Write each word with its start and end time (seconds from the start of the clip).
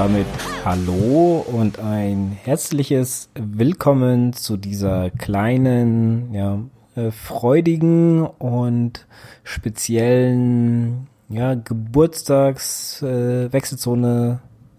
Damit 0.00 0.24
hallo 0.64 1.44
und 1.46 1.78
ein 1.78 2.34
herzliches 2.42 3.28
Willkommen 3.34 4.32
zu 4.32 4.56
dieser 4.56 5.10
kleinen, 5.10 6.32
ja, 6.32 6.58
äh, 6.96 7.10
freudigen 7.10 8.22
und 8.26 9.06
speziellen, 9.44 11.08
ja, 11.28 11.52
Geburtstags 11.52 13.02
äh, 13.02 13.50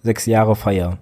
sechs 0.02 0.26
Jahre 0.26 0.55
Feier 0.55 0.98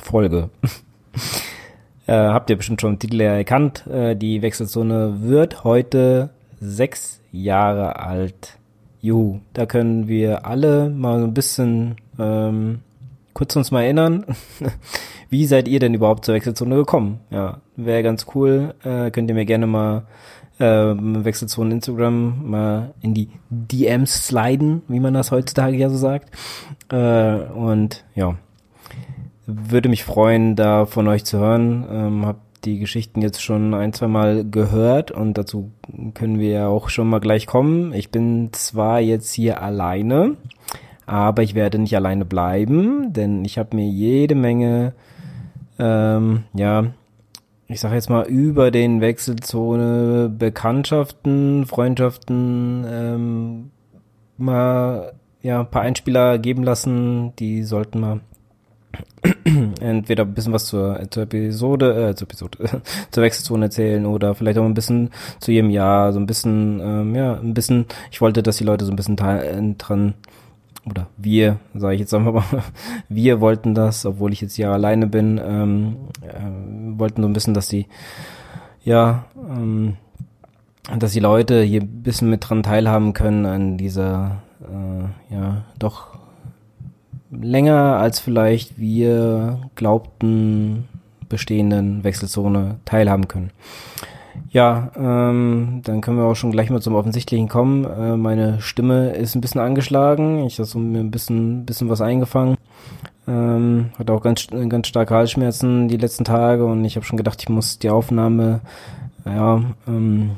Folge. 0.00 0.50
äh, 2.06 2.12
habt 2.12 2.50
ihr 2.50 2.56
bestimmt 2.56 2.80
schon 2.80 2.92
im 2.92 2.98
Titel 3.00 3.20
erkannt. 3.20 3.84
Äh, 3.88 4.14
die 4.14 4.42
Wechselzone 4.42 5.22
wird 5.22 5.64
heute 5.64 6.30
sechs 6.60 7.20
Jahre 7.32 7.98
alt. 7.98 8.60
Juhu, 9.00 9.40
da 9.52 9.66
können 9.66 10.08
wir 10.08 10.46
alle 10.46 10.90
mal 10.90 11.22
ein 11.22 11.34
bisschen 11.34 11.96
ähm, 12.18 12.80
kurz 13.32 13.54
uns 13.56 13.70
mal 13.70 13.82
erinnern. 13.82 14.24
Wie 15.30 15.46
seid 15.46 15.68
ihr 15.68 15.80
denn 15.80 15.94
überhaupt 15.94 16.24
zur 16.24 16.34
Wechselzone 16.34 16.76
gekommen? 16.76 17.20
Ja, 17.30 17.60
wäre 17.76 18.02
ganz 18.02 18.26
cool. 18.34 18.74
Äh, 18.84 19.10
könnt 19.10 19.28
ihr 19.28 19.34
mir 19.34 19.44
gerne 19.44 19.66
mal 19.66 20.04
ähm, 20.58 21.24
Wechselzone 21.24 21.74
Instagram 21.74 22.48
mal 22.48 22.94
in 23.00 23.12
die 23.12 23.28
DMs 23.50 24.26
sliden, 24.26 24.82
wie 24.88 25.00
man 25.00 25.14
das 25.14 25.30
heutzutage 25.30 25.76
ja 25.76 25.90
so 25.90 25.96
sagt. 25.96 26.30
Äh, 26.90 27.36
und 27.36 28.04
ja, 28.14 28.36
würde 29.46 29.88
mich 29.88 30.04
freuen, 30.04 30.56
da 30.56 30.86
von 30.86 31.06
euch 31.08 31.24
zu 31.24 31.38
hören. 31.38 31.86
Ähm, 31.90 32.26
hab 32.26 32.40
die 32.66 32.78
Geschichten 32.78 33.22
jetzt 33.22 33.42
schon 33.42 33.72
ein, 33.74 33.92
zwei 33.92 34.08
Mal 34.08 34.44
gehört 34.44 35.10
und 35.10 35.38
dazu 35.38 35.70
können 36.14 36.38
wir 36.38 36.50
ja 36.50 36.68
auch 36.68 36.88
schon 36.88 37.08
mal 37.08 37.20
gleich 37.20 37.46
kommen. 37.46 37.92
Ich 37.92 38.10
bin 38.10 38.50
zwar 38.52 39.00
jetzt 39.00 39.32
hier 39.32 39.62
alleine, 39.62 40.36
aber 41.06 41.42
ich 41.42 41.54
werde 41.54 41.78
nicht 41.78 41.94
alleine 41.96 42.24
bleiben, 42.24 43.12
denn 43.12 43.44
ich 43.44 43.58
habe 43.58 43.76
mir 43.76 43.86
jede 43.86 44.34
Menge, 44.34 44.92
ähm, 45.78 46.44
ja, 46.54 46.86
ich 47.68 47.80
sag 47.80 47.92
jetzt 47.92 48.10
mal 48.10 48.26
über 48.26 48.70
den 48.70 49.00
Wechselzone 49.00 50.28
Bekanntschaften, 50.28 51.66
Freundschaften, 51.66 52.84
ähm, 52.88 53.70
mal 54.36 55.14
ja 55.42 55.60
ein 55.60 55.70
paar 55.70 55.82
Einspieler 55.82 56.38
geben 56.38 56.62
lassen, 56.62 57.32
die 57.38 57.62
sollten 57.62 58.00
mal 58.00 58.20
entweder 59.80 60.24
ein 60.24 60.34
bisschen 60.34 60.52
was 60.52 60.66
zur, 60.66 61.00
zur 61.10 61.24
Episode, 61.24 62.10
äh, 62.10 62.14
zur 62.14 62.26
Episode, 62.28 62.82
zur 63.10 63.22
Wechselzone 63.22 63.66
erzählen 63.66 64.06
oder 64.06 64.34
vielleicht 64.34 64.58
auch 64.58 64.64
ein 64.64 64.74
bisschen 64.74 65.10
zu 65.40 65.52
jedem 65.52 65.70
Jahr, 65.70 66.12
so 66.12 66.20
ein 66.20 66.26
bisschen, 66.26 66.80
ähm, 66.80 67.14
ja, 67.14 67.34
ein 67.34 67.54
bisschen, 67.54 67.86
ich 68.10 68.20
wollte, 68.20 68.42
dass 68.42 68.56
die 68.56 68.64
Leute 68.64 68.84
so 68.84 68.92
ein 68.92 68.96
bisschen 68.96 69.16
dran, 69.16 70.14
oder 70.88 71.08
wir, 71.16 71.58
sage 71.74 71.94
ich 71.94 72.00
jetzt 72.00 72.14
einfach 72.14 72.32
mal, 72.32 72.62
wir 73.08 73.40
wollten 73.40 73.74
das, 73.74 74.06
obwohl 74.06 74.32
ich 74.32 74.40
jetzt 74.40 74.54
hier 74.54 74.70
alleine 74.70 75.06
bin, 75.06 75.40
ähm, 75.44 75.96
äh, 76.22 76.98
wollten 76.98 77.22
so 77.22 77.28
ein 77.28 77.32
bisschen, 77.32 77.54
dass 77.54 77.68
die, 77.68 77.86
ja, 78.84 79.24
ähm, 79.36 79.96
dass 80.98 81.12
die 81.12 81.20
Leute 81.20 81.62
hier 81.62 81.80
ein 81.80 82.02
bisschen 82.02 82.30
mit 82.30 82.48
dran 82.48 82.62
teilhaben 82.62 83.12
können 83.12 83.46
an 83.46 83.76
dieser, 83.76 84.42
äh, 84.62 85.34
ja, 85.34 85.64
doch 85.78 86.16
länger 87.30 87.98
als 87.98 88.20
vielleicht 88.20 88.78
wir 88.78 89.60
glaubten 89.74 90.88
bestehenden 91.28 92.04
Wechselzone 92.04 92.76
teilhaben 92.84 93.28
können. 93.28 93.50
Ja, 94.50 94.90
ähm, 94.96 95.80
dann 95.84 96.00
können 96.00 96.18
wir 96.18 96.24
auch 96.24 96.34
schon 96.36 96.52
gleich 96.52 96.70
mal 96.70 96.80
zum 96.80 96.94
Offensichtlichen 96.94 97.48
kommen. 97.48 97.84
Äh, 97.84 98.16
meine 98.16 98.60
Stimme 98.60 99.10
ist 99.10 99.34
ein 99.34 99.40
bisschen 99.40 99.60
angeschlagen. 99.60 100.44
Ich 100.44 100.58
habe 100.58 100.66
so 100.66 100.78
mir 100.78 101.00
ein 101.00 101.10
bisschen, 101.10 101.66
bisschen 101.66 101.88
was 101.88 102.00
eingefangen. 102.00 102.56
Ähm, 103.26 103.90
hatte 103.98 104.12
auch 104.12 104.22
ganz, 104.22 104.46
ganz 104.68 104.86
starke 104.86 105.14
Halsschmerzen 105.14 105.88
die 105.88 105.96
letzten 105.96 106.24
Tage 106.24 106.64
und 106.64 106.84
ich 106.84 106.96
habe 106.96 107.04
schon 107.04 107.16
gedacht, 107.16 107.42
ich 107.42 107.48
muss 107.48 107.78
die 107.78 107.90
Aufnahme 107.90 108.60
ja, 109.24 109.62
ähm, 109.88 110.32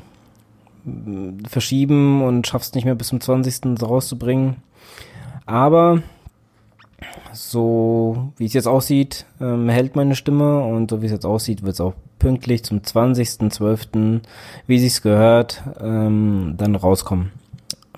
verschieben 1.47 2.23
und 2.23 2.47
schaff's 2.47 2.73
nicht 2.73 2.85
mehr 2.85 2.95
bis 2.95 3.09
zum 3.09 3.21
20. 3.21 3.79
rauszubringen. 3.81 4.55
Aber 5.45 6.01
so 7.33 8.31
wie 8.37 8.45
es 8.45 8.53
jetzt 8.53 8.67
aussieht, 8.67 9.25
ähm, 9.39 9.69
hält 9.69 9.95
meine 9.95 10.15
Stimme 10.15 10.61
und 10.61 10.89
so 10.89 11.01
wie 11.01 11.05
es 11.05 11.11
jetzt 11.11 11.25
aussieht, 11.25 11.63
wird 11.63 11.73
es 11.73 11.81
auch 11.81 11.93
pünktlich 12.17 12.63
zum 12.63 12.79
20.12., 12.79 14.21
wie 14.67 14.79
sich's 14.79 15.01
gehört, 15.01 15.63
ähm, 15.81 16.55
dann 16.57 16.75
rauskommen. 16.75 17.31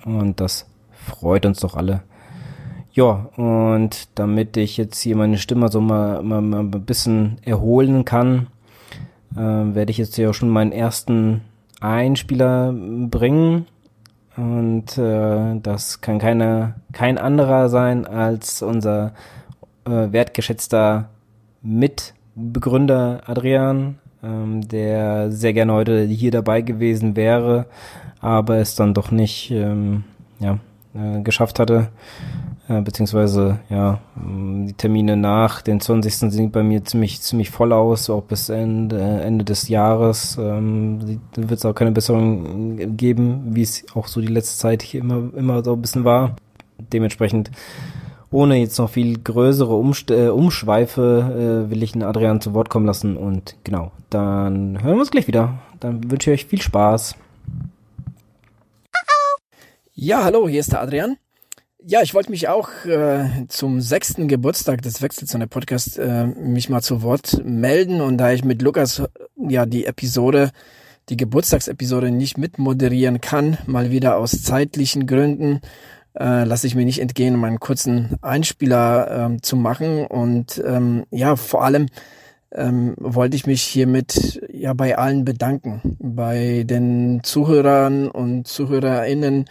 Und 0.04 0.40
das 0.40 0.66
freut 0.90 1.46
uns 1.46 1.60
doch 1.60 1.76
alle. 1.76 2.02
Ja, 2.92 3.30
und 3.36 4.08
damit 4.16 4.56
ich 4.56 4.76
jetzt 4.76 5.00
hier 5.00 5.16
meine 5.16 5.38
Stimme 5.38 5.70
so 5.70 5.80
mal, 5.80 6.22
mal, 6.22 6.42
mal 6.42 6.60
ein 6.60 6.70
bisschen 6.70 7.38
erholen 7.42 8.04
kann, 8.04 8.48
äh, 9.34 9.38
werde 9.38 9.90
ich 9.90 9.98
jetzt 9.98 10.16
hier 10.16 10.30
auch 10.30 10.34
schon 10.34 10.50
meinen 10.50 10.72
ersten 10.72 11.40
Einspieler 11.80 12.72
bringen. 12.72 13.66
Und 14.36 14.96
äh, 14.96 15.60
das 15.60 16.00
kann 16.00 16.18
keine, 16.18 16.74
kein 16.92 17.18
anderer 17.18 17.68
sein 17.68 18.06
als 18.06 18.62
unser 18.62 19.12
äh, 19.84 20.12
wertgeschätzter 20.12 21.10
Mitbegründer 21.60 23.22
Adrian, 23.26 23.98
ähm, 24.22 24.66
der 24.66 25.30
sehr 25.30 25.52
gerne 25.52 25.72
heute 25.72 26.04
hier 26.04 26.30
dabei 26.30 26.62
gewesen 26.62 27.14
wäre, 27.14 27.66
aber 28.20 28.56
es 28.56 28.74
dann 28.74 28.94
doch 28.94 29.10
nicht 29.10 29.50
ähm, 29.50 30.04
ja, 30.40 30.58
äh, 30.94 31.20
geschafft 31.22 31.58
hatte. 31.58 31.88
Äh, 32.68 32.80
beziehungsweise 32.80 33.58
ja, 33.70 33.98
mm, 34.14 34.66
die 34.66 34.72
Termine 34.74 35.16
nach 35.16 35.62
den 35.62 35.80
20. 35.80 36.14
sind 36.14 36.52
bei 36.52 36.62
mir 36.62 36.84
ziemlich, 36.84 37.20
ziemlich 37.20 37.50
voll 37.50 37.72
aus, 37.72 38.08
auch 38.08 38.22
bis 38.22 38.48
Ende, 38.48 39.00
Ende 39.00 39.44
des 39.44 39.68
Jahres 39.68 40.38
ähm, 40.40 41.20
wird 41.34 41.58
es 41.58 41.64
auch 41.64 41.74
keine 41.74 41.90
Besserung 41.90 42.96
geben, 42.96 43.56
wie 43.56 43.62
es 43.62 43.84
auch 43.94 44.06
so 44.06 44.20
die 44.20 44.28
letzte 44.28 44.58
Zeit 44.58 44.82
hier 44.82 45.00
immer, 45.00 45.34
immer 45.36 45.64
so 45.64 45.72
ein 45.72 45.82
bisschen 45.82 46.04
war. 46.04 46.36
Dementsprechend 46.78 47.50
ohne 48.30 48.56
jetzt 48.56 48.78
noch 48.78 48.90
viel 48.90 49.18
größere 49.18 49.74
Umst 49.74 50.10
äh, 50.12 50.28
Umschweife 50.28 51.66
äh, 51.66 51.70
will 51.70 51.82
ich 51.82 51.92
den 51.92 52.04
Adrian 52.04 52.40
zu 52.40 52.54
Wort 52.54 52.70
kommen 52.70 52.86
lassen 52.86 53.16
und 53.16 53.56
genau, 53.64 53.90
dann 54.08 54.82
hören 54.82 54.94
wir 54.94 55.00
uns 55.00 55.10
gleich 55.10 55.26
wieder. 55.26 55.58
Dann 55.80 56.10
wünsche 56.10 56.32
ich 56.32 56.42
euch 56.42 56.46
viel 56.48 56.62
Spaß. 56.62 57.16
Ja, 59.94 60.24
hallo, 60.24 60.48
hier 60.48 60.60
ist 60.60 60.72
der 60.72 60.80
Adrian. 60.80 61.16
Ja, 61.84 62.00
ich 62.00 62.14
wollte 62.14 62.30
mich 62.30 62.46
auch 62.46 62.68
äh, 62.84 63.24
zum 63.48 63.80
sechsten 63.80 64.28
Geburtstag 64.28 64.82
des 64.82 65.02
Wechselzone 65.02 65.48
Podcast 65.48 65.98
äh, 65.98 66.26
mich 66.26 66.68
mal 66.68 66.80
zu 66.80 67.02
Wort 67.02 67.42
melden. 67.44 68.00
Und 68.00 68.18
da 68.18 68.30
ich 68.30 68.44
mit 68.44 68.62
Lukas 68.62 69.02
ja 69.36 69.66
die 69.66 69.86
Episode, 69.86 70.52
die 71.08 71.16
Geburtstagsepisode 71.16 72.12
nicht 72.12 72.38
mitmoderieren 72.38 73.20
kann, 73.20 73.58
mal 73.66 73.90
wieder 73.90 74.16
aus 74.16 74.44
zeitlichen 74.44 75.08
Gründen, 75.08 75.60
äh, 76.14 76.44
lasse 76.44 76.68
ich 76.68 76.76
mir 76.76 76.84
nicht 76.84 77.00
entgehen, 77.00 77.34
meinen 77.36 77.58
kurzen 77.58 78.16
Einspieler 78.22 79.32
äh, 79.32 79.40
zu 79.40 79.56
machen. 79.56 80.06
Und 80.06 80.62
ähm, 80.64 81.04
ja, 81.10 81.34
vor 81.34 81.64
allem 81.64 81.86
ähm, 82.52 82.94
wollte 82.96 83.34
ich 83.34 83.46
mich 83.46 83.62
hiermit 83.62 84.40
ja 84.52 84.72
bei 84.72 84.96
allen 84.98 85.24
bedanken, 85.24 85.96
bei 85.98 86.62
den 86.64 87.24
Zuhörern 87.24 88.08
und 88.08 88.46
Zuhörerinnen, 88.46 89.46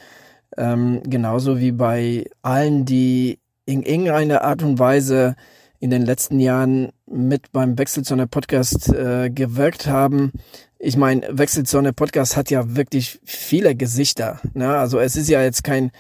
ähm, 0.58 1.02
genauso 1.04 1.60
wie 1.60 1.72
bei 1.72 2.26
allen, 2.42 2.86
die 2.86 3.40
in 3.66 3.84
irgendeiner 3.84 4.44
Art 4.44 4.64
und 4.64 4.80
Weise 4.80 5.36
in 5.80 5.90
den 5.90 6.04
letzten 6.04 6.40
Jahren 6.40 6.92
mit 7.08 7.52
beim 7.52 7.78
Wechselzone 7.78 8.28
Podcast 8.28 8.90
äh, 8.90 9.30
gewirkt 9.30 9.88
haben. 9.88 10.32
Ich 10.78 10.96
meine, 10.96 11.28
Wechselzone 11.32 11.94
Podcast 11.94 12.38
hat 12.38 12.52
ja 12.52 12.76
wirklich 12.76 13.20
viele 13.24 13.76
Gesichter. 13.76 14.40
Ne? 14.54 14.78
Also 14.78 15.00
es 15.00 15.16
ist 15.16 15.30
ja 15.30 15.42
jetzt 15.42 15.64
kein 15.64 15.92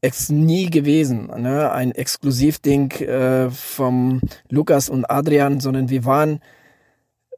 Ex 0.00 0.30
nie 0.30 0.70
gewesen, 0.70 1.26
ne? 1.26 1.72
ein 1.72 1.90
Exklusivding 1.92 2.90
äh, 3.00 3.50
vom 3.50 4.20
Lukas 4.48 4.88
und 4.88 5.04
Adrian, 5.10 5.60
sondern 5.60 5.90
wir 5.90 6.04
waren 6.04 6.40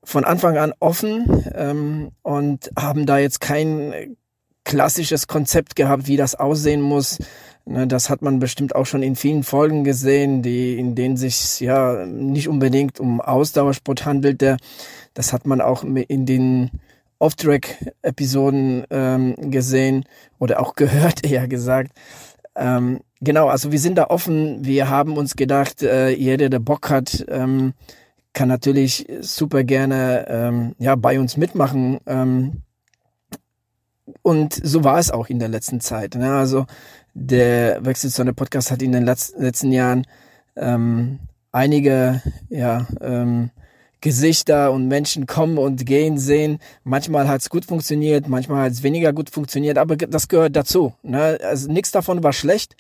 von 0.05 0.25
Anfang 0.25 0.59
an 0.59 0.75
offen 0.79 1.45
ähm, 1.55 2.11
und 2.23 2.71
haben 2.79 3.07
da 3.07 3.19
jetzt 3.19 3.41
kein 3.41 4.17
klassisches 4.71 5.27
Konzept 5.27 5.75
gehabt, 5.75 6.07
wie 6.07 6.17
das 6.17 6.37
aussehen 6.37 6.81
muss. 6.81 7.19
Ne, 7.67 7.89
das 7.89 8.09
hat 8.09 8.23
man 8.23 8.39
bestimmt 8.39 8.77
auch 8.77 8.87
schon 8.87 9.03
in 9.03 9.17
vielen 9.17 9.43
Folgen 9.43 9.83
gesehen, 9.83 10.43
die, 10.43 10.79
in 10.79 10.95
denen 10.95 11.17
sich 11.17 11.59
ja 11.59 12.07
nicht 12.07 12.49
unbedingt 12.49 13.01
um 13.01 13.21
Ausdauersport 13.21 14.07
handelte. 14.07 14.59
Das 15.13 15.33
hat 15.33 15.45
man 15.45 15.61
auch 15.61 15.83
in 15.83 16.25
den 16.25 16.71
Off-Track-Episoden 17.19 18.85
ähm, 18.91 19.35
gesehen 19.51 20.05
oder 20.39 20.61
auch 20.61 20.75
gehört, 20.77 21.27
eher 21.27 21.49
gesagt. 21.49 21.91
Ähm, 22.55 23.01
genau, 23.21 23.49
also 23.49 23.73
wir 23.73 23.81
sind 23.81 23.99
da 23.99 24.07
offen. 24.07 24.65
Wir 24.65 24.89
haben 24.89 25.17
uns 25.17 25.35
gedacht, 25.35 25.83
äh, 25.83 26.11
jeder, 26.11 26.49
der 26.49 26.61
Bock 26.61 26.91
hat, 26.91 27.27
ähm, 27.29 27.73
kann 28.35 28.47
natürlich 28.47 29.09
super 29.21 29.65
gerne 29.65 30.27
ähm, 30.29 30.77
ja 30.79 30.95
bei 30.95 31.19
uns 31.19 31.37
mitmachen. 31.37 31.99
Und 34.23 34.55
so 34.55 34.85
war 34.85 34.99
es 34.99 35.11
auch 35.11 35.29
in 35.29 35.39
der 35.39 35.49
letzten 35.49 35.81
Zeit. 35.81 36.15
Ne? 36.15 36.33
Also 36.33 36.67
der 37.15 37.85
Wechselzone 37.85 38.33
Podcast 38.33 38.71
hat 38.71 38.83
in 38.83 38.93
den 38.93 39.05
letzten 39.05 39.73
Jahren 39.73 40.07
ähm, 40.57 41.19
einige 41.53 42.23
ja, 42.49 42.87
ähm, 43.01 43.51
Gesichter 44.01 44.73
und 44.73 44.89
Menschen 44.89 45.27
kommen 45.27 45.59
und 45.59 45.85
gehen 45.85 46.19
sehen. 46.19 46.59
Manchmal 46.85 47.29
hat 47.29 47.43
es 47.43 47.51
gut 47.51 47.65
funktioniert, 47.65 48.29
manchmal 48.29 48.65
hat 48.65 48.73
es 48.73 48.83
weniger 48.83 49.13
gut 49.13 49.31
funktioniert, 49.31 49.77
aber 49.77 49.97
das 49.97 50.29
gehört 50.29 50.57
dazu. 50.57 50.95
Ne? 51.03 51.39
Also 51.43 51.71
nichts 51.71 51.91
davon 51.91 52.23
war 52.23 52.33
schlecht. 52.33 52.77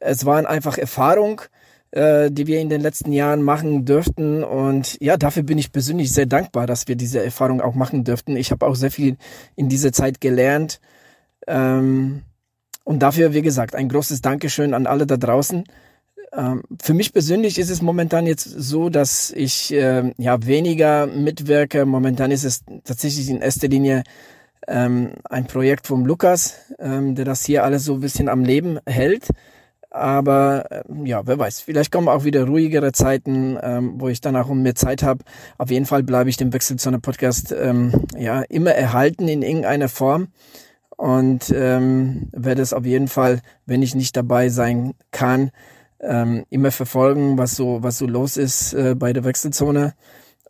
Es 0.00 0.24
waren 0.24 0.46
einfach 0.46 0.78
Erfahrungen, 0.78 1.40
äh, 1.94 2.28
die 2.32 2.48
wir 2.48 2.60
in 2.60 2.68
den 2.68 2.80
letzten 2.80 3.12
Jahren 3.12 3.42
machen 3.42 3.84
dürften. 3.84 4.42
Und 4.42 5.00
ja, 5.00 5.16
dafür 5.16 5.44
bin 5.44 5.58
ich 5.58 5.70
persönlich 5.70 6.12
sehr 6.12 6.26
dankbar, 6.26 6.66
dass 6.66 6.88
wir 6.88 6.96
diese 6.96 7.22
Erfahrung 7.22 7.60
auch 7.60 7.76
machen 7.76 8.02
dürften. 8.02 8.36
Ich 8.36 8.50
habe 8.50 8.66
auch 8.66 8.74
sehr 8.74 8.90
viel 8.90 9.16
in 9.54 9.68
dieser 9.68 9.92
Zeit 9.92 10.20
gelernt. 10.20 10.80
Ähm, 11.46 12.22
und 12.82 12.98
dafür, 12.98 13.32
wie 13.32 13.42
gesagt, 13.42 13.76
ein 13.76 13.88
großes 13.88 14.22
Dankeschön 14.22 14.74
an 14.74 14.88
alle 14.88 15.06
da 15.06 15.16
draußen. 15.16 15.62
Ähm, 16.32 16.64
für 16.82 16.94
mich 16.94 17.12
persönlich 17.12 17.60
ist 17.60 17.70
es 17.70 17.80
momentan 17.80 18.26
jetzt 18.26 18.42
so, 18.44 18.88
dass 18.88 19.30
ich 19.30 19.72
äh, 19.72 20.12
ja 20.18 20.44
weniger 20.44 21.06
mitwirke. 21.06 21.86
Momentan 21.86 22.32
ist 22.32 22.42
es 22.42 22.64
tatsächlich 22.82 23.30
in 23.30 23.40
erster 23.40 23.68
Linie 23.68 24.02
ähm, 24.66 25.12
ein 25.30 25.46
Projekt 25.46 25.86
vom 25.86 26.06
Lukas, 26.06 26.56
ähm, 26.80 27.14
der 27.14 27.24
das 27.24 27.44
hier 27.44 27.62
alles 27.62 27.84
so 27.84 27.94
ein 27.94 28.00
bisschen 28.00 28.28
am 28.28 28.42
Leben 28.42 28.80
hält. 28.84 29.28
Aber 29.94 30.64
äh, 30.72 30.82
ja, 31.04 31.24
wer 31.24 31.38
weiß, 31.38 31.60
vielleicht 31.60 31.92
kommen 31.92 32.08
auch 32.08 32.24
wieder 32.24 32.48
ruhigere 32.48 32.90
Zeiten, 32.90 33.56
ähm, 33.62 33.94
wo 33.98 34.08
ich 34.08 34.20
dann 34.20 34.34
auch 34.34 34.48
mehr 34.48 34.74
Zeit 34.74 35.04
habe. 35.04 35.22
Auf 35.56 35.70
jeden 35.70 35.86
Fall 35.86 36.02
bleibe 36.02 36.28
ich 36.28 36.36
dem 36.36 36.52
Wechselzone 36.52 36.98
Podcast 36.98 37.54
ähm, 37.56 37.92
ja 38.18 38.42
immer 38.48 38.72
erhalten 38.72 39.28
in 39.28 39.42
irgendeiner 39.42 39.88
Form 39.88 40.32
und 40.96 41.54
ähm, 41.54 42.28
werde 42.32 42.60
es 42.60 42.72
auf 42.72 42.84
jeden 42.84 43.06
Fall, 43.06 43.40
wenn 43.66 43.82
ich 43.82 43.94
nicht 43.94 44.16
dabei 44.16 44.48
sein 44.48 44.94
kann, 45.12 45.52
ähm, 46.00 46.44
immer 46.50 46.72
verfolgen, 46.72 47.38
was 47.38 47.54
so, 47.54 47.84
was 47.84 47.96
so 47.96 48.08
los 48.08 48.36
ist 48.36 48.74
äh, 48.74 48.96
bei 48.96 49.12
der 49.12 49.22
Wechselzone. 49.22 49.94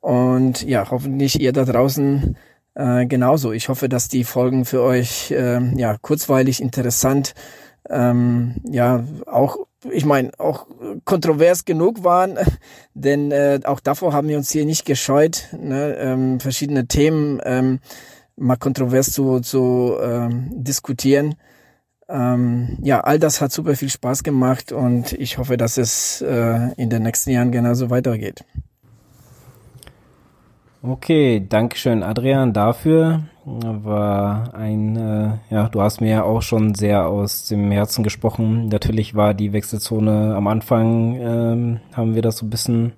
Und 0.00 0.62
ja, 0.62 0.90
hoffentlich 0.90 1.38
ihr 1.38 1.52
da 1.52 1.66
draußen 1.66 2.34
äh, 2.76 3.04
genauso. 3.04 3.52
Ich 3.52 3.68
hoffe, 3.68 3.90
dass 3.90 4.08
die 4.08 4.24
Folgen 4.24 4.64
für 4.64 4.80
euch 4.80 5.30
äh, 5.32 5.60
ja 5.76 5.98
kurzweilig, 6.00 6.62
interessant, 6.62 7.34
ähm, 7.90 8.56
ja 8.68 9.04
auch, 9.26 9.58
ich 9.90 10.04
meine 10.04 10.30
auch 10.38 10.66
kontrovers 11.04 11.64
genug 11.64 12.04
waren, 12.04 12.38
denn 12.94 13.30
äh, 13.30 13.60
auch 13.64 13.80
davor 13.80 14.12
haben 14.12 14.28
wir 14.28 14.36
uns 14.36 14.50
hier 14.50 14.64
nicht 14.64 14.84
gescheut, 14.84 15.48
ne, 15.58 15.96
ähm, 15.96 16.40
verschiedene 16.40 16.86
Themen 16.86 17.40
ähm, 17.44 17.80
mal 18.36 18.56
kontrovers 18.56 19.12
zu, 19.12 19.40
zu 19.40 19.96
ähm, 20.02 20.50
diskutieren. 20.64 21.36
Ähm, 22.08 22.78
ja, 22.82 23.00
all 23.00 23.18
das 23.18 23.40
hat 23.40 23.52
super 23.52 23.76
viel 23.76 23.88
Spaß 23.88 24.22
gemacht 24.22 24.72
und 24.72 25.12
ich 25.12 25.38
hoffe, 25.38 25.56
dass 25.56 25.78
es 25.78 26.20
äh, 26.20 26.72
in 26.76 26.90
den 26.90 27.02
nächsten 27.02 27.30
Jahren 27.30 27.52
genauso 27.52 27.90
weitergeht. 27.90 28.44
Okay, 30.86 31.42
Dankeschön 31.48 32.02
Adrian 32.02 32.52
dafür. 32.52 33.22
War 33.46 34.52
ein, 34.54 34.96
äh, 34.96 35.30
ja, 35.48 35.70
du 35.70 35.80
hast 35.80 36.02
mir 36.02 36.10
ja 36.10 36.22
auch 36.24 36.42
schon 36.42 36.74
sehr 36.74 37.06
aus 37.06 37.46
dem 37.46 37.70
Herzen 37.70 38.04
gesprochen. 38.04 38.68
Natürlich 38.68 39.14
war 39.14 39.32
die 39.32 39.54
Wechselzone 39.54 40.34
am 40.36 40.46
Anfang, 40.46 41.16
ähm, 41.18 41.80
haben 41.94 42.14
wir 42.14 42.20
das 42.20 42.36
so 42.36 42.44
ein 42.44 42.50
bisschen, 42.50 42.92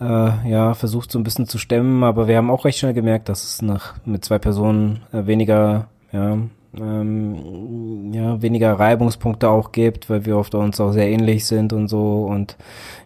äh, 0.00 0.50
ja, 0.50 0.74
versucht 0.74 1.10
so 1.10 1.18
ein 1.18 1.24
bisschen 1.24 1.46
zu 1.46 1.56
stemmen, 1.56 2.04
aber 2.04 2.28
wir 2.28 2.36
haben 2.36 2.50
auch 2.50 2.66
recht 2.66 2.78
schnell 2.78 2.92
gemerkt, 2.92 3.30
dass 3.30 3.44
es 3.44 3.62
nach 3.62 3.94
mit 4.04 4.22
zwei 4.22 4.38
Personen 4.38 5.00
äh, 5.14 5.24
weniger, 5.26 5.88
ja, 6.12 6.36
ähm, 6.76 8.12
ja, 8.12 8.40
weniger 8.42 8.72
Reibungspunkte 8.78 9.48
auch 9.48 9.72
gibt, 9.72 10.10
weil 10.10 10.26
wir 10.26 10.36
oft 10.36 10.54
uns 10.54 10.80
auch 10.80 10.92
sehr 10.92 11.08
ähnlich 11.08 11.46
sind 11.46 11.72
und 11.72 11.88
so. 11.88 12.24
Und 12.24 12.56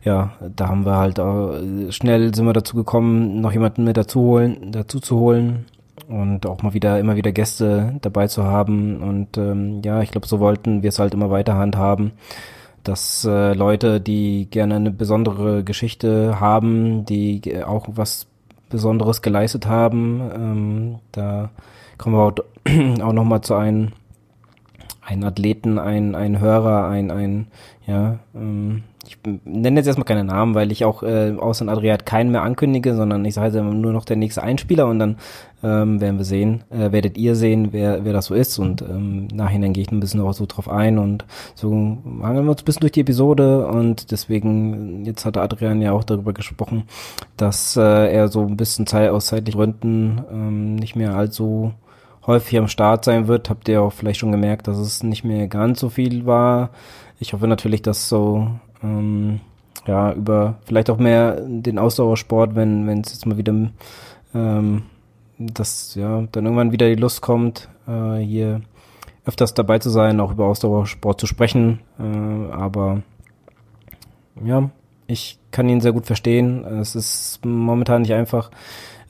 ja, 0.05 0.33
da 0.55 0.69
haben 0.69 0.85
wir 0.85 0.97
halt 0.97 1.21
auch, 1.21 1.55
schnell 1.91 2.35
sind 2.35 2.47
wir 2.47 2.53
dazu 2.53 2.77
gekommen, 2.77 3.41
noch 3.41 3.53
jemanden 3.53 3.85
mit 3.85 3.97
dazu 3.97 4.21
holen, 4.21 4.73
dazu 4.73 5.01
zu 5.01 5.19
holen 5.19 5.67
und 6.09 6.47
auch 6.47 6.63
mal 6.63 6.75
wieder 6.75 6.99
immer 6.99 7.17
wieder 7.17 7.33
Gäste 7.33 7.95
dabei 8.03 8.27
zu 8.27 8.45
haben. 8.45 9.01
Und 9.01 9.39
ähm, 9.39 9.83
ja, 9.85 10.03
ich 10.03 10.11
glaube, 10.11 10.27
so 10.27 10.41
wollten 10.41 10.83
wir 10.83 10.89
es 10.89 10.99
halt 10.99 11.15
immer 11.15 11.31
weiter 11.31 11.55
handhaben, 11.55 12.13
dass 12.85 13.25
äh, 13.25 13.55
Leute, 13.55 14.01
die 14.01 14.49
gerne 14.51 14.77
eine 14.77 14.91
besondere 14.91 15.63
Geschichte 15.65 16.41
haben, 16.41 17.05
die 17.07 17.63
auch 17.65 17.87
was 17.89 18.27
Besonderes 18.69 19.23
geleistet 19.23 19.67
haben, 19.67 20.23
ähm, 20.35 20.95
da 21.13 21.51
kommen 22.03 22.17
wir 22.17 22.23
auch, 22.23 22.35
auch 23.03 23.13
nochmal 23.13 23.41
zu 23.41 23.55
einem, 23.55 23.89
einen 25.03 25.25
Athleten, 25.25 25.79
ein, 25.79 26.15
ein 26.15 26.41
Hörer, 26.41 26.89
ein, 26.89 27.11
ein, 27.11 27.47
ja, 27.87 28.19
ähm, 28.35 28.83
ich 29.07 29.19
nenne 29.45 29.81
jetzt 29.81 29.87
erstmal 29.89 30.05
keine 30.05 30.25
Namen, 30.25 30.55
weil 30.55 30.71
ich 30.71 30.85
auch 30.85 31.03
äh, 31.03 31.35
außer 31.37 31.67
Adriat 31.69 32.07
keinen 32.07 32.31
mehr 32.31 32.43
ankündige, 32.43 32.95
sondern 32.95 33.25
ich 33.25 33.35
sage 33.35 33.61
nur 33.63 33.93
noch 33.93 34.05
der 34.05 34.17
nächste 34.17 34.43
Einspieler 34.43 34.87
und 34.87 35.01
dann 35.01 35.17
ähm, 35.65 36.01
werden 36.01 36.19
wir 36.19 36.25
sehen, 36.25 36.63
äh, 36.71 36.93
werdet 36.93 37.19
ihr 37.19 37.35
sehen, 37.35 37.69
wer, 37.73 38.05
wer 38.05 38.13
das 38.13 38.27
so 38.27 38.35
ist 38.35 38.59
und 38.59 38.83
ähm, 38.83 39.27
nachhinein 39.33 39.73
gehe 39.73 39.83
ich 39.83 39.91
ein 39.91 40.01
bisschen 40.01 40.21
auch 40.21 40.33
so 40.33 40.47
drauf 40.47 40.69
ein 40.69 40.99
und 40.99 41.25
so 41.55 41.71
hangeln 41.73 42.45
wir 42.45 42.51
uns 42.51 42.63
ein 42.63 42.65
bisschen 42.65 42.81
durch 42.81 42.93
die 42.93 43.01
Episode 43.01 43.67
und 43.67 44.13
deswegen, 44.13 45.05
jetzt 45.05 45.25
hat 45.25 45.37
Adrian 45.37 45.83
ja 45.83 45.93
auch 45.93 46.05
darüber 46.05 46.33
gesprochen, 46.33 46.85
dass 47.37 47.77
äh, 47.77 48.13
er 48.13 48.29
so 48.29 48.43
ein 48.43 48.57
bisschen 48.57 48.87
Zeit 48.87 49.11
aus 49.11 49.27
zeitlichen 49.27 49.59
Gründen 49.59 50.23
ähm, 50.31 50.75
nicht 50.77 50.95
mehr 50.95 51.17
allzu 51.17 51.73
häufig 52.27 52.59
am 52.59 52.69
Start 52.69 53.05
sein 53.05 53.29
wird. 53.29 53.51
Habt 53.51 53.69
ihr 53.69 53.83
auch 53.83 53.93
vielleicht 53.93 54.21
schon 54.21 54.33
gemerkt, 54.33 54.69
dass 54.69 54.79
es 54.79 55.03
nicht 55.03 55.25
mehr 55.25 55.49
ganz 55.49 55.81
so 55.81 55.89
viel 55.89 56.27
war. 56.27 56.71
Ich 57.19 57.33
hoffe 57.33 57.47
natürlich, 57.47 57.83
dass 57.83 58.09
so 58.09 58.49
ähm, 58.83 59.41
ja 59.87 60.13
über 60.13 60.57
vielleicht 60.65 60.91
auch 60.91 60.99
mehr 60.99 61.41
den 61.41 61.79
Ausdauersport, 61.79 62.55
wenn 62.55 62.87
wenn 62.87 63.01
es 63.01 63.13
jetzt 63.13 63.27
mal 63.27 63.39
wieder 63.39 63.55
ähm, 64.35 64.83
dass 65.39 65.95
ja 65.95 66.25
dann 66.33 66.45
irgendwann 66.45 66.73
wieder 66.73 66.89
die 66.89 67.01
Lust 67.01 67.21
kommt, 67.21 67.69
äh, 67.87 68.19
hier 68.19 68.61
öfters 69.25 69.55
dabei 69.55 69.79
zu 69.79 69.91
sein, 69.91 70.21
auch 70.21 70.33
über 70.33 70.47
Ausdauersport 70.47 71.21
zu 71.21 71.27
sprechen. 71.27 71.81
Äh, 71.99 72.53
aber 72.53 73.03
ja, 74.45 74.71
ich 75.07 75.39
kann 75.51 75.69
ihn 75.69 75.81
sehr 75.81 75.93
gut 75.93 76.07
verstehen. 76.07 76.65
Es 76.65 76.95
ist 76.95 77.45
momentan 77.45 78.03
nicht 78.03 78.15
einfach, 78.15 78.51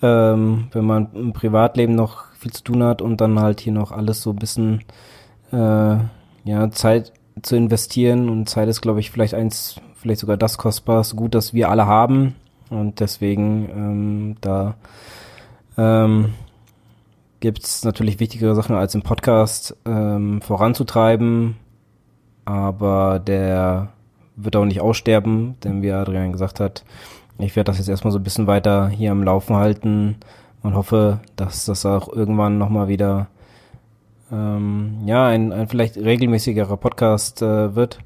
ähm, 0.02 0.68
wenn 0.72 0.84
man 0.84 1.08
im 1.14 1.32
Privatleben 1.32 1.94
noch 1.94 2.24
viel 2.42 2.52
zu 2.52 2.62
tun 2.64 2.82
hat 2.82 3.00
und 3.00 3.20
dann 3.20 3.40
halt 3.40 3.60
hier 3.60 3.72
noch 3.72 3.92
alles 3.92 4.22
so 4.22 4.30
ein 4.30 4.36
bisschen 4.36 4.84
äh, 5.52 5.96
ja, 6.44 6.70
Zeit 6.70 7.12
zu 7.40 7.56
investieren. 7.56 8.28
Und 8.28 8.48
Zeit 8.48 8.68
ist, 8.68 8.80
glaube 8.80 9.00
ich, 9.00 9.10
vielleicht 9.10 9.34
eins, 9.34 9.76
vielleicht 9.94 10.20
sogar 10.20 10.36
das 10.36 10.58
kostbarste 10.58 11.16
Gut, 11.16 11.34
das 11.34 11.54
wir 11.54 11.70
alle 11.70 11.86
haben. 11.86 12.34
Und 12.68 13.00
deswegen 13.00 13.68
ähm, 13.70 14.36
da 14.40 14.74
ähm, 15.76 16.34
gibt 17.40 17.64
es 17.64 17.84
natürlich 17.84 18.20
wichtigere 18.20 18.54
Sachen 18.54 18.76
als 18.76 18.94
im 18.94 19.02
Podcast 19.02 19.76
ähm, 19.84 20.40
voranzutreiben, 20.42 21.56
aber 22.44 23.18
der 23.18 23.88
wird 24.36 24.56
auch 24.56 24.64
nicht 24.64 24.80
aussterben, 24.80 25.56
denn 25.62 25.82
wie 25.82 25.92
Adrian 25.92 26.32
gesagt 26.32 26.60
hat, 26.60 26.84
ich 27.38 27.56
werde 27.56 27.70
das 27.70 27.78
jetzt 27.78 27.88
erstmal 27.88 28.12
so 28.12 28.18
ein 28.18 28.22
bisschen 28.24 28.46
weiter 28.46 28.88
hier 28.88 29.10
am 29.10 29.24
Laufen 29.24 29.56
halten 29.56 30.16
und 30.62 30.74
hoffe, 30.74 31.20
dass 31.36 31.64
das 31.64 31.84
auch 31.86 32.12
irgendwann 32.12 32.58
nochmal 32.58 32.88
wieder 32.88 33.28
ähm, 34.30 35.02
ja, 35.06 35.26
ein, 35.26 35.52
ein 35.52 35.68
vielleicht 35.68 35.96
regelmäßigerer 35.96 36.76
Podcast 36.76 37.42
äh, 37.42 37.74
wird. 37.74 38.00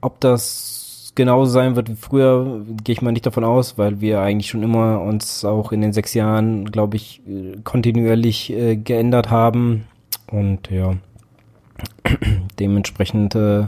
Ob 0.00 0.20
das 0.20 1.12
genauso 1.14 1.50
sein 1.52 1.76
wird 1.76 1.90
wie 1.90 1.94
früher, 1.94 2.64
gehe 2.82 2.94
ich 2.94 3.02
mal 3.02 3.12
nicht 3.12 3.26
davon 3.26 3.44
aus, 3.44 3.78
weil 3.78 4.00
wir 4.00 4.20
eigentlich 4.20 4.50
schon 4.50 4.62
immer 4.62 5.00
uns 5.00 5.44
auch 5.44 5.72
in 5.72 5.80
den 5.80 5.92
sechs 5.92 6.14
Jahren, 6.14 6.64
glaube 6.66 6.96
ich, 6.96 7.22
kontinuierlich 7.64 8.52
äh, 8.52 8.76
geändert 8.76 9.30
haben. 9.30 9.86
Und 10.30 10.70
ja, 10.70 10.94
dementsprechend 12.58 13.34
äh, 13.34 13.66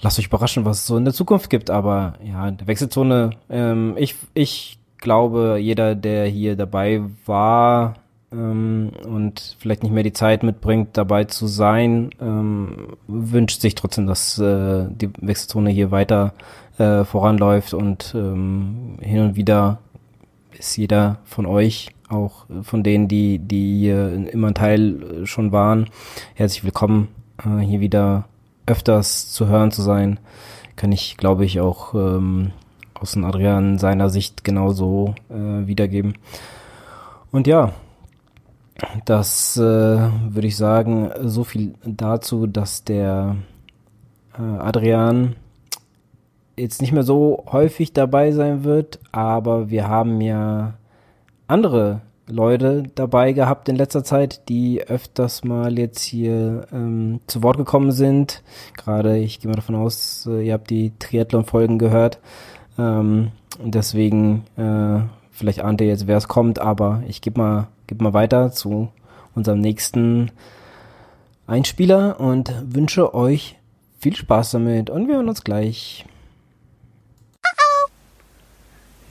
lasst 0.00 0.18
euch 0.18 0.26
überraschen, 0.26 0.64
was 0.64 0.80
es 0.80 0.86
so 0.86 0.96
in 0.96 1.04
der 1.04 1.14
Zukunft 1.14 1.48
gibt. 1.48 1.70
Aber 1.70 2.14
ja, 2.22 2.50
der 2.50 2.66
Wechselzone, 2.66 3.30
ähm, 3.48 3.94
ich, 3.96 4.16
ich 4.34 4.78
glaube, 4.98 5.58
jeder, 5.60 5.94
der 5.94 6.26
hier 6.26 6.56
dabei 6.56 7.02
war 7.24 7.94
ähm, 8.32 8.90
und 9.06 9.56
vielleicht 9.58 9.82
nicht 9.82 9.92
mehr 9.92 10.02
die 10.02 10.12
Zeit 10.12 10.42
mitbringt, 10.42 10.96
dabei 10.96 11.24
zu 11.24 11.46
sein, 11.46 12.10
ähm, 12.20 12.96
wünscht 13.06 13.60
sich 13.60 13.74
trotzdem, 13.74 14.06
dass 14.06 14.38
äh, 14.38 14.86
die 14.90 15.10
Wechselzone 15.20 15.70
hier 15.70 15.90
weiter 15.90 16.34
äh, 16.78 17.04
voranläuft 17.04 17.74
und 17.74 18.14
ähm, 18.16 18.98
hin 19.00 19.20
und 19.20 19.36
wieder 19.36 19.78
ist 20.58 20.76
jeder 20.76 21.18
von 21.24 21.46
euch, 21.46 21.90
auch 22.08 22.46
von 22.62 22.82
denen, 22.82 23.08
die, 23.08 23.38
die 23.38 23.78
hier 23.78 24.12
immer 24.32 24.48
ein 24.48 24.54
Teil 24.54 25.26
schon 25.26 25.52
waren, 25.52 25.86
herzlich 26.34 26.64
willkommen, 26.64 27.08
äh, 27.44 27.60
hier 27.60 27.80
wieder 27.80 28.24
öfters 28.66 29.30
zu 29.32 29.46
hören 29.46 29.70
zu 29.70 29.82
sein. 29.82 30.18
Kann 30.74 30.92
ich, 30.92 31.16
glaube 31.16 31.44
ich, 31.44 31.60
auch 31.60 31.94
ähm, 31.94 32.52
aus 33.00 33.12
dem 33.12 33.24
Adrian 33.24 33.78
seiner 33.78 34.08
Sicht 34.08 34.44
genauso 34.44 35.14
äh, 35.30 35.66
wiedergeben. 35.66 36.14
Und 37.30 37.46
ja, 37.46 37.72
das 39.04 39.56
äh, 39.56 39.60
würde 39.62 40.46
ich 40.46 40.56
sagen, 40.56 41.10
so 41.22 41.44
viel 41.44 41.74
dazu, 41.84 42.46
dass 42.46 42.84
der 42.84 43.36
äh, 44.38 44.42
Adrian 44.42 45.36
jetzt 46.56 46.80
nicht 46.80 46.92
mehr 46.92 47.02
so 47.02 47.44
häufig 47.50 47.92
dabei 47.92 48.32
sein 48.32 48.64
wird, 48.64 48.98
aber 49.12 49.70
wir 49.70 49.88
haben 49.88 50.20
ja 50.20 50.74
andere 51.46 52.00
Leute 52.28 52.84
dabei 52.94 53.32
gehabt 53.32 53.68
in 53.68 53.76
letzter 53.76 54.02
Zeit, 54.02 54.48
die 54.48 54.82
öfters 54.82 55.44
mal 55.44 55.78
jetzt 55.78 56.02
hier 56.02 56.66
ähm, 56.72 57.20
zu 57.28 57.42
Wort 57.42 57.56
gekommen 57.56 57.92
sind. 57.92 58.42
Gerade, 58.76 59.18
ich 59.18 59.38
gehe 59.38 59.48
mal 59.48 59.54
davon 59.54 59.76
aus, 59.76 60.26
äh, 60.26 60.46
ihr 60.46 60.54
habt 60.54 60.70
die 60.70 60.92
Triathlon-Folgen 60.98 61.78
gehört. 61.78 62.18
Ähm, 62.78 63.32
deswegen, 63.58 64.44
äh, 64.56 65.00
vielleicht 65.30 65.60
ahnt 65.60 65.80
ihr 65.80 65.86
jetzt, 65.86 66.06
wer 66.06 66.16
es 66.16 66.28
kommt, 66.28 66.58
aber 66.58 67.02
ich 67.08 67.20
gebe 67.20 67.40
mal, 67.40 67.68
geb 67.86 68.00
mal 68.00 68.12
weiter 68.12 68.52
zu 68.52 68.88
unserem 69.34 69.60
nächsten 69.60 70.30
Einspieler 71.46 72.18
und 72.18 72.52
wünsche 72.64 73.14
euch 73.14 73.56
viel 73.98 74.16
Spaß 74.16 74.52
damit 74.52 74.90
und 74.90 75.08
wir 75.08 75.16
hören 75.16 75.28
uns 75.28 75.44
gleich. 75.44 76.04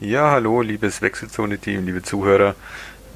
Ja, 0.00 0.30
hallo, 0.30 0.60
liebes 0.60 1.00
Wechselzone-Team, 1.00 1.86
liebe 1.86 2.02
Zuhörer. 2.02 2.54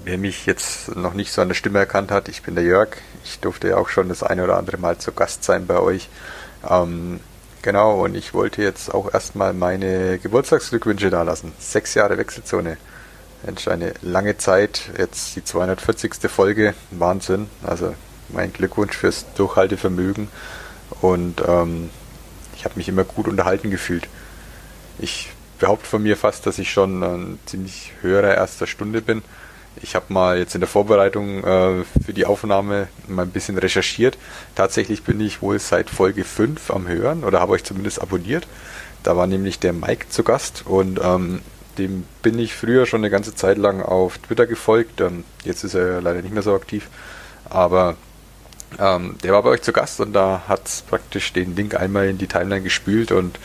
Wer 0.03 0.17
mich 0.17 0.47
jetzt 0.47 0.97
noch 0.97 1.13
nicht 1.13 1.31
so 1.31 1.43
an 1.43 1.49
der 1.49 1.55
Stimme 1.55 1.79
erkannt 1.79 2.11
hat, 2.11 2.29
ich 2.31 2.43
bin 2.43 2.55
der 2.55 2.65
Jörg. 2.65 2.97
Ich 3.23 3.39
durfte 3.41 3.69
ja 3.69 3.77
auch 3.77 3.91
schon 3.91 4.09
das 4.09 4.23
eine 4.23 4.45
oder 4.45 4.57
andere 4.57 4.79
Mal 4.79 4.97
zu 4.97 5.13
Gast 5.13 5.45
sein 5.45 5.67
bei 5.67 5.79
euch. 5.79 6.09
Ähm, 6.69 7.21
genau, 7.63 8.03
und 8.05 8.15
ich 8.15 8.35
wollte 8.35 8.63
jetzt 8.63 8.93
auch 8.93 9.13
erstmal 9.13 9.53
meine 9.53 10.19
Geburtstagsglückwünsche 10.19 11.11
da 11.11 11.23
lassen. 11.23 11.53
Sechs 11.59 11.95
Jahre 11.95 12.19
Wechselzone. 12.19 12.77
Mensch, 13.43 13.69
eine 13.69 13.95
lange 14.03 14.37
Zeit. 14.37 14.91
Jetzt 14.99 15.37
die 15.37 15.45
240. 15.45 16.31
Folge. 16.31 16.75
Wahnsinn. 16.91 17.49
Also 17.63 17.95
mein 18.29 18.53
Glückwunsch 18.53 18.97
fürs 18.97 19.27
Durchhaltevermögen. 19.35 20.29
Und 21.01 21.43
ähm, 21.47 21.91
ich 22.57 22.65
habe 22.65 22.77
mich 22.77 22.89
immer 22.89 23.05
gut 23.05 23.29
unterhalten 23.29 23.71
gefühlt. 23.71 24.09
Ich 24.99 25.31
behaupte 25.59 25.87
von 25.87 26.03
mir 26.03 26.17
fast, 26.17 26.47
dass 26.47 26.59
ich 26.59 26.71
schon 26.71 27.03
ein 27.03 27.39
ziemlich 27.47 27.93
höherer 28.03 28.35
erster 28.35 28.67
Stunde 28.67 29.01
bin. 29.01 29.23
Ich 29.83 29.95
habe 29.95 30.13
mal 30.13 30.39
jetzt 30.39 30.55
in 30.55 30.61
der 30.61 30.69
Vorbereitung 30.69 31.43
äh, 31.43 31.85
für 32.05 32.13
die 32.13 32.27
Aufnahme 32.27 32.89
mal 33.09 33.23
ein 33.23 33.31
bisschen 33.31 33.57
recherchiert. 33.57 34.19
Tatsächlich 34.55 35.03
bin 35.05 35.21
ich 35.21 35.41
wohl 35.41 35.59
seit 35.59 35.89
Folge 35.89 36.25
5 36.25 36.71
am 36.71 36.87
Hören 36.87 37.25
oder 37.25 37.41
habe 37.41 37.53
euch 37.53 37.65
zumindest 37.65 38.01
abonniert. 38.03 38.47
Da 39.03 39.17
war 39.17 39.27
nämlich 39.27 39.59
der 39.59 39.73
Mike 39.73 40.09
zu 40.11 40.23
Gast 40.23 40.65
und 40.67 41.01
ähm, 41.03 41.41
dem 41.79 42.05
bin 42.23 42.39
ich 42.39 42.55
früher 42.55 42.85
schon 42.85 43.01
eine 43.01 43.11
ganze 43.11 43.35
Zeit 43.35 43.57
lang 43.57 43.81
auf 43.81 44.19
Twitter 44.19 44.47
gefolgt. 44.47 45.01
Ähm, 45.01 45.25
jetzt 45.45 45.65
ist 45.65 45.75
er 45.75 46.03
leider 46.03 46.21
nicht 46.21 46.35
mehr 46.35 46.43
so 46.43 46.55
aktiv. 46.55 46.89
Aber 47.49 47.97
ähm, 48.79 49.17
der 49.23 49.33
war 49.33 49.43
bei 49.43 49.51
euch 49.51 49.63
zu 49.63 49.73
Gast 49.73 50.01
und 50.01 50.13
da 50.13 50.43
hat 50.47 50.85
praktisch 50.89 51.33
den 51.33 51.57
Link 51.57 51.75
einmal 51.75 52.09
in 52.09 52.19
die 52.19 52.27
Timeline 52.27 52.63
gespült 52.63 53.13
und 53.13 53.39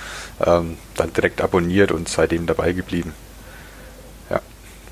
ähm, 0.45 0.77
dann 0.97 1.13
direkt 1.13 1.41
abonniert 1.41 1.91
und 1.91 2.09
seitdem 2.09 2.45
dabei 2.45 2.73
geblieben. 2.73 3.13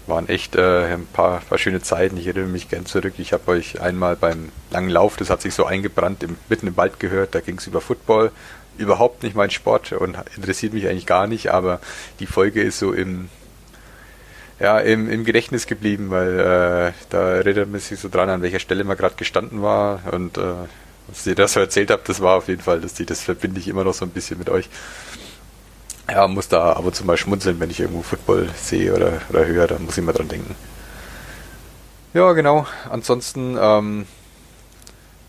Waren 0.08 0.28
echt 0.28 0.56
äh, 0.56 0.94
ein 0.94 1.06
paar, 1.06 1.40
paar 1.40 1.58
schöne 1.58 1.82
Zeiten. 1.82 2.18
Ich 2.18 2.28
erinnere 2.28 2.50
mich 2.50 2.70
gern 2.70 2.86
zurück. 2.86 3.14
Ich 3.18 3.32
habe 3.32 3.52
euch 3.52 3.80
einmal 3.80 4.16
beim 4.16 4.50
langen 4.70 4.90
Lauf, 4.90 5.16
das 5.16 5.30
hat 5.30 5.42
sich 5.42 5.54
so 5.54 5.66
eingebrannt, 5.66 6.24
im, 6.24 6.36
mitten 6.50 6.68
im 6.68 6.78
Wald 6.78 7.00
gehört. 7.00 7.36
Da 7.36 7.40
ging 7.40 7.58
es 7.58 7.68
über 7.68 7.80
Football. 7.80 8.32
Überhaupt 8.78 9.24
nicht 9.24 9.36
mein 9.36 9.52
Sport 9.52 9.94
und 9.94 10.18
interessiert 10.36 10.74
mich 10.74 10.88
eigentlich 10.88 11.06
gar 11.06 11.28
nicht, 11.28 11.52
aber 11.52 11.80
die 12.20 12.26
Folge 12.26 12.62
ist 12.62 12.80
so 12.80 12.92
im 12.92 13.30
ja, 14.60 14.80
im, 14.80 15.10
im 15.10 15.26
Gedächtnis 15.26 15.68
geblieben, 15.68 16.10
weil 16.10 16.40
äh, 16.40 16.94
da 17.10 17.30
erinnert 17.36 17.70
man 17.70 17.80
sich 17.80 18.00
so 18.00 18.08
dran, 18.10 18.30
an 18.30 18.42
welcher 18.42 18.60
Stelle 18.60 18.84
man 18.84 18.98
gerade 18.98 19.16
gestanden 19.16 19.62
war 19.62 20.02
und 20.12 20.38
äh, 20.38 20.54
was 21.08 21.28
ihr 21.28 21.36
das 21.36 21.54
so 21.54 21.60
erzählt 21.60 21.92
habt, 21.92 22.08
das 22.08 22.22
war 22.22 22.38
auf 22.38 22.48
jeden 22.48 22.62
Fall 22.62 22.82
lustig, 22.82 23.08
das 23.08 23.22
verbinde 23.22 23.60
ich 23.60 23.68
immer 23.68 23.84
noch 23.84 23.94
so 23.94 24.06
ein 24.06 24.12
bisschen 24.12 24.40
mit 24.40 24.50
euch. 24.50 24.70
Ja, 26.10 26.28
muss 26.28 26.50
da 26.50 26.74
ab 26.74 26.86
und 26.86 26.96
zu 26.96 27.06
mal 27.06 27.18
schmunzeln, 27.18 27.60
wenn 27.60 27.70
ich 27.70 27.80
irgendwo 27.80 28.02
Football 28.02 28.50
sehe 28.56 28.94
oder, 28.94 29.22
oder 29.30 29.46
höre, 29.46 29.68
da 29.68 29.80
muss 29.80 29.98
ich 29.98 30.04
mal 30.04 30.12
dran 30.12 30.28
denken. 30.28 30.56
Ja, 32.14 32.34
genau. 32.34 32.68
Ansonsten 32.90 33.58
ähm, 33.60 34.06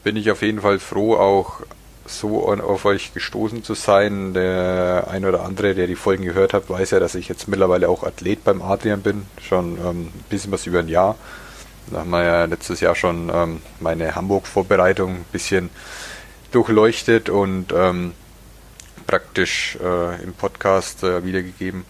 bin 0.02 0.16
ich 0.16 0.30
auf 0.30 0.42
jeden 0.42 0.60
Fall 0.60 0.78
froh, 0.78 1.16
auch 1.16 1.60
so 2.06 2.46
auf 2.46 2.84
euch 2.84 3.14
gestoßen 3.14 3.64
zu 3.64 3.74
sein. 3.74 4.34
Der 4.34 5.06
ein 5.10 5.24
oder 5.24 5.44
andere, 5.44 5.74
der 5.74 5.86
die 5.86 5.94
Folgen 5.94 6.24
gehört 6.24 6.52
hat, 6.52 6.68
weiß 6.68 6.90
ja, 6.90 7.00
dass 7.00 7.14
ich 7.14 7.28
jetzt 7.28 7.48
mittlerweile 7.48 7.88
auch 7.88 8.02
Athlet 8.02 8.44
beim 8.44 8.60
Adrian 8.60 9.00
bin. 9.00 9.26
Schon 9.40 9.78
ähm, 9.78 10.00
ein 10.08 10.24
bisschen 10.28 10.52
was 10.52 10.66
über 10.66 10.80
ein 10.80 10.88
Jahr. 10.88 11.16
Da 11.90 12.00
haben 12.00 12.10
wir 12.10 12.22
ja 12.22 12.44
letztes 12.44 12.80
Jahr 12.80 12.94
schon 12.94 13.30
ähm, 13.32 13.60
meine 13.80 14.14
Hamburg-Vorbereitung 14.14 15.16
ein 15.16 15.26
bisschen 15.32 15.70
durchleuchtet 16.52 17.28
und 17.28 17.72
ähm, 17.74 18.12
praktisch 19.06 19.78
äh, 19.82 20.22
im 20.22 20.32
Podcast 20.32 21.02
äh, 21.02 21.24
wiedergegeben. 21.24 21.84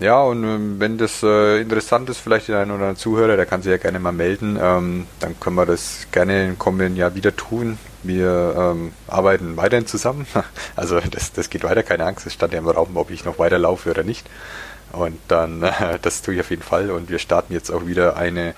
Ja, 0.00 0.22
und 0.22 0.44
ähm, 0.44 0.76
wenn 0.78 0.96
das 0.96 1.24
äh, 1.24 1.60
interessant 1.60 2.08
ist, 2.08 2.18
vielleicht 2.18 2.46
der 2.46 2.60
ein 2.60 2.70
oder 2.70 2.82
andere 2.82 2.96
Zuhörer, 2.96 3.36
der 3.36 3.46
kann 3.46 3.62
sich 3.62 3.70
ja 3.70 3.78
gerne 3.78 3.98
mal 3.98 4.12
melden. 4.12 4.56
Ähm, 4.60 5.06
dann 5.18 5.38
können 5.40 5.56
wir 5.56 5.66
das 5.66 6.06
gerne 6.12 6.46
im 6.46 6.58
kommenden 6.58 6.96
Jahr 6.96 7.16
wieder 7.16 7.34
tun. 7.34 7.78
Wir 8.04 8.54
ähm, 8.56 8.92
arbeiten 9.08 9.56
weiterhin 9.56 9.86
zusammen. 9.86 10.26
Also 10.76 11.00
das, 11.00 11.32
das 11.32 11.50
geht 11.50 11.64
weiter, 11.64 11.82
keine 11.82 12.04
Angst. 12.04 12.26
Es 12.26 12.34
stand 12.34 12.52
ja 12.52 12.60
im 12.60 12.68
Raum, 12.68 12.96
ob 12.96 13.10
ich 13.10 13.24
noch 13.24 13.40
weiter 13.40 13.58
laufe 13.58 13.90
oder 13.90 14.04
nicht. 14.04 14.28
Und 14.92 15.18
dann, 15.26 15.64
äh, 15.64 15.98
das 16.02 16.22
tue 16.22 16.34
ich 16.34 16.40
auf 16.40 16.50
jeden 16.50 16.62
Fall. 16.62 16.92
Und 16.92 17.10
wir 17.10 17.18
starten 17.18 17.52
jetzt 17.52 17.70
auch 17.70 17.86
wieder 17.86 18.16
eine 18.16 18.54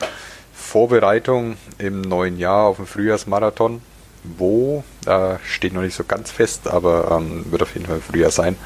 Vorbereitung 0.52 1.56
im 1.78 2.02
neuen 2.02 2.38
Jahr 2.38 2.66
auf 2.66 2.76
den 2.76 2.86
Frühjahrsmarathon. 2.86 3.80
Wo, 4.22 4.84
äh, 5.06 5.36
steht 5.44 5.72
noch 5.72 5.82
nicht 5.82 5.94
so 5.94 6.04
ganz 6.04 6.30
fest, 6.30 6.68
aber 6.68 7.10
ähm, 7.10 7.50
wird 7.50 7.62
auf 7.62 7.74
jeden 7.74 7.86
Fall 7.86 8.00
Frühjahr 8.00 8.30
sein. 8.30 8.56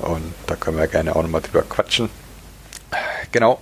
Und 0.00 0.34
da 0.46 0.56
können 0.56 0.76
wir 0.76 0.86
gerne 0.86 1.14
auch 1.14 1.22
nochmal 1.22 1.42
drüber 1.42 1.62
quatschen. 1.62 2.10
Genau. 3.32 3.60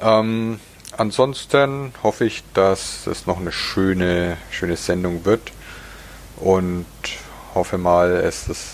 Ähm, 0.00 0.58
ansonsten 0.96 1.92
hoffe 2.02 2.24
ich, 2.24 2.42
dass 2.54 3.06
es 3.06 3.26
noch 3.26 3.38
eine 3.38 3.52
schöne, 3.52 4.36
schöne 4.50 4.76
Sendung 4.76 5.24
wird. 5.24 5.52
Und 6.36 6.86
hoffe 7.54 7.78
mal, 7.78 8.12
es 8.12 8.48
ist 8.48 8.68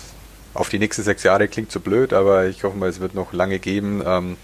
auf 0.53 0.69
die 0.69 0.79
nächsten 0.79 1.03
sechs 1.03 1.23
Jahre 1.23 1.47
klingt 1.47 1.71
so 1.71 1.79
blöd, 1.79 2.13
aber 2.13 2.45
ich 2.45 2.63
hoffe 2.63 2.77
mal, 2.77 2.89
es 2.89 2.99
wird 2.99 3.13
noch 3.13 3.33
lange 3.33 3.59
geben. 3.59 4.01
Ähm, 4.05 4.37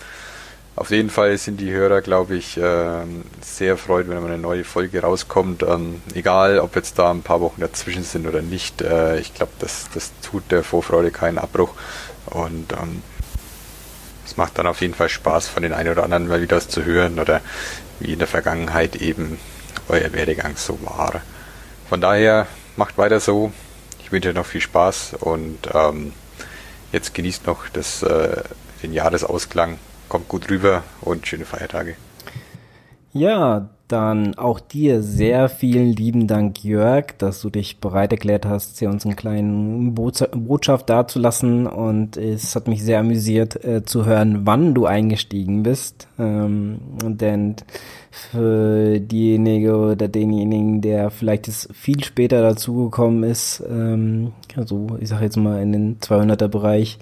auf 0.76 0.90
jeden 0.90 1.12
Fall 1.12 1.38
sind 1.38 1.60
die 1.60 1.72
Hörer, 1.72 2.02
glaube 2.02 2.36
ich, 2.36 2.58
äh, 2.58 3.04
sehr 3.42 3.70
erfreut, 3.70 4.10
wenn 4.10 4.18
eine 4.18 4.40
neue 4.40 4.64
Folge 4.64 5.02
rauskommt. 5.02 5.62
Ähm, 5.62 6.02
egal, 6.16 6.58
ob 6.60 6.76
jetzt 6.76 6.98
da 6.98 7.12
ein 7.12 7.22
paar 7.22 7.42
Wochen 7.42 7.62
dazwischen 7.62 8.04
sind 8.04 8.28
oder 8.28 8.42
nicht. 8.42 8.82
Äh, 8.82 9.20
ich 9.20 9.36
glaube, 9.36 9.52
das, 9.60 9.90
das 9.94 10.12
tut 10.24 10.44
der 10.52 10.64
Vorfreude 10.64 11.12
keinen 11.12 11.38
Abbruch. 11.38 11.76
Und 12.26 12.74
ähm, 12.74 13.04
es 14.26 14.36
macht 14.36 14.58
dann 14.58 14.66
auf 14.66 14.82
jeden 14.82 14.96
Fall 14.96 15.10
Spaß, 15.10 15.48
von 15.48 15.62
den 15.62 15.74
einen 15.74 15.92
oder 15.92 16.04
anderen 16.04 16.28
mal 16.28 16.42
wieder 16.42 16.58
was 16.58 16.70
zu 16.70 16.84
hören 16.84 17.20
oder 17.20 17.42
wie 18.00 18.14
in 18.14 18.20
der 18.20 18.28
Vergangenheit 18.28 18.96
eben 18.96 19.38
euer 19.90 20.12
Werdegang 20.14 20.58
so 20.58 20.80
war. 20.82 21.22
Von 21.88 22.02
daher 22.02 22.48
macht 22.78 22.98
weiter 22.98 23.20
so. 23.20 23.54
Ich 24.00 24.12
wünsche 24.12 24.30
euch 24.30 24.36
noch 24.36 24.48
viel 24.48 24.62
Spaß 24.62 25.18
und 25.20 25.60
ähm, 25.72 26.14
jetzt 26.92 27.14
genießt 27.14 27.46
noch 27.46 27.70
das, 27.70 28.02
äh, 28.02 28.42
den 28.82 28.94
Jahresausklang. 28.94 29.78
Kommt 30.14 30.30
gut 30.30 30.52
rüber 30.52 30.84
und 31.02 31.26
schöne 31.26 31.44
Feiertage. 31.44 31.96
Ja, 33.14 33.70
dann 33.88 34.36
auch 34.36 34.60
dir 34.60 35.02
sehr 35.02 35.50
vielen 35.50 35.92
lieben 35.92 36.28
Dank, 36.28 36.64
Jörg, 36.64 37.18
dass 37.18 37.42
du 37.42 37.50
dich 37.50 37.80
bereit 37.80 38.12
erklärt 38.12 38.46
hast, 38.46 38.78
hier 38.78 38.92
uns 38.92 39.08
einen 39.08 39.16
kleinen 39.16 39.96
Botschaft 39.96 40.88
dazulassen. 40.88 41.66
Und 41.66 42.16
es 42.16 42.56
hat 42.56 42.68
mich 42.68 42.84
sehr 42.84 43.00
amüsiert 43.00 43.66
äh, 43.66 43.86
zu 43.86 44.06
hören, 44.06 44.42
wann 44.46 44.76
du 44.76 44.86
eingestiegen 44.86 45.64
bist. 45.64 46.08
Ähm, 46.20 46.78
denn 47.02 47.56
für 48.12 49.00
diejenige 49.00 49.76
oder 49.76 50.08
denjenigen, 50.10 50.82
der 50.82 51.10
vielleicht 51.10 51.48
jetzt 51.48 51.74
viel 51.74 52.04
später 52.04 52.44
dazugekommen 52.44 53.24
ist, 53.24 53.64
ähm, 53.68 54.34
also 54.56 54.96
ich 55.00 55.10
sage 55.10 55.24
jetzt 55.24 55.38
mal 55.38 55.60
in 55.60 55.72
den 55.72 56.00
200er 56.02 56.50
Bereich, 56.50 57.00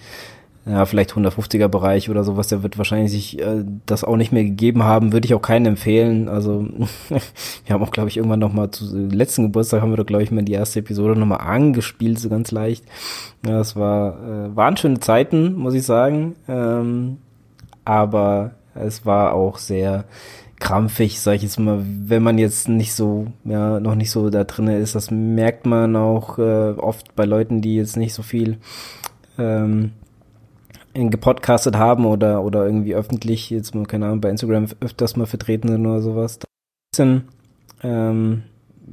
ja, 0.65 0.85
vielleicht 0.85 1.13
150er 1.13 1.67
Bereich 1.67 2.09
oder 2.09 2.23
sowas, 2.23 2.47
der 2.47 2.61
wird 2.61 2.77
wahrscheinlich 2.77 3.11
sich 3.11 3.39
äh, 3.41 3.65
das 3.87 4.03
auch 4.03 4.15
nicht 4.15 4.31
mehr 4.31 4.43
gegeben 4.43 4.83
haben, 4.83 5.11
würde 5.11 5.25
ich 5.25 5.33
auch 5.33 5.41
keinen 5.41 5.65
empfehlen. 5.65 6.29
Also 6.29 6.67
wir 7.09 7.73
haben 7.73 7.83
auch, 7.83 7.91
glaube 7.91 8.09
ich, 8.09 8.17
irgendwann 8.17 8.39
nochmal 8.39 8.69
zu 8.69 8.95
letzten 8.95 9.43
Geburtstag 9.43 9.81
haben 9.81 9.91
wir 9.91 9.97
doch, 9.97 10.05
glaube 10.05 10.23
ich, 10.23 10.29
mal 10.29 10.43
die 10.43 10.51
erste 10.51 10.79
Episode 10.79 11.19
nochmal 11.19 11.41
angespielt, 11.41 12.19
so 12.19 12.29
ganz 12.29 12.51
leicht. 12.51 12.85
Ja, 13.45 13.57
das 13.57 13.75
war, 13.75 14.19
äh, 14.23 14.55
waren 14.55 14.77
schöne 14.77 14.99
Zeiten, 14.99 15.55
muss 15.55 15.73
ich 15.73 15.83
sagen. 15.83 16.35
Ähm, 16.47 17.17
aber 17.83 18.51
es 18.75 19.03
war 19.03 19.33
auch 19.33 19.57
sehr 19.57 20.05
krampfig, 20.59 21.19
sag 21.19 21.37
ich 21.37 21.41
jetzt 21.41 21.59
mal, 21.59 21.83
wenn 21.83 22.21
man 22.21 22.37
jetzt 22.37 22.69
nicht 22.69 22.93
so, 22.93 23.27
ja, 23.45 23.79
noch 23.79 23.95
nicht 23.95 24.11
so 24.11 24.29
da 24.29 24.43
drinne 24.43 24.77
ist. 24.77 24.93
Das 24.93 25.09
merkt 25.09 25.65
man 25.65 25.95
auch 25.95 26.37
äh, 26.37 26.73
oft 26.77 27.15
bei 27.15 27.25
Leuten, 27.25 27.61
die 27.61 27.77
jetzt 27.77 27.97
nicht 27.97 28.13
so 28.13 28.21
viel 28.21 28.57
ähm, 29.39 29.93
gepodcastet 30.93 31.75
haben 31.77 32.05
oder, 32.05 32.43
oder 32.43 32.65
irgendwie 32.65 32.95
öffentlich, 32.95 33.49
jetzt 33.49 33.75
mal, 33.75 33.85
keine 33.85 34.05
Ahnung, 34.05 34.21
bei 34.21 34.29
Instagram 34.29 34.67
öfters 34.79 35.15
mal 35.15 35.25
vertreten 35.25 35.69
sind 35.69 35.85
oder 35.85 36.01
sowas. 36.01 36.39
Bisschen, 36.91 37.23
ähm, 37.83 38.43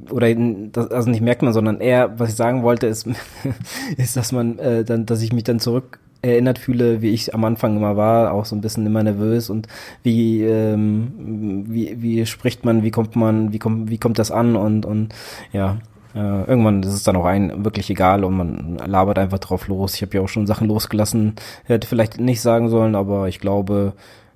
oder 0.09 0.33
das, 0.33 0.91
also 0.91 1.09
nicht 1.09 1.21
merkt 1.21 1.41
man, 1.41 1.53
sondern 1.53 1.81
eher, 1.81 2.17
was 2.19 2.29
ich 2.29 2.35
sagen 2.35 2.63
wollte, 2.63 2.87
ist, 2.87 3.07
ist, 3.97 4.15
dass 4.15 4.31
man 4.31 4.57
äh, 4.59 4.83
dann, 4.83 5.05
dass 5.05 5.21
ich 5.21 5.33
mich 5.33 5.43
dann 5.43 5.59
zurück 5.59 5.99
erinnert 6.21 6.59
fühle, 6.59 7.01
wie 7.01 7.09
ich 7.09 7.33
am 7.33 7.45
Anfang 7.45 7.77
immer 7.77 7.95
war, 7.95 8.33
auch 8.33 8.45
so 8.45 8.55
ein 8.55 8.61
bisschen 8.61 8.85
immer 8.85 9.03
nervös 9.03 9.49
und 9.49 9.67
wie 10.03 10.43
ähm, 10.43 11.65
wie 11.69 12.01
wie 12.01 12.25
spricht 12.25 12.65
man, 12.65 12.83
wie 12.83 12.91
kommt 12.91 13.15
man, 13.15 13.53
wie 13.53 13.59
kommt 13.59 13.89
wie 13.89 13.97
kommt 13.97 14.19
das 14.19 14.31
an 14.31 14.55
und 14.55 14.85
und 14.85 15.13
ja, 15.53 15.77
äh, 16.19 16.43
irgendwann 16.43 16.83
ist 16.83 16.93
es 16.93 17.03
dann 17.03 17.15
auch 17.15 17.25
ein 17.25 17.63
wirklich 17.63 17.89
egal 17.89 18.25
und 18.25 18.35
man 18.35 18.77
labert 18.77 19.17
einfach 19.17 19.39
drauf 19.39 19.69
los. 19.69 19.95
Ich 19.95 20.01
habe 20.01 20.17
ja 20.17 20.21
auch 20.21 20.27
schon 20.27 20.47
Sachen 20.47 20.67
losgelassen, 20.67 21.35
hätte 21.63 21.87
vielleicht 21.87 22.19
nicht 22.19 22.41
sagen 22.41 22.67
sollen, 22.67 22.95
aber 22.95 23.29
ich 23.29 23.39
glaube, 23.39 23.93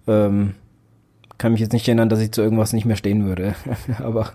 ähm, 0.08 0.56
kann 1.38 1.52
mich 1.52 1.62
jetzt 1.62 1.74
nicht 1.74 1.86
erinnern, 1.86 2.08
dass 2.08 2.22
ich 2.22 2.32
zu 2.32 2.42
irgendwas 2.42 2.72
nicht 2.72 2.86
mehr 2.86 2.96
stehen 2.96 3.26
würde. 3.26 3.56
aber, 4.02 4.32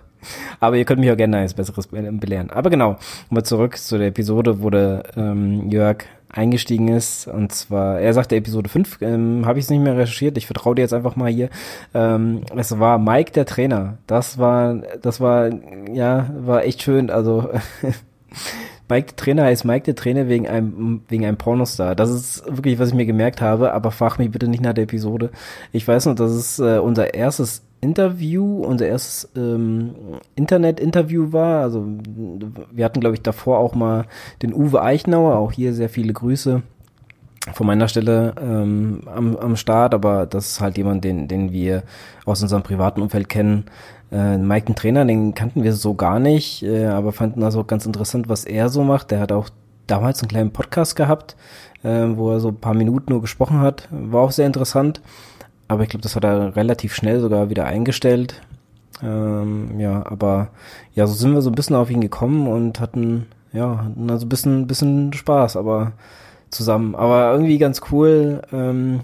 aber 0.59 0.77
ihr 0.77 0.85
könnt 0.85 0.99
mich 0.99 1.11
auch 1.11 1.17
gerne 1.17 1.37
eines 1.37 1.55
Besseres 1.55 1.87
belehren. 1.87 2.51
Aber 2.51 2.69
genau, 2.69 2.97
mal 3.31 3.43
zurück 3.43 3.77
zu 3.77 3.97
der 3.97 4.07
Episode, 4.09 4.61
wo 4.61 4.69
der 4.69 5.03
ähm, 5.17 5.71
Jörg 5.71 6.05
eingestiegen 6.29 6.87
ist. 6.87 7.27
Und 7.27 7.51
zwar, 7.51 7.99
er 7.99 8.13
sagte 8.13 8.35
Episode 8.35 8.69
5, 8.69 9.01
ähm, 9.01 9.43
habe 9.45 9.59
ich 9.59 9.65
es 9.65 9.71
nicht 9.71 9.81
mehr 9.81 9.97
recherchiert, 9.97 10.37
ich 10.37 10.45
vertraue 10.45 10.75
dir 10.75 10.81
jetzt 10.81 10.93
einfach 10.93 11.15
mal 11.15 11.31
hier. 11.31 11.49
Ähm, 11.93 12.41
es 12.55 12.79
war 12.79 12.99
Mike 12.99 13.31
der 13.31 13.45
Trainer. 13.45 13.97
Das 14.07 14.37
war, 14.37 14.75
das 15.01 15.19
war, 15.19 15.49
ja, 15.91 16.29
war 16.39 16.63
echt 16.63 16.83
schön. 16.83 17.09
Also 17.09 17.49
Mike 18.89 19.07
der 19.07 19.15
Trainer 19.15 19.43
heißt 19.43 19.65
Mike 19.65 19.85
der 19.85 19.95
Trainer 19.95 20.27
wegen 20.27 20.47
einem, 20.47 21.01
wegen 21.07 21.25
einem 21.25 21.37
Pornostar. 21.37 21.95
Das 21.95 22.09
ist 22.09 22.43
wirklich, 22.45 22.79
was 22.79 22.89
ich 22.89 22.95
mir 22.95 23.05
gemerkt 23.05 23.41
habe, 23.41 23.73
aber 23.73 23.91
frag 23.91 24.17
mich 24.17 24.31
bitte 24.31 24.47
nicht 24.47 24.63
nach 24.63 24.73
der 24.73 24.85
Episode. 24.85 25.29
Ich 25.71 25.87
weiß 25.87 26.07
noch, 26.07 26.15
das 26.15 26.33
ist 26.33 26.59
äh, 26.59 26.79
unser 26.79 27.13
erstes 27.13 27.63
Interview, 27.81 28.63
unser 28.63 28.87
erstes 28.87 29.29
ähm, 29.35 29.91
Internet-Interview 30.35 31.31
war. 31.31 31.61
Also 31.61 31.85
wir 32.71 32.85
hatten, 32.85 32.99
glaube 32.99 33.15
ich, 33.15 33.21
davor 33.21 33.59
auch 33.59 33.75
mal 33.75 34.05
den 34.41 34.53
Uwe 34.53 34.81
Eichnauer, 34.81 35.35
auch 35.37 35.51
hier 35.51 35.73
sehr 35.73 35.89
viele 35.89 36.13
Grüße 36.13 36.61
von 37.53 37.67
meiner 37.67 37.87
Stelle 37.87 38.33
ähm, 38.41 39.01
am, 39.05 39.35
am 39.37 39.55
Start, 39.55 39.93
aber 39.93 40.25
das 40.25 40.51
ist 40.51 40.61
halt 40.61 40.77
jemand, 40.77 41.03
den, 41.03 41.27
den 41.27 41.51
wir 41.51 41.83
aus 42.25 42.41
unserem 42.41 42.63
privaten 42.63 43.01
Umfeld 43.01 43.29
kennen. 43.29 43.65
Äh, 44.11 44.37
Mike, 44.37 44.67
den 44.67 44.75
Trainer, 44.75 45.05
den 45.05 45.33
kannten 45.33 45.63
wir 45.63 45.73
so 45.73 45.93
gar 45.93 46.19
nicht, 46.19 46.63
äh, 46.63 46.87
aber 46.87 47.11
fanden 47.11 47.43
also 47.43 47.63
ganz 47.63 47.85
interessant, 47.85 48.29
was 48.29 48.45
er 48.45 48.69
so 48.69 48.83
macht. 48.83 49.11
Der 49.11 49.19
hat 49.19 49.31
auch 49.31 49.49
damals 49.87 50.21
einen 50.21 50.29
kleinen 50.29 50.51
Podcast 50.51 50.95
gehabt, 50.95 51.35
äh, 51.83 52.05
wo 52.09 52.31
er 52.31 52.39
so 52.39 52.49
ein 52.49 52.57
paar 52.57 52.73
Minuten 52.73 53.11
nur 53.11 53.21
gesprochen 53.21 53.59
hat. 53.59 53.87
War 53.91 54.21
auch 54.21 54.31
sehr 54.31 54.47
interessant, 54.47 55.01
aber 55.69 55.83
ich 55.83 55.89
glaube, 55.89 56.01
das 56.01 56.15
hat 56.15 56.25
er 56.25 56.55
relativ 56.57 56.93
schnell 56.93 57.21
sogar 57.21 57.49
wieder 57.49 57.65
eingestellt. 57.65 58.41
Ähm, 59.01 59.79
ja, 59.79 60.03
aber 60.05 60.49
ja, 60.93 61.07
so 61.07 61.13
sind 61.13 61.33
wir 61.33 61.41
so 61.41 61.51
ein 61.51 61.55
bisschen 61.55 61.75
auf 61.75 61.89
ihn 61.89 62.01
gekommen 62.01 62.47
und 62.47 62.81
hatten, 62.81 63.27
ja, 63.53 63.85
hatten 63.85 64.09
also 64.09 64.25
ein 64.25 64.29
bisschen, 64.29 64.67
bisschen 64.67 65.13
Spaß, 65.13 65.55
aber 65.55 65.93
zusammen. 66.49 66.95
Aber 66.95 67.31
irgendwie 67.31 67.59
ganz 67.59 67.81
cool. 67.91 68.41
Ähm, 68.51 69.01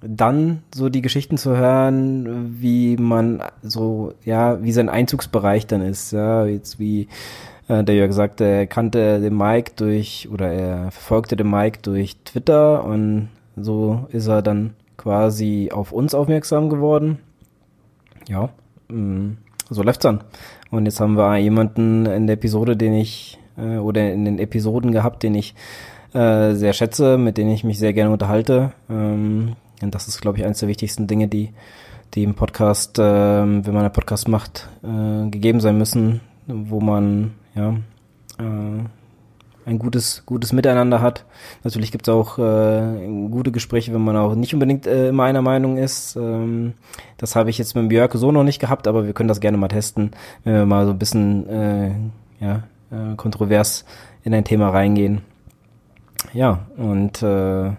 dann 0.00 0.62
so 0.74 0.88
die 0.88 1.02
Geschichten 1.02 1.38
zu 1.38 1.56
hören, 1.56 2.56
wie 2.60 2.96
man 2.96 3.42
so, 3.62 4.12
ja, 4.24 4.62
wie 4.62 4.72
sein 4.72 4.88
Einzugsbereich 4.88 5.66
dann 5.66 5.82
ist, 5.82 6.12
ja, 6.12 6.46
jetzt 6.46 6.78
wie 6.78 7.08
äh, 7.68 7.82
der 7.84 7.94
Jörg 7.94 8.12
sagte, 8.12 8.44
er 8.44 8.66
kannte 8.66 9.20
den 9.20 9.36
Mike 9.36 9.72
durch, 9.76 10.28
oder 10.32 10.52
er 10.52 10.90
verfolgte 10.90 11.36
den 11.36 11.50
Mike 11.50 11.80
durch 11.82 12.16
Twitter 12.24 12.84
und 12.84 13.28
so 13.56 14.06
ist 14.10 14.28
er 14.28 14.42
dann 14.42 14.74
quasi 14.98 15.70
auf 15.72 15.92
uns 15.92 16.14
aufmerksam 16.14 16.68
geworden. 16.68 17.18
Ja, 18.28 18.50
mm, 18.88 19.38
so 19.70 19.82
läuft's 19.82 20.02
dann. 20.02 20.20
Und 20.70 20.84
jetzt 20.84 21.00
haben 21.00 21.14
wir 21.16 21.38
jemanden 21.38 22.04
in 22.04 22.26
der 22.26 22.34
Episode, 22.34 22.76
den 22.76 22.92
ich, 22.92 23.38
äh, 23.56 23.78
oder 23.78 24.12
in 24.12 24.26
den 24.26 24.38
Episoden 24.38 24.92
gehabt, 24.92 25.22
den 25.22 25.34
ich 25.34 25.54
äh, 26.12 26.52
sehr 26.52 26.74
schätze, 26.74 27.16
mit 27.16 27.38
denen 27.38 27.50
ich 27.50 27.64
mich 27.64 27.78
sehr 27.78 27.94
gerne 27.94 28.12
unterhalte. 28.12 28.72
Ähm, 28.90 29.56
und 29.80 29.94
das 29.94 30.08
ist, 30.08 30.20
glaube 30.20 30.38
ich, 30.38 30.44
eines 30.44 30.58
der 30.58 30.68
wichtigsten 30.68 31.06
Dinge, 31.06 31.28
die, 31.28 31.50
die 32.14 32.24
im 32.24 32.34
Podcast, 32.34 32.98
äh, 32.98 33.02
wenn 33.02 33.62
man 33.64 33.84
einen 33.84 33.92
Podcast 33.92 34.28
macht, 34.28 34.68
äh, 34.82 35.30
gegeben 35.30 35.60
sein 35.60 35.78
müssen, 35.78 36.20
wo 36.46 36.80
man 36.80 37.32
ja 37.54 37.74
ein 39.68 39.78
gutes, 39.78 40.22
gutes 40.26 40.52
Miteinander 40.52 41.00
hat. 41.00 41.24
Natürlich 41.62 41.92
gibt 41.92 42.08
es 42.08 42.14
auch 42.14 42.38
äh, 42.38 43.28
gute 43.30 43.52
Gespräche, 43.52 43.92
wenn 43.92 44.02
man 44.02 44.16
auch 44.16 44.34
nicht 44.34 44.54
unbedingt 44.54 44.86
äh, 44.86 45.08
immer 45.08 45.24
einer 45.24 45.42
Meinung 45.42 45.76
ist. 45.76 46.16
Ähm, 46.16 46.74
das 47.18 47.36
habe 47.36 47.50
ich 47.50 47.58
jetzt 47.58 47.76
mit 47.76 47.88
Björk 47.88 48.14
so 48.14 48.32
noch 48.32 48.44
nicht 48.44 48.58
gehabt, 48.58 48.88
aber 48.88 49.06
wir 49.06 49.12
können 49.12 49.28
das 49.28 49.40
gerne 49.40 49.58
mal 49.58 49.68
testen, 49.68 50.12
wenn 50.44 50.54
wir 50.54 50.66
mal 50.66 50.86
so 50.86 50.92
ein 50.92 50.98
bisschen 50.98 51.48
äh, 51.48 51.90
ja, 52.40 52.62
äh, 52.90 53.14
kontrovers 53.16 53.84
in 54.24 54.34
ein 54.34 54.44
Thema 54.44 54.70
reingehen. 54.70 55.20
Ja, 56.32 56.66
und 56.76 57.22
äh, 57.22 57.70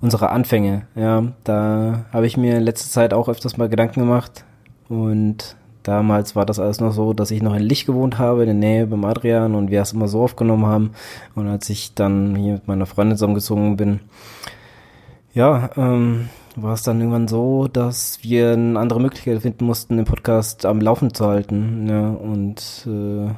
unsere 0.00 0.30
Anfänge. 0.30 0.86
Ja, 0.94 1.24
da 1.44 2.06
habe 2.12 2.26
ich 2.26 2.36
mir 2.36 2.56
in 2.56 2.62
letzter 2.62 2.88
Zeit 2.88 3.12
auch 3.12 3.28
öfters 3.28 3.56
mal 3.56 3.68
Gedanken 3.68 4.00
gemacht. 4.00 4.44
Und 4.88 5.56
damals 5.82 6.36
war 6.36 6.46
das 6.46 6.58
alles 6.58 6.80
noch 6.80 6.92
so, 6.92 7.12
dass 7.12 7.30
ich 7.30 7.42
noch 7.42 7.54
in 7.54 7.62
Licht 7.62 7.86
gewohnt 7.86 8.18
habe, 8.18 8.42
in 8.42 8.46
der 8.46 8.54
Nähe 8.54 8.86
beim 8.86 9.04
Adrian 9.04 9.54
und 9.54 9.70
wir 9.70 9.82
es 9.82 9.92
immer 9.92 10.08
so 10.08 10.22
aufgenommen 10.22 10.66
haben. 10.66 10.90
Und 11.34 11.48
als 11.48 11.68
ich 11.70 11.94
dann 11.94 12.36
hier 12.36 12.54
mit 12.54 12.68
meiner 12.68 12.86
Freundin 12.86 13.16
zusammengezogen 13.16 13.76
bin, 13.76 14.00
ja, 15.32 15.70
ähm, 15.76 16.28
war 16.56 16.74
es 16.74 16.82
dann 16.82 16.98
irgendwann 16.98 17.28
so, 17.28 17.68
dass 17.68 18.18
wir 18.22 18.52
eine 18.52 18.78
andere 18.78 19.00
Möglichkeit 19.00 19.42
finden 19.42 19.64
mussten, 19.64 19.96
den 19.96 20.04
Podcast 20.04 20.66
am 20.66 20.80
Laufen 20.80 21.14
zu 21.14 21.26
halten. 21.26 21.86
Ja, 21.88 22.10
und 22.10 22.86
äh, 22.86 23.32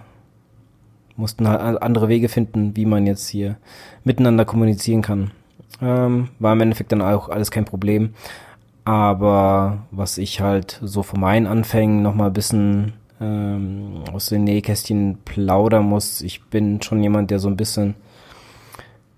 mussten 1.17 1.49
halt 1.49 1.83
andere 1.83 2.09
Wege 2.09 2.29
finden, 2.29 2.75
wie 2.77 2.87
man 2.87 3.07
jetzt 3.07 3.29
hier 3.29 3.57
miteinander 4.05 4.45
kommunizieren 4.45 5.03
kann. 5.03 5.31
Ähm, 5.81 6.29
war 6.39 6.53
im 6.53 6.61
Endeffekt 6.61 6.93
dann 6.93 7.03
auch 7.03 7.29
alles 7.29 7.51
kein 7.51 7.65
Problem. 7.65 8.15
Aber 8.85 9.87
was 9.91 10.19
ich 10.19 10.41
halt 10.41 10.81
so 10.83 11.03
von 11.03 11.21
meinen 11.21 11.47
Anfängen 11.47 12.03
nochmal 12.03 12.29
ein 12.29 12.33
bisschen 12.33 12.95
ähm, 13.21 14.03
aus 14.13 14.27
den 14.27 14.45
Nähkästchen 14.45 15.19
plaudern 15.25 15.85
muss, 15.85 16.21
ich 16.21 16.43
bin 16.45 16.83
schon 16.83 17.03
jemand, 17.03 17.31
der 17.31 17.39
so 17.39 17.49
ein 17.49 17.57
bisschen 17.57 17.95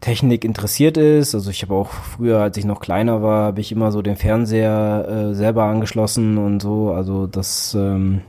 Technik 0.05 0.45
interessiert 0.45 0.99
ist. 0.99 1.35
Also 1.35 1.51
ich 1.51 1.63
habe 1.63 1.75
auch 1.75 1.89
früher, 1.89 2.41
als 2.41 2.59
ich 2.59 2.67
noch 2.67 2.81
kleiner 2.81 3.23
war, 3.23 3.47
habe 3.47 3.63
ich 3.63 3.73
immer 3.73 3.91
so 3.91 4.03
den 4.03 4.17
Fernseher 4.17 5.09
äh, 5.09 5.35
selber 5.35 5.65
angeschlossen 5.65 6.37
und 6.37 6.61
so. 6.61 6.93
Also 6.93 7.27
das, 7.27 7.75
ähm, 7.75 8.21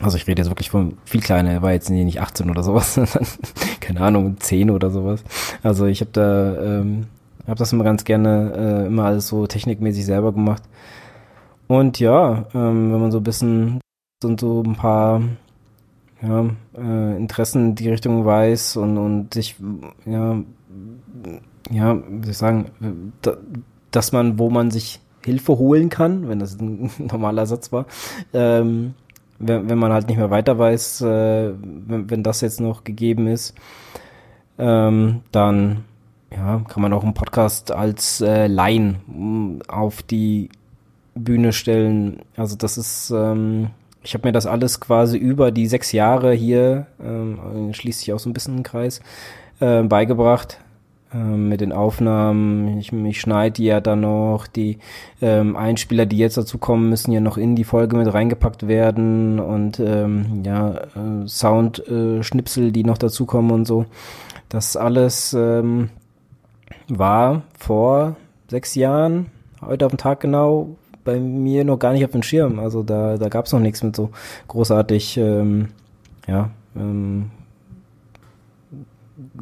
also 0.00 0.16
ich 0.16 0.26
rede 0.26 0.40
jetzt 0.40 0.50
wirklich 0.50 0.70
von 0.70 0.96
viel 1.04 1.20
kleiner, 1.20 1.52
er 1.52 1.62
war 1.62 1.72
jetzt 1.72 1.90
nicht 1.90 2.22
18 2.22 2.48
oder 2.48 2.62
sowas, 2.62 2.98
keine 3.80 4.00
Ahnung, 4.00 4.38
10 4.40 4.70
oder 4.70 4.88
sowas. 4.88 5.22
Also 5.62 5.84
ich 5.84 6.00
habe 6.00 6.10
da 6.12 6.56
ähm, 6.56 7.06
habe 7.46 7.58
das 7.58 7.72
immer 7.72 7.84
ganz 7.84 8.04
gerne, 8.04 8.52
äh, 8.56 8.86
immer 8.86 9.04
alles 9.04 9.28
so 9.28 9.46
technikmäßig 9.46 10.06
selber 10.06 10.32
gemacht. 10.32 10.62
Und 11.66 11.98
ja, 11.98 12.46
ähm, 12.54 12.92
wenn 12.92 13.00
man 13.00 13.12
so 13.12 13.18
ein 13.18 13.24
bisschen 13.24 13.80
sind 14.22 14.40
so 14.40 14.62
ein 14.62 14.74
paar 14.74 15.22
ja, 16.22 16.46
äh, 16.76 17.16
Interessen 17.16 17.70
in 17.70 17.74
die 17.74 17.90
Richtung 17.90 18.24
weiß 18.24 18.76
und, 18.78 18.96
und 18.96 19.34
sich, 19.34 19.56
ja, 20.06 20.38
ja, 21.70 21.96
wie 21.96 22.22
soll 22.22 22.30
ich 22.30 22.38
sagen, 22.38 23.12
da, 23.22 23.36
dass 23.90 24.12
man, 24.12 24.38
wo 24.38 24.50
man 24.50 24.70
sich 24.70 25.00
Hilfe 25.24 25.58
holen 25.58 25.88
kann, 25.88 26.28
wenn 26.28 26.38
das 26.38 26.58
ein 26.60 26.90
normaler 26.98 27.46
Satz 27.46 27.72
war, 27.72 27.86
ähm, 28.32 28.94
wenn, 29.38 29.68
wenn 29.68 29.78
man 29.78 29.92
halt 29.92 30.08
nicht 30.08 30.16
mehr 30.16 30.30
weiter 30.30 30.58
weiß, 30.58 31.02
äh, 31.02 31.52
wenn, 31.60 32.10
wenn 32.10 32.22
das 32.22 32.40
jetzt 32.40 32.60
noch 32.60 32.84
gegeben 32.84 33.26
ist, 33.26 33.54
ähm, 34.58 35.20
dann 35.32 35.84
ja, 36.36 36.62
kann 36.68 36.82
man 36.82 36.92
auch 36.92 37.04
einen 37.04 37.14
Podcast 37.14 37.70
als 37.70 38.20
äh, 38.20 38.46
Laien 38.46 38.96
mm, 39.06 39.62
auf 39.68 40.02
die 40.02 40.48
Bühne 41.14 41.52
stellen. 41.52 42.22
Also 42.36 42.56
das 42.56 42.76
ist, 42.76 43.10
ähm, 43.10 43.68
ich 44.02 44.14
habe 44.14 44.28
mir 44.28 44.32
das 44.32 44.46
alles 44.46 44.80
quasi 44.80 45.16
über 45.16 45.50
die 45.50 45.66
sechs 45.66 45.92
Jahre 45.92 46.32
hier, 46.32 46.86
ähm, 47.02 47.72
schließt 47.72 48.00
sich 48.00 48.12
auch 48.12 48.18
so 48.18 48.28
ein 48.28 48.34
bisschen 48.34 48.56
ein 48.56 48.62
Kreis, 48.62 49.00
äh, 49.60 49.82
beigebracht 49.82 50.58
ähm, 51.14 51.48
mit 51.48 51.60
den 51.60 51.72
Aufnahmen. 51.72 52.78
Ich, 52.78 52.92
ich 52.92 53.20
schneide 53.20 53.52
die 53.52 53.66
ja 53.66 53.80
dann 53.80 54.00
noch. 54.00 54.46
Die 54.48 54.78
ähm, 55.22 55.56
Einspieler, 55.56 56.06
die 56.06 56.18
jetzt 56.18 56.36
dazu 56.36 56.58
kommen, 56.58 56.90
müssen 56.90 57.12
ja 57.12 57.20
noch 57.20 57.38
in 57.38 57.54
die 57.54 57.64
Folge 57.64 57.96
mit 57.96 58.12
reingepackt 58.12 58.66
werden 58.66 59.38
und 59.38 59.78
ähm, 59.78 60.42
ja, 60.44 60.74
äh, 60.74 61.26
Sound-Schnipsel, 61.26 62.68
äh, 62.68 62.72
die 62.72 62.84
noch 62.84 62.98
dazukommen 62.98 63.52
und 63.52 63.64
so. 63.66 63.86
Das 64.48 64.76
alles 64.76 65.34
ähm, 65.38 65.90
war 66.88 67.42
vor 67.58 68.16
sechs 68.48 68.74
Jahren, 68.74 69.26
heute 69.60 69.86
auf 69.86 69.92
den 69.92 69.98
Tag 69.98 70.20
genau, 70.20 70.76
bei 71.04 71.20
mir 71.20 71.64
noch 71.64 71.78
gar 71.78 71.92
nicht 71.92 72.04
auf 72.04 72.10
dem 72.12 72.22
Schirm. 72.22 72.58
Also 72.58 72.82
da, 72.82 73.16
da 73.16 73.28
gab 73.28 73.46
es 73.46 73.52
noch 73.52 73.60
nichts 73.60 73.82
mit 73.82 73.94
so 73.94 74.10
großartig, 74.48 75.18
ähm, 75.18 75.68
ja, 76.26 76.50
ähm, 76.76 77.30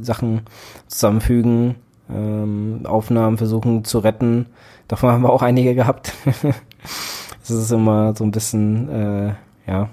Sachen 0.01 0.43
zusammenfügen, 0.89 1.77
ähm, 2.11 2.81
Aufnahmen 2.85 3.39
versuchen 3.39 3.85
zu 3.85 4.01
retten. 4.01 4.47
Davon 4.89 5.11
haben 5.11 5.23
wir 5.23 5.31
auch 5.31 5.43
einige 5.43 5.75
gehabt. 5.75 6.13
das 7.41 7.51
ist 7.51 7.71
immer 7.71 8.15
so 8.15 8.25
ein 8.25 8.33
bisschen, 8.33 8.89
äh, 8.89 9.35
ja. 9.67 9.89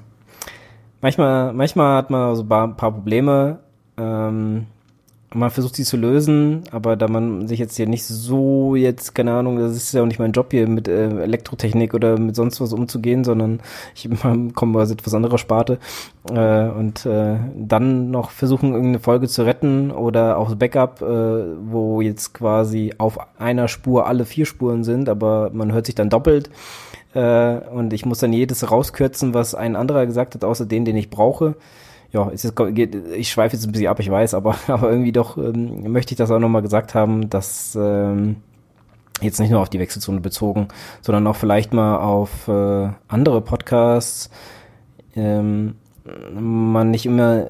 Manchmal, 1.01 1.53
manchmal 1.53 1.97
hat 1.97 2.09
man 2.09 2.35
so 2.35 2.43
ein 2.43 2.49
paar, 2.49 2.67
paar 2.75 2.91
Probleme. 2.91 3.59
Ähm, 3.97 4.65
man 5.33 5.51
versucht 5.51 5.75
sie 5.75 5.83
zu 5.83 5.95
lösen, 5.95 6.63
aber 6.71 6.95
da 6.95 7.07
man 7.07 7.47
sich 7.47 7.59
jetzt 7.59 7.77
hier 7.77 7.87
nicht 7.87 8.03
so 8.03 8.75
jetzt, 8.75 9.13
keine 9.13 9.33
Ahnung, 9.33 9.59
das 9.59 9.75
ist 9.75 9.93
ja 9.93 10.01
auch 10.01 10.07
nicht 10.07 10.19
mein 10.19 10.31
Job 10.31 10.47
hier 10.49 10.67
mit 10.67 10.87
äh, 10.87 11.21
Elektrotechnik 11.21 11.93
oder 11.93 12.17
mit 12.17 12.35
sonst 12.35 12.59
was 12.61 12.73
umzugehen, 12.73 13.23
sondern 13.23 13.59
ich 13.93 14.09
komme 14.55 14.79
aus 14.79 14.89
etwas 14.89 15.13
anderer 15.13 15.37
Sparte 15.37 15.77
äh, 16.31 16.69
und 16.69 17.05
äh, 17.05 17.37
dann 17.55 18.09
noch 18.09 18.31
versuchen, 18.31 18.69
irgendeine 18.69 18.99
Folge 18.99 19.27
zu 19.27 19.43
retten 19.43 19.91
oder 19.91 20.37
auch 20.37 20.55
Backup, 20.55 21.01
äh, 21.01 21.05
wo 21.05 22.01
jetzt 22.01 22.33
quasi 22.33 22.93
auf 22.97 23.19
einer 23.39 23.67
Spur 23.67 24.07
alle 24.07 24.25
vier 24.25 24.47
Spuren 24.47 24.83
sind, 24.83 25.09
aber 25.09 25.51
man 25.53 25.71
hört 25.71 25.85
sich 25.85 25.95
dann 25.95 26.09
doppelt 26.09 26.49
äh, 27.13 27.57
und 27.71 27.93
ich 27.93 28.03
muss 28.03 28.17
dann 28.17 28.33
jedes 28.33 28.69
rauskürzen, 28.71 29.35
was 29.35 29.53
ein 29.53 29.75
anderer 29.75 30.07
gesagt 30.07 30.33
hat, 30.33 30.43
außer 30.43 30.65
den, 30.65 30.85
den 30.85 30.97
ich 30.97 31.11
brauche 31.11 31.55
ja, 32.11 32.27
ist 32.29 32.43
jetzt, 32.43 32.59
ich 33.15 33.29
schweife 33.29 33.55
jetzt 33.55 33.65
ein 33.65 33.71
bisschen 33.71 33.87
ab, 33.87 33.99
ich 33.99 34.09
weiß, 34.09 34.33
aber, 34.33 34.55
aber 34.67 34.89
irgendwie 34.89 35.11
doch 35.11 35.37
ähm, 35.37 35.91
möchte 35.91 36.13
ich 36.13 36.17
das 36.17 36.31
auch 36.31 36.39
nochmal 36.39 36.61
gesagt 36.61 36.95
haben, 36.95 37.29
dass 37.29 37.77
ähm, 37.79 38.37
jetzt 39.21 39.39
nicht 39.39 39.51
nur 39.51 39.61
auf 39.61 39.69
die 39.69 39.79
Wechselzone 39.79 40.21
bezogen, 40.21 40.69
sondern 41.01 41.27
auch 41.27 41.35
vielleicht 41.35 41.73
mal 41.73 41.97
auf 41.97 42.47
äh, 42.47 42.89
andere 43.07 43.41
Podcasts 43.41 44.29
ähm, 45.15 45.75
man 46.33 46.91
nicht 46.91 47.05
immer 47.05 47.47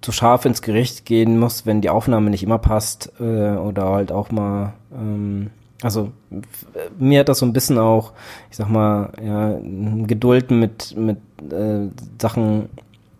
zu 0.00 0.12
scharf 0.12 0.44
ins 0.44 0.62
Gericht 0.62 1.06
gehen 1.06 1.38
muss, 1.38 1.64
wenn 1.64 1.80
die 1.80 1.90
Aufnahme 1.90 2.28
nicht 2.30 2.42
immer 2.42 2.58
passt 2.58 3.12
äh, 3.20 3.52
oder 3.56 3.90
halt 3.90 4.12
auch 4.12 4.30
mal 4.30 4.74
ähm, 4.92 5.50
also 5.82 6.12
mir 6.98 7.20
hat 7.20 7.28
das 7.28 7.40
so 7.40 7.46
ein 7.46 7.52
bisschen 7.52 7.78
auch, 7.78 8.12
ich 8.50 8.56
sag 8.56 8.68
mal, 8.68 9.12
ja, 9.20 9.58
Geduld 10.06 10.50
mit 10.50 10.96
mit 10.96 11.18
äh, 11.50 11.88
Sachen 12.20 12.68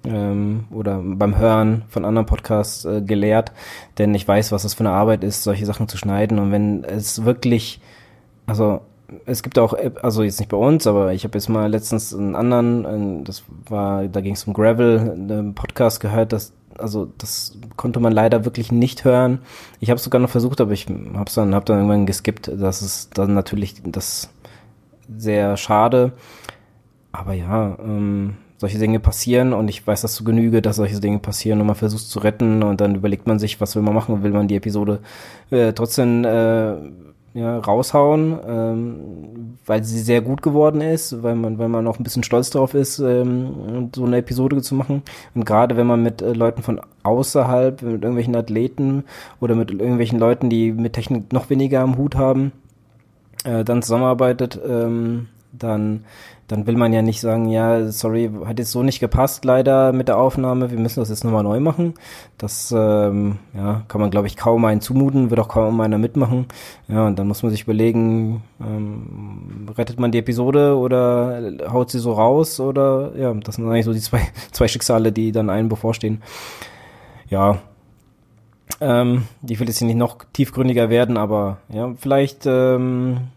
ähm, 0.04 0.64
oder 0.70 1.00
beim 1.02 1.38
Hören 1.38 1.82
von 1.88 2.04
anderen 2.04 2.26
Podcasts 2.26 2.84
äh, 2.84 3.02
gelehrt, 3.02 3.52
denn 3.98 4.14
ich 4.14 4.26
weiß, 4.26 4.52
was 4.52 4.62
das 4.62 4.74
für 4.74 4.80
eine 4.80 4.90
Arbeit 4.90 5.24
ist, 5.24 5.42
solche 5.42 5.66
Sachen 5.66 5.88
zu 5.88 5.96
schneiden. 5.96 6.38
Und 6.38 6.52
wenn 6.52 6.84
es 6.84 7.24
wirklich, 7.24 7.80
also 8.46 8.80
es 9.26 9.42
gibt 9.42 9.58
auch, 9.58 9.74
also 10.02 10.22
jetzt 10.22 10.40
nicht 10.40 10.48
bei 10.48 10.56
uns, 10.56 10.86
aber 10.86 11.12
ich 11.12 11.24
habe 11.24 11.36
jetzt 11.36 11.48
mal 11.48 11.70
letztens 11.70 12.14
einen 12.14 12.34
anderen, 12.34 13.24
das 13.24 13.44
war, 13.68 14.04
da 14.08 14.20
ging 14.20 14.34
es 14.34 14.44
um 14.44 14.54
Gravel, 14.54 14.98
einen 15.00 15.54
Podcast 15.54 16.00
gehört, 16.00 16.32
das, 16.32 16.52
also 16.78 17.08
das 17.18 17.58
konnte 17.76 18.00
man 18.00 18.12
leider 18.12 18.44
wirklich 18.44 18.72
nicht 18.72 19.04
hören. 19.04 19.40
Ich 19.80 19.90
habe 19.90 19.98
es 19.98 20.04
sogar 20.04 20.20
noch 20.20 20.30
versucht, 20.30 20.60
aber 20.60 20.72
ich 20.72 20.86
habe 20.88 21.24
es 21.26 21.34
dann, 21.34 21.54
hab 21.54 21.66
dann 21.66 21.76
irgendwann 21.78 22.06
geskippt. 22.06 22.50
Das 22.56 22.80
ist 22.80 23.18
dann 23.18 23.34
natürlich 23.34 23.82
das 23.84 24.30
sehr 25.14 25.56
schade. 25.56 26.12
Aber 27.12 27.34
ja, 27.34 27.76
ähm, 27.78 28.36
solche 28.62 28.78
Dinge 28.78 29.00
passieren 29.00 29.52
und 29.52 29.66
ich 29.66 29.84
weiß 29.84 30.02
das 30.02 30.14
zu 30.14 30.22
Genüge, 30.22 30.62
dass 30.62 30.76
solche 30.76 31.00
Dinge 31.00 31.18
passieren 31.18 31.60
und 31.60 31.66
man 31.66 31.74
versucht 31.74 32.06
zu 32.06 32.20
retten 32.20 32.62
und 32.62 32.80
dann 32.80 32.94
überlegt 32.94 33.26
man 33.26 33.40
sich, 33.40 33.60
was 33.60 33.74
will 33.74 33.82
man 33.82 33.92
machen, 33.92 34.22
will 34.22 34.30
man 34.30 34.46
die 34.46 34.54
Episode 34.54 35.00
äh, 35.50 35.72
trotzdem 35.72 36.24
äh, 36.24 36.76
ja, 37.34 37.58
raushauen, 37.58 38.38
ähm, 38.46 39.56
weil 39.66 39.82
sie 39.82 39.98
sehr 39.98 40.20
gut 40.20 40.42
geworden 40.42 40.80
ist, 40.80 41.24
weil 41.24 41.34
man, 41.34 41.58
weil 41.58 41.68
man 41.68 41.88
auch 41.88 41.98
ein 41.98 42.04
bisschen 42.04 42.22
stolz 42.22 42.50
drauf 42.50 42.74
ist, 42.74 43.00
ähm, 43.00 43.90
so 43.92 44.04
eine 44.04 44.18
Episode 44.18 44.62
zu 44.62 44.76
machen. 44.76 45.02
Und 45.34 45.44
gerade 45.44 45.76
wenn 45.76 45.88
man 45.88 46.00
mit 46.00 46.22
äh, 46.22 46.32
Leuten 46.32 46.62
von 46.62 46.80
außerhalb, 47.02 47.82
mit 47.82 48.02
irgendwelchen 48.02 48.36
Athleten 48.36 49.02
oder 49.40 49.56
mit 49.56 49.72
irgendwelchen 49.72 50.20
Leuten, 50.20 50.50
die 50.50 50.70
mit 50.70 50.92
Technik 50.92 51.32
noch 51.32 51.50
weniger 51.50 51.80
am 51.80 51.98
Hut 51.98 52.14
haben, 52.14 52.52
äh, 53.42 53.64
dann 53.64 53.82
zusammenarbeitet, 53.82 54.60
ähm, 54.64 55.26
dann 55.50 56.04
dann 56.52 56.66
will 56.66 56.76
man 56.76 56.92
ja 56.92 57.00
nicht 57.00 57.22
sagen, 57.22 57.48
ja, 57.48 57.90
sorry, 57.90 58.30
hat 58.44 58.58
jetzt 58.58 58.72
so 58.72 58.82
nicht 58.82 59.00
gepasst 59.00 59.46
leider 59.46 59.94
mit 59.94 60.08
der 60.08 60.18
Aufnahme, 60.18 60.70
wir 60.70 60.78
müssen 60.78 61.00
das 61.00 61.08
jetzt 61.08 61.24
nochmal 61.24 61.42
neu 61.42 61.60
machen. 61.60 61.94
Das 62.36 62.70
ähm, 62.76 63.38
ja, 63.56 63.84
kann 63.88 64.02
man, 64.02 64.10
glaube 64.10 64.26
ich, 64.26 64.36
kaum 64.36 64.66
einen 64.66 64.82
zumuten, 64.82 65.30
wird 65.30 65.40
auch 65.40 65.48
kaum 65.48 65.80
einer 65.80 65.96
mitmachen. 65.96 66.44
Ja, 66.88 67.06
und 67.06 67.18
dann 67.18 67.26
muss 67.26 67.42
man 67.42 67.50
sich 67.52 67.62
überlegen, 67.62 68.42
ähm, 68.60 69.66
rettet 69.78 69.98
man 69.98 70.12
die 70.12 70.18
Episode 70.18 70.76
oder 70.76 71.40
haut 71.72 71.90
sie 71.90 72.00
so 72.00 72.12
raus 72.12 72.60
oder 72.60 73.12
ja, 73.16 73.32
das 73.32 73.54
sind 73.54 73.66
eigentlich 73.66 73.86
so 73.86 73.94
die 73.94 74.00
zwei, 74.00 74.20
zwei 74.52 74.68
Schicksale, 74.68 75.10
die 75.10 75.32
dann 75.32 75.48
einem 75.48 75.70
bevorstehen. 75.70 76.22
Ja, 77.30 77.60
ähm, 78.82 79.24
die 79.40 79.58
will 79.58 79.68
jetzt 79.68 79.78
hier 79.78 79.86
nicht 79.86 79.96
noch 79.96 80.18
tiefgründiger 80.34 80.90
werden, 80.90 81.16
aber 81.16 81.60
ja, 81.70 81.94
vielleicht 81.96 82.44
ähm, 82.44 83.28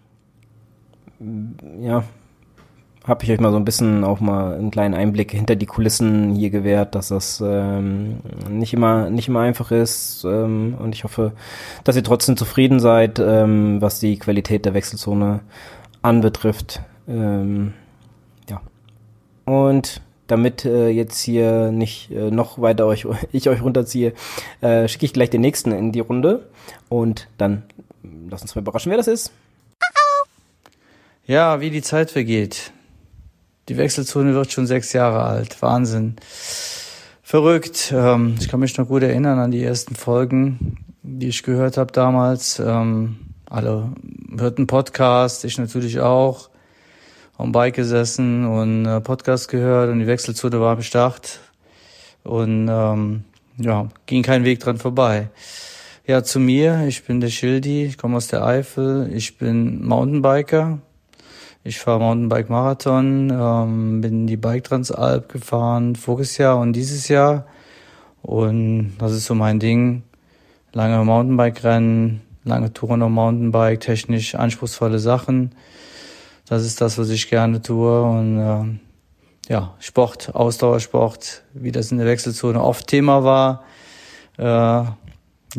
ja, 1.79 2.03
habe 3.07 3.23
ich 3.23 3.31
euch 3.31 3.39
mal 3.39 3.51
so 3.51 3.57
ein 3.57 3.65
bisschen 3.65 4.03
auch 4.03 4.19
mal 4.19 4.55
einen 4.55 4.71
kleinen 4.71 4.93
Einblick 4.93 5.31
hinter 5.31 5.55
die 5.55 5.65
Kulissen 5.65 6.33
hier 6.35 6.49
gewährt, 6.49 6.95
dass 6.95 7.09
das 7.09 7.41
ähm, 7.45 8.17
nicht 8.49 8.73
immer 8.73 9.09
nicht 9.09 9.27
immer 9.27 9.41
einfach 9.41 9.71
ist 9.71 10.23
ähm, 10.25 10.75
und 10.79 10.95
ich 10.95 11.03
hoffe, 11.03 11.33
dass 11.83 11.95
ihr 11.95 12.03
trotzdem 12.03 12.35
zufrieden 12.37 12.79
seid, 12.79 13.19
ähm, 13.19 13.81
was 13.81 13.99
die 13.99 14.17
Qualität 14.17 14.65
der 14.65 14.73
Wechselzone 14.73 15.41
anbetrifft. 16.01 16.81
Ähm, 17.07 17.73
ja 18.49 18.61
und 19.45 20.01
damit 20.27 20.65
äh, 20.65 20.89
jetzt 20.89 21.21
hier 21.21 21.71
nicht 21.71 22.09
äh, 22.09 22.31
noch 22.31 22.59
weiter 22.59 22.87
euch 22.87 23.05
ich 23.31 23.47
euch 23.49 23.61
runterziehe, 23.61 24.13
äh, 24.61 24.87
schicke 24.87 25.05
ich 25.05 25.13
gleich 25.13 25.29
den 25.29 25.41
nächsten 25.41 25.71
in 25.71 25.91
die 25.91 25.99
Runde 25.99 26.47
und 26.89 27.27
dann 27.37 27.63
lasst 28.29 28.43
uns 28.43 28.55
mal 28.55 28.61
überraschen, 28.61 28.89
wer 28.89 28.97
das 28.97 29.07
ist. 29.07 29.31
Ja, 31.27 31.59
wie 31.59 31.71
die 31.71 31.81
Zeit 31.81 32.11
vergeht. 32.11 32.71
Die 33.67 33.77
Wechselzone 33.77 34.33
wird 34.33 34.51
schon 34.51 34.67
sechs 34.67 34.93
Jahre 34.93 35.23
alt. 35.23 35.61
Wahnsinn. 35.61 36.15
Verrückt. 37.23 37.91
Ähm, 37.95 38.35
ich 38.39 38.47
kann 38.47 38.59
mich 38.59 38.77
noch 38.77 38.87
gut 38.87 39.01
erinnern 39.01 39.39
an 39.39 39.49
die 39.49 39.63
ersten 39.63 39.95
Folgen, 39.95 40.77
die 41.01 41.29
ich 41.29 41.41
gehört 41.41 41.77
habe 41.77 41.91
damals. 41.91 42.59
Ähm, 42.59 43.17
alle 43.49 43.91
hörten 44.37 44.67
Podcast, 44.67 45.45
ich 45.45 45.57
natürlich 45.57 45.99
auch. 45.99 46.49
Am 47.37 47.51
Bike 47.51 47.75
gesessen 47.75 48.45
und 48.45 48.85
äh, 48.85 49.01
Podcast 49.01 49.49
gehört 49.49 49.89
und 49.89 49.99
die 49.99 50.07
Wechselzone 50.07 50.61
war 50.61 50.73
am 50.73 50.83
Start. 50.83 51.39
Und 52.23 52.67
ähm, 52.69 53.23
ja, 53.57 53.89
ging 54.05 54.23
kein 54.23 54.43
Weg 54.43 54.59
dran 54.59 54.77
vorbei. 54.77 55.29
Ja, 56.07 56.23
zu 56.23 56.39
mir, 56.39 56.85
ich 56.87 57.03
bin 57.03 57.19
der 57.19 57.29
Schildi, 57.29 57.85
ich 57.85 57.97
komme 57.97 58.17
aus 58.17 58.27
der 58.27 58.45
Eifel, 58.45 59.09
ich 59.11 59.37
bin 59.37 59.83
Mountainbiker, 59.83 60.79
ich 61.65 61.79
fahre 61.79 61.99
Mountainbike-Marathon, 61.99 63.31
ähm, 63.31 63.99
bin 63.99 64.27
die 64.27 64.37
Bike 64.37 64.65
Transalp 64.65 65.29
gefahren 65.29 65.95
voriges 65.95 66.37
Jahr 66.37 66.59
und 66.59 66.73
dieses 66.73 67.07
Jahr. 67.07 67.47
Und 68.21 68.93
das 68.99 69.13
ist 69.13 69.25
so 69.25 69.33
mein 69.33 69.59
Ding. 69.59 70.03
Lange 70.73 71.03
Mountainbike-Rennen, 71.03 72.21
lange 72.43 72.71
Touren 72.71 73.01
auf 73.01 73.09
Mountainbike, 73.09 73.79
technisch 73.79 74.35
anspruchsvolle 74.35 74.99
Sachen. 74.99 75.55
Das 76.45 76.63
ist 76.63 76.81
das, 76.81 76.99
was 76.99 77.09
ich 77.09 77.31
gerne 77.31 77.63
tue. 77.63 77.99
Und 78.03 78.37
äh, 78.37 79.51
ja, 79.51 79.73
Sport, 79.79 80.35
Ausdauersport, 80.35 81.41
wie 81.55 81.71
das 81.71 81.91
in 81.91 81.97
der 81.97 82.05
Wechselzone 82.05 82.61
oft 82.61 82.85
Thema 82.85 83.23
war. 83.23 83.63
Äh, 84.37 84.85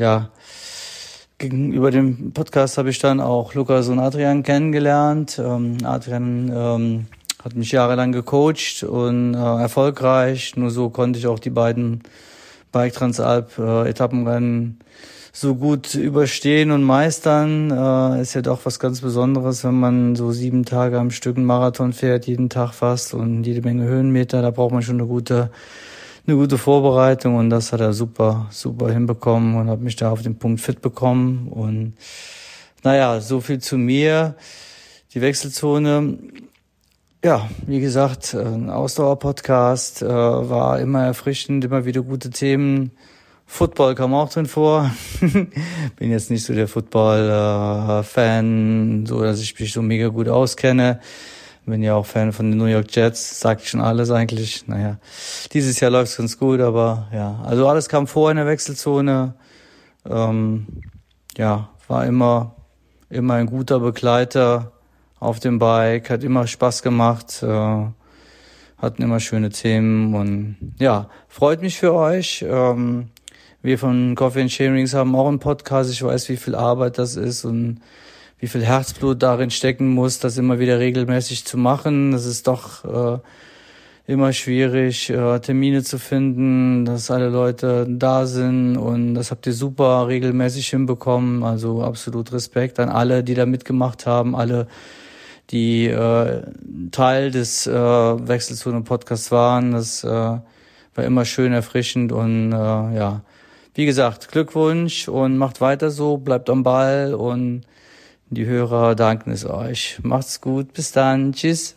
ja, 0.00 0.30
Gegenüber 1.38 1.90
dem 1.90 2.32
Podcast 2.32 2.78
habe 2.78 2.88
ich 2.88 2.98
dann 2.98 3.20
auch 3.20 3.52
Lukas 3.52 3.88
und 3.88 3.98
Adrian 3.98 4.42
kennengelernt. 4.42 5.38
Ähm, 5.38 5.76
Adrian 5.84 6.50
ähm, 6.50 7.06
hat 7.44 7.54
mich 7.54 7.72
jahrelang 7.72 8.12
gecoacht 8.12 8.84
und 8.84 9.34
äh, 9.34 9.36
erfolgreich. 9.36 10.56
Nur 10.56 10.70
so 10.70 10.88
konnte 10.88 11.18
ich 11.18 11.26
auch 11.26 11.38
die 11.38 11.50
beiden 11.50 12.00
Bike 12.72 12.94
Transalp 12.94 13.58
äh, 13.58 13.86
Etappenrennen 13.86 14.78
so 15.30 15.56
gut 15.56 15.94
überstehen 15.94 16.70
und 16.70 16.82
meistern. 16.82 17.70
Äh, 17.70 18.22
ist 18.22 18.32
ja 18.32 18.40
doch 18.40 18.64
was 18.64 18.80
ganz 18.80 19.02
Besonderes, 19.02 19.62
wenn 19.62 19.78
man 19.78 20.16
so 20.16 20.32
sieben 20.32 20.64
Tage 20.64 20.98
am 20.98 21.10
Stück 21.10 21.36
einen 21.36 21.44
Marathon 21.44 21.92
fährt, 21.92 22.26
jeden 22.26 22.48
Tag 22.48 22.72
fast 22.72 23.12
und 23.12 23.44
jede 23.44 23.60
Menge 23.60 23.84
Höhenmeter. 23.84 24.40
Da 24.40 24.50
braucht 24.50 24.72
man 24.72 24.80
schon 24.80 24.96
eine 24.96 25.06
gute 25.06 25.50
eine 26.26 26.36
gute 26.36 26.58
Vorbereitung 26.58 27.36
und 27.36 27.50
das 27.50 27.72
hat 27.72 27.80
er 27.80 27.92
super, 27.92 28.48
super 28.50 28.90
hinbekommen 28.90 29.54
und 29.56 29.70
hat 29.70 29.80
mich 29.80 29.94
da 29.96 30.10
auf 30.10 30.22
den 30.22 30.38
Punkt 30.38 30.60
fit 30.60 30.80
bekommen. 30.80 31.48
Und 31.48 31.94
naja, 32.82 33.20
so 33.20 33.40
viel 33.40 33.60
zu 33.60 33.78
mir. 33.78 34.34
Die 35.14 35.20
Wechselzone, 35.20 36.18
ja, 37.24 37.48
wie 37.66 37.80
gesagt, 37.80 38.34
ein 38.34 38.70
Ausdauer-Podcast 38.70 40.02
äh, 40.02 40.08
war 40.08 40.80
immer 40.80 41.04
erfrischend, 41.04 41.64
immer 41.64 41.84
wieder 41.84 42.02
gute 42.02 42.30
Themen. 42.30 42.90
Football 43.46 43.94
kam 43.94 44.12
auch 44.12 44.28
drin 44.28 44.46
vor. 44.46 44.90
Bin 45.20 46.10
jetzt 46.10 46.30
nicht 46.30 46.44
so 46.44 46.52
der 46.52 46.66
Football-Fan, 46.66 49.04
äh, 49.04 49.06
so 49.06 49.22
dass 49.22 49.40
ich 49.40 49.58
mich 49.58 49.72
so 49.72 49.80
mega 49.80 50.08
gut 50.08 50.28
auskenne. 50.28 51.00
Bin 51.66 51.82
ja 51.82 51.94
auch 51.94 52.06
Fan 52.06 52.32
von 52.32 52.50
den 52.50 52.58
New 52.58 52.66
York 52.66 52.94
Jets, 52.94 53.40
sagt 53.40 53.66
schon 53.66 53.80
alles 53.80 54.12
eigentlich. 54.12 54.68
Naja, 54.68 54.98
dieses 55.52 55.80
Jahr 55.80 55.90
läuft's 55.90 56.16
ganz 56.16 56.38
gut, 56.38 56.60
aber 56.60 57.08
ja, 57.12 57.40
also 57.44 57.68
alles 57.68 57.88
kam 57.88 58.06
vor 58.06 58.30
in 58.30 58.36
der 58.36 58.46
Wechselzone. 58.46 59.34
Ähm, 60.08 60.66
ja, 61.36 61.70
war 61.88 62.06
immer, 62.06 62.54
immer 63.10 63.34
ein 63.34 63.46
guter 63.46 63.80
Begleiter 63.80 64.72
auf 65.18 65.40
dem 65.40 65.58
Bike, 65.58 66.08
hat 66.08 66.22
immer 66.22 66.46
Spaß 66.46 66.82
gemacht, 66.82 67.42
äh, 67.42 67.86
hatten 68.78 69.02
immer 69.02 69.18
schöne 69.18 69.50
Themen 69.50 70.14
und 70.14 70.56
ja, 70.78 71.08
freut 71.26 71.62
mich 71.62 71.78
für 71.78 71.92
euch. 71.92 72.44
Ähm, 72.48 73.08
Wir 73.62 73.80
von 73.80 74.14
Coffee 74.14 74.42
and 74.42 74.52
Sharings 74.52 74.94
haben 74.94 75.16
auch 75.16 75.26
einen 75.26 75.40
Podcast. 75.40 75.90
Ich 75.90 76.00
weiß, 76.00 76.28
wie 76.28 76.36
viel 76.36 76.54
Arbeit 76.54 76.98
das 76.98 77.16
ist 77.16 77.44
und 77.44 77.80
wie 78.38 78.48
viel 78.48 78.64
Herzblut 78.64 79.22
darin 79.22 79.50
stecken 79.50 79.88
muss, 79.88 80.18
das 80.18 80.36
immer 80.36 80.58
wieder 80.58 80.78
regelmäßig 80.78 81.44
zu 81.44 81.56
machen. 81.56 82.12
Das 82.12 82.26
ist 82.26 82.46
doch 82.46 82.84
äh, 82.84 83.18
immer 84.06 84.32
schwierig, 84.32 85.10
äh, 85.10 85.40
Termine 85.40 85.82
zu 85.82 85.98
finden, 85.98 86.84
dass 86.84 87.10
alle 87.10 87.28
Leute 87.28 87.86
da 87.88 88.26
sind 88.26 88.76
und 88.76 89.14
das 89.14 89.30
habt 89.30 89.46
ihr 89.46 89.52
super 89.52 90.06
regelmäßig 90.06 90.68
hinbekommen. 90.68 91.42
Also 91.42 91.82
absolut 91.82 92.32
Respekt 92.32 92.78
an 92.78 92.88
alle, 92.88 93.24
die 93.24 93.34
da 93.34 93.46
mitgemacht 93.46 94.06
haben, 94.06 94.36
alle, 94.36 94.68
die 95.50 95.86
äh, 95.86 96.42
Teil 96.90 97.30
des 97.30 97.66
äh, 97.66 97.72
Wechselzone-Podcasts 97.72 99.30
waren. 99.30 99.72
Das 99.72 100.04
äh, 100.04 100.08
war 100.08 101.04
immer 101.04 101.24
schön 101.24 101.52
erfrischend 101.52 102.12
und 102.12 102.52
äh, 102.52 102.56
ja, 102.56 103.22
wie 103.74 103.86
gesagt, 103.86 104.30
Glückwunsch 104.30 105.08
und 105.08 105.36
macht 105.36 105.60
weiter 105.60 105.90
so, 105.90 106.16
bleibt 106.16 106.48
am 106.48 106.62
Ball 106.62 107.14
und 107.14 107.62
die 108.30 108.46
Hörer 108.46 108.94
danken 108.94 109.30
es 109.30 109.44
euch. 109.48 109.98
Macht's 110.02 110.40
gut, 110.40 110.72
bis 110.72 110.92
dann, 110.92 111.32
tschüss. 111.32 111.76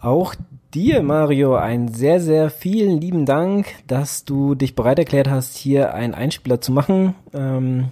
Auch 0.00 0.34
dir, 0.74 1.02
Mario, 1.02 1.56
einen 1.56 1.88
sehr, 1.88 2.20
sehr 2.20 2.50
vielen 2.50 3.00
lieben 3.00 3.24
Dank, 3.24 3.66
dass 3.86 4.24
du 4.24 4.54
dich 4.54 4.74
bereit 4.74 4.98
erklärt 4.98 5.28
hast, 5.28 5.56
hier 5.56 5.94
einen 5.94 6.14
Einspieler 6.14 6.60
zu 6.60 6.70
machen. 6.70 7.14
Ähm, 7.32 7.88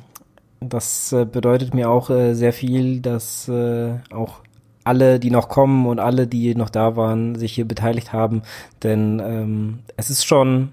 das 0.61 1.13
äh, 1.13 1.25
bedeutet 1.25 1.75
mir 1.75 1.91
auch 1.91 2.11
äh, 2.11 2.35
sehr 2.35 2.53
viel, 2.53 3.01
dass 3.01 3.49
äh, 3.49 3.95
auch 4.13 4.41
alle, 4.85 5.19
die 5.19 5.31
noch 5.31 5.49
kommen 5.49 5.87
und 5.87 5.99
alle, 5.99 6.27
die 6.27 6.55
noch 6.55 6.71
da 6.71 6.95
waren, 6.95 7.37
sich 7.37 7.55
hier 7.55 7.67
beteiligt 7.67 8.13
haben. 8.13 8.43
Denn 8.83 9.21
ähm, 9.25 9.79
es 9.97 10.11
ist 10.11 10.25
schon, 10.25 10.71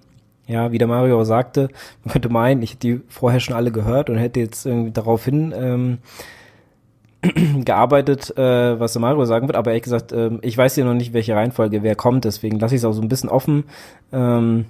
ja, 0.52 0.72
wie 0.72 0.78
der 0.78 0.88
Mario 0.88 1.24
sagte, 1.24 1.70
man 2.04 2.12
könnte 2.12 2.30
meinen, 2.30 2.62
ich 2.62 2.72
hätte 2.72 2.80
die 2.80 3.02
vorher 3.08 3.40
schon 3.40 3.56
alle 3.56 3.72
gehört 3.72 4.10
und 4.10 4.18
hätte 4.18 4.40
jetzt 4.40 4.66
irgendwie 4.66 4.92
daraufhin 4.92 5.54
ähm, 5.56 5.98
gearbeitet, 7.66 8.36
äh, 8.38 8.80
was 8.80 8.94
der 8.94 9.02
Mario 9.02 9.26
sagen 9.26 9.48
wird, 9.48 9.56
aber 9.56 9.72
ehrlich 9.72 9.84
gesagt, 9.84 10.12
äh, 10.12 10.32
ich 10.42 10.58
weiß 10.58 10.76
ja 10.76 10.86
noch 10.86 10.94
nicht, 10.94 11.14
welche 11.14 11.36
Reihenfolge 11.36 11.84
wer 11.84 11.96
kommt, 11.96 12.26
deswegen 12.26 12.60
lasse 12.60 12.76
ich 12.76 12.82
es 12.82 12.86
auch 12.86 12.94
so 12.94 13.02
ein 13.02 13.10
bisschen 13.10 13.30
offen. 13.30 13.64
Ähm, 14.12 14.66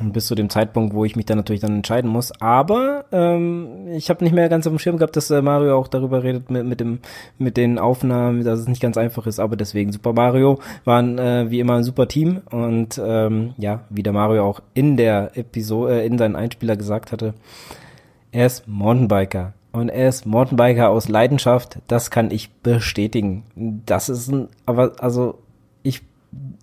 bis 0.00 0.26
zu 0.26 0.34
dem 0.34 0.50
Zeitpunkt, 0.50 0.94
wo 0.94 1.04
ich 1.04 1.16
mich 1.16 1.26
dann 1.26 1.38
natürlich 1.38 1.60
dann 1.60 1.76
entscheiden 1.76 2.10
muss. 2.10 2.32
Aber 2.40 3.04
ähm, 3.12 3.88
ich 3.92 4.10
habe 4.10 4.24
nicht 4.24 4.32
mehr 4.32 4.48
ganz 4.48 4.66
auf 4.66 4.72
dem 4.72 4.78
Schirm 4.78 4.96
gehabt, 4.96 5.16
dass 5.16 5.30
äh, 5.30 5.42
Mario 5.42 5.76
auch 5.76 5.88
darüber 5.88 6.22
redet 6.22 6.50
mit, 6.50 6.64
mit 6.64 6.80
dem 6.80 7.00
mit 7.38 7.56
den 7.56 7.78
Aufnahmen, 7.78 8.44
dass 8.44 8.60
es 8.60 8.68
nicht 8.68 8.82
ganz 8.82 8.96
einfach 8.96 9.26
ist. 9.26 9.38
Aber 9.38 9.56
deswegen 9.56 9.92
Super 9.92 10.12
Mario 10.12 10.58
waren 10.84 11.18
äh, 11.18 11.50
wie 11.50 11.60
immer 11.60 11.74
ein 11.74 11.84
super 11.84 12.08
Team 12.08 12.40
und 12.50 13.00
ähm, 13.04 13.54
ja, 13.58 13.82
wie 13.90 14.02
der 14.02 14.12
Mario 14.12 14.44
auch 14.44 14.60
in 14.74 14.96
der 14.96 15.36
Episode 15.36 16.00
äh, 16.00 16.06
in 16.06 16.18
seinen 16.18 16.36
Einspieler 16.36 16.76
gesagt 16.76 17.12
hatte, 17.12 17.34
er 18.32 18.46
ist 18.46 18.66
Mountainbiker 18.68 19.52
und 19.72 19.88
er 19.88 20.08
ist 20.08 20.26
Mountainbiker 20.26 20.88
aus 20.90 21.08
Leidenschaft. 21.08 21.78
Das 21.88 22.10
kann 22.10 22.30
ich 22.30 22.52
bestätigen. 22.62 23.44
Das 23.86 24.08
ist 24.08 24.28
ein, 24.28 24.48
aber 24.66 24.92
also 25.00 25.38
ich 25.82 26.02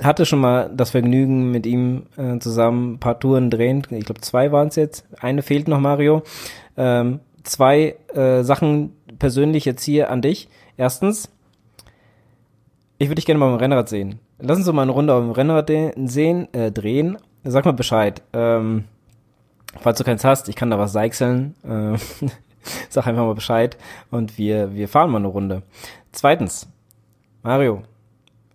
hatte 0.02 0.26
schon 0.26 0.40
mal 0.40 0.72
das 0.74 0.92
Vergnügen, 0.92 1.52
mit 1.52 1.66
ihm 1.66 2.04
äh, 2.18 2.40
zusammen 2.40 2.94
ein 2.94 3.00
paar 3.00 3.20
Touren 3.20 3.50
drehen. 3.50 3.86
Ich 3.90 4.06
glaube, 4.06 4.22
zwei 4.22 4.52
waren 4.52 4.70
es 4.70 4.76
jetzt. 4.76 5.06
Eine 5.20 5.42
fehlt 5.42 5.68
noch, 5.68 5.80
Mario. 5.80 6.24
Ähm, 6.78 7.20
zwei 7.44 7.96
äh, 8.14 8.44
Sachen 8.44 8.94
persönlich 9.20 9.66
jetzt 9.66 9.84
hier 9.84 10.10
an 10.10 10.22
dich. 10.22 10.50
Erstens, 10.78 11.30
ich 12.98 13.10
würde 13.10 13.16
dich 13.16 13.26
gerne 13.26 13.40
mal 13.40 13.52
im 13.52 13.60
Rennrad 13.60 13.90
sehen. 13.90 14.20
Lass 14.40 14.58
uns 14.58 14.68
doch 14.68 14.74
mal 14.74 14.84
eine 14.84 14.92
Runde 14.92 15.14
auf 15.14 15.22
dem 15.22 15.32
Rennrad 15.32 15.72
sehen, 16.06 16.54
äh, 16.54 16.72
drehen. 16.72 17.18
Sag 17.44 17.66
mal 17.66 17.72
Bescheid. 17.72 18.22
Ähm, 18.34 18.86
falls 19.80 19.98
du 19.98 20.04
keins 20.04 20.24
hast, 20.24 20.50
ich 20.50 20.56
kann 20.56 20.70
da 20.70 20.78
was 20.78 20.94
seichseln. 20.94 21.56
Äh, 21.64 21.98
sag 22.90 23.08
einfach 23.08 23.26
mal 23.26 23.36
Bescheid 23.36 23.78
und 24.12 24.38
wir, 24.38 24.76
wir 24.76 24.88
fahren 24.88 25.12
mal 25.12 25.18
eine 25.18 25.28
Runde. 25.28 25.64
Zweitens, 26.12 26.68
Mario, 27.44 27.84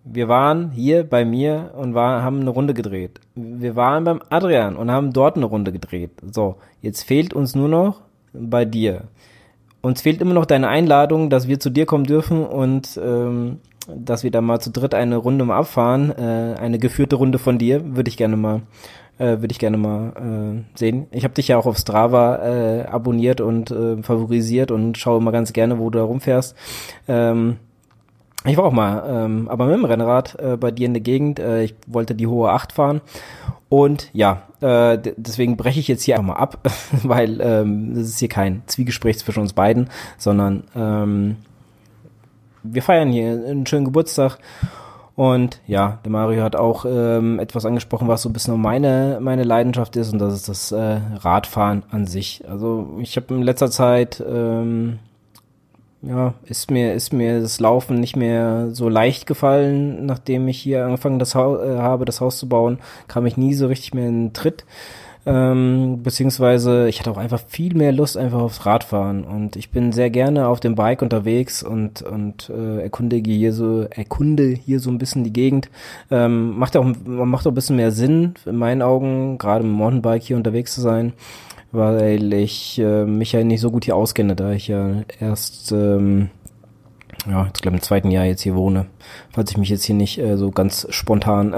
wir 0.05 0.29
waren 0.29 0.71
hier 0.71 1.05
bei 1.05 1.25
mir 1.25 1.73
und 1.77 1.95
war, 1.95 2.23
haben 2.23 2.41
eine 2.41 2.51
Runde 2.51 2.75
gedreht. 2.75 3.21
Wir 3.35 3.77
waren 3.77 4.05
beim 4.05 4.21
Adrian 4.31 4.77
und 4.77 4.91
haben 4.91 5.13
dort 5.13 5.37
eine 5.37 5.47
Runde 5.47 5.73
gedreht. 5.73 6.11
So, 6.31 6.57
jetzt 6.81 7.03
fehlt 7.03 7.35
uns 7.35 7.55
nur 7.55 7.69
noch 7.69 8.01
bei 8.33 8.65
dir. 8.65 9.05
Uns 9.81 10.03
fehlt 10.03 10.21
immer 10.21 10.35
noch 10.35 10.47
deine 10.47 10.69
Einladung, 10.69 11.31
dass 11.31 11.49
wir 11.49 11.61
zu 11.61 11.71
dir 11.71 11.87
kommen 11.87 12.05
dürfen 12.05 12.45
und 12.45 12.99
ähm, 13.03 13.59
dass 13.89 14.23
wir 14.23 14.31
da 14.31 14.41
mal 14.41 14.61
zu 14.61 14.71
dritt 14.71 14.95
eine 14.95 15.17
Runde 15.17 15.45
mal 15.45 15.59
abfahren. 15.59 16.11
Äh, 16.11 16.57
eine 16.59 16.79
geführte 16.79 17.17
Runde 17.17 17.39
von 17.39 17.59
dir 17.59 17.97
würde 17.97 18.09
ich 18.09 18.17
gerne 18.17 18.37
mal 18.37 18.63
äh, 19.19 19.41
würde 19.41 19.53
ich 19.53 19.59
gerne 19.59 19.77
mal 19.77 20.13
äh, 20.17 20.79
sehen. 20.79 21.07
Ich 21.11 21.25
habe 21.25 21.35
dich 21.35 21.49
ja 21.49 21.59
auch 21.59 21.67
auf 21.67 21.79
Strava 21.79 22.37
äh, 22.45 22.83
abonniert 22.87 23.41
und 23.41 23.71
äh, 23.71 24.03
favorisiert 24.03 24.71
und 24.71 24.99
schaue 24.99 25.19
immer 25.19 25.33
ganz 25.33 25.53
gerne, 25.53 25.79
wo 25.79 25.91
du 25.91 25.99
da 25.99 26.05
rumfährst. 26.05 26.57
Ähm, 27.09 27.59
ich 28.45 28.57
war 28.57 28.65
auch 28.65 28.73
mal, 28.73 29.05
ähm, 29.07 29.49
aber 29.49 29.67
mit 29.67 29.77
dem 29.77 29.85
Rennrad 29.85 30.39
äh, 30.41 30.57
bei 30.57 30.71
dir 30.71 30.87
in 30.87 30.95
der 30.95 31.03
Gegend. 31.03 31.39
Äh, 31.39 31.65
ich 31.65 31.75
wollte 31.87 32.15
die 32.15 32.27
hohe 32.27 32.51
8 32.51 32.73
fahren. 32.73 33.01
Und 33.69 34.11
ja, 34.13 34.43
äh, 34.61 34.99
deswegen 35.17 35.57
breche 35.57 35.81
ich 35.81 35.89
jetzt 35.89 36.03
hier 36.03 36.17
einfach 36.17 36.35
mal 36.35 36.41
ab, 36.41 36.59
weil 37.03 37.41
ähm, 37.41 37.95
das 37.95 38.09
ist 38.09 38.19
hier 38.19 38.29
kein 38.29 38.63
Zwiegespräch 38.67 39.19
zwischen 39.19 39.41
uns 39.41 39.53
beiden, 39.53 39.89
sondern 40.19 40.65
ähm, 40.75 41.37
wir 42.63 42.83
feiern 42.83 43.11
hier 43.11 43.31
einen 43.31 43.67
schönen 43.67 43.85
Geburtstag. 43.85 44.39
Und 45.15 45.61
ja, 45.67 45.99
der 46.05 46.11
Mario 46.11 46.43
hat 46.43 46.57
auch 46.57 46.85
ähm, 46.89 47.39
etwas 47.39 47.67
angesprochen, 47.67 48.09
was 48.09 48.23
so 48.23 48.29
ein 48.29 48.33
bisschen 48.33 48.61
meine, 48.61 49.19
meine 49.21 49.45
Leidenschaft 49.45 49.95
ist, 49.97 50.13
und 50.13 50.19
das 50.19 50.35
ist 50.35 50.49
das 50.49 50.73
äh, 50.73 51.01
Radfahren 51.21 51.83
an 51.91 52.07
sich. 52.07 52.43
Also 52.49 52.97
ich 52.99 53.17
habe 53.17 53.35
in 53.35 53.43
letzter 53.43 53.71
Zeit 53.71 54.23
ähm, 54.27 54.99
ja, 56.03 56.35
ist 56.45 56.71
mir, 56.71 56.95
ist 56.95 57.13
mir 57.13 57.41
das 57.41 57.61
Laufen 57.61 58.01
nicht 58.01 58.17
mehr 58.17 58.71
so 58.73 58.89
leicht 58.89 59.27
gefallen, 59.27 60.05
nachdem 60.05 60.49
ich 60.49 60.59
hier 60.59 60.85
angefangen 60.85 61.19
das 61.19 61.35
ha 61.35 61.63
äh, 61.63 61.79
habe, 61.79 62.05
das 62.05 62.21
Haus 62.21 62.39
zu 62.39 62.49
bauen, 62.49 62.79
kam 63.07 63.25
ich 63.27 63.37
nie 63.37 63.55
so 63.55 63.69
richtig 63.69 63.95
mehr 63.95 64.09
in 64.09 64.27
den 64.27 64.33
Tritt. 64.33 64.65
Ähm, 65.25 66.01
beziehungsweise 66.03 66.89
ich 66.89 66.99
hatte 66.99 67.13
auch 67.13 67.17
einfach 67.17 67.41
viel 67.47 67.77
mehr 67.77 67.93
Lust 67.93 68.17
einfach 68.17 68.41
aufs 68.41 68.67
Radfahren. 68.67 69.23
Und 69.23 69.55
ich 69.55 69.71
bin 69.71 69.93
sehr 69.93 70.11
gerne 70.11 70.49
auf 70.49 70.59
dem 70.59 70.75
Bike 70.75 71.03
unterwegs 71.03 71.63
und 71.63 72.03
und 72.03 72.51
äh, 72.51 72.83
erkundige 72.83 73.31
hier 73.31 73.53
so 73.53 73.83
erkunde 73.83 74.49
hier 74.49 74.81
so 74.81 74.91
ein 74.91 74.99
bisschen 74.99 75.23
die 75.23 75.33
Gegend. 75.33 75.71
Ähm, 76.11 76.59
macht 76.59 76.77
auch 76.77 76.85
macht 77.05 77.47
auch 77.47 77.53
ein 77.53 77.55
bisschen 77.55 77.77
mehr 77.77 77.93
Sinn 77.93 78.35
in 78.47 78.57
meinen 78.57 78.83
Augen 78.83 79.39
gerade 79.39 79.63
mit 79.63 79.73
dem 79.73 79.77
Mountainbike 79.77 80.25
hier 80.25 80.37
unterwegs 80.37 80.75
zu 80.75 80.81
sein 80.81 81.13
weil 81.73 82.33
ich 82.35 82.79
äh, 82.79 83.05
mich 83.05 83.33
ja 83.33 83.43
nicht 83.43 83.61
so 83.61 83.71
gut 83.71 83.87
hier 83.87 83.97
auskenne, 83.97 84.37
da 84.37 84.53
ich 84.53 84.69
ja 84.69 85.03
erst, 85.19 85.73
ähm, 85.73 86.29
ja, 87.29 87.47
ich 87.47 87.61
glaube 87.63 87.77
im 87.77 87.83
zweiten 87.83 88.11
Jahr 88.11 88.25
jetzt 88.25 88.43
hier 88.43 88.55
wohne, 88.55 88.87
falls 89.31 89.51
ich 89.51 89.57
mich 89.57 89.71
jetzt 89.71 89.85
hier 89.85 89.95
nicht 89.97 90.19
äh, 90.19 90.37
so 90.37 90.51
ganz 90.51 90.87
spontan 90.91 91.55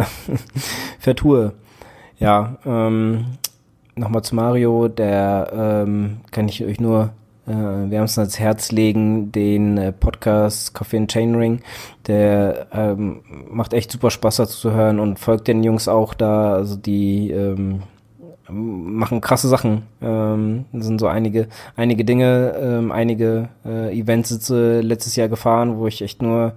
vertue. 0.98 1.53
Ja, 2.18 2.59
ähm, 2.64 3.27
nochmal 3.96 4.22
zu 4.22 4.37
Mario, 4.37 4.88
der 4.88 5.85
ähm, 5.85 6.20
kann 6.31 6.48
ich 6.48 6.64
euch 6.64 6.81
nur 6.81 7.11
äh, 7.46 7.53
wärmstens 7.53 8.18
ans 8.18 8.38
Herz 8.38 8.72
legen, 8.72 9.33
den 9.33 9.77
äh, 9.79 9.92
Podcast 9.92 10.74
Coffee 10.74 10.98
and 10.98 11.12
Chainring. 11.12 11.61
Der 12.07 12.68
ähm, 12.72 13.22
macht 13.50 13.74
echt 13.74 13.90
super 13.90 14.11
Spaß 14.11 14.37
dazu 14.37 14.57
zu 14.57 14.72
hören 14.72 15.00
und 15.00 15.18
folgt 15.18 15.48
den 15.48 15.64
Jungs 15.64 15.88
auch 15.88 16.14
da, 16.14 16.55
also 16.55 16.77
die 16.77 17.31
ähm, 17.31 17.83
machen 18.48 19.20
krasse 19.20 19.48
Sachen. 19.48 19.83
Ähm, 20.02 20.66
sind 20.72 21.00
so 21.00 21.07
einige, 21.07 21.48
einige 21.76 22.04
Dinge, 22.04 22.54
ähm, 22.61 22.92
einige 22.92 23.48
äh, 23.64 23.98
Events 23.98 24.28
sitze 24.28 24.80
letztes 24.80 25.16
Jahr 25.16 25.28
gefahren, 25.28 25.78
wo 25.78 25.87
ich 25.87 26.02
echt 26.02 26.22
nur 26.22 26.52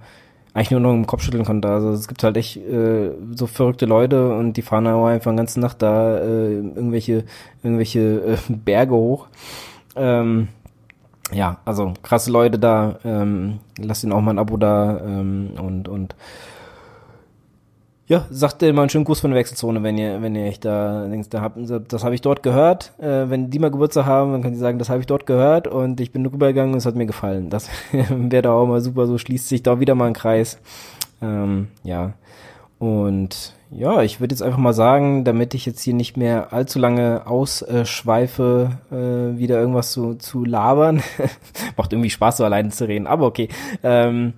eigentlich 0.54 0.70
nur 0.70 0.80
noch 0.80 0.92
im 0.92 1.06
Kopf 1.06 1.22
schütteln 1.22 1.44
konnte. 1.44 1.68
Also 1.68 1.90
es 1.90 2.08
gibt 2.08 2.22
halt 2.24 2.36
echt 2.36 2.56
äh, 2.56 3.10
so 3.34 3.46
verrückte 3.46 3.86
Leute 3.86 4.34
und 4.34 4.54
die 4.54 4.62
fahren 4.62 4.86
auch 4.88 5.06
einfach 5.06 5.30
eine 5.30 5.38
ganze 5.38 5.60
Nacht 5.60 5.82
da 5.82 6.18
äh, 6.18 6.54
irgendwelche, 6.54 7.24
irgendwelche 7.62 8.00
äh, 8.00 8.36
Berge 8.48 8.94
hoch. 8.94 9.28
Ähm, 9.94 10.48
ja, 11.32 11.58
also 11.64 11.94
krasse 12.02 12.30
Leute 12.30 12.58
da. 12.58 12.98
Ähm, 13.04 13.60
lasst 13.78 14.02
ihnen 14.02 14.12
auch 14.12 14.20
mal 14.20 14.32
ein 14.32 14.38
Abo 14.38 14.56
da 14.56 15.00
ähm, 15.04 15.50
und 15.58 15.88
und 15.88 16.14
ja, 18.08 18.26
sagt 18.30 18.62
mal 18.62 18.80
einen 18.80 18.88
schönen 18.88 19.04
Gruß 19.04 19.20
von 19.20 19.30
der 19.30 19.38
Wechselzone, 19.38 19.82
wenn 19.82 19.98
ihr, 19.98 20.22
wenn 20.22 20.34
ihr 20.34 20.46
echt 20.46 20.64
da 20.64 21.06
denkst, 21.06 21.28
da 21.28 21.42
habt, 21.42 21.58
das 21.92 22.04
habe 22.04 22.14
ich 22.14 22.22
dort 22.22 22.42
gehört. 22.42 22.98
Äh, 22.98 23.28
wenn 23.28 23.50
die 23.50 23.58
mal 23.58 23.70
Geburtstag 23.70 24.06
haben, 24.06 24.32
dann 24.32 24.40
können 24.40 24.54
die 24.54 24.60
sagen, 24.60 24.78
das 24.78 24.88
habe 24.88 25.00
ich 25.00 25.06
dort 25.06 25.26
gehört 25.26 25.68
und 25.68 26.00
ich 26.00 26.10
bin 26.10 26.24
rübergegangen 26.24 26.72
und 26.72 26.78
es 26.78 26.86
hat 26.86 26.94
mir 26.94 27.04
gefallen. 27.04 27.50
Das 27.50 27.68
wäre 27.92 28.42
da 28.42 28.52
auch 28.52 28.66
mal 28.66 28.80
super, 28.80 29.06
so 29.06 29.18
schließt 29.18 29.48
sich 29.48 29.62
da 29.62 29.78
wieder 29.78 29.94
mal 29.94 30.06
ein 30.06 30.14
Kreis. 30.14 30.58
Ähm, 31.20 31.68
ja. 31.84 32.14
Und 32.78 33.54
ja, 33.70 34.00
ich 34.02 34.20
würde 34.20 34.32
jetzt 34.32 34.42
einfach 34.42 34.58
mal 34.58 34.72
sagen, 34.72 35.24
damit 35.24 35.52
ich 35.52 35.66
jetzt 35.66 35.82
hier 35.82 35.92
nicht 35.92 36.16
mehr 36.16 36.54
allzu 36.54 36.78
lange 36.78 37.26
ausschweife, 37.26 38.78
äh, 38.90 39.38
wieder 39.38 39.60
irgendwas 39.60 39.92
zu, 39.92 40.14
zu 40.14 40.46
labern. 40.46 41.02
Macht 41.76 41.92
irgendwie 41.92 42.08
Spaß, 42.08 42.38
so 42.38 42.44
alleine 42.44 42.70
zu 42.70 42.88
reden, 42.88 43.06
aber 43.06 43.26
okay. 43.26 43.48
Ähm, 43.82 44.32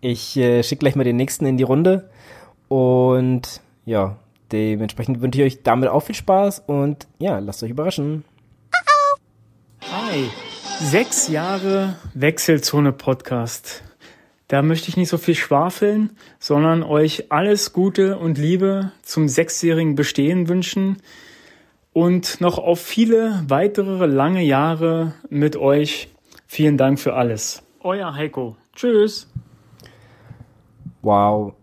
ich 0.00 0.36
äh, 0.36 0.62
schicke 0.62 0.80
gleich 0.80 0.94
mal 0.94 1.02
den 1.02 1.16
nächsten 1.16 1.44
in 1.46 1.56
die 1.56 1.64
Runde. 1.64 2.08
Und 2.68 3.60
ja, 3.84 4.16
dementsprechend 4.52 5.20
wünsche 5.20 5.40
ich 5.40 5.46
euch 5.46 5.62
damit 5.62 5.88
auch 5.88 6.00
viel 6.00 6.14
Spaß 6.14 6.64
und 6.66 7.06
ja, 7.18 7.38
lasst 7.38 7.62
euch 7.62 7.70
überraschen. 7.70 8.24
Hi, 9.90 10.28
sechs 10.80 11.28
Jahre 11.28 11.96
Wechselzone 12.14 12.92
Podcast. 12.92 13.82
Da 14.48 14.62
möchte 14.62 14.88
ich 14.88 14.96
nicht 14.96 15.08
so 15.08 15.18
viel 15.18 15.34
schwafeln, 15.34 16.16
sondern 16.38 16.82
euch 16.82 17.30
alles 17.30 17.72
Gute 17.72 18.18
und 18.18 18.38
Liebe 18.38 18.92
zum 19.02 19.28
sechsjährigen 19.28 19.94
Bestehen 19.94 20.48
wünschen 20.48 21.02
und 21.92 22.40
noch 22.40 22.58
auf 22.58 22.80
viele 22.80 23.44
weitere 23.48 24.06
lange 24.06 24.42
Jahre 24.42 25.14
mit 25.28 25.56
euch. 25.56 26.08
Vielen 26.46 26.78
Dank 26.78 26.98
für 26.98 27.14
alles. 27.14 27.62
Euer 27.80 28.14
Heiko. 28.14 28.56
Tschüss. 28.74 29.28
Wow. 31.02 31.57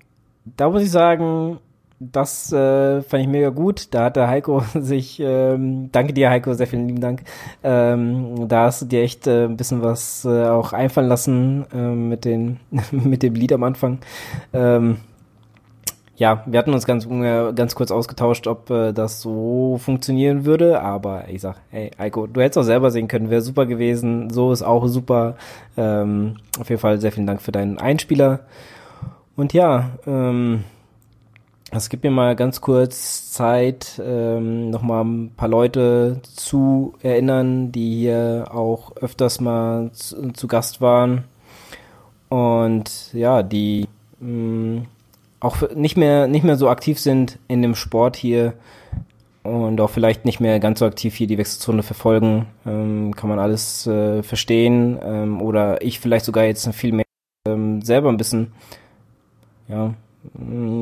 Da 0.45 0.69
muss 0.69 0.83
ich 0.83 0.91
sagen, 0.91 1.59
das 1.99 2.51
äh, 2.51 3.01
fand 3.01 3.23
ich 3.23 3.29
mega 3.29 3.49
gut. 3.49 3.93
Da 3.93 4.05
hat 4.05 4.15
der 4.15 4.27
Heiko 4.27 4.63
sich, 4.75 5.19
ähm, 5.19 5.89
danke 5.91 6.13
dir 6.13 6.29
Heiko, 6.29 6.53
sehr 6.53 6.67
vielen 6.67 6.87
lieben 6.87 7.01
Dank. 7.01 7.23
Ähm, 7.63 8.47
da 8.47 8.65
hast 8.65 8.81
du 8.83 8.85
dir 8.85 9.01
echt 9.01 9.27
äh, 9.27 9.45
ein 9.45 9.57
bisschen 9.57 9.81
was 9.81 10.25
äh, 10.25 10.45
auch 10.45 10.73
einfallen 10.73 11.07
lassen 11.07 11.65
äh, 11.73 11.77
mit, 11.77 12.25
den, 12.25 12.59
mit 12.91 13.23
dem 13.23 13.33
Lied 13.33 13.53
am 13.53 13.63
Anfang. 13.63 13.99
Ähm, 14.53 14.97
ja, 16.17 16.43
wir 16.45 16.59
hatten 16.59 16.73
uns 16.73 16.85
ganz, 16.85 17.09
ganz 17.09 17.75
kurz 17.75 17.91
ausgetauscht, 17.91 18.47
ob 18.47 18.69
äh, 18.69 18.93
das 18.93 19.21
so 19.21 19.77
funktionieren 19.77 20.45
würde, 20.45 20.81
aber 20.81 21.27
ich 21.27 21.41
sag, 21.41 21.57
hey, 21.71 21.91
Heiko, 21.99 22.25
du 22.25 22.39
hättest 22.39 22.57
auch 22.57 22.63
selber 22.63 22.89
sehen 22.89 23.09
können, 23.09 23.29
wäre 23.29 23.41
super 23.41 23.65
gewesen, 23.65 24.29
so 24.29 24.53
ist 24.53 24.61
auch 24.63 24.87
super. 24.87 25.35
Ähm, 25.75 26.37
auf 26.57 26.69
jeden 26.69 26.79
Fall 26.79 27.01
sehr 27.01 27.11
vielen 27.11 27.27
Dank 27.27 27.41
für 27.41 27.51
deinen 27.51 27.79
Einspieler. 27.79 28.41
Und 29.35 29.53
ja, 29.53 29.91
ähm, 30.07 30.63
es 31.71 31.89
gibt 31.89 32.03
mir 32.03 32.11
mal 32.11 32.35
ganz 32.35 32.61
kurz 32.61 33.31
Zeit, 33.31 34.01
ähm, 34.03 34.69
nochmal 34.69 35.03
ein 35.03 35.31
paar 35.35 35.49
Leute 35.49 36.21
zu 36.23 36.93
erinnern, 37.01 37.71
die 37.71 37.95
hier 37.95 38.47
auch 38.51 38.95
öfters 38.97 39.41
mal 39.41 39.91
zu, 39.91 40.31
zu 40.31 40.47
Gast 40.47 40.79
waren. 40.79 41.25
Und 42.29 43.13
ja, 43.13 43.43
die 43.43 43.87
mh, 44.19 44.29
mm, 44.29 44.87
auch 45.41 45.57
nicht 45.75 45.97
mehr, 45.97 46.27
nicht 46.27 46.43
mehr 46.43 46.55
so 46.55 46.69
aktiv 46.69 46.99
sind 46.99 47.37
in 47.47 47.61
dem 47.61 47.75
Sport 47.75 48.15
hier 48.15 48.53
und 49.43 49.79
auch 49.79 49.91
vielleicht 49.91 50.25
nicht 50.25 50.39
mehr 50.39 50.59
ganz 50.59 50.79
so 50.79 50.85
aktiv 50.85 51.13
hier 51.13 51.27
die 51.27 51.37
Wechselzone 51.37 51.83
verfolgen, 51.83 52.47
ähm, 52.65 53.15
kann 53.15 53.29
man 53.29 53.37
alles 53.37 53.85
äh, 53.85 54.23
verstehen. 54.23 54.97
Ähm, 55.03 55.41
oder 55.41 55.81
ich 55.81 55.99
vielleicht 55.99 56.25
sogar 56.25 56.45
jetzt 56.45 56.67
viel 56.73 56.93
mehr 56.93 57.05
ähm, 57.47 57.81
selber 57.81 58.09
ein 58.09 58.17
bisschen, 58.17 58.53
ja, 59.67 59.93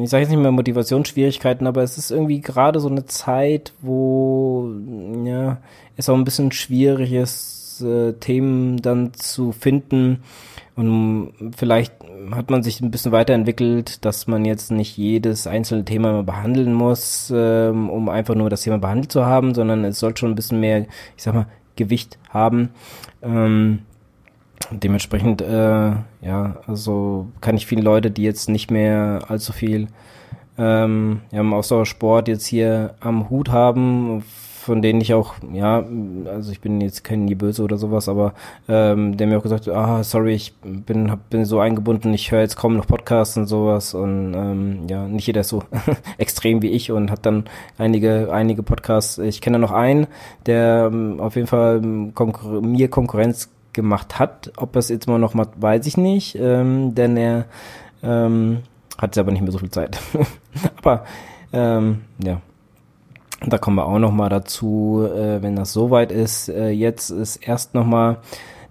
ich 0.02 0.10
sage 0.10 0.22
jetzt 0.22 0.30
nicht 0.30 0.42
mehr 0.42 0.52
Motivationsschwierigkeiten, 0.52 1.68
aber 1.68 1.84
es 1.84 1.98
ist 1.98 2.12
irgendwie 2.12 2.42
gerade 2.42 2.80
so 2.80 2.88
eine 2.88 3.06
Zeit, 3.06 3.74
wo 3.82 4.70
ja 5.26 5.58
es 5.98 6.10
auch 6.10 6.16
ein 6.16 6.24
bisschen 6.24 6.52
schwierig 6.52 7.12
ist, 7.12 7.82
äh, 7.82 8.14
Themen 8.14 8.82
dann 8.82 9.14
zu 9.14 9.52
finden. 9.52 10.24
Und 10.76 11.34
vielleicht 11.56 11.94
hat 12.32 12.50
man 12.50 12.64
sich 12.64 12.82
ein 12.82 12.90
bisschen 12.90 13.12
weiterentwickelt, 13.12 14.04
dass 14.06 14.28
man 14.28 14.46
jetzt 14.46 14.72
nicht 14.72 14.98
jedes 14.98 15.46
einzelne 15.46 15.86
Thema 15.86 16.24
behandeln 16.24 16.74
muss, 16.74 17.32
ähm, 17.36 17.90
um 17.90 18.10
einfach 18.10 18.36
nur 18.36 18.50
das 18.50 18.62
Thema 18.62 18.80
behandelt 18.80 19.12
zu 19.12 19.26
haben, 19.26 19.54
sondern 19.54 19.84
es 19.86 20.00
soll 20.00 20.18
schon 20.18 20.32
ein 20.32 20.36
bisschen 20.36 20.60
mehr, 20.60 20.86
ich 21.16 21.24
sag 21.24 21.36
mal, 21.36 21.48
Gewicht 21.76 22.18
haben. 22.30 22.70
Ähm, 23.22 23.80
dementsprechend, 24.80 25.42
äh, 25.42 25.92
ja, 26.22 26.58
also 26.68 27.28
kann 27.42 27.56
ich 27.56 27.66
viele 27.66 27.82
Leute, 27.82 28.12
die 28.12 28.24
jetzt 28.24 28.50
nicht 28.50 28.72
mehr 28.72 29.22
allzu 29.28 29.54
viel 29.54 29.88
ähm, 30.58 31.22
ja, 31.32 31.42
im 31.42 31.54
Ausdauersport 31.54 32.28
jetzt 32.28 32.46
hier 32.46 32.96
am 33.00 33.30
Hut 33.30 33.50
haben, 33.50 34.24
von 34.64 34.82
denen 34.82 35.02
ich 35.02 35.14
auch, 35.14 35.34
ja, 35.52 35.84
also 36.26 36.52
ich 36.52 36.62
bin 36.62 36.80
jetzt 36.80 37.04
kein 37.04 37.26
Böse 37.38 37.64
oder 37.64 37.78
sowas, 37.78 38.08
aber 38.08 38.34
ähm, 38.70 39.18
der 39.18 39.28
mir 39.28 39.38
auch 39.38 39.44
gesagt 39.44 39.68
ah, 39.68 40.04
sorry, 40.04 40.34
ich 40.34 40.54
bin, 40.62 41.12
hab, 41.12 41.30
bin 41.30 41.44
so 41.44 41.60
eingebunden, 41.60 42.14
ich 42.14 42.32
höre 42.32 42.42
jetzt 42.42 42.56
kaum 42.56 42.78
noch 42.78 42.88
Podcasts 42.88 43.36
und 43.36 43.48
sowas 43.48 43.94
und 43.94 44.34
ähm, 44.34 44.88
ja, 44.90 45.08
nicht 45.08 45.28
jeder 45.28 45.42
ist 45.42 45.50
so 45.50 45.64
extrem 46.18 46.62
wie 46.62 46.70
ich 46.70 46.92
und 46.92 47.12
hat 47.12 47.26
dann 47.26 47.44
einige, 47.78 48.30
einige 48.32 48.64
Podcasts. 48.64 49.18
Ich 49.18 49.42
kenne 49.42 49.60
noch 49.60 49.72
einen, 49.72 50.08
der 50.46 50.90
ähm, 50.92 51.20
auf 51.20 51.36
jeden 51.36 51.48
Fall 51.48 51.82
konkur 52.14 52.62
mir 52.62 52.88
Konkurrenz 52.90 53.50
gemacht 53.74 54.20
hat. 54.20 54.52
Ob 54.58 54.74
das 54.74 54.90
jetzt 54.90 55.08
mal 55.08 55.20
noch 55.20 55.34
mal, 55.34 55.48
weiß 55.56 55.86
ich 55.88 55.98
nicht, 55.98 56.36
ähm, 56.40 56.96
denn 56.96 57.18
er 57.18 57.46
ähm, 58.02 58.60
hat 58.98 59.18
aber 59.18 59.32
nicht 59.32 59.42
mehr 59.42 59.52
so 59.52 59.60
viel 59.60 59.72
Zeit. 59.72 60.00
aber 60.78 61.06
ähm, 61.52 62.02
ja, 62.24 62.42
da 63.46 63.58
kommen 63.58 63.78
wir 63.78 63.86
auch 63.86 64.00
noch 64.00 64.12
mal 64.12 64.30
dazu, 64.30 65.06
äh, 65.06 65.42
wenn 65.42 65.56
das 65.56 65.74
soweit 65.74 66.12
ist. 66.12 66.50
Äh, 66.50 66.70
jetzt 66.70 67.10
ist 67.10 67.38
erst 67.38 67.74
noch 67.74 67.86
mal 67.86 68.18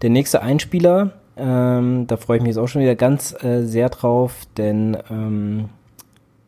der 0.02 0.10
nächste 0.10 0.42
Einspieler. 0.42 1.12
Ähm, 1.36 2.06
da 2.06 2.16
freue 2.16 2.38
ich 2.38 2.42
mich 2.42 2.50
jetzt 2.50 2.58
auch 2.58 2.68
schon 2.68 2.82
wieder 2.82 2.94
ganz 2.94 3.34
äh, 3.42 3.62
sehr 3.62 3.88
drauf, 3.88 4.34
denn 4.56 4.96
ähm, 5.10 5.68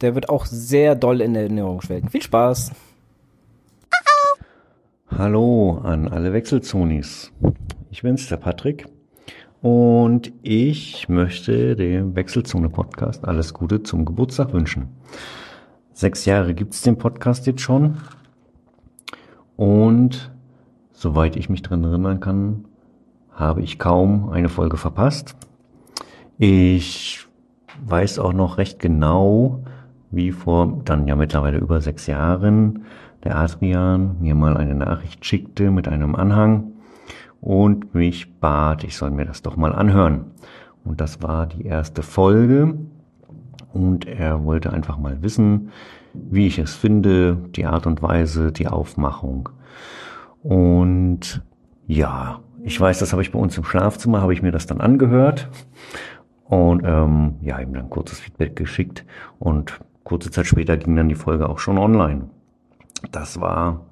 der 0.00 0.14
wird 0.14 0.28
auch 0.28 0.46
sehr 0.46 0.94
doll 0.94 1.20
in 1.20 1.34
Erinnerung 1.34 1.80
schwelgen. 1.80 2.10
Viel 2.10 2.22
Spaß! 2.22 2.72
Hallo 5.16 5.80
an 5.84 6.08
alle 6.08 6.32
Wechselzonis. 6.32 7.32
Ich 7.94 8.02
bin's, 8.02 8.26
der 8.26 8.38
Patrick. 8.38 8.86
Und 9.62 10.32
ich 10.42 11.08
möchte 11.08 11.76
dem 11.76 12.16
Wechselzone 12.16 12.68
Podcast 12.68 13.24
alles 13.24 13.54
Gute 13.54 13.84
zum 13.84 14.04
Geburtstag 14.04 14.52
wünschen. 14.52 14.88
Sechs 15.92 16.24
Jahre 16.24 16.54
gibt's 16.54 16.82
den 16.82 16.98
Podcast 16.98 17.46
jetzt 17.46 17.60
schon. 17.60 17.98
Und 19.54 20.32
soweit 20.90 21.36
ich 21.36 21.48
mich 21.48 21.62
dran 21.62 21.84
erinnern 21.84 22.18
kann, 22.18 22.64
habe 23.30 23.62
ich 23.62 23.78
kaum 23.78 24.28
eine 24.30 24.48
Folge 24.48 24.76
verpasst. 24.76 25.36
Ich 26.36 27.24
weiß 27.86 28.18
auch 28.18 28.32
noch 28.32 28.58
recht 28.58 28.80
genau, 28.80 29.62
wie 30.10 30.32
vor 30.32 30.80
dann 30.84 31.06
ja 31.06 31.14
mittlerweile 31.14 31.58
über 31.58 31.80
sechs 31.80 32.08
Jahren 32.08 32.86
der 33.22 33.38
Adrian 33.38 34.16
mir 34.20 34.34
mal 34.34 34.56
eine 34.56 34.74
Nachricht 34.74 35.24
schickte 35.24 35.70
mit 35.70 35.86
einem 35.86 36.16
Anhang 36.16 36.73
und 37.44 37.94
mich 37.94 38.40
bat, 38.40 38.84
ich 38.84 38.96
soll 38.96 39.10
mir 39.10 39.26
das 39.26 39.42
doch 39.42 39.56
mal 39.56 39.74
anhören. 39.74 40.30
Und 40.82 41.02
das 41.02 41.22
war 41.22 41.46
die 41.46 41.66
erste 41.66 42.02
Folge. 42.02 42.74
Und 43.74 44.06
er 44.06 44.44
wollte 44.44 44.72
einfach 44.72 44.96
mal 44.96 45.20
wissen, 45.20 45.68
wie 46.14 46.46
ich 46.46 46.58
es 46.58 46.74
finde, 46.74 47.36
die 47.54 47.66
Art 47.66 47.86
und 47.86 48.00
Weise, 48.00 48.50
die 48.50 48.66
Aufmachung. 48.66 49.50
Und 50.42 51.42
ja, 51.86 52.40
ich 52.62 52.80
weiß, 52.80 52.98
das 53.00 53.12
habe 53.12 53.20
ich 53.20 53.30
bei 53.30 53.38
uns 53.38 53.58
im 53.58 53.64
Schlafzimmer, 53.64 54.22
habe 54.22 54.32
ich 54.32 54.40
mir 54.40 54.52
das 54.52 54.64
dann 54.64 54.80
angehört 54.80 55.50
und 56.44 56.82
ähm, 56.82 57.34
ja, 57.42 57.58
ihm 57.58 57.74
dann 57.74 57.90
kurzes 57.90 58.20
Feedback 58.20 58.56
geschickt 58.56 59.04
und 59.38 59.80
kurze 60.02 60.30
Zeit 60.30 60.46
später 60.46 60.78
ging 60.78 60.96
dann 60.96 61.10
die 61.10 61.14
Folge 61.14 61.46
auch 61.50 61.58
schon 61.58 61.76
online. 61.76 62.30
Das 63.12 63.38
war 63.38 63.82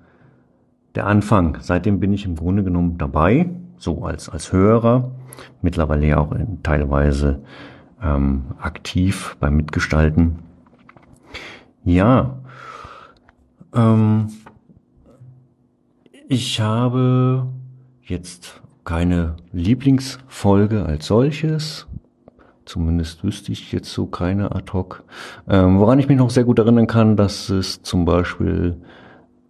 der 0.95 1.07
Anfang. 1.07 1.59
Seitdem 1.61 2.01
bin 2.01 2.13
ich 2.13 2.25
im 2.25 2.37
Grunde 2.37 2.65
genommen 2.65 2.99
dabei, 2.99 3.49
so 3.79 4.05
als, 4.05 4.29
als 4.29 4.53
Hörer, 4.53 5.11
mittlerweile 5.61 6.07
ja 6.07 6.19
auch 6.19 6.33
in, 6.33 6.63
teilweise 6.63 7.41
ähm, 8.03 8.45
aktiv 8.59 9.37
beim 9.41 9.57
Mitgestalten. 9.57 10.39
Ja, 11.85 12.39
ähm, 13.75 14.29
ich 16.29 16.61
habe 16.61 17.47
jetzt 18.03 18.63
keine 18.85 19.37
Lieblingsfolge 19.53 20.85
als 20.85 21.07
solches. 21.07 21.87
Zumindest 22.65 23.25
wüsste 23.25 23.53
ich 23.53 23.73
jetzt 23.73 23.93
so 23.93 24.07
keine 24.07 24.55
ad 24.55 24.73
hoc. 24.73 25.03
Ähm, 25.49 25.79
woran 25.79 25.99
ich 25.99 26.09
mich 26.09 26.17
noch 26.17 26.31
sehr 26.31 26.45
gut 26.45 26.59
erinnern 26.59 26.87
kann, 26.87 27.17
dass 27.17 27.49
es 27.51 27.83
zum 27.83 28.05
Beispiel 28.05 28.77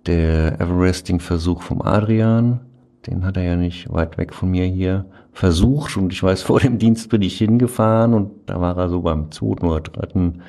der 0.06 0.60
Everesting-Versuch 0.60 1.62
vom 1.62 1.82
Adrian, 1.82 2.60
den 3.06 3.24
hat 3.24 3.36
er 3.36 3.44
ja 3.44 3.56
nicht 3.56 3.92
weit 3.92 4.18
weg 4.18 4.34
von 4.34 4.50
mir 4.50 4.64
hier 4.64 5.06
versucht 5.32 5.96
und 5.96 6.12
ich 6.12 6.22
weiß, 6.22 6.42
vor 6.42 6.60
dem 6.60 6.78
Dienst 6.78 7.08
bin 7.08 7.22
ich 7.22 7.38
hingefahren 7.38 8.14
und 8.14 8.30
da 8.46 8.60
war 8.60 8.76
er 8.76 8.88
so 8.88 9.02
beim 9.02 9.30
zweiten 9.30 9.66
oder 9.66 9.80
dritten 9.80 10.42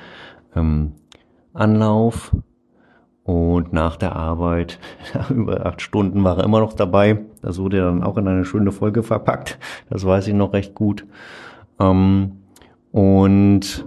ähm, 0.54 0.92
Anlauf 1.52 2.32
und 3.24 3.72
nach 3.72 3.96
der 3.96 4.14
Arbeit, 4.14 4.78
über 5.30 5.64
acht 5.64 5.80
Stunden, 5.80 6.22
war 6.24 6.38
er 6.38 6.44
immer 6.44 6.60
noch 6.60 6.74
dabei. 6.74 7.20
Das 7.40 7.58
wurde 7.58 7.78
dann 7.78 8.02
auch 8.02 8.18
in 8.18 8.28
eine 8.28 8.44
schöne 8.44 8.70
Folge 8.70 9.02
verpackt. 9.02 9.58
Das 9.88 10.04
weiß 10.04 10.28
ich 10.28 10.34
noch 10.34 10.52
recht 10.52 10.74
gut. 10.74 11.06
Ähm, 11.80 12.32
und 12.92 13.86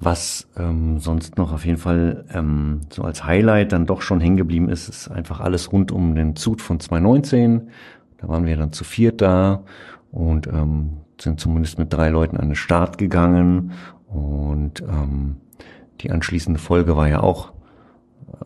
was 0.00 0.48
ähm, 0.56 0.98
sonst 1.00 1.38
noch 1.38 1.52
auf 1.52 1.66
jeden 1.66 1.78
Fall 1.78 2.24
ähm, 2.32 2.82
so 2.90 3.02
als 3.02 3.24
Highlight 3.24 3.72
dann 3.72 3.86
doch 3.86 4.00
schon 4.00 4.20
hängen 4.20 4.36
geblieben 4.36 4.68
ist, 4.68 4.88
ist 4.88 5.08
einfach 5.08 5.40
alles 5.40 5.72
rund 5.72 5.90
um 5.90 6.14
den 6.14 6.36
Zug 6.36 6.60
von 6.60 6.78
2019. 6.78 7.70
Da 8.18 8.28
waren 8.28 8.46
wir 8.46 8.56
dann 8.56 8.72
zu 8.72 8.84
viert 8.84 9.20
da 9.20 9.64
und 10.12 10.46
ähm, 10.46 10.98
sind 11.20 11.40
zumindest 11.40 11.78
mit 11.78 11.92
drei 11.92 12.10
Leuten 12.10 12.36
an 12.36 12.50
den 12.50 12.54
Start 12.54 12.98
gegangen. 12.98 13.72
Und 14.06 14.82
ähm, 14.82 15.36
die 16.00 16.10
anschließende 16.10 16.60
Folge 16.60 16.96
war 16.96 17.08
ja 17.08 17.20
auch 17.20 17.52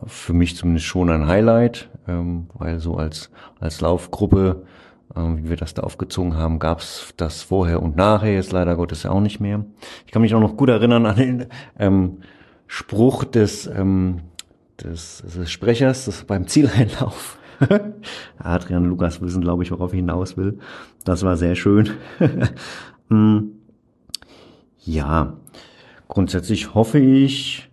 für 0.05 0.33
mich 0.33 0.55
zumindest 0.55 0.87
schon 0.87 1.09
ein 1.09 1.27
Highlight, 1.27 1.89
ähm, 2.07 2.47
weil 2.53 2.79
so 2.79 2.95
als, 2.95 3.29
als 3.59 3.81
Laufgruppe, 3.81 4.63
wie 5.15 5.49
wir 5.49 5.57
das 5.57 5.73
da 5.73 5.83
aufgezogen 5.83 6.35
haben, 6.35 6.59
gab's 6.59 7.13
das 7.17 7.43
vorher 7.43 7.81
und 7.81 7.95
nachher, 7.95 8.33
jetzt 8.33 8.51
leider 8.51 8.75
Gottes 8.75 9.03
ja 9.03 9.11
auch 9.11 9.21
nicht 9.21 9.39
mehr. 9.39 9.65
Ich 10.05 10.11
kann 10.11 10.21
mich 10.21 10.33
auch 10.33 10.39
noch 10.39 10.57
gut 10.57 10.69
erinnern 10.69 11.05
an 11.05 11.15
den 11.15 11.45
ähm, 11.77 12.17
Spruch 12.67 13.23
des, 13.23 13.67
ähm, 13.67 14.21
des, 14.83 15.21
des 15.21 15.51
Sprechers 15.51 16.05
das 16.05 16.23
beim 16.23 16.47
Zieleinlauf. 16.47 17.37
Adrian 18.39 18.85
Lukas 18.85 19.21
wissen, 19.21 19.41
glaube 19.41 19.63
ich, 19.63 19.71
worauf 19.71 19.93
ich 19.93 19.97
hinaus 19.97 20.37
will. 20.37 20.57
Das 21.05 21.23
war 21.23 21.37
sehr 21.37 21.55
schön. 21.55 21.91
Hm. 23.09 23.51
ja, 24.79 25.37
grundsätzlich 26.07 26.73
hoffe 26.73 26.99
ich, 26.99 27.69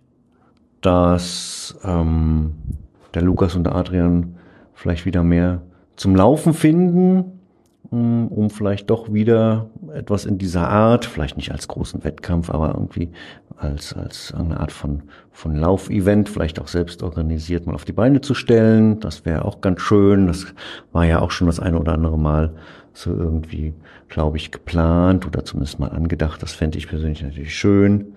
dass 0.81 1.77
ähm, 1.83 2.53
der 3.13 3.21
Lukas 3.21 3.55
und 3.55 3.63
der 3.63 3.75
Adrian 3.75 4.35
vielleicht 4.73 5.05
wieder 5.05 5.23
mehr 5.23 5.61
zum 6.01 6.15
Laufen 6.15 6.55
finden, 6.55 7.39
um, 7.91 8.27
um 8.29 8.49
vielleicht 8.49 8.89
doch 8.89 9.13
wieder 9.13 9.69
etwas 9.93 10.25
in 10.25 10.39
dieser 10.39 10.67
Art, 10.67 11.05
vielleicht 11.05 11.37
nicht 11.37 11.51
als 11.51 11.67
großen 11.67 12.03
Wettkampf, 12.03 12.49
aber 12.49 12.69
irgendwie 12.69 13.11
als, 13.55 13.93
als 13.93 14.33
eine 14.33 14.59
Art 14.59 14.71
von, 14.71 15.03
von 15.31 15.55
Laufevent, 15.55 16.27
vielleicht 16.27 16.59
auch 16.59 16.67
selbst 16.67 17.03
organisiert, 17.03 17.67
mal 17.67 17.75
auf 17.75 17.85
die 17.85 17.91
Beine 17.91 18.21
zu 18.21 18.33
stellen. 18.33 18.99
Das 18.99 19.25
wäre 19.25 19.45
auch 19.45 19.61
ganz 19.61 19.79
schön. 19.81 20.25
Das 20.25 20.47
war 20.91 21.05
ja 21.05 21.19
auch 21.19 21.29
schon 21.29 21.45
das 21.45 21.59
eine 21.59 21.79
oder 21.79 21.93
andere 21.93 22.17
Mal 22.17 22.55
so 22.93 23.11
irgendwie, 23.11 23.75
glaube 24.09 24.37
ich, 24.37 24.49
geplant 24.49 25.27
oder 25.27 25.45
zumindest 25.45 25.77
mal 25.77 25.91
angedacht. 25.91 26.41
Das 26.41 26.53
fände 26.53 26.79
ich 26.79 26.87
persönlich 26.87 27.21
natürlich 27.21 27.55
schön. 27.55 28.15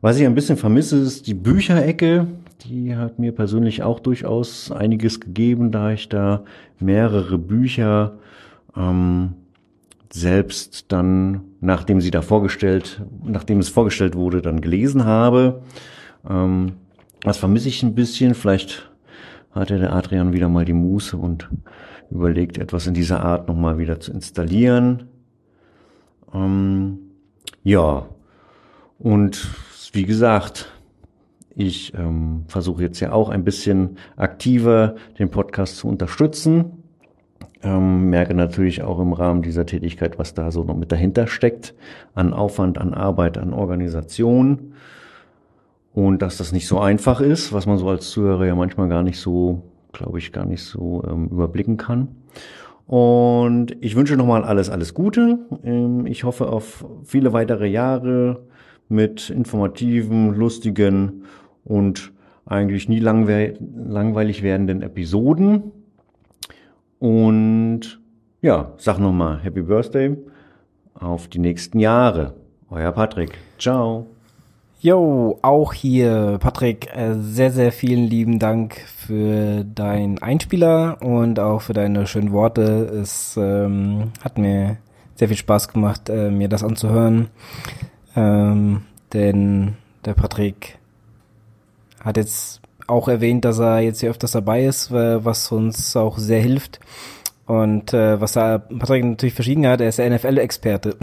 Was 0.00 0.18
ich 0.18 0.26
ein 0.26 0.34
bisschen 0.34 0.56
vermisse, 0.56 0.98
ist 0.98 1.26
die 1.26 1.34
Bücherecke. 1.34 2.26
Die 2.64 2.96
hat 2.96 3.18
mir 3.18 3.32
persönlich 3.32 3.82
auch 3.82 4.00
durchaus 4.00 4.70
einiges 4.70 5.20
gegeben, 5.20 5.70
da 5.72 5.92
ich 5.92 6.08
da 6.08 6.44
mehrere 6.78 7.38
Bücher 7.38 8.18
ähm, 8.76 9.34
selbst 10.12 10.86
dann, 10.92 11.42
nachdem 11.60 12.00
sie 12.00 12.10
da 12.10 12.22
vorgestellt, 12.22 13.02
nachdem 13.24 13.58
es 13.58 13.68
vorgestellt 13.68 14.14
wurde, 14.14 14.42
dann 14.42 14.60
gelesen 14.60 15.04
habe. 15.04 15.62
Ähm, 16.28 16.72
das 17.20 17.38
vermisse 17.38 17.68
ich 17.68 17.82
ein 17.82 17.94
bisschen. 17.94 18.34
Vielleicht 18.34 18.90
hatte 19.52 19.78
der 19.78 19.92
Adrian 19.94 20.32
wieder 20.32 20.48
mal 20.48 20.64
die 20.64 20.72
Muße 20.72 21.16
und 21.16 21.48
überlegt, 22.10 22.58
etwas 22.58 22.86
in 22.86 22.94
dieser 22.94 23.24
Art 23.24 23.48
nochmal 23.48 23.78
wieder 23.78 24.00
zu 24.00 24.12
installieren. 24.12 25.08
Ähm, 26.32 26.98
ja, 27.62 28.06
und 28.98 29.48
wie 29.94 30.04
gesagt, 30.04 30.72
ich 31.54 31.94
ähm, 31.94 32.44
versuche 32.48 32.82
jetzt 32.82 33.00
ja 33.00 33.12
auch 33.12 33.30
ein 33.30 33.44
bisschen 33.44 33.96
aktiver 34.16 34.96
den 35.18 35.30
Podcast 35.30 35.78
zu 35.78 35.88
unterstützen. 35.88 36.82
Ähm, 37.62 38.10
merke 38.10 38.34
natürlich 38.34 38.82
auch 38.82 39.00
im 39.00 39.14
Rahmen 39.14 39.40
dieser 39.40 39.64
Tätigkeit, 39.64 40.18
was 40.18 40.34
da 40.34 40.50
so 40.50 40.64
noch 40.64 40.76
mit 40.76 40.92
dahinter 40.92 41.26
steckt, 41.26 41.74
an 42.14 42.34
Aufwand, 42.34 42.78
an 42.78 42.92
Arbeit, 42.92 43.38
an 43.38 43.54
Organisation. 43.54 44.74
Und 45.94 46.20
dass 46.20 46.36
das 46.36 46.52
nicht 46.52 46.68
so 46.68 46.78
einfach 46.78 47.22
ist, 47.22 47.54
was 47.54 47.64
man 47.64 47.78
so 47.78 47.88
als 47.88 48.10
Zuhörer 48.10 48.44
ja 48.44 48.54
manchmal 48.54 48.88
gar 48.88 49.02
nicht 49.02 49.18
so, 49.18 49.62
glaube 49.92 50.18
ich, 50.18 50.32
gar 50.32 50.44
nicht 50.44 50.62
so 50.62 51.02
ähm, 51.08 51.28
überblicken 51.28 51.78
kann. 51.78 52.08
Und 52.86 53.74
ich 53.80 53.96
wünsche 53.96 54.16
nochmal 54.16 54.44
alles, 54.44 54.68
alles 54.68 54.92
Gute. 54.92 55.38
Ähm, 55.64 56.04
ich 56.06 56.24
hoffe 56.24 56.50
auf 56.50 56.84
viele 57.02 57.32
weitere 57.32 57.66
Jahre 57.66 58.44
mit 58.88 59.30
informativen, 59.30 60.34
lustigen 60.34 61.24
und 61.64 62.12
eigentlich 62.46 62.88
nie 62.88 63.00
langweilig 63.00 64.42
werdenden 64.42 64.82
Episoden. 64.82 65.72
Und 66.98 68.00
ja, 68.40 68.72
sag 68.78 68.98
nochmal 68.98 69.40
Happy 69.42 69.62
Birthday 69.62 70.16
auf 70.94 71.28
die 71.28 71.40
nächsten 71.40 71.78
Jahre. 71.78 72.34
Euer 72.70 72.92
Patrick. 72.92 73.38
Ciao. 73.58 74.06
Jo, 74.78 75.38
auch 75.42 75.72
hier, 75.72 76.38
Patrick, 76.38 76.94
äh, 76.94 77.14
sehr, 77.14 77.50
sehr 77.50 77.72
vielen 77.72 78.04
lieben 78.04 78.38
Dank 78.38 78.76
für 78.86 79.64
deinen 79.64 80.18
Einspieler 80.18 80.98
und 81.00 81.40
auch 81.40 81.62
für 81.62 81.72
deine 81.72 82.06
schönen 82.06 82.30
Worte. 82.30 82.62
Es 83.02 83.36
ähm, 83.36 84.12
hat 84.22 84.38
mir 84.38 84.76
sehr 85.14 85.28
viel 85.28 85.36
Spaß 85.36 85.68
gemacht, 85.68 86.10
äh, 86.10 86.30
mir 86.30 86.48
das 86.48 86.62
anzuhören. 86.62 87.28
Ähm, 88.16 88.82
denn 89.12 89.74
der 90.04 90.14
Patrick 90.14 90.78
hat 92.00 92.16
jetzt 92.16 92.60
auch 92.86 93.08
erwähnt, 93.08 93.44
dass 93.44 93.58
er 93.58 93.80
jetzt 93.80 94.00
hier 94.00 94.10
öfters 94.10 94.32
dabei 94.32 94.64
ist, 94.64 94.92
was 94.92 95.50
uns 95.52 95.96
auch 95.96 96.18
sehr 96.18 96.40
hilft. 96.40 96.80
Und 97.46 97.92
äh, 97.92 98.20
was 98.20 98.32
da 98.32 98.58
Patrick 98.58 99.04
natürlich 99.04 99.34
verschieden 99.34 99.66
hat, 99.66 99.80
er 99.80 99.88
ist 99.88 99.98
der 99.98 100.10
NFL-Experte. 100.10 100.96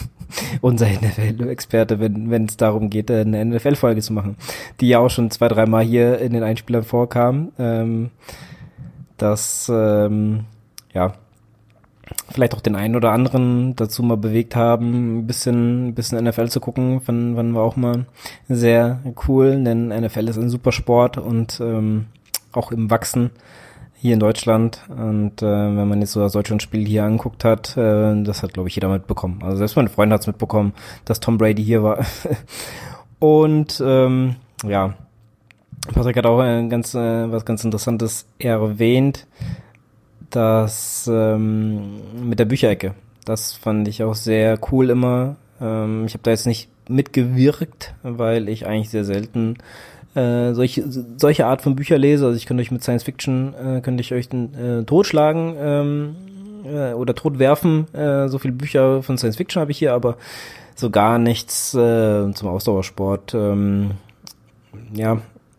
Unser 0.62 0.88
NFL-Experte, 0.88 2.00
wenn 2.00 2.46
es 2.46 2.56
darum 2.56 2.88
geht, 2.88 3.10
eine 3.10 3.44
NFL-Folge 3.44 4.00
zu 4.00 4.14
machen. 4.14 4.36
Die 4.80 4.88
ja 4.88 4.98
auch 5.00 5.10
schon 5.10 5.30
zwei, 5.30 5.48
dreimal 5.48 5.84
hier 5.84 6.18
in 6.18 6.32
den 6.32 6.42
Einspielern 6.42 6.82
vorkam. 6.82 7.52
Ähm, 7.58 8.10
das, 9.18 9.70
ähm, 9.72 10.44
ja, 10.94 11.12
vielleicht 12.30 12.54
auch 12.54 12.60
den 12.60 12.76
einen 12.76 12.96
oder 12.96 13.12
anderen 13.12 13.76
dazu 13.76 14.02
mal 14.02 14.16
bewegt 14.16 14.56
haben, 14.56 15.18
ein 15.18 15.26
bisschen, 15.26 15.88
ein 15.88 15.94
bisschen 15.94 16.24
NFL 16.24 16.48
zu 16.48 16.60
gucken, 16.60 17.00
fanden, 17.00 17.36
fanden 17.36 17.52
wir 17.52 17.60
auch 17.60 17.76
mal 17.76 18.06
sehr 18.48 19.00
cool, 19.28 19.62
denn 19.62 19.88
NFL 19.88 20.28
ist 20.28 20.38
ein 20.38 20.50
super 20.50 20.72
Sport 20.72 21.18
und 21.18 21.60
ähm, 21.60 22.06
auch 22.52 22.72
im 22.72 22.90
Wachsen 22.90 23.30
hier 23.94 24.14
in 24.14 24.20
Deutschland. 24.20 24.82
Und 24.88 25.42
äh, 25.42 25.46
wenn 25.46 25.88
man 25.88 26.00
jetzt 26.00 26.12
so 26.12 26.20
das 26.20 26.32
Deutschlandspiel 26.32 26.84
hier 26.86 27.04
anguckt 27.04 27.44
hat, 27.44 27.76
äh, 27.76 28.22
das 28.22 28.42
hat, 28.42 28.52
glaube 28.52 28.68
ich, 28.68 28.74
jeder 28.74 28.88
mitbekommen. 28.88 29.40
Also 29.42 29.58
selbst 29.58 29.76
meine 29.76 29.90
Freunde 29.90 30.14
hat 30.14 30.22
es 30.22 30.26
mitbekommen, 30.26 30.74
dass 31.04 31.20
Tom 31.20 31.38
Brady 31.38 31.64
hier 31.64 31.82
war. 31.82 32.04
und 33.20 33.82
ähm, 33.84 34.36
ja, 34.66 34.94
Patrick 35.94 36.16
hat 36.16 36.26
auch 36.26 36.40
ein 36.40 36.68
ganz, 36.68 36.94
äh, 36.94 37.30
was 37.30 37.44
ganz 37.44 37.64
Interessantes 37.64 38.26
erwähnt 38.38 39.26
das 40.32 41.08
ähm, 41.12 42.00
mit 42.28 42.38
der 42.38 42.44
Bücherecke. 42.44 42.94
Das 43.24 43.52
fand 43.52 43.86
ich 43.88 44.02
auch 44.02 44.14
sehr 44.14 44.58
cool 44.70 44.90
immer. 44.90 45.36
Ähm, 45.60 46.04
ich 46.06 46.14
habe 46.14 46.22
da 46.24 46.30
jetzt 46.30 46.46
nicht 46.46 46.68
mitgewirkt, 46.88 47.94
weil 48.02 48.48
ich 48.48 48.66
eigentlich 48.66 48.90
sehr 48.90 49.04
selten 49.04 49.58
äh, 50.14 50.52
solche, 50.52 50.84
solche 51.16 51.46
Art 51.46 51.62
von 51.62 51.76
Bücher 51.76 51.98
lese. 51.98 52.26
Also 52.26 52.36
ich 52.36 52.46
könnte 52.46 52.62
euch 52.62 52.70
mit 52.70 52.82
Science 52.82 53.04
Fiction, 53.04 53.54
äh, 53.54 53.80
könnte 53.80 54.02
ich 54.02 54.12
euch 54.12 54.28
äh, 54.32 54.82
totschlagen 54.84 55.54
ähm, 55.58 56.16
äh, 56.64 56.92
oder 56.92 57.14
totwerfen. 57.14 57.92
Äh, 57.94 58.28
so 58.28 58.38
viele 58.38 58.52
Bücher 58.52 59.02
von 59.02 59.16
Science 59.16 59.36
Fiction 59.36 59.60
habe 59.60 59.70
ich 59.70 59.78
hier, 59.78 59.94
aber 59.94 60.16
so 60.74 60.90
gar 60.90 61.18
nichts 61.18 61.74
äh, 61.74 62.32
zum 62.32 62.48
Ausdauersport. 62.48 63.34
Ähm, 63.34 63.92
ja, 64.92 65.18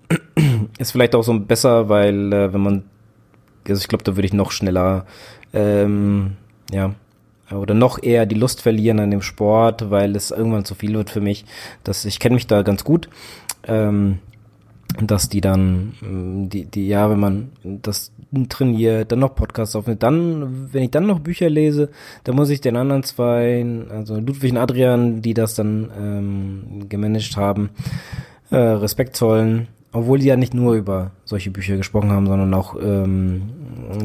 ist 0.78 0.91
vielleicht 0.91 1.15
auch 1.15 1.24
so 1.24 1.39
besser, 1.39 1.89
weil 1.89 2.34
äh, 2.34 2.53
wenn 2.53 2.61
man 2.61 2.84
also 3.68 3.82
ich 3.82 3.88
glaube, 3.88 4.03
da 4.03 4.16
würde 4.16 4.26
ich 4.26 4.34
noch 4.34 4.51
schneller, 4.51 5.05
ähm, 5.53 6.38
ja, 6.72 6.93
oder 7.51 7.74
noch 7.74 8.01
eher 8.01 8.26
die 8.26 8.36
Lust 8.36 8.61
verlieren 8.61 8.99
an 8.99 9.11
dem 9.11 9.22
Sport, 9.22 9.91
weil 9.91 10.16
es 10.16 10.32
irgendwann 10.32 10.66
zu 10.66 10.76
viel 10.76 10.93
wird 10.93 11.09
für 11.09 11.22
mich. 11.22 11.45
Das, 11.84 12.05
ich 12.05 12.20
kenne 12.20 12.36
mich 12.36 12.47
da 12.47 12.61
ganz 12.64 12.84
gut. 12.84 13.09
Ähm, 13.66 14.20
dass 15.01 15.30
die 15.30 15.41
dann, 15.41 15.93
ähm, 16.03 16.49
die, 16.49 16.66
die, 16.66 16.88
ja, 16.88 17.09
wenn 17.09 17.20
man 17.20 17.51
das 17.64 18.11
trainiert, 18.49 19.11
dann 19.11 19.20
noch 19.20 19.36
Podcasts 19.36 19.76
aufnimmt, 19.76 20.03
dann, 20.03 20.72
wenn 20.72 20.84
ich 20.84 20.91
dann 20.91 21.07
noch 21.07 21.20
Bücher 21.20 21.49
lese, 21.49 21.89
dann 22.24 22.36
muss 22.36 22.49
ich 22.49 22.61
den 22.61 22.76
anderen 22.76 23.03
zwei, 23.03 23.66
also 23.89 24.20
Ludwig 24.20 24.51
und 24.51 24.57
Adrian, 24.57 25.22
die 25.22 25.34
das 25.34 25.55
dann 25.55 25.91
ähm, 25.97 26.89
gemanagt 26.89 27.38
haben, 27.38 27.70
äh, 28.51 28.57
Respekt 28.57 29.16
zollen 29.16 29.68
obwohl 29.94 30.20
die 30.20 30.28
ja 30.28 30.36
nicht 30.36 30.54
nur 30.54 30.74
über 30.74 31.12
solche 31.24 31.52
Bücher 31.52 31.78
gesprochen 31.78 32.12
haben, 32.12 32.28
sondern 32.28 32.54
auch 32.54 32.76
ähm, 32.82 33.44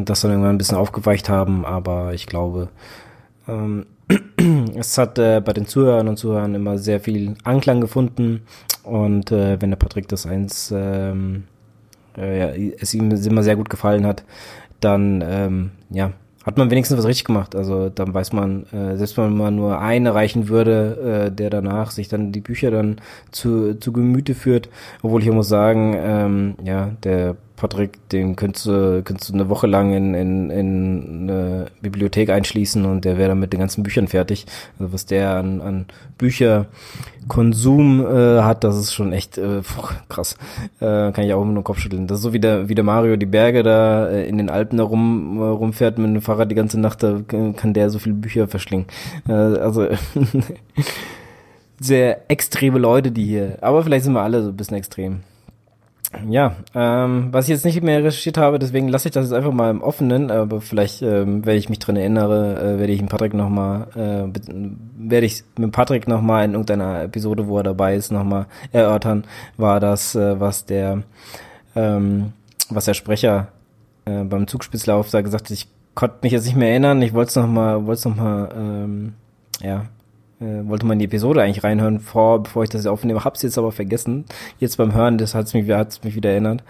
das 0.04 0.20
dann 0.20 0.30
irgendwann 0.30 0.54
ein 0.54 0.58
bisschen 0.58 0.76
aufgeweicht 0.76 1.28
haben, 1.28 1.64
aber 1.64 2.14
ich 2.14 2.26
glaube, 2.26 2.68
ähm, 3.48 3.86
es 4.76 4.96
hat 4.98 5.18
äh, 5.18 5.40
bei 5.44 5.52
den 5.52 5.66
Zuhörern 5.66 6.08
und 6.08 6.16
Zuhörern 6.16 6.54
immer 6.54 6.78
sehr 6.78 7.00
viel 7.00 7.34
Anklang 7.44 7.80
gefunden. 7.80 8.42
Und 8.82 9.32
äh, 9.32 9.60
wenn 9.60 9.70
der 9.70 9.76
Patrick 9.76 10.08
das 10.08 10.26
eins 10.26 10.72
ähm, 10.74 11.44
äh, 12.16 12.38
ja, 12.38 12.72
es 12.78 12.94
ihm 12.94 13.10
immer 13.10 13.42
sehr 13.42 13.56
gut 13.56 13.68
gefallen 13.68 14.06
hat, 14.06 14.24
dann 14.80 15.22
ähm, 15.26 15.70
ja 15.90 16.12
hat 16.48 16.56
man 16.56 16.70
wenigstens 16.70 16.96
was 16.96 17.06
richtig 17.06 17.26
gemacht. 17.26 17.54
Also 17.54 17.90
dann 17.90 18.14
weiß 18.14 18.32
man, 18.32 18.64
äh, 18.72 18.96
selbst 18.96 19.18
wenn 19.18 19.36
man 19.36 19.54
nur 19.54 19.78
einen 19.80 20.06
erreichen 20.06 20.48
würde, 20.48 21.26
äh, 21.26 21.30
der 21.30 21.50
danach 21.50 21.90
sich 21.90 22.08
dann 22.08 22.32
die 22.32 22.40
Bücher 22.40 22.70
dann 22.70 22.96
zu, 23.32 23.74
zu 23.78 23.92
Gemüte 23.92 24.34
führt, 24.34 24.70
obwohl 25.02 25.22
ich 25.22 25.30
muss 25.30 25.48
sagen, 25.48 25.94
ähm, 25.94 26.54
ja, 26.64 26.92
der 27.04 27.36
Patrick, 27.58 28.08
den 28.10 28.36
könntest 28.36 28.66
du, 28.66 29.02
könntest 29.02 29.30
du 29.30 29.34
eine 29.34 29.48
Woche 29.48 29.66
lang 29.66 29.92
in, 29.92 30.14
in, 30.14 30.50
in 30.50 31.28
eine 31.28 31.66
Bibliothek 31.82 32.30
einschließen 32.30 32.84
und 32.84 33.04
der 33.04 33.18
wäre 33.18 33.30
dann 33.30 33.40
mit 33.40 33.52
den 33.52 33.58
ganzen 33.58 33.82
Büchern 33.82 34.06
fertig. 34.06 34.46
Also 34.78 34.92
was 34.92 35.06
der 35.06 35.30
an, 35.32 35.60
an 35.60 35.86
Bücherkonsum 36.18 38.06
äh, 38.06 38.42
hat, 38.42 38.62
das 38.62 38.76
ist 38.76 38.94
schon 38.94 39.12
echt 39.12 39.38
äh, 39.38 39.62
boah, 39.76 39.90
krass. 40.08 40.36
Äh, 40.78 41.10
kann 41.10 41.24
ich 41.24 41.34
auch 41.34 41.42
immer 41.42 41.52
nur 41.52 41.64
Kopf 41.64 41.80
schütteln. 41.80 42.06
Das 42.06 42.18
ist 42.18 42.22
so 42.22 42.32
wie 42.32 42.38
der, 42.38 42.68
wie 42.68 42.76
der 42.76 42.84
Mario 42.84 43.16
die 43.16 43.26
Berge 43.26 43.64
da 43.64 44.08
äh, 44.08 44.28
in 44.28 44.38
den 44.38 44.50
Alpen 44.50 44.78
da 44.78 44.84
rum, 44.84 45.38
äh, 45.40 45.44
rumfährt 45.44 45.98
mit 45.98 46.14
dem 46.14 46.22
Fahrrad 46.22 46.50
die 46.50 46.54
ganze 46.54 46.78
Nacht, 46.78 47.02
da 47.02 47.20
kann 47.26 47.74
der 47.74 47.90
so 47.90 47.98
viele 47.98 48.14
Bücher 48.14 48.46
verschlingen. 48.46 48.86
Äh, 49.28 49.32
also 49.32 49.88
sehr 51.80 52.30
extreme 52.30 52.78
Leute, 52.78 53.10
die 53.10 53.24
hier. 53.24 53.58
Aber 53.62 53.82
vielleicht 53.82 54.04
sind 54.04 54.12
wir 54.12 54.22
alle 54.22 54.44
so 54.44 54.50
ein 54.50 54.56
bisschen 54.56 54.76
extrem. 54.76 55.22
Ja, 56.26 56.56
ähm, 56.74 57.28
was 57.32 57.44
ich 57.44 57.50
jetzt 57.50 57.66
nicht 57.66 57.82
mehr 57.82 57.98
recherchiert 57.98 58.38
habe, 58.38 58.58
deswegen 58.58 58.88
lasse 58.88 59.08
ich 59.08 59.12
das 59.12 59.26
jetzt 59.26 59.34
einfach 59.34 59.52
mal 59.52 59.70
im 59.70 59.82
Offenen, 59.82 60.30
aber 60.30 60.62
vielleicht, 60.62 61.02
ähm, 61.02 61.44
wenn 61.44 61.58
ich 61.58 61.68
mich 61.68 61.80
dran 61.80 61.96
erinnere, 61.96 62.56
äh, 62.56 62.78
werde 62.78 62.92
ich 62.94 63.02
mit 63.02 63.10
Patrick 63.10 63.34
nochmal, 63.34 63.88
äh, 63.94 64.40
werde 64.96 65.26
ich 65.26 65.44
mit 65.58 65.70
Patrick 65.70 66.08
nochmal 66.08 66.46
in 66.46 66.52
irgendeiner 66.52 67.02
Episode, 67.02 67.46
wo 67.46 67.58
er 67.58 67.62
dabei 67.62 67.94
ist, 67.94 68.10
nochmal 68.10 68.46
erörtern, 68.72 69.24
war 69.58 69.80
das, 69.80 70.14
äh, 70.14 70.40
was 70.40 70.64
der, 70.64 71.02
ähm, 71.76 72.32
was 72.70 72.86
der 72.86 72.94
Sprecher 72.94 73.48
äh, 74.06 74.24
beim 74.24 74.46
Zugspitzlauf 74.46 75.10
da 75.10 75.20
gesagt 75.20 75.44
hat, 75.44 75.50
ich 75.50 75.68
konnte 75.94 76.16
mich 76.22 76.32
jetzt 76.32 76.46
nicht 76.46 76.56
mehr 76.56 76.70
erinnern, 76.70 77.02
ich 77.02 77.12
wollte 77.12 77.28
es 77.28 77.36
nochmal, 77.36 77.84
wollte 77.84 77.98
es 77.98 78.04
nochmal, 78.06 78.48
ähm, 78.56 79.12
ja, 79.60 79.84
äh, 80.40 80.68
wollte 80.68 80.86
man 80.86 80.98
die 80.98 81.06
Episode 81.06 81.42
eigentlich 81.42 81.64
reinhören, 81.64 82.00
vor, 82.00 82.42
bevor 82.42 82.64
ich 82.64 82.70
das 82.70 82.86
aufnehme, 82.86 83.24
hab's 83.24 83.42
jetzt 83.42 83.58
aber 83.58 83.72
vergessen. 83.72 84.24
Jetzt 84.58 84.76
beim 84.76 84.94
Hören, 84.94 85.18
das 85.18 85.34
hat's 85.34 85.54
mich, 85.54 85.70
hat's 85.70 86.04
mich 86.04 86.14
wieder 86.14 86.30
erinnert. 86.30 86.62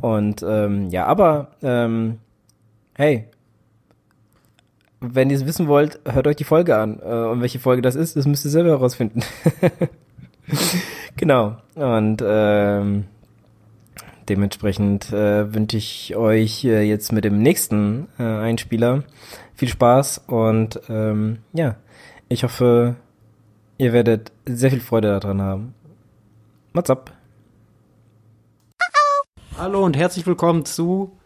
Und 0.00 0.44
ähm, 0.46 0.88
ja, 0.90 1.06
aber 1.06 1.48
ähm, 1.62 2.18
hey, 2.94 3.24
wenn 5.00 5.30
ihr 5.30 5.36
es 5.36 5.46
wissen 5.46 5.68
wollt, 5.68 6.00
hört 6.06 6.26
euch 6.26 6.36
die 6.36 6.44
Folge 6.44 6.76
an. 6.76 7.00
Äh, 7.00 7.14
und 7.14 7.40
welche 7.40 7.58
Folge 7.58 7.82
das 7.82 7.94
ist, 7.94 8.16
das 8.16 8.26
müsst 8.26 8.44
ihr 8.44 8.50
selber 8.50 8.70
herausfinden. 8.70 9.20
genau. 11.16 11.56
Und 11.74 12.22
ähm, 12.26 13.04
dementsprechend 14.28 15.12
äh, 15.12 15.52
wünsche 15.52 15.76
ich 15.76 16.16
euch 16.16 16.64
äh, 16.64 16.82
jetzt 16.82 17.12
mit 17.12 17.24
dem 17.24 17.42
nächsten 17.42 18.08
äh, 18.18 18.22
Einspieler 18.22 19.04
viel 19.54 19.68
Spaß 19.68 20.24
und 20.26 20.80
ähm, 20.88 21.38
ja, 21.52 21.76
ich 22.28 22.42
hoffe, 22.42 22.96
Ihr 23.76 23.92
werdet 23.92 24.30
sehr 24.46 24.70
viel 24.70 24.80
Freude 24.80 25.08
daran 25.08 25.42
haben. 25.42 25.74
What's 26.74 26.90
up? 26.90 27.12
Hallo 29.58 29.84
und 29.84 29.96
herzlich 29.96 30.24
willkommen 30.26 30.64
zu 30.64 31.18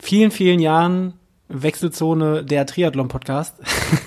vielen, 0.00 0.30
vielen 0.30 0.58
Jahren 0.58 1.14
Wechselzone 1.48 2.44
der 2.44 2.64
Triathlon-Podcast. 2.64 3.56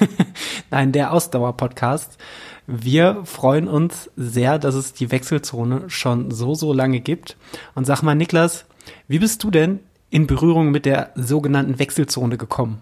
Nein, 0.72 0.92
der 0.92 1.14
Ausdauer-Podcast. 1.14 2.18
Wir 2.66 3.24
freuen 3.24 3.68
uns 3.68 4.10
sehr, 4.16 4.58
dass 4.58 4.74
es 4.74 4.94
die 4.94 5.12
Wechselzone 5.12 5.92
schon 5.92 6.32
so, 6.32 6.56
so 6.56 6.74
lange 6.74 7.02
gibt. 7.02 7.38
Und 7.76 7.86
sag 7.86 8.02
mal, 8.02 8.16
Niklas, 8.16 8.66
wie 9.08 9.20
bist 9.20 9.44
du 9.44 9.52
denn 9.52 9.82
in 10.10 10.26
Berührung 10.26 10.72
mit 10.72 10.88
der 10.88 11.12
sogenannten 11.14 11.78
Wechselzone 11.78 12.38
gekommen? 12.38 12.82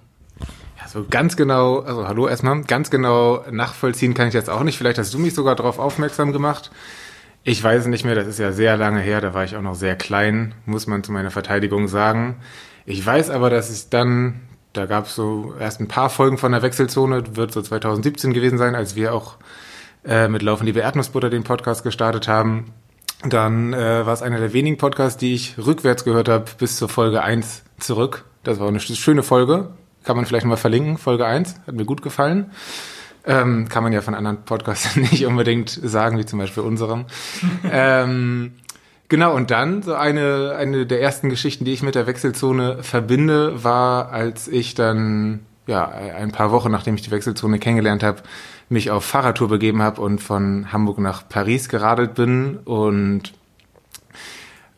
So 0.87 1.05
ganz 1.09 1.35
genau, 1.35 1.79
also 1.79 2.07
hallo 2.07 2.27
erstmal, 2.27 2.61
ganz 2.63 2.89
genau 2.89 3.43
nachvollziehen 3.51 4.13
kann 4.13 4.27
ich 4.27 4.33
jetzt 4.33 4.49
auch 4.49 4.63
nicht. 4.63 4.77
Vielleicht 4.77 4.97
hast 4.97 5.13
du 5.13 5.19
mich 5.19 5.33
sogar 5.33 5.55
darauf 5.55 5.79
aufmerksam 5.79 6.31
gemacht. 6.31 6.71
Ich 7.43 7.63
weiß 7.63 7.81
es 7.81 7.87
nicht 7.87 8.05
mehr, 8.05 8.15
das 8.15 8.27
ist 8.27 8.39
ja 8.39 8.51
sehr 8.51 8.75
lange 8.75 9.01
her, 9.01 9.21
da 9.21 9.33
war 9.33 9.43
ich 9.43 9.55
auch 9.55 9.61
noch 9.61 9.75
sehr 9.75 9.95
klein, 9.95 10.55
muss 10.65 10.87
man 10.87 11.03
zu 11.03 11.11
meiner 11.11 11.29
Verteidigung 11.31 11.87
sagen. 11.87 12.37
Ich 12.85 13.05
weiß 13.05 13.29
aber, 13.29 13.49
dass 13.49 13.71
ich 13.71 13.89
dann, 13.89 14.41
da 14.73 14.85
gab 14.85 15.05
es 15.05 15.15
so 15.15 15.53
erst 15.59 15.79
ein 15.79 15.87
paar 15.87 16.09
Folgen 16.09 16.37
von 16.37 16.51
der 16.51 16.61
Wechselzone, 16.61 17.35
wird 17.35 17.51
so 17.51 17.61
2017 17.61 18.33
gewesen 18.33 18.57
sein, 18.57 18.73
als 18.73 18.95
wir 18.95 19.13
auch 19.13 19.35
äh, 20.05 20.27
mit 20.27 20.41
Laufen 20.41 20.65
liebe 20.65 20.79
Erdnussbutter 20.79 21.29
den 21.29 21.43
Podcast 21.43 21.83
gestartet 21.83 22.27
haben. 22.27 22.73
Dann 23.23 23.73
äh, 23.73 24.05
war 24.05 24.13
es 24.13 24.21
einer 24.21 24.39
der 24.39 24.53
wenigen 24.53 24.77
Podcasts, 24.77 25.17
die 25.17 25.33
ich 25.33 25.55
rückwärts 25.57 26.03
gehört 26.03 26.29
habe, 26.29 26.45
bis 26.57 26.77
zur 26.77 26.89
Folge 26.89 27.21
1 27.21 27.63
zurück. 27.79 28.25
Das 28.43 28.59
war 28.59 28.67
eine 28.67 28.79
schöne 28.79 29.23
Folge, 29.23 29.69
kann 30.05 30.15
man 30.15 30.25
vielleicht 30.25 30.45
mal 30.45 30.55
verlinken, 30.55 30.97
Folge 30.97 31.25
1, 31.25 31.55
hat 31.67 31.75
mir 31.75 31.85
gut 31.85 32.01
gefallen. 32.01 32.51
Ähm, 33.27 33.67
kann 33.69 33.81
man 33.81 33.91
ja 33.91 34.01
von 34.01 34.13
anderen 34.13 34.43
Podcasts 34.45 34.95
nicht 34.95 35.25
unbedingt 35.25 35.69
sagen, 35.69 36.17
wie 36.17 36.25
zum 36.25 36.39
Beispiel 36.39 36.63
unserem. 36.63 37.05
ähm, 37.71 38.53
genau, 39.09 39.35
und 39.35 39.49
dann 39.49 39.81
so 39.81 39.95
eine, 39.95 40.55
eine 40.57 40.85
der 40.85 41.01
ersten 41.01 41.29
Geschichten, 41.29 41.65
die 41.65 41.73
ich 41.73 41.81
mit 41.81 41.95
der 41.95 42.05
Wechselzone 42.05 42.83
verbinde, 42.83 43.63
war, 43.63 44.11
als 44.11 44.47
ich 44.47 44.75
dann, 44.75 45.39
ja, 45.65 45.87
ein 45.87 46.31
paar 46.31 46.51
Wochen 46.51 46.71
nachdem 46.71 46.95
ich 46.95 47.01
die 47.01 47.11
Wechselzone 47.11 47.57
kennengelernt 47.57 48.03
habe, 48.03 48.21
mich 48.69 48.91
auf 48.91 49.05
Fahrradtour 49.05 49.47
begeben 49.47 49.81
habe 49.81 50.01
und 50.01 50.19
von 50.19 50.71
Hamburg 50.71 50.99
nach 50.99 51.27
Paris 51.27 51.67
geradelt 51.67 52.13
bin. 52.13 52.57
Und 52.57 53.33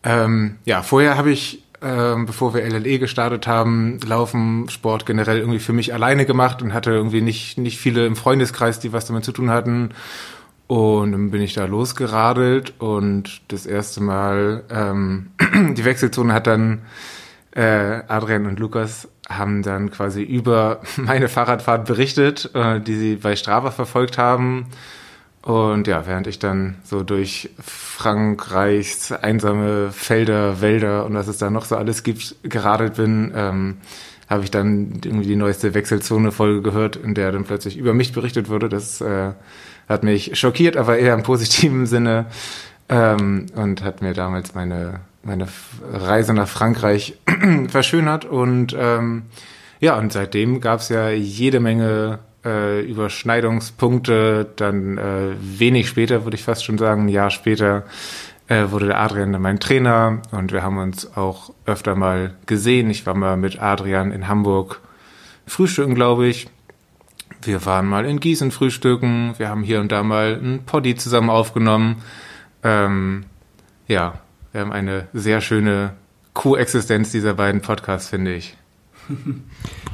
ähm, 0.03 0.57
ja, 0.63 0.83
vorher 0.83 1.17
habe 1.17 1.31
ich 1.31 1.63
ähm, 1.81 2.25
bevor 2.25 2.53
wir 2.53 2.67
LLE 2.67 2.99
gestartet 2.99 3.47
haben, 3.47 3.99
Laufen, 4.05 4.67
Sport 4.69 5.05
generell 5.05 5.37
irgendwie 5.37 5.59
für 5.59 5.73
mich 5.73 5.93
alleine 5.93 6.25
gemacht 6.25 6.61
und 6.61 6.73
hatte 6.73 6.91
irgendwie 6.91 7.21
nicht, 7.21 7.57
nicht 7.57 7.77
viele 7.77 8.05
im 8.05 8.15
Freundeskreis, 8.15 8.79
die 8.79 8.93
was 8.93 9.05
damit 9.05 9.25
zu 9.25 9.31
tun 9.31 9.49
hatten. 9.49 9.91
Und 10.67 11.11
dann 11.13 11.31
bin 11.31 11.41
ich 11.41 11.53
da 11.53 11.65
losgeradelt 11.65 12.73
und 12.79 13.41
das 13.47 13.65
erste 13.65 14.01
Mal, 14.01 14.63
ähm, 14.69 15.31
die 15.75 15.85
Wechselzone 15.85 16.33
hat 16.33 16.47
dann, 16.47 16.81
äh, 17.51 18.01
Adrian 18.07 18.45
und 18.45 18.59
Lukas 18.59 19.07
haben 19.29 19.63
dann 19.63 19.91
quasi 19.91 20.23
über 20.23 20.81
meine 20.97 21.29
Fahrradfahrt 21.29 21.85
berichtet, 21.85 22.51
äh, 22.53 22.81
die 22.81 22.95
sie 22.95 23.15
bei 23.15 23.35
Strava 23.35 23.71
verfolgt 23.71 24.17
haben 24.17 24.67
und 25.47 25.87
ja, 25.87 26.05
während 26.05 26.27
ich 26.27 26.39
dann 26.39 26.75
so 26.83 27.03
durch 27.03 27.51
Frankreichs 27.57 29.13
einsame 29.13 29.93
Felder, 29.93 30.59
Wälder 30.59 31.05
und 31.05 31.13
was 31.13 31.29
es 31.29 31.37
da 31.37 31.49
noch 31.49 31.63
so 31.63 31.77
alles 31.77 32.03
gibt, 32.03 32.35
geradelt 32.43 32.95
bin, 32.95 33.31
ähm, 33.33 33.77
habe 34.29 34.43
ich 34.43 34.51
dann 34.51 34.99
irgendwie 35.05 35.25
die 35.25 35.37
neueste 35.37 35.73
Wechselzone-Folge 35.73 36.61
gehört, 36.61 36.97
in 36.97 37.13
der 37.13 37.31
dann 37.31 37.45
plötzlich 37.45 37.77
über 37.77 37.93
mich 37.93 38.11
berichtet 38.11 38.49
wurde. 38.49 38.67
Das 38.67 38.99
äh, 38.99 39.31
hat 39.87 40.03
mich 40.03 40.37
schockiert, 40.37 40.75
aber 40.75 40.97
eher 40.97 41.13
im 41.13 41.23
positiven 41.23 41.85
Sinne 41.85 42.25
ähm, 42.89 43.45
und 43.55 43.85
hat 43.85 44.01
mir 44.01 44.11
damals 44.11 44.53
meine, 44.53 44.99
meine 45.23 45.47
Reise 45.89 46.33
nach 46.33 46.49
Frankreich 46.49 47.17
verschönert. 47.69 48.25
Und 48.25 48.75
ähm, 48.77 49.27
ja, 49.79 49.97
und 49.97 50.11
seitdem 50.11 50.59
gab 50.59 50.81
es 50.81 50.89
ja 50.89 51.09
jede 51.09 51.61
Menge 51.61 52.19
äh, 52.45 52.81
Überschneidungspunkte. 52.81 54.47
Dann 54.55 54.97
äh, 54.97 55.35
wenig 55.39 55.87
später, 55.87 56.23
würde 56.23 56.35
ich 56.35 56.43
fast 56.43 56.65
schon 56.65 56.77
sagen, 56.77 57.05
ein 57.05 57.09
Jahr 57.09 57.29
später, 57.29 57.85
äh, 58.47 58.71
wurde 58.71 58.87
der 58.87 58.99
Adrian 58.99 59.33
dann 59.33 59.41
mein 59.41 59.59
Trainer 59.59 60.21
und 60.31 60.51
wir 60.51 60.63
haben 60.63 60.77
uns 60.77 61.15
auch 61.17 61.53
öfter 61.65 61.95
mal 61.95 62.35
gesehen. 62.45 62.89
Ich 62.89 63.05
war 63.05 63.13
mal 63.13 63.37
mit 63.37 63.61
Adrian 63.61 64.11
in 64.11 64.27
Hamburg 64.27 64.81
frühstücken, 65.45 65.95
glaube 65.95 66.27
ich. 66.27 66.47
Wir 67.41 67.65
waren 67.65 67.85
mal 67.85 68.05
in 68.05 68.19
Gießen 68.19 68.51
frühstücken. 68.51 69.33
Wir 69.37 69.49
haben 69.49 69.63
hier 69.63 69.79
und 69.79 69.91
da 69.91 70.03
mal 70.03 70.39
ein 70.41 70.63
Poddy 70.65 70.95
zusammen 70.95 71.29
aufgenommen. 71.29 72.01
Ähm, 72.63 73.25
ja, 73.87 74.19
wir 74.51 74.61
haben 74.61 74.71
eine 74.71 75.07
sehr 75.13 75.41
schöne 75.41 75.93
Koexistenz 76.33 77.11
dieser 77.11 77.33
beiden 77.33 77.61
Podcasts, 77.61 78.09
finde 78.09 78.33
ich. 78.33 78.57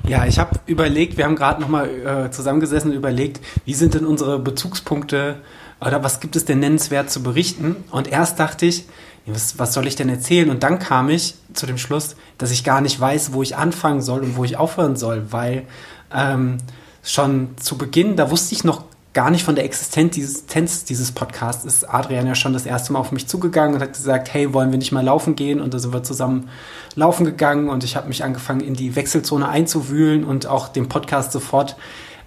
Ja, 0.05 0.26
ich 0.26 0.38
habe 0.38 0.59
überlegt, 0.66 1.16
wir 1.18 1.24
haben 1.24 1.38
gerade 1.38 1.61
nochmal 1.61 1.89
äh, 1.89 2.30
zusammengesessen 2.30 2.91
und 2.91 2.97
überlegt, 2.97 3.39
wie 3.64 3.74
sind 3.74 3.93
denn 3.93 4.05
unsere 4.05 4.38
Bezugspunkte 4.38 5.38
oder 5.80 6.03
was 6.03 6.20
gibt 6.20 6.36
es 6.36 6.43
denn 6.43 6.59
nennenswert 6.59 7.09
zu 7.09 7.24
berichten? 7.24 7.78
Und 7.89 8.09
erst 8.09 8.38
dachte 8.38 8.66
ich, 8.66 8.86
was, 9.26 9.57
was 9.59 9.74
soll 9.74 9.88
ich 9.88 9.95
denn 9.95 10.09
erzählen? 10.09 10.49
Und 10.49 10.64
dann 10.64 10.80
kam 10.80 11.09
ich 11.09 11.36
zu 11.53 11.66
dem 11.66 11.78
Schluss, 11.78 12.18
dass 12.38 12.51
ich 12.51 12.66
gar 12.66 12.82
nicht 12.82 12.99
weiß, 12.99 13.32
wo 13.32 13.41
ich 13.41 13.55
anfangen 13.55 14.01
soll 14.01 14.22
und 14.24 14.36
wo 14.36 14.43
ich 14.43 14.57
aufhören 14.57 14.97
soll, 14.97 15.28
weil 15.32 15.66
ähm, 16.14 16.57
schon 17.01 17.55
zu 17.57 17.78
Beginn, 17.78 18.16
da 18.18 18.30
wusste 18.30 18.55
ich 18.55 18.64
noch 18.66 18.84
gar 19.14 19.30
nicht 19.30 19.43
von 19.43 19.55
der 19.55 19.64
Existenz 19.64 20.86
dieses, 20.86 21.11
Podcasts, 21.11 21.66
ist 21.66 21.88
Adrian 21.88 22.26
ja 22.26 22.34
schon 22.34 22.53
das 22.53 22.66
erste 22.66 22.93
Mal 22.93 22.99
auf 22.99 23.11
mich 23.11 23.28
zugegangen 23.28 23.76
und 23.76 23.82
hat 23.82 23.93
gesagt, 23.93 24.34
hey, 24.34 24.53
wollen 24.53 24.72
wir 24.72 24.80
nicht 24.80 24.91
mal 24.91 25.03
laufen 25.03 25.36
gehen? 25.36 25.61
Und 25.61 25.74
da 25.74 25.80
sind 25.80 25.93
wir 25.93 26.03
zusammen 26.03 26.49
laufen 26.95 27.24
gegangen 27.24 27.70
und 27.70 27.84
ich 27.84 27.95
habe 27.95 28.07
mich 28.07 28.24
angefangen, 28.24 28.61
in 28.61 28.74
die 28.74 28.95
Wechselzone 28.95 29.47
einzuwühlen 29.47 30.24
und 30.24 30.47
auch 30.47 30.68
den 30.68 30.89
Podcast 30.89 31.32
sofort 31.32 31.76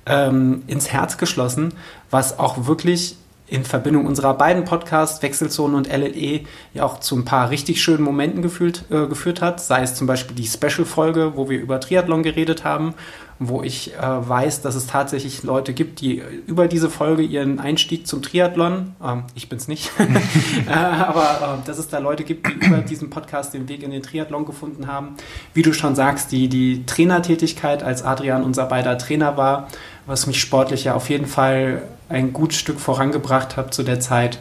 ähm, 0.07 0.63
ins 0.69 0.93
Herz 0.93 1.19
geschlossen, 1.19 1.75
was 2.11 2.39
auch 2.39 2.67
wirklich 2.67 3.17
in 3.49 3.65
Verbindung 3.65 4.07
unserer 4.07 4.35
beiden 4.35 4.65
Podcasts, 4.65 5.23
Wechselzone 5.23 5.77
und 5.77 5.89
LLE, 5.89 6.41
ja 6.75 6.85
auch 6.85 7.01
zu 7.01 7.17
ein 7.17 7.25
paar 7.25 7.51
richtig 7.51 7.81
schönen 7.81 8.03
Momenten 8.03 8.43
gefühlt, 8.43 8.85
äh, 8.91 9.07
geführt 9.07 9.41
hat. 9.41 9.61
Sei 9.61 9.83
es 9.83 9.95
zum 9.95 10.07
Beispiel 10.07 10.35
die 10.35 10.47
Special-Folge, 10.47 11.33
wo 11.37 11.49
wir 11.49 11.61
über 11.61 11.79
Triathlon 11.79 12.25
geredet 12.25 12.65
haben, 12.65 12.95
wo 13.39 13.63
ich 13.63 13.95
äh, 13.95 13.99
weiß, 14.01 14.63
dass 14.63 14.75
es 14.75 14.87
tatsächlich 14.87 15.43
Leute 15.43 15.75
gibt, 15.75 16.01
die 16.01 16.23
über 16.47 16.69
diese 16.69 16.91
Folge 16.91 17.23
ihren 17.23 17.61
Einstieg 17.61 18.07
zum 18.07 18.23
Triathlon, 18.23 18.97
ähm, 19.05 19.25
ich 19.35 19.49
bin's 19.49 19.69
nicht, 19.69 19.93
äh, 20.69 20.73
aber 20.73 21.59
äh, 21.63 21.67
dass 21.67 21.79
es 21.79 21.89
da 21.89 21.99
Leute 21.99 22.25
gibt, 22.25 22.49
die 22.49 22.67
über 22.67 22.79
diesen 22.79 23.11
Podcast 23.11 23.55
den 23.55 23.69
Weg 23.69 23.83
in 23.83 23.91
den 23.91 24.03
Triathlon 24.03 24.47
gefunden 24.47 24.87
haben. 24.87 25.17
Wie 25.55 25.63
du 25.63 25.73
schon 25.73 25.95
sagst, 25.95 26.33
die, 26.33 26.49
die 26.49 26.85
Trainertätigkeit, 26.87 27.83
als 27.83 28.03
Adrian 28.03 28.43
unser 28.43 28.65
beider 28.65 28.97
Trainer 28.99 29.37
war, 29.37 29.69
was 30.07 30.27
mich 30.27 30.41
sportlich 30.41 30.85
ja 30.85 30.95
auf 30.95 31.11
jeden 31.11 31.27
Fall 31.27 31.83
ein 32.09 32.33
gutes 32.33 32.59
Stück 32.59 32.81
vorangebracht 32.81 33.57
hat 33.57 33.75
zu 33.75 33.83
der 33.83 34.01
Zeit. 34.01 34.39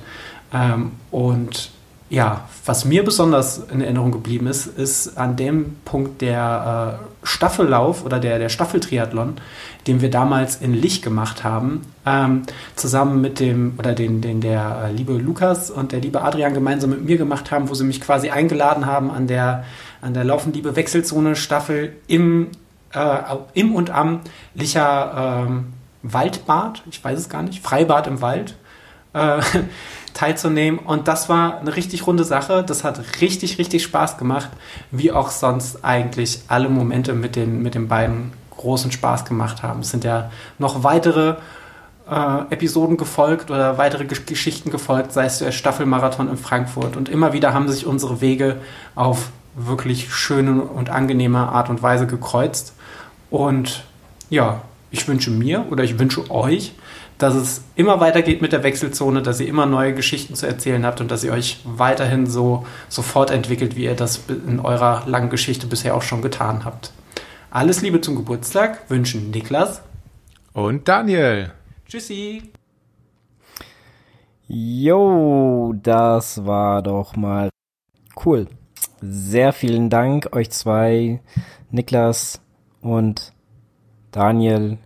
Ähm, 0.54 0.92
und 1.12 1.72
ja, 2.10 2.48
was 2.66 2.86
mir 2.86 3.04
besonders 3.04 3.58
in 3.58 3.82
Erinnerung 3.82 4.12
geblieben 4.12 4.46
ist, 4.46 4.68
ist 4.68 5.18
an 5.18 5.36
dem 5.36 5.78
Punkt 5.86 6.22
der 6.22 7.00
äh, 7.02 7.28
Staffellauf 7.28 8.06
oder 8.06 8.20
der, 8.20 8.38
der 8.38 8.50
Staffeltriathlon, 8.50 9.36
den 9.88 10.02
wir 10.02 10.12
damals 10.12 10.58
in 10.58 10.74
Lich 10.74 11.02
gemacht 11.02 11.44
haben, 11.44 11.82
ähm, 12.06 12.44
zusammen 12.76 13.22
mit 13.22 13.40
dem, 13.40 13.74
oder 13.80 13.94
den, 13.94 14.22
den 14.22 14.40
der 14.40 14.86
äh, 14.86 14.92
liebe 14.92 15.14
Lukas 15.14 15.72
und 15.72 15.94
der 15.94 16.00
liebe 16.00 16.22
Adrian 16.22 16.54
gemeinsam 16.54 16.92
mit 16.92 17.04
mir 17.04 17.18
gemacht 17.18 17.50
haben, 17.50 17.70
wo 17.70 17.74
sie 17.74 17.84
mich 17.84 18.02
quasi 18.02 18.30
eingeladen 18.30 18.86
haben 18.86 19.10
an 19.10 19.26
der, 19.26 19.64
an 20.02 20.14
der 20.14 20.24
Laufenliebe 20.24 20.76
Wechselzone 20.76 21.36
Staffel 21.36 21.96
im, 22.06 22.50
äh, 22.94 23.18
im 23.56 23.74
und 23.74 23.90
am 23.90 24.22
Licher 24.54 25.48
ähm, 25.48 25.74
Waldbad, 26.14 26.84
ich 26.90 27.04
weiß 27.04 27.18
es 27.20 27.30
gar 27.30 27.42
nicht, 27.42 27.64
Freibad 27.64 28.08
im 28.08 28.22
Wald, 28.22 28.56
äh, 29.14 29.42
teilzunehmen. 30.14 30.80
Und 30.80 31.08
das 31.08 31.30
war 31.30 31.60
eine 31.60 31.76
richtig 31.76 32.08
runde 32.08 32.24
Sache. 32.24 32.64
Das 32.64 32.84
hat 32.84 33.02
richtig, 33.22 33.58
richtig 33.58 33.84
Spaß 33.84 34.18
gemacht, 34.18 34.50
wie 34.92 35.12
auch 35.12 35.30
sonst 35.30 35.84
eigentlich 35.84 36.42
alle 36.48 36.70
Momente 36.70 37.14
mit 37.14 37.36
den, 37.36 37.62
mit 37.62 37.76
den 37.76 37.88
beiden 37.88 38.34
großen 38.52 38.92
Spaß 38.92 39.26
gemacht 39.26 39.64
haben. 39.64 39.82
Es 39.82 39.90
sind 39.90 40.04
ja 40.04 40.32
noch 40.58 40.84
weitere 40.84 41.36
äh, 42.10 42.40
Episoden 42.50 42.98
gefolgt 42.98 43.52
oder 43.52 43.78
weitere 43.78 44.06
Gesch 44.06 44.26
Geschichten 44.26 44.72
gefolgt, 44.72 45.12
sei 45.12 45.26
es 45.26 45.40
der 45.40 45.52
Staffelmarathon 45.52 46.30
in 46.30 46.38
Frankfurt. 46.38 46.96
Und 46.96 47.10
immer 47.10 47.34
wieder 47.34 47.54
haben 47.54 47.68
sich 47.68 47.86
unsere 47.86 48.22
Wege 48.22 48.58
auf 48.96 49.30
wirklich 49.56 50.14
schöne 50.14 50.62
und 50.62 50.90
angenehme 50.90 51.50
Art 51.50 51.70
und 51.70 51.82
Weise 51.82 52.08
gekreuzt. 52.08 52.74
Und 53.30 53.84
ja, 54.30 54.62
ich 54.96 55.08
wünsche 55.10 55.30
mir 55.30 55.66
oder 55.72 55.84
ich 55.84 56.00
wünsche 56.00 56.32
euch, 56.32 56.72
dass 57.18 57.36
es 57.36 57.64
immer 57.76 58.00
weitergeht 58.00 58.42
mit 58.42 58.54
der 58.54 58.64
Wechselzone, 58.64 59.22
dass 59.22 59.42
ihr 59.42 59.48
immer 59.48 59.66
neue 59.66 59.94
Geschichten 59.94 60.36
zu 60.36 60.48
erzählen 60.48 60.86
habt 60.86 61.02
und 61.02 61.12
dass 61.12 61.24
ihr 61.24 61.34
euch 61.34 61.60
weiterhin 61.66 62.28
so, 62.28 62.66
so 62.88 63.02
fortentwickelt, 63.02 63.76
wie 63.76 63.84
ihr 63.84 63.96
das 63.96 64.24
in 64.30 64.60
eurer 64.60 65.04
langen 65.06 65.30
Geschichte 65.30 65.68
bisher 65.68 65.96
auch 65.96 66.02
schon 66.02 66.22
getan 66.22 66.64
habt. 66.64 66.94
Alles 67.52 67.82
Liebe 67.82 68.00
zum 68.00 68.16
Geburtstag 68.16 68.90
wünschen 68.90 69.32
Niklas 69.32 69.82
und 70.54 70.88
Daniel. 70.88 71.52
Tschüssi. 71.88 72.44
Jo, 74.48 75.74
das 75.82 76.46
war 76.46 76.82
doch 76.82 77.16
mal 77.18 77.50
cool. 78.26 78.48
Sehr 79.02 79.52
vielen 79.52 79.90
Dank 79.90 80.34
euch 80.34 80.52
zwei, 80.52 81.20
Niklas 81.70 82.40
und 82.82 83.34
Daniel 84.12 84.78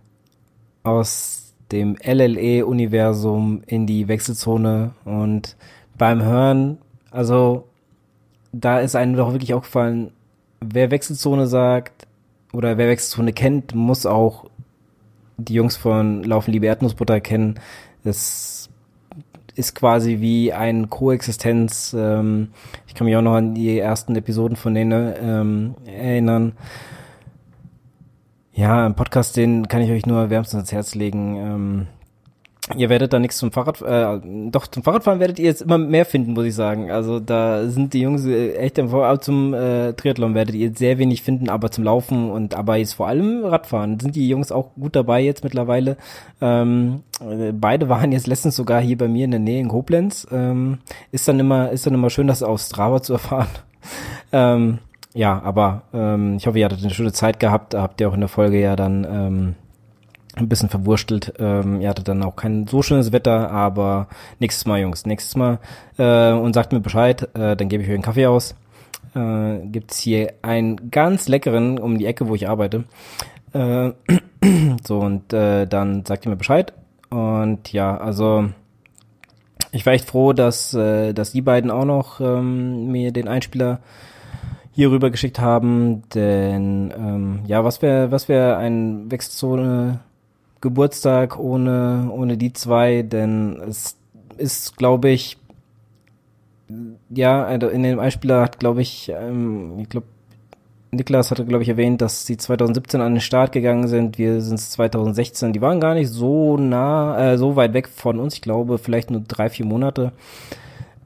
aus 0.82 1.54
dem 1.72 1.96
LLE-Universum 2.02 3.62
in 3.66 3.86
die 3.86 4.08
Wechselzone 4.08 4.92
und 5.04 5.56
beim 5.96 6.22
Hören, 6.22 6.78
also 7.10 7.64
da 8.52 8.80
ist 8.80 8.96
einem 8.96 9.16
doch 9.16 9.32
wirklich 9.32 9.54
aufgefallen, 9.54 10.10
wer 10.60 10.90
Wechselzone 10.90 11.46
sagt 11.46 12.06
oder 12.52 12.78
wer 12.78 12.88
Wechselzone 12.88 13.32
kennt, 13.32 13.74
muss 13.74 14.06
auch 14.06 14.46
die 15.36 15.54
Jungs 15.54 15.76
von 15.76 16.22
Laufen 16.24 16.52
Liebe 16.52 16.66
Erdnussbutter 16.66 17.20
kennen. 17.20 17.60
Es 18.04 18.68
ist 19.54 19.74
quasi 19.74 20.20
wie 20.20 20.52
ein 20.52 20.90
Koexistenz. 20.90 21.94
Ähm, 21.96 22.48
ich 22.86 22.94
kann 22.94 23.06
mich 23.06 23.16
auch 23.16 23.22
noch 23.22 23.34
an 23.34 23.54
die 23.54 23.78
ersten 23.78 24.16
Episoden 24.16 24.56
von 24.56 24.74
denen 24.74 25.14
ähm, 25.22 25.74
erinnern. 25.86 26.52
Ja, 28.60 28.84
ein 28.84 28.94
Podcast, 28.94 29.38
den 29.38 29.68
kann 29.68 29.80
ich 29.80 29.90
euch 29.90 30.04
nur 30.04 30.28
wärmstens 30.28 30.56
ans 30.58 30.72
Herz 30.72 30.94
legen. 30.94 31.36
Ähm, 31.36 31.86
ihr 32.76 32.90
werdet 32.90 33.10
da 33.10 33.18
nichts 33.18 33.38
zum 33.38 33.52
Fahrrad, 33.52 33.80
äh, 33.80 34.20
doch 34.50 34.66
zum 34.66 34.82
Fahrradfahren 34.82 35.18
werdet 35.18 35.38
ihr 35.38 35.46
jetzt 35.46 35.62
immer 35.62 35.78
mehr 35.78 36.04
finden, 36.04 36.34
muss 36.34 36.44
ich 36.44 36.54
sagen. 36.54 36.90
Also 36.90 37.20
da 37.20 37.68
sind 37.68 37.94
die 37.94 38.02
Jungs 38.02 38.26
äh, 38.26 38.52
echt 38.56 38.76
im 38.76 38.90
Vorab 38.90 39.24
zum 39.24 39.54
äh, 39.54 39.94
Triathlon 39.94 40.34
werdet 40.34 40.54
ihr 40.56 40.74
sehr 40.76 40.98
wenig 40.98 41.22
finden, 41.22 41.48
aber 41.48 41.70
zum 41.70 41.84
Laufen 41.84 42.30
und 42.30 42.54
aber 42.54 42.76
jetzt 42.76 42.92
vor 42.92 43.08
allem 43.08 43.46
Radfahren 43.46 43.98
sind 43.98 44.14
die 44.14 44.28
Jungs 44.28 44.52
auch 44.52 44.74
gut 44.74 44.94
dabei 44.94 45.22
jetzt 45.22 45.42
mittlerweile. 45.42 45.96
Ähm, 46.42 47.00
äh, 47.26 47.52
beide 47.52 47.88
waren 47.88 48.12
jetzt 48.12 48.26
letztens 48.26 48.56
sogar 48.56 48.82
hier 48.82 48.98
bei 48.98 49.08
mir 49.08 49.24
in 49.24 49.30
der 49.30 49.40
Nähe 49.40 49.60
in 49.60 49.68
Koblenz. 49.68 50.26
Ähm, 50.30 50.80
ist 51.12 51.26
dann 51.26 51.40
immer 51.40 51.70
ist 51.70 51.86
dann 51.86 51.94
immer 51.94 52.10
schön, 52.10 52.26
das 52.26 52.42
aus 52.42 52.66
Strava 52.66 53.00
zu 53.00 53.14
erfahren. 53.14 53.48
ähm, 54.32 54.80
ja, 55.12 55.40
aber 55.42 55.82
ähm, 55.92 56.36
ich 56.36 56.46
hoffe, 56.46 56.58
ihr 56.58 56.64
hattet 56.64 56.82
eine 56.82 56.94
schöne 56.94 57.12
Zeit 57.12 57.40
gehabt. 57.40 57.74
Habt 57.74 58.00
ihr 58.00 58.08
auch 58.08 58.14
in 58.14 58.20
der 58.20 58.28
Folge 58.28 58.60
ja 58.60 58.76
dann 58.76 59.04
ähm, 59.04 59.54
ein 60.36 60.48
bisschen 60.48 60.68
verwurstelt. 60.68 61.34
Ähm, 61.38 61.80
ihr 61.80 61.88
hattet 61.88 62.08
dann 62.08 62.22
auch 62.22 62.36
kein 62.36 62.66
so 62.68 62.82
schönes 62.82 63.10
Wetter, 63.10 63.50
aber 63.50 64.06
nächstes 64.38 64.66
Mal, 64.66 64.80
Jungs, 64.80 65.06
nächstes 65.06 65.34
Mal 65.34 65.58
äh, 65.98 66.32
und 66.32 66.54
sagt 66.54 66.72
mir 66.72 66.80
Bescheid, 66.80 67.28
äh, 67.34 67.56
dann 67.56 67.68
gebe 67.68 67.82
ich 67.82 67.88
euch 67.88 67.94
einen 67.94 68.04
Kaffee 68.04 68.26
aus. 68.26 68.54
Äh, 69.14 69.66
gibt's 69.66 69.98
hier 69.98 70.34
einen 70.42 70.90
ganz 70.90 71.26
leckeren 71.26 71.78
um 71.78 71.98
die 71.98 72.06
Ecke, 72.06 72.28
wo 72.28 72.36
ich 72.36 72.48
arbeite. 72.48 72.84
Äh, 73.52 73.90
so 74.84 75.00
und 75.00 75.32
äh, 75.32 75.66
dann 75.66 76.04
sagt 76.04 76.24
ihr 76.24 76.30
mir 76.30 76.36
Bescheid 76.36 76.72
und 77.08 77.72
ja, 77.72 77.96
also 77.96 78.48
ich 79.72 79.84
war 79.86 79.92
echt 79.92 80.08
froh, 80.08 80.32
dass 80.32 80.70
dass 80.70 81.32
die 81.32 81.42
beiden 81.42 81.70
auch 81.70 81.84
noch 81.84 82.20
ähm, 82.20 82.90
mir 82.90 83.12
den 83.12 83.28
Einspieler 83.28 83.80
hier 84.80 84.90
rüber 84.90 85.10
geschickt 85.10 85.38
haben, 85.38 86.08
denn 86.14 86.90
ähm, 86.96 87.40
ja, 87.46 87.64
was 87.64 87.82
wäre 87.82 88.10
was 88.12 88.30
wäre 88.30 88.56
ein 88.56 89.10
Wechselzone 89.10 90.00
Geburtstag 90.62 91.38
ohne 91.38 92.08
ohne 92.10 92.38
die 92.38 92.54
zwei, 92.54 93.02
denn 93.02 93.60
es 93.68 93.98
ist, 94.38 94.78
glaube 94.78 95.10
ich, 95.10 95.36
ja, 97.10 97.44
also 97.44 97.68
in 97.68 97.82
dem 97.82 97.98
Einspieler 97.98 98.40
hat, 98.40 98.58
glaube 98.58 98.80
ich, 98.80 99.12
ähm, 99.14 99.80
ich 99.80 99.90
glaube, 99.90 100.06
Niklas 100.92 101.30
hatte, 101.30 101.44
glaube 101.44 101.62
ich, 101.62 101.68
erwähnt, 101.68 102.00
dass 102.00 102.24
sie 102.24 102.38
2017 102.38 103.02
an 103.02 103.16
den 103.16 103.20
Start 103.20 103.52
gegangen 103.52 103.86
sind. 103.86 104.16
Wir 104.16 104.40
sind 104.40 104.58
2016. 104.58 105.52
Die 105.52 105.60
waren 105.60 105.78
gar 105.80 105.92
nicht 105.92 106.08
so 106.08 106.56
nah, 106.56 107.32
äh, 107.32 107.36
so 107.36 107.54
weit 107.54 107.74
weg 107.74 107.86
von 107.86 108.18
uns. 108.18 108.32
Ich 108.32 108.40
glaube, 108.40 108.78
vielleicht 108.78 109.10
nur 109.10 109.20
drei, 109.20 109.50
vier 109.50 109.66
Monate. 109.66 110.12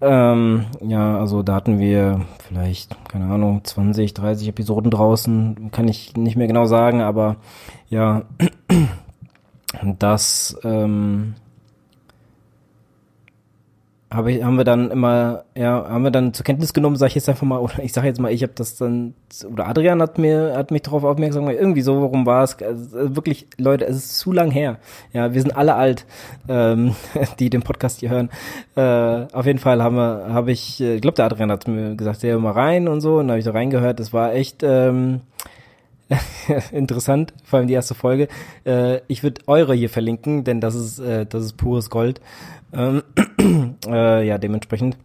Ähm, 0.07 0.67
ja, 0.83 1.19
also 1.19 1.43
da 1.43 1.55
hatten 1.55 1.79
wir 1.79 2.21
vielleicht, 2.47 2.95
keine 3.09 3.25
Ahnung, 3.33 3.65
20, 3.65 4.13
30 4.13 4.49
Episoden 4.49 4.91
draußen, 4.91 5.71
kann 5.73 5.89
ich 5.89 6.15
nicht 6.15 6.37
mehr 6.37 6.47
genau 6.47 6.67
sagen, 6.67 7.01
aber 7.01 7.37
ja, 7.89 8.25
das 9.99 10.59
ähm, 10.63 11.37
habe 14.15 14.33
ich, 14.33 14.43
haben 14.43 14.57
wir 14.57 14.65
dann 14.65 14.91
immer, 14.91 15.45
ja, 15.57 15.89
haben 15.89 16.05
wir 16.05 16.11
dann 16.11 16.33
zur 16.35 16.45
Kenntnis 16.45 16.73
genommen, 16.73 16.97
sage 16.97 17.09
ich 17.09 17.15
jetzt 17.17 17.29
einfach 17.29 17.47
mal, 17.47 17.59
oder 17.59 17.83
ich 17.83 17.93
sage 17.93 18.07
jetzt 18.07 18.21
mal, 18.21 18.33
ich 18.33 18.43
habe 18.43 18.53
das 18.55 18.77
dann, 18.77 19.15
oder 19.51 19.67
Adrian 19.67 20.01
hat 20.01 20.19
mir, 20.19 20.55
hat 20.57 20.71
mich 20.71 20.83
darauf 20.83 21.05
aufmerksam 21.05 21.45
gemacht, 21.45 21.61
irgendwie 21.61 21.83
so, 21.83 22.01
warum 22.01 22.27
war 22.27 22.45
es, 22.45 22.57
also 22.63 23.17
wirklich, 23.17 23.47
Leute, 23.59 23.87
es 23.87 23.97
ist 23.97 24.19
zu 24.19 24.33
lang 24.33 24.51
her. 24.51 24.79
Ja, 25.13 25.35
wir 25.35 25.41
sind 25.41 25.57
alle 25.57 25.75
alt, 25.75 26.07
ähm, 26.49 26.95
die 27.39 27.51
den 27.51 27.63
Podcast 27.63 28.01
hier 28.01 28.11
hören. 28.11 28.31
Äh, 28.77 29.27
auf 29.33 29.47
jeden 29.47 29.59
Fall 29.59 29.83
haben 29.83 29.97
wir, 29.97 30.27
habe 30.29 30.53
ich, 30.53 30.81
ich 30.81 31.01
glaube, 31.01 31.17
der 31.17 31.27
Adrian 31.27 31.51
hat 31.51 31.67
mir 31.69 31.97
gesagt, 31.97 32.23
ja, 32.23 32.39
mal 32.39 32.53
rein 32.53 32.89
und 32.89 33.01
so, 33.01 33.19
und 33.19 33.29
habe 33.29 33.39
ich 33.39 33.45
da 33.45 33.53
reingehört, 33.53 34.01
das 34.01 34.13
war 34.13 34.35
echt, 34.35 34.63
ähm, 34.63 35.21
interessant, 36.73 37.33
vor 37.45 37.59
allem 37.59 37.69
die 37.69 37.75
erste 37.75 37.95
Folge. 37.95 38.29
Äh, 38.65 39.01
ich 39.09 39.23
würde 39.23 39.43
eure 39.47 39.75
hier 39.75 39.89
verlinken, 39.91 40.45
denn 40.45 40.61
das 40.61 40.75
ist, 40.75 40.99
äh, 40.99 41.27
das 41.27 41.45
ist 41.45 41.57
pures 41.57 41.91
Gold. 41.91 42.21
Ähm, 42.75 43.03
äh, 43.87 44.27
ja, 44.27 44.39
dementsprechend 44.39 44.97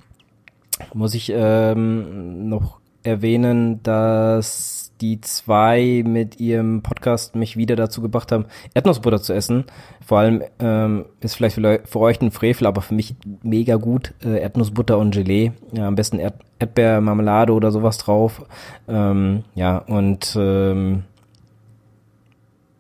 muss 0.94 1.14
ich 1.14 1.32
ähm, 1.36 2.50
noch 2.50 2.80
erwähnen, 3.04 3.82
dass 3.84 4.92
die 5.02 5.22
zwei 5.22 6.04
mit 6.06 6.40
ihrem 6.40 6.82
Podcast 6.82 7.36
mich 7.36 7.56
wieder 7.56 7.76
dazu 7.76 8.02
gebracht 8.02 8.32
haben, 8.32 8.46
Erdnussbutter 8.74 9.22
zu 9.22 9.34
essen. 9.34 9.66
Vor 10.06 10.20
allem 10.20 10.44
ähm, 10.60 11.06
ist 11.22 11.36
vielleicht 11.36 11.56
für, 11.56 12.00
euch 12.00 12.22
ein 12.22 12.32
Frevel, 12.32 12.68
aber 12.68 12.82
für 12.82 12.94
mich 12.94 13.16
mega 13.42 13.76
gut 13.78 14.14
äh, 14.24 14.42
Erdnussbutter 14.42 14.98
und 14.98 15.12
Gelee. 15.12 15.54
Ja, 15.72 15.88
am 15.88 15.96
besten 15.96 16.20
Erd 16.20 16.36
Erdbeermarmelade 16.62 17.54
oder 17.54 17.72
sowas 17.72 17.98
drauf. 18.00 18.46
Ähm, 18.90 19.46
ja, 19.56 19.78
und 19.78 20.36
ähm, 20.38 21.04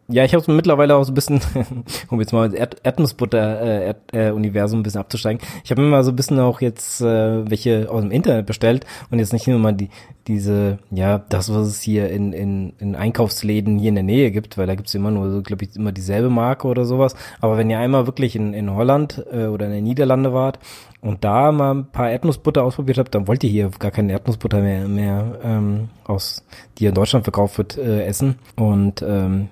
ja, 0.09 0.25
ich 0.25 0.33
habe 0.33 0.51
mittlerweile 0.51 0.95
auch 0.95 1.03
so 1.03 1.11
ein 1.11 1.15
bisschen, 1.15 1.39
um 2.09 2.19
jetzt 2.19 2.33
mal 2.33 2.53
Erd 2.53 2.77
Erdnussbutter-Universum 2.83 4.77
äh, 4.77 4.79
äh, 4.79 4.81
ein 4.81 4.83
bisschen 4.83 5.01
abzusteigen. 5.01 5.41
Ich 5.63 5.71
habe 5.71 5.81
mir 5.81 5.87
mal 5.87 6.03
so 6.03 6.11
ein 6.11 6.15
bisschen 6.15 6.39
auch 6.39 6.61
jetzt 6.61 7.01
äh, 7.01 7.49
welche 7.49 7.89
aus 7.89 8.01
dem 8.01 8.11
Internet 8.11 8.45
bestellt 8.45 8.85
und 9.11 9.19
jetzt 9.19 9.33
nicht 9.33 9.47
nur 9.47 9.59
mal 9.59 9.73
die 9.73 9.89
diese, 10.29 10.77
ja, 10.91 11.17
das, 11.17 11.51
was 11.51 11.67
es 11.67 11.81
hier 11.81 12.09
in, 12.09 12.33
in, 12.33 12.73
in 12.77 12.95
Einkaufsläden 12.95 13.79
hier 13.79 13.89
in 13.89 13.95
der 13.95 14.03
Nähe 14.03 14.29
gibt, 14.29 14.59
weil 14.59 14.67
da 14.67 14.75
gibt's 14.75 14.93
immer 14.93 15.09
nur, 15.09 15.31
so, 15.31 15.41
glaube 15.41 15.65
ich, 15.65 15.75
immer 15.75 15.91
dieselbe 15.91 16.29
Marke 16.29 16.67
oder 16.67 16.85
sowas. 16.85 17.15
Aber 17.41 17.57
wenn 17.57 17.69
ihr 17.71 17.79
einmal 17.79 18.05
wirklich 18.05 18.35
in, 18.35 18.53
in 18.53 18.71
Holland 18.71 19.25
äh, 19.31 19.47
oder 19.47 19.65
in 19.65 19.71
den 19.71 19.83
Niederlande 19.83 20.31
wart 20.31 20.59
und 21.01 21.23
da 21.23 21.51
mal 21.51 21.73
ein 21.73 21.85
paar 21.87 22.11
Erdnussbutter 22.11 22.63
ausprobiert 22.63 22.99
habt, 22.99 23.15
dann 23.15 23.27
wollt 23.27 23.43
ihr 23.43 23.49
hier 23.49 23.71
gar 23.79 23.89
keine 23.89 24.11
Erdnussbutter 24.13 24.61
mehr, 24.61 24.87
mehr 24.87 25.39
ähm, 25.43 25.89
aus, 26.05 26.45
die 26.77 26.85
in 26.85 26.93
Deutschland 26.93 27.25
verkauft 27.25 27.57
wird, 27.57 27.79
äh, 27.79 28.03
essen. 28.05 28.35
Und 28.55 29.01
ähm, 29.01 29.49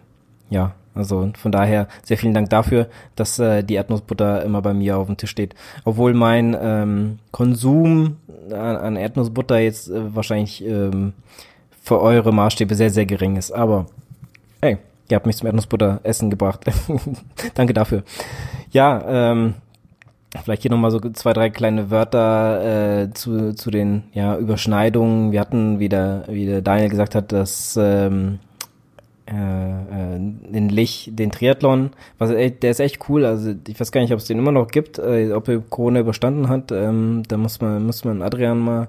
ja, 0.50 0.74
also 0.96 1.32
von 1.38 1.52
daher 1.52 1.88
sehr 2.04 2.18
vielen 2.18 2.34
Dank 2.34 2.50
dafür, 2.50 2.88
dass 3.16 3.38
äh, 3.40 3.64
die 3.64 3.76
Erdnussbutter 3.76 4.44
immer 4.44 4.62
bei 4.62 4.74
mir 4.74 4.98
auf 4.98 5.08
dem 5.08 5.18
Tisch 5.18 5.30
steht. 5.30 5.54
Obwohl 5.86 6.14
mein 6.14 6.58
ähm, 6.60 7.20
Konsum 7.32 8.18
an, 8.52 8.78
an 8.78 8.96
Erdnussbutter 8.96 9.60
jetzt 9.60 9.90
äh, 9.90 10.16
wahrscheinlich 10.16 10.66
ähm, 10.66 11.14
für 11.82 12.02
eure 12.02 12.34
Maßstäbe 12.34 12.74
sehr, 12.76 12.90
sehr 12.90 13.06
gering 13.06 13.36
ist. 13.36 13.52
Aber 13.52 13.86
hey, 14.62 14.78
ihr 15.10 15.16
habt 15.16 15.28
mich 15.28 15.38
zum 15.38 15.46
Erdnussbutter 15.46 16.00
essen 16.04 16.30
gebracht. 16.30 16.66
Danke 17.54 17.74
dafür. 17.74 18.04
Ja, 18.72 19.04
ähm, 19.08 19.54
Vielleicht 20.44 20.64
hier 20.64 20.72
nochmal 20.72 20.92
so 20.92 21.00
zwei, 21.00 21.34
drei 21.34 21.50
kleine 21.50 21.90
Wörter 21.90 23.04
äh, 23.04 23.14
zu, 23.14 23.54
zu 23.54 23.72
den 23.72 24.04
ja, 24.14 24.38
Überschneidungen. 24.38 25.32
Wir 25.32 25.40
hatten, 25.40 25.80
wie 25.80 25.90
der, 25.90 26.26
wie 26.28 26.46
der 26.46 26.62
Daniel 26.62 26.90
gesagt 26.90 27.16
hat, 27.16 27.32
dass 27.32 27.80
ähm, 27.82 28.40
äh, 29.28 30.16
in 30.16 30.70
Lich 30.70 31.12
den 31.14 31.32
Triathlon. 31.32 31.92
Was, 32.18 32.32
ey, 32.32 32.52
der 32.52 32.72
ist 32.72 32.80
echt 32.80 33.10
cool. 33.10 33.26
Also 33.26 33.54
ich 33.68 33.80
weiß 33.80 33.92
gar 33.92 34.02
nicht, 34.02 34.14
ob 34.14 34.20
es 34.20 34.26
den 34.26 34.40
immer 34.40 34.52
noch 34.52 34.68
gibt, 34.70 35.00
äh, 35.00 35.32
ob 35.34 35.48
er 35.48 35.60
Corona 35.60 36.00
überstanden 36.00 36.50
hat. 36.50 36.72
Ähm, 36.72 37.24
da 37.28 37.38
muss 37.38 37.62
man 37.62 37.86
muss 37.86 38.06
man 38.06 38.22
Adrian 38.22 38.60
mal 38.60 38.88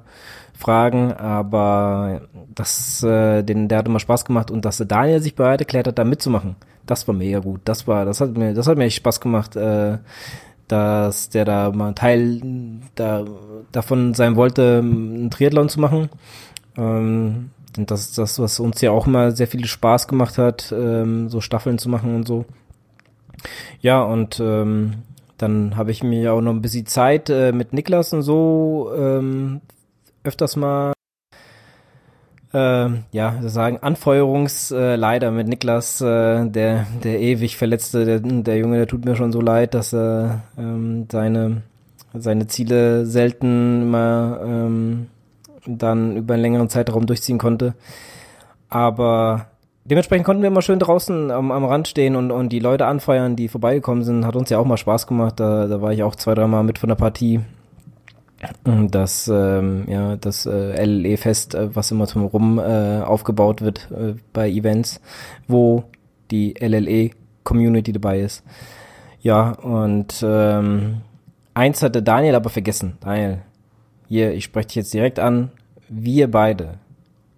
fragen. 0.54 1.12
Aber 1.12 2.22
das, 2.54 3.02
äh, 3.02 3.42
den, 3.42 3.68
der 3.68 3.78
hat 3.78 3.88
immer 3.88 4.00
Spaß 4.00 4.24
gemacht 4.24 4.50
und 4.50 4.64
dass 4.64 4.78
Daniel 4.78 5.20
sich 5.20 5.34
bereit 5.34 5.60
erklärt 5.60 5.86
hat, 5.86 5.98
da 5.98 6.04
mitzumachen. 6.04 6.56
Das 6.86 7.06
war 7.06 7.14
mega 7.14 7.40
gut. 7.40 7.60
Das 7.64 7.86
war, 7.86 8.04
das 8.04 8.20
hat 8.20 8.36
mir, 8.36 8.54
das 8.54 8.66
hat 8.66 8.78
mir 8.78 8.84
echt 8.84 8.96
Spaß 8.96 9.20
gemacht. 9.20 9.56
Äh, 9.56 9.98
dass 10.68 11.30
der 11.30 11.44
da 11.46 11.70
mal 11.72 11.94
Teil 11.94 12.42
da, 12.94 13.24
davon 13.72 14.14
sein 14.14 14.36
wollte, 14.36 14.78
einen 14.78 15.30
Triathlon 15.30 15.68
zu 15.68 15.80
machen. 15.80 16.10
Ähm, 16.76 17.50
und 17.76 17.90
das 17.90 18.00
ist 18.00 18.18
das, 18.18 18.38
was 18.38 18.60
uns 18.60 18.80
ja 18.80 18.90
auch 18.90 19.06
immer 19.06 19.32
sehr 19.32 19.46
viel 19.46 19.66
Spaß 19.66 20.08
gemacht 20.08 20.38
hat, 20.38 20.72
ähm, 20.72 21.28
so 21.28 21.40
Staffeln 21.40 21.78
zu 21.78 21.88
machen 21.88 22.14
und 22.14 22.26
so. 22.26 22.44
Ja, 23.80 24.02
und 24.02 24.40
ähm, 24.40 25.02
dann 25.36 25.76
habe 25.76 25.90
ich 25.90 26.02
mir 26.02 26.32
auch 26.32 26.40
noch 26.40 26.52
ein 26.52 26.62
bisschen 26.62 26.86
Zeit 26.86 27.30
äh, 27.30 27.52
mit 27.52 27.72
Niklas 27.72 28.12
und 28.12 28.22
so 28.22 28.90
ähm, 28.96 29.60
öfters 30.24 30.56
mal 30.56 30.92
äh, 32.52 32.88
ja, 33.12 33.36
sagen, 33.42 33.78
Anfeuerungsleiter 33.80 35.28
äh, 35.28 35.30
mit 35.30 35.48
Niklas, 35.48 36.00
äh, 36.00 36.48
der, 36.48 36.86
der 37.04 37.20
ewig 37.20 37.56
Verletzte, 37.56 38.04
der, 38.04 38.20
der 38.20 38.56
Junge, 38.56 38.78
der 38.78 38.86
tut 38.86 39.04
mir 39.04 39.16
schon 39.16 39.32
so 39.32 39.40
leid, 39.40 39.74
dass 39.74 39.92
er 39.92 40.42
ähm, 40.56 41.06
seine, 41.10 41.62
seine 42.14 42.46
Ziele 42.46 43.06
selten 43.06 43.82
immer 43.82 44.40
ähm, 44.42 45.06
dann 45.76 46.16
über 46.16 46.34
einen 46.34 46.42
längeren 46.42 46.68
Zeitraum 46.68 47.06
durchziehen 47.06 47.38
konnte. 47.38 47.74
Aber 48.68 49.46
dementsprechend 49.84 50.26
konnten 50.26 50.42
wir 50.42 50.48
immer 50.48 50.62
schön 50.62 50.78
draußen 50.78 51.30
am, 51.30 51.50
am 51.50 51.64
Rand 51.64 51.88
stehen 51.88 52.16
und, 52.16 52.30
und 52.30 52.50
die 52.50 52.58
Leute 52.58 52.86
anfeuern, 52.86 53.36
die 53.36 53.48
vorbeigekommen 53.48 54.04
sind. 54.04 54.26
Hat 54.26 54.36
uns 54.36 54.50
ja 54.50 54.58
auch 54.58 54.64
mal 54.64 54.76
Spaß 54.76 55.06
gemacht. 55.06 55.40
Da, 55.40 55.66
da 55.66 55.80
war 55.82 55.92
ich 55.92 56.02
auch 56.02 56.16
zwei, 56.16 56.34
dreimal 56.34 56.64
mit 56.64 56.78
von 56.78 56.88
der 56.88 56.96
Partie. 56.96 57.40
Das, 58.64 59.26
ähm, 59.26 59.84
ja, 59.88 60.16
das 60.16 60.46
äh, 60.46 60.84
LLE-Fest, 60.84 61.54
äh, 61.56 61.74
was 61.74 61.90
immer 61.90 62.06
drumherum 62.06 62.60
äh, 62.60 63.00
aufgebaut 63.00 63.62
wird 63.62 63.90
äh, 63.90 64.14
bei 64.32 64.48
Events, 64.48 65.00
wo 65.48 65.84
die 66.30 66.54
LLE-Community 66.60 67.92
dabei 67.92 68.20
ist. 68.20 68.44
Ja, 69.20 69.50
und 69.50 70.24
ähm, 70.24 71.00
eins 71.54 71.82
hatte 71.82 72.00
Daniel 72.00 72.36
aber 72.36 72.50
vergessen. 72.50 72.96
Daniel, 73.00 73.38
hier, 74.08 74.32
ich 74.32 74.44
spreche 74.44 74.68
dich 74.68 74.76
jetzt 74.76 74.94
direkt 74.94 75.18
an, 75.18 75.50
wir 75.88 76.30
beide 76.30 76.78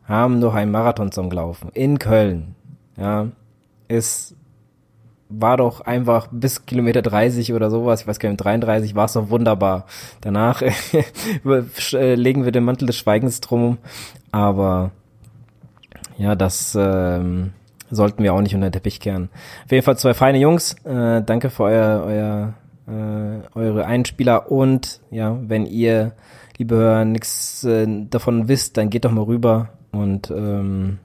haben 0.05 0.39
noch 0.39 0.55
einen 0.55 0.71
Marathon 0.71 1.13
zum 1.13 1.31
Laufen 1.31 1.71
in 1.73 1.99
Köln. 1.99 2.55
Ja, 2.97 3.29
es 3.89 4.35
war 5.29 5.57
doch 5.57 5.83
einfach 5.83 6.29
bis 6.33 6.67
Kilometer 6.67 7.03
30 7.03 7.53
oder 7.53 7.71
sowas, 7.71 8.03
ich 8.03 8.07
weiß 8.09 8.19
gar 8.19 8.29
nicht, 8.31 8.43
33 8.43 8.95
war 8.97 9.05
es 9.05 9.13
doch 9.13 9.31
wunderbar. 9.31 9.87
Danach 10.21 10.63
legen 11.45 12.45
wir 12.45 12.53
den 12.53 12.65
Mantel 12.65 12.87
des 12.87 12.97
Schweigens 12.97 13.41
drum, 13.41 13.79
aber 14.33 14.91
ja, 16.19 16.35
das 16.35 16.77
ähm, 16.79 17.53
sollten 17.91 18.23
wir 18.23 18.35
auch 18.35 18.41
nicht 18.41 18.55
unter 18.55 18.69
den 18.69 18.73
Teppich 18.73 18.99
kehren. 19.01 19.31
Auf 19.65 19.73
jeden 19.73 19.85
Fall 19.85 19.97
zwei 19.97 20.15
feine 20.15 20.39
Jungs. 20.39 20.75
Äh, 20.85 21.23
danke 21.23 21.51
für 21.51 21.65
euer, 21.65 22.05
euer 22.05 22.55
äh, 22.91 23.43
eure 23.55 23.87
Einspieler 23.87 24.51
und 24.51 25.01
ja, 25.11 25.39
wenn 25.41 25.67
ihr 25.67 26.13
liebe 26.61 26.77
Hörer, 26.77 27.07
nichts 27.07 27.65
äh, 27.65 27.87
davon 28.11 28.47
wisst, 28.47 28.77
dann 28.77 28.91
geht 28.91 29.07
doch 29.07 29.13
mal 29.13 29.25
rüber 29.25 29.71
und 29.93 30.31
ähm, 30.31 30.99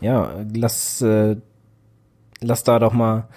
ja, 0.00 0.30
lass, 0.54 1.02
äh, 1.02 1.36
lass 2.40 2.64
da 2.64 2.78
doch 2.78 2.94
mal 2.94 3.28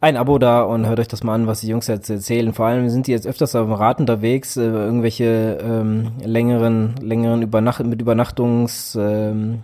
ein 0.00 0.16
Abo 0.16 0.38
da 0.38 0.62
und 0.62 0.86
hört 0.86 0.98
euch 0.98 1.08
das 1.08 1.24
mal 1.24 1.34
an, 1.34 1.46
was 1.46 1.60
die 1.60 1.68
Jungs 1.68 1.88
jetzt 1.88 2.08
erzählen. 2.08 2.54
Vor 2.54 2.64
allem 2.64 2.88
sind 2.88 3.06
die 3.06 3.12
jetzt 3.12 3.26
öfters 3.26 3.54
auf 3.54 3.66
dem 3.66 3.74
Rad 3.74 4.00
unterwegs, 4.00 4.56
äh, 4.56 4.62
irgendwelche 4.62 5.58
ähm, 5.62 6.12
längeren, 6.24 6.94
längeren 7.02 7.42
Übernacht 7.42 7.84
mit 7.84 8.00
Übernachtungs 8.00 8.96
ähm, 8.98 9.62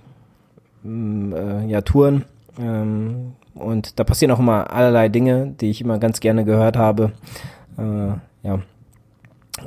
äh, 0.85 1.67
ja, 1.69 1.81
Touren. 1.81 2.27
Ähm, 2.59 3.33
und 3.55 3.99
da 3.99 4.05
passieren 4.05 4.31
auch 4.31 4.39
immer 4.39 4.71
allerlei 4.71 5.09
Dinge, 5.09 5.55
die 5.59 5.71
ich 5.71 5.81
immer 5.81 5.99
ganz 5.99 6.21
gerne 6.21 6.45
gehört 6.45 6.77
habe. 6.77 7.13
Äh, 7.79 8.47
ja, 8.47 8.61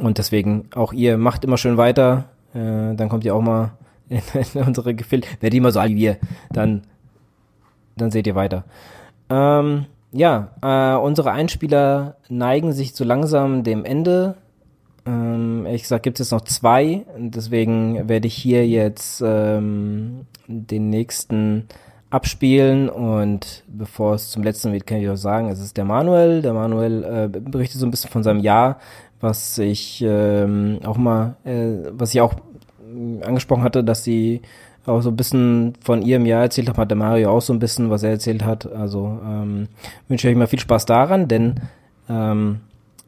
und 0.02 0.18
deswegen 0.18 0.70
auch 0.76 0.94
ihr 0.94 1.18
macht 1.18 1.44
immer 1.44 1.58
schön 1.58 1.78
weiter. 1.78 2.26
Äh, 2.54 2.96
dann 2.96 3.10
kommt 3.10 3.26
ihr 3.26 3.36
auch 3.36 3.41
mal 3.41 3.72
in, 4.10 4.22
in 4.54 4.64
unsere 4.64 4.94
Gefilde. 4.94 5.28
Wer 5.39 5.50
die 5.50 5.58
immer 5.58 5.72
so 5.72 5.80
alt 5.80 5.91
wie 5.91 5.98
wir, 5.98 6.18
dann, 6.52 6.84
dann 7.98 8.12
seht 8.12 8.28
ihr 8.28 8.36
weiter. 8.36 8.64
Ähm, 9.30 9.86
ja, 10.12 10.50
äh, 10.62 10.98
unsere 11.00 11.32
Einspieler 11.32 12.18
neigen 12.30 12.72
sich 12.72 12.94
so 12.94 13.04
langsam 13.04 13.64
dem 13.64 13.84
Ende. 13.84 14.36
Ähm, 15.06 15.66
ehrlich 15.66 15.82
gesagt 15.82 16.04
gibt 16.04 16.20
es 16.20 16.32
noch 16.32 16.41
zwei. 16.41 17.06
Deswegen 17.18 18.08
werde 18.08 18.28
ich 18.28 18.36
hier 18.36 18.68
jetzt 18.68 19.24
ähm, 19.26 20.28
den 20.48 20.89
nächsten 20.89 21.68
abspielen 22.14 22.89
und 22.89 23.64
bevor 23.68 24.14
es 24.14 24.30
zum 24.30 24.44
letzten 24.44 24.72
wird, 24.72 24.86
kann 24.86 25.00
ich 25.00 25.10
auch 25.10 25.16
sagen, 25.16 25.50
es 25.50 25.60
ist 25.60 25.78
der 25.78 25.86
Manuel. 25.86 26.44
Der 26.44 26.54
Manuel 26.54 27.04
äh, 27.04 27.28
berichtet 27.28 27.80
so 27.80 27.88
ein 27.88 27.91
bisschen 27.91 28.12
von 28.12 28.22
seinem 28.22 28.39
Jahr, 28.39 28.78
was 29.24 29.57
ich 29.57 30.03
ähm, 30.05 30.80
auch 30.84 30.97
mal, 30.97 31.38
äh, 31.45 31.89
was 31.91 32.13
ich 32.13 32.19
auch 32.19 32.36
angesprochen 33.21 33.63
hatte, 33.63 33.84
dass 33.84 34.03
sie 34.03 34.41
auch 34.86 35.01
so 35.01 35.09
ein 35.09 35.15
bisschen 35.15 35.74
von 35.82 36.01
ihrem 36.01 36.26
Jahr 36.26 36.41
erzählt 36.41 36.67
haben, 36.67 36.78
hat 36.78 36.91
der 36.91 36.97
Mario 36.97 37.32
auch 37.32 37.41
so 37.41 37.53
ein 37.53 37.59
bisschen, 37.59 37.89
was 37.89 38.03
er 38.03 38.11
erzählt 38.11 38.43
hat. 38.43 38.71
Also 38.71 39.19
ähm, 39.26 39.69
wünsche 40.09 40.28
euch 40.28 40.36
mal 40.36 40.47
viel 40.47 40.59
Spaß 40.59 40.86
daran, 40.86 41.30
denn 41.30 41.55
ähm, 42.09 42.59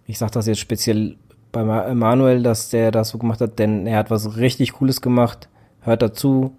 ich 0.07 0.18
sage 0.18 0.32
das 0.32 0.47
jetzt 0.47 0.59
speziell 0.59 1.18
bei 1.51 1.63
Manuel, 1.93 2.43
dass 2.43 2.70
der 2.70 2.91
das 2.91 3.09
so 3.09 3.18
gemacht 3.18 3.41
hat, 3.41 3.59
denn 3.59 3.86
er 3.86 3.97
hat 3.97 4.09
was 4.09 4.38
richtig 4.38 4.74
Cooles 4.74 5.01
gemacht. 5.01 5.49
Hört 5.82 6.01
dazu, 6.01 6.55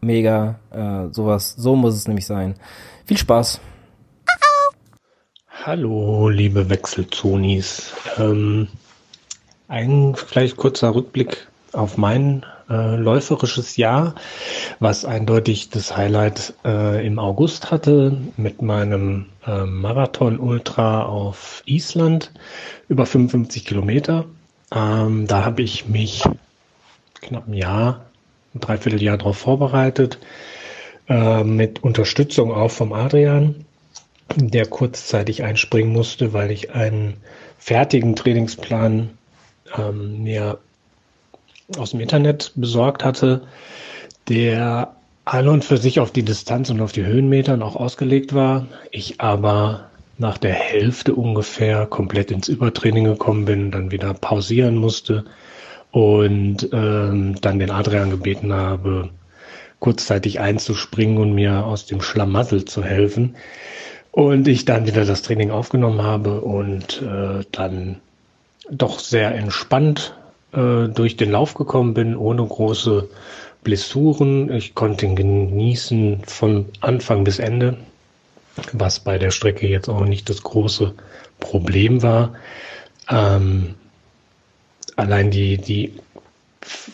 mega, 0.00 0.58
äh, 0.70 1.12
sowas, 1.12 1.54
so 1.56 1.76
muss 1.76 1.94
es 1.94 2.08
nämlich 2.08 2.26
sein. 2.26 2.54
Viel 3.04 3.18
Spaß! 3.18 3.60
Hallo, 5.64 6.28
liebe 6.28 6.70
Wechselzonis. 6.70 7.92
Ähm, 8.18 8.68
ein 9.68 10.14
vielleicht 10.14 10.56
kurzer 10.56 10.94
Rückblick 10.94 11.48
auf 11.72 11.96
mein 11.96 12.44
äh, 12.68 12.96
läuferisches 12.96 13.76
Jahr, 13.76 14.14
was 14.80 15.04
eindeutig 15.04 15.70
das 15.70 15.96
Highlight 15.96 16.54
äh, 16.64 17.06
im 17.06 17.18
August 17.18 17.70
hatte 17.70 18.16
mit 18.36 18.62
meinem 18.62 19.26
äh, 19.46 19.64
Marathon 19.64 20.38
Ultra 20.38 21.04
auf 21.04 21.62
Island 21.66 22.32
über 22.88 23.06
55 23.06 23.64
Kilometer. 23.64 24.24
Ähm, 24.74 25.26
da 25.26 25.44
habe 25.44 25.62
ich 25.62 25.86
mich 25.86 26.24
knapp 27.20 27.46
ein 27.46 27.54
Jahr, 27.54 28.06
ein 28.54 28.60
Dreivierteljahr 28.60 29.18
darauf 29.18 29.38
vorbereitet, 29.38 30.18
äh, 31.08 31.44
mit 31.44 31.84
Unterstützung 31.84 32.52
auch 32.52 32.70
vom 32.70 32.92
Adrian, 32.92 33.64
der 34.34 34.66
kurzzeitig 34.66 35.44
einspringen 35.44 35.92
musste, 35.92 36.32
weil 36.32 36.50
ich 36.50 36.72
einen 36.72 37.18
fertigen 37.58 38.16
Trainingsplan 38.16 39.10
ähm, 39.78 40.22
mir 40.22 40.58
aus 41.78 41.90
dem 41.90 42.00
Internet 42.00 42.52
besorgt 42.54 43.04
hatte, 43.04 43.42
der 44.28 44.94
an 45.24 45.48
und 45.48 45.64
für 45.64 45.76
sich 45.76 45.98
auf 45.98 46.12
die 46.12 46.22
Distanz 46.22 46.70
und 46.70 46.80
auf 46.80 46.92
die 46.92 47.04
Höhenmeter 47.04 47.60
auch 47.62 47.76
ausgelegt 47.76 48.34
war. 48.34 48.66
Ich 48.92 49.20
aber 49.20 49.90
nach 50.18 50.38
der 50.38 50.54
Hälfte 50.54 51.14
ungefähr 51.14 51.86
komplett 51.86 52.30
ins 52.30 52.48
Übertraining 52.48 53.04
gekommen 53.04 53.44
bin, 53.44 53.70
dann 53.70 53.90
wieder 53.90 54.14
pausieren 54.14 54.76
musste 54.76 55.24
und 55.90 56.68
ähm, 56.72 57.36
dann 57.40 57.58
den 57.58 57.70
Adrian 57.70 58.10
gebeten 58.10 58.52
habe, 58.52 59.10
kurzzeitig 59.80 60.40
einzuspringen 60.40 61.18
und 61.18 61.34
mir 61.34 61.66
aus 61.66 61.86
dem 61.86 62.00
Schlamassel 62.00 62.64
zu 62.64 62.84
helfen. 62.84 63.36
Und 64.12 64.48
ich 64.48 64.64
dann 64.64 64.86
wieder 64.86 65.04
das 65.04 65.22
Training 65.22 65.50
aufgenommen 65.50 66.02
habe 66.02 66.40
und 66.40 67.02
äh, 67.02 67.44
dann 67.52 68.00
doch 68.70 68.98
sehr 68.98 69.34
entspannt 69.34 70.14
äh, 70.52 70.88
durch 70.88 71.16
den 71.16 71.30
Lauf 71.30 71.54
gekommen 71.54 71.94
bin, 71.94 72.16
ohne 72.16 72.44
große 72.44 73.08
Blessuren. 73.62 74.52
Ich 74.52 74.74
konnte 74.74 75.06
ihn 75.06 75.16
genießen 75.16 76.22
von 76.24 76.66
Anfang 76.80 77.24
bis 77.24 77.38
Ende, 77.38 77.76
was 78.72 79.00
bei 79.00 79.18
der 79.18 79.30
Strecke 79.30 79.66
jetzt 79.66 79.88
auch 79.88 80.04
nicht 80.04 80.28
das 80.28 80.42
große 80.42 80.94
Problem 81.40 82.02
war. 82.02 82.34
Ähm, 83.08 83.74
allein 84.96 85.30
die, 85.30 85.58
die 85.58 85.94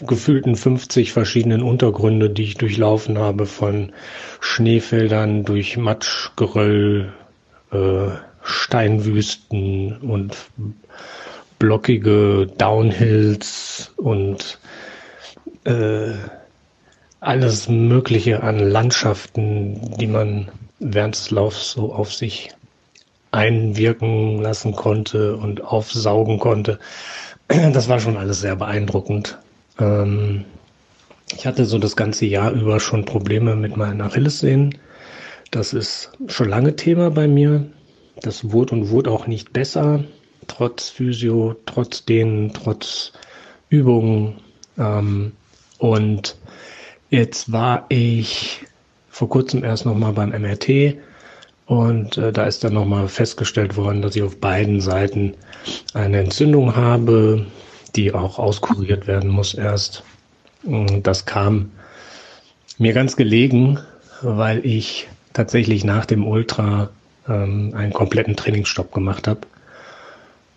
gefühlten 0.07 0.57
50 0.57 1.13
verschiedenen 1.13 1.63
Untergründe, 1.63 2.29
die 2.31 2.45
ich 2.45 2.57
durchlaufen 2.57 3.19
habe, 3.19 3.47
von 3.47 3.93
Schneefeldern 4.41 5.45
durch 5.45 5.77
Matschgeröll, 5.77 7.13
äh, 7.71 8.09
Steinwüsten 8.43 9.99
und 9.99 10.37
blockige 11.63 12.49
Downhills 12.59 13.93
und 13.95 14.59
äh, 15.63 16.11
alles 17.21 17.69
Mögliche 17.69 18.43
an 18.43 18.59
Landschaften, 18.59 19.97
die 19.97 20.09
man 20.09 20.51
während 20.81 21.15
des 21.15 21.31
Laufs 21.31 21.71
so 21.71 21.93
auf 21.93 22.13
sich 22.13 22.51
einwirken 23.31 24.43
lassen 24.43 24.73
konnte 24.73 25.37
und 25.37 25.63
aufsaugen 25.63 26.41
konnte. 26.41 26.81
Das 27.47 27.89
war 27.89 28.01
schon 28.01 28.17
alles 28.17 28.41
sehr 28.41 28.57
beeindruckend. 28.57 29.39
Ähm, 29.79 30.45
ich 31.33 31.47
hatte 31.47 31.65
so 31.65 31.79
das 31.79 31.95
ganze 31.95 32.27
Jahr 32.27 32.51
über 32.51 32.81
schon 32.81 33.05
Probleme 33.05 33.55
mit 33.55 33.77
meinen 33.77 34.01
Achillessehnen. 34.01 34.79
Das 35.53 35.73
ist 35.75 36.11
schon 36.27 36.49
lange 36.49 36.75
Thema 36.75 37.13
bei 37.13 37.29
mir. 37.29 37.67
Das 38.21 38.51
wurde 38.51 38.75
und 38.75 38.91
wurde 38.91 39.13
auch 39.13 39.29
nicht 39.29 39.53
besser, 39.53 40.03
trotz 40.47 40.89
Physio, 40.91 41.57
trotz 41.67 42.05
denen, 42.05 42.53
trotz 42.53 43.13
Übungen. 43.69 44.37
Ähm, 44.79 45.33
und 45.79 46.37
jetzt 47.11 47.53
war 47.53 47.87
ich 47.89 48.61
vor 49.09 49.29
kurzem 49.29 49.65
erst 49.65 49.85
nochmal 49.85 50.13
beim 50.13 50.31
MRT 50.31 50.97
und 51.67 52.17
äh, 52.19 52.33
da 52.33 52.45
ist 52.45 52.65
dann 52.65 52.75
nochmal 52.75 53.09
festgestellt 53.09 53.77
worden, 53.77 54.03
dass 54.03 54.17
ich 54.17 54.23
auf 54.23 54.39
beiden 54.39 54.81
Seiten 54.81 55.35
eine 55.95 56.21
Entzündung 56.21 56.77
habe, 56.77 57.47
die 57.95 58.13
auch 58.13 58.39
auskuriert 58.39 59.07
werden 59.07 59.31
muss 59.31 59.55
erst. 59.55 60.03
Das 60.65 61.25
kam 61.25 61.73
mir 62.79 62.93
ganz 62.93 63.17
gelegen, 63.17 63.79
weil 64.23 64.65
ich 64.65 65.09
tatsächlich 65.33 65.85
nach 65.85 66.07
dem 66.07 66.27
Ultra 66.27 66.91
ähm, 67.29 67.73
einen 67.77 67.93
kompletten 67.93 68.37
Trainingsstopp 68.37 68.93
gemacht 68.93 69.29
habe. 69.29 69.41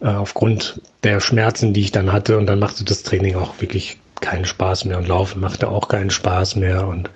Äh, 0.02 0.08
aufgrund 0.08 0.82
der 1.04 1.20
Schmerzen, 1.20 1.74
die 1.74 1.82
ich 1.82 1.92
dann 1.92 2.12
hatte. 2.12 2.38
Und 2.38 2.48
dann 2.48 2.60
machte 2.60 2.84
das 2.84 3.04
Training 3.04 3.36
auch 3.36 3.62
wirklich 3.62 3.98
keinen 4.22 4.46
Spaß 4.46 4.86
mehr 4.86 4.98
und 4.98 5.08
Laufen 5.08 5.40
machte 5.40 5.68
auch 5.68 5.88
keinen 5.88 6.10
Spaß 6.10 6.56
mehr. 6.58 6.88
Und 6.88 7.10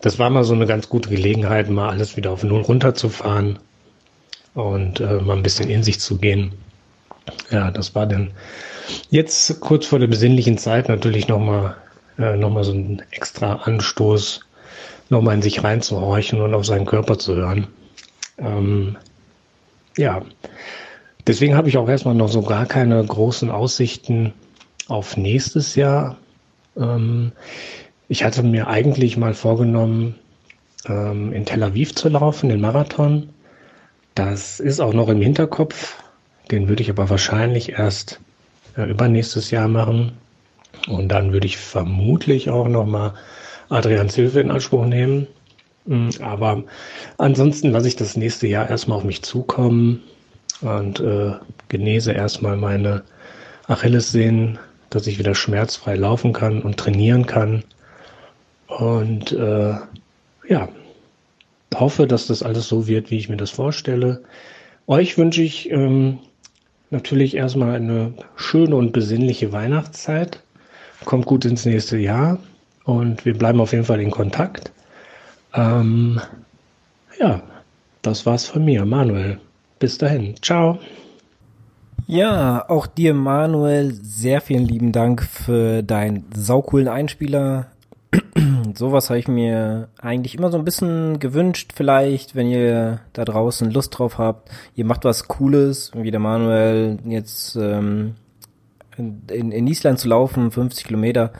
das 0.00 0.18
war 0.18 0.30
mal 0.30 0.44
so 0.44 0.54
eine 0.54 0.66
ganz 0.66 0.88
gute 0.88 1.08
Gelegenheit, 1.08 1.68
mal 1.68 1.88
alles 1.88 2.16
wieder 2.16 2.30
auf 2.30 2.42
Null 2.42 2.62
runterzufahren 2.62 3.58
und 4.54 5.00
äh, 5.00 5.20
mal 5.20 5.36
ein 5.36 5.42
bisschen 5.42 5.70
in 5.70 5.82
sich 5.82 6.00
zu 6.00 6.18
gehen. 6.18 6.52
Ja, 7.50 7.70
das 7.70 7.94
war 7.94 8.06
dann 8.06 8.30
jetzt 9.10 9.60
kurz 9.60 9.86
vor 9.86 9.98
der 9.98 10.06
besinnlichen 10.06 10.58
Zeit 10.58 10.88
natürlich 10.88 11.28
nochmal 11.28 11.76
äh, 12.18 12.36
noch 12.36 12.62
so 12.62 12.72
ein 12.72 13.02
extra 13.10 13.54
Anstoß, 13.54 14.40
nochmal 15.10 15.34
in 15.34 15.42
sich 15.42 15.64
reinzuhorchen 15.64 16.40
und 16.40 16.54
auf 16.54 16.64
seinen 16.64 16.86
Körper 16.86 17.18
zu 17.18 17.34
hören. 17.34 17.66
Ähm, 18.38 18.96
ja, 19.96 20.22
deswegen 21.26 21.56
habe 21.56 21.68
ich 21.68 21.78
auch 21.78 21.88
erstmal 21.88 22.14
noch 22.14 22.28
so 22.28 22.42
gar 22.42 22.66
keine 22.66 23.04
großen 23.04 23.50
Aussichten 23.50 24.32
auf 24.88 25.16
nächstes 25.16 25.74
Jahr. 25.74 26.16
Ähm, 26.76 27.32
ich 28.08 28.24
hatte 28.24 28.42
mir 28.42 28.68
eigentlich 28.68 29.16
mal 29.16 29.34
vorgenommen, 29.34 30.14
ähm, 30.86 31.32
in 31.32 31.44
Tel 31.44 31.62
Aviv 31.62 31.94
zu 31.94 32.08
laufen, 32.08 32.48
den 32.48 32.60
Marathon. 32.60 33.30
Das 34.14 34.60
ist 34.60 34.80
auch 34.80 34.94
noch 34.94 35.08
im 35.08 35.20
Hinterkopf. 35.20 35.96
Den 36.50 36.68
würde 36.68 36.82
ich 36.82 36.90
aber 36.90 37.10
wahrscheinlich 37.10 37.70
erst 37.70 38.20
äh, 38.76 38.88
übernächstes 38.88 39.50
Jahr 39.50 39.68
machen. 39.68 40.12
Und 40.86 41.08
dann 41.08 41.32
würde 41.32 41.46
ich 41.46 41.56
vermutlich 41.56 42.50
auch 42.50 42.68
nochmal 42.68 43.14
Adrian 43.68 44.08
Hilfe 44.08 44.40
in 44.40 44.50
Anspruch 44.50 44.86
nehmen. 44.86 45.26
Mm, 45.86 46.10
aber 46.20 46.62
ansonsten 47.18 47.70
lasse 47.70 47.88
ich 47.88 47.96
das 47.96 48.16
nächste 48.16 48.46
Jahr 48.46 48.70
erstmal 48.70 48.98
auf 48.98 49.04
mich 49.04 49.22
zukommen 49.22 50.02
und 50.60 51.00
äh, 51.00 51.32
genese 51.68 52.12
erstmal 52.12 52.56
meine 52.56 53.02
Achillessehnen, 53.66 54.58
dass 54.90 55.06
ich 55.06 55.18
wieder 55.18 55.34
schmerzfrei 55.34 55.96
laufen 55.96 56.32
kann 56.32 56.62
und 56.62 56.76
trainieren 56.76 57.26
kann. 57.26 57.64
Und 58.66 59.32
äh, 59.32 59.74
ja, 60.48 60.68
hoffe, 61.74 62.06
dass 62.06 62.26
das 62.26 62.42
alles 62.42 62.68
so 62.68 62.86
wird, 62.86 63.10
wie 63.10 63.18
ich 63.18 63.28
mir 63.28 63.36
das 63.36 63.50
vorstelle. 63.50 64.22
Euch 64.86 65.18
wünsche 65.18 65.42
ich 65.42 65.70
ähm, 65.70 66.18
natürlich 66.90 67.36
erstmal 67.36 67.76
eine 67.76 68.14
schöne 68.36 68.76
und 68.76 68.92
besinnliche 68.92 69.52
Weihnachtszeit. 69.52 70.42
Kommt 71.04 71.26
gut 71.26 71.44
ins 71.44 71.66
nächste 71.66 71.98
Jahr 71.98 72.38
und 72.84 73.24
wir 73.24 73.36
bleiben 73.36 73.60
auf 73.60 73.72
jeden 73.72 73.84
Fall 73.84 74.00
in 74.00 74.10
Kontakt. 74.10 74.72
Ähm, 75.54 76.20
ja, 77.18 77.42
das 78.02 78.26
war's 78.26 78.46
von 78.46 78.64
mir, 78.64 78.84
Manuel. 78.84 79.40
Bis 79.78 79.98
dahin. 79.98 80.34
Ciao. 80.42 80.78
Ja, 82.06 82.64
auch 82.68 82.86
dir, 82.86 83.14
Manuel, 83.14 83.92
sehr 83.92 84.40
vielen 84.40 84.64
lieben 84.64 84.92
Dank 84.92 85.22
für 85.22 85.82
deinen 85.82 86.24
saucoolen 86.32 86.88
Einspieler 86.88 87.66
sowas 88.74 89.10
habe 89.10 89.18
ich 89.18 89.28
mir 89.28 89.88
eigentlich 90.00 90.34
immer 90.36 90.50
so 90.50 90.58
ein 90.58 90.64
bisschen 90.64 91.18
gewünscht, 91.18 91.72
vielleicht, 91.74 92.34
wenn 92.34 92.48
ihr 92.48 93.00
da 93.12 93.24
draußen 93.24 93.70
Lust 93.70 93.98
drauf 93.98 94.18
habt. 94.18 94.50
Ihr 94.74 94.84
macht 94.84 95.04
was 95.04 95.28
Cooles, 95.28 95.90
wie 95.94 96.10
der 96.10 96.20
Manuel 96.20 96.98
jetzt 97.04 97.56
ähm, 97.56 98.14
in, 98.96 99.52
in 99.52 99.66
Island 99.66 99.98
zu 99.98 100.08
laufen, 100.08 100.50
50 100.50 100.84
Kilometer. 100.86 101.32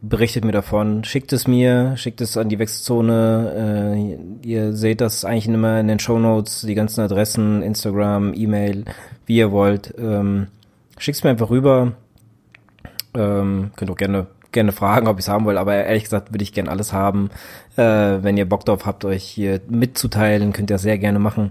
Berichtet 0.00 0.44
mir 0.44 0.52
davon, 0.52 1.02
schickt 1.02 1.32
es 1.32 1.48
mir, 1.48 1.96
schickt 1.96 2.20
es 2.20 2.36
an 2.36 2.48
die 2.48 2.58
Wechselzone. 2.58 4.18
Äh, 4.44 4.48
ihr 4.48 4.72
seht 4.72 5.00
das 5.00 5.24
eigentlich 5.24 5.48
immer 5.48 5.80
in 5.80 5.88
den 5.88 5.98
Show 5.98 6.18
Notes, 6.18 6.60
die 6.62 6.74
ganzen 6.74 7.00
Adressen, 7.00 7.62
Instagram, 7.62 8.32
E-Mail, 8.34 8.84
wie 9.26 9.38
ihr 9.38 9.50
wollt. 9.50 9.92
Ähm, 9.98 10.46
schickt 10.98 11.18
es 11.18 11.24
mir 11.24 11.30
einfach 11.30 11.50
rüber. 11.50 11.92
Ähm, 13.14 13.72
könnt 13.74 13.90
auch 13.90 13.96
gerne 13.96 14.28
gerne 14.52 14.72
fragen, 14.72 15.08
ob 15.08 15.18
ich 15.18 15.24
es 15.24 15.28
haben 15.28 15.46
will, 15.46 15.58
aber 15.58 15.74
ehrlich 15.74 16.04
gesagt 16.04 16.32
würde 16.32 16.42
ich 16.42 16.52
gerne 16.52 16.70
alles 16.70 16.92
haben. 16.92 17.30
Äh, 17.76 17.82
wenn 17.82 18.36
ihr 18.36 18.48
Bock 18.48 18.64
drauf 18.64 18.86
habt, 18.86 19.04
euch 19.04 19.24
hier 19.24 19.60
mitzuteilen, 19.68 20.52
könnt 20.52 20.70
ihr 20.70 20.78
sehr 20.78 20.98
gerne 20.98 21.18
machen. 21.18 21.50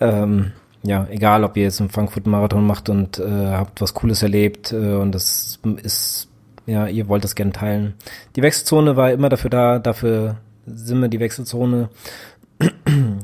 Ähm, 0.00 0.52
ja, 0.82 1.06
egal, 1.10 1.44
ob 1.44 1.56
ihr 1.56 1.64
jetzt 1.64 1.80
einen 1.80 1.90
Frankfurt-Marathon 1.90 2.66
macht 2.66 2.88
und 2.88 3.18
äh, 3.18 3.48
habt 3.48 3.80
was 3.80 3.94
Cooles 3.94 4.22
erlebt 4.22 4.72
äh, 4.72 4.94
und 4.94 5.14
das 5.14 5.58
ist, 5.82 6.27
ja, 6.68 6.86
ihr 6.86 7.08
wollt 7.08 7.24
das 7.24 7.34
gerne 7.34 7.52
teilen. 7.52 7.94
Die 8.36 8.42
Wechselzone 8.42 8.94
war 8.94 9.10
immer 9.10 9.30
dafür 9.30 9.48
da, 9.48 9.78
dafür 9.78 10.36
sind 10.66 11.00
wir 11.00 11.08
die 11.08 11.18
Wechselzone. 11.18 11.88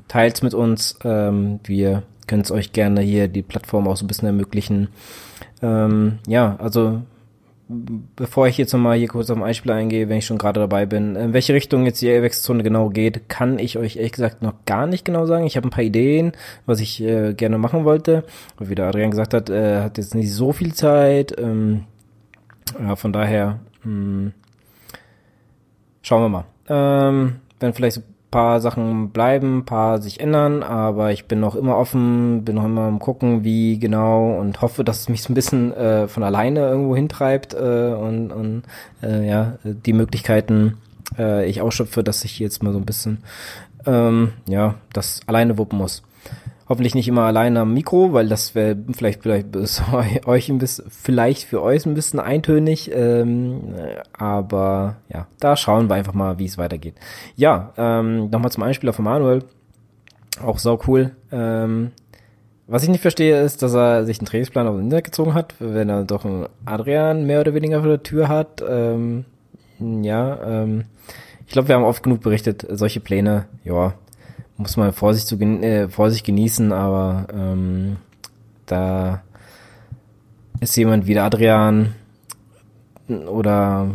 Teilt's 0.08 0.40
mit 0.40 0.54
uns. 0.54 0.98
Ähm, 1.04 1.60
wir 1.64 2.04
können 2.26 2.40
es 2.40 2.50
euch 2.50 2.72
gerne 2.72 3.02
hier 3.02 3.28
die 3.28 3.42
Plattform 3.42 3.86
auch 3.86 3.98
so 3.98 4.06
ein 4.06 4.08
bisschen 4.08 4.26
ermöglichen. 4.26 4.88
Ähm, 5.60 6.20
ja, 6.26 6.56
also 6.58 7.02
bevor 8.16 8.46
ich 8.46 8.56
jetzt 8.56 8.72
nochmal 8.72 8.96
hier 8.96 9.08
kurz 9.08 9.28
auf 9.28 9.36
den 9.36 9.44
Einspieler 9.44 9.74
eingehe, 9.74 10.08
wenn 10.08 10.18
ich 10.18 10.26
schon 10.26 10.38
gerade 10.38 10.60
dabei 10.60 10.86
bin, 10.86 11.14
in 11.14 11.34
welche 11.34 11.52
Richtung 11.52 11.84
jetzt 11.84 12.00
die 12.00 12.08
Wechselzone 12.08 12.62
genau 12.62 12.88
geht, 12.88 13.28
kann 13.28 13.58
ich 13.58 13.76
euch 13.76 13.96
ehrlich 13.96 14.12
gesagt 14.12 14.40
noch 14.40 14.54
gar 14.64 14.86
nicht 14.86 15.04
genau 15.04 15.26
sagen. 15.26 15.46
Ich 15.46 15.58
habe 15.58 15.68
ein 15.68 15.70
paar 15.70 15.84
Ideen, 15.84 16.32
was 16.64 16.80
ich 16.80 17.02
äh, 17.02 17.34
gerne 17.34 17.58
machen 17.58 17.84
wollte. 17.84 18.24
Wie 18.58 18.74
der 18.74 18.86
Adrian 18.86 19.10
gesagt 19.10 19.34
hat, 19.34 19.50
äh, 19.50 19.82
hat 19.82 19.98
jetzt 19.98 20.14
nicht 20.14 20.32
so 20.32 20.52
viel 20.52 20.72
Zeit. 20.72 21.38
Ähm, 21.38 21.84
ja, 22.80 22.96
von 22.96 23.12
daher 23.12 23.60
mh, 23.82 23.90
hm, 23.90 24.32
schauen 26.02 26.22
wir 26.22 26.28
mal. 26.28 26.44
Ähm, 26.68 27.36
wenn 27.60 27.74
vielleicht 27.74 27.96
so 27.96 28.02
paar 28.34 28.60
Sachen 28.60 29.10
bleiben, 29.10 29.64
paar 29.64 30.02
sich 30.02 30.18
ändern, 30.18 30.64
aber 30.64 31.12
ich 31.12 31.26
bin 31.26 31.38
noch 31.38 31.54
immer 31.54 31.76
offen, 31.76 32.44
bin 32.44 32.56
noch 32.56 32.64
immer 32.64 32.80
am 32.80 32.98
gucken, 32.98 33.44
wie 33.44 33.78
genau 33.78 34.40
und 34.40 34.60
hoffe, 34.60 34.82
dass 34.82 35.02
es 35.02 35.08
mich 35.08 35.22
so 35.22 35.30
ein 35.30 35.36
bisschen 35.36 35.72
äh, 35.72 36.08
von 36.08 36.24
alleine 36.24 36.66
irgendwo 36.68 36.96
hintreibt 36.96 37.54
äh, 37.54 37.94
und, 37.96 38.32
und 38.32 38.64
äh, 39.04 39.24
ja, 39.24 39.58
die 39.62 39.92
Möglichkeiten 39.92 40.78
äh, 41.16 41.48
ich 41.48 41.62
ausschöpfe, 41.62 42.02
dass 42.02 42.24
ich 42.24 42.40
jetzt 42.40 42.60
mal 42.60 42.72
so 42.72 42.80
ein 42.80 42.84
bisschen 42.84 43.18
ähm, 43.86 44.32
ja 44.48 44.74
das 44.92 45.20
alleine 45.26 45.56
wuppen 45.56 45.78
muss. 45.78 46.02
Hoffentlich 46.68 46.94
nicht 46.94 47.08
immer 47.08 47.22
alleine 47.22 47.60
am 47.60 47.74
Mikro, 47.74 48.14
weil 48.14 48.28
das 48.28 48.54
wäre 48.54 48.76
vielleicht 48.92 49.22
vielleicht 49.22 49.54
ist 49.54 49.82
euch 50.26 50.48
ein 50.48 50.58
bisschen, 50.58 50.86
vielleicht 50.90 51.44
für 51.44 51.62
euch 51.62 51.84
ein 51.84 51.94
bisschen 51.94 52.20
eintönig. 52.20 52.90
Ähm, 52.92 53.74
aber 54.16 54.96
ja, 55.12 55.26
da 55.40 55.56
schauen 55.56 55.88
wir 55.88 55.96
einfach 55.96 56.14
mal, 56.14 56.38
wie 56.38 56.46
es 56.46 56.56
weitergeht. 56.56 56.94
Ja, 57.36 57.72
ähm, 57.76 58.30
nochmal 58.30 58.50
zum 58.50 58.62
Einspieler 58.62 58.94
von 58.94 59.04
Manuel. 59.04 59.44
Auch 60.42 60.58
sau 60.58 60.80
cool. 60.86 61.12
Ähm, 61.30 61.92
was 62.66 62.82
ich 62.82 62.88
nicht 62.88 63.02
verstehe, 63.02 63.42
ist, 63.42 63.62
dass 63.62 63.74
er 63.74 64.06
sich 64.06 64.18
einen 64.18 64.26
Trainingsplan 64.26 64.66
auf 64.66 64.74
den 64.74 64.84
Internet 64.84 65.04
gezogen 65.04 65.34
hat, 65.34 65.54
wenn 65.58 65.90
er 65.90 66.04
doch 66.04 66.24
einen 66.24 66.46
Adrian 66.64 67.26
mehr 67.26 67.40
oder 67.40 67.52
weniger 67.52 67.80
vor 67.80 67.90
der 67.90 68.02
Tür 68.02 68.28
hat. 68.28 68.64
Ähm, 68.66 69.26
ja, 69.78 70.62
ähm, 70.62 70.84
ich 71.46 71.52
glaube, 71.52 71.68
wir 71.68 71.74
haben 71.74 71.84
oft 71.84 72.02
genug 72.02 72.22
berichtet, 72.22 72.66
solche 72.70 73.00
Pläne, 73.00 73.46
ja, 73.64 73.92
muss 74.56 74.76
man 74.76 74.92
Vorsicht, 74.92 75.26
zu, 75.26 75.38
äh, 75.40 75.88
Vorsicht 75.88 76.24
genießen, 76.24 76.72
aber 76.72 77.26
ähm, 77.32 77.96
da 78.66 79.22
ist 80.60 80.76
jemand 80.76 81.06
wie 81.06 81.14
der 81.14 81.24
Adrian 81.24 81.94
oder 83.08 83.90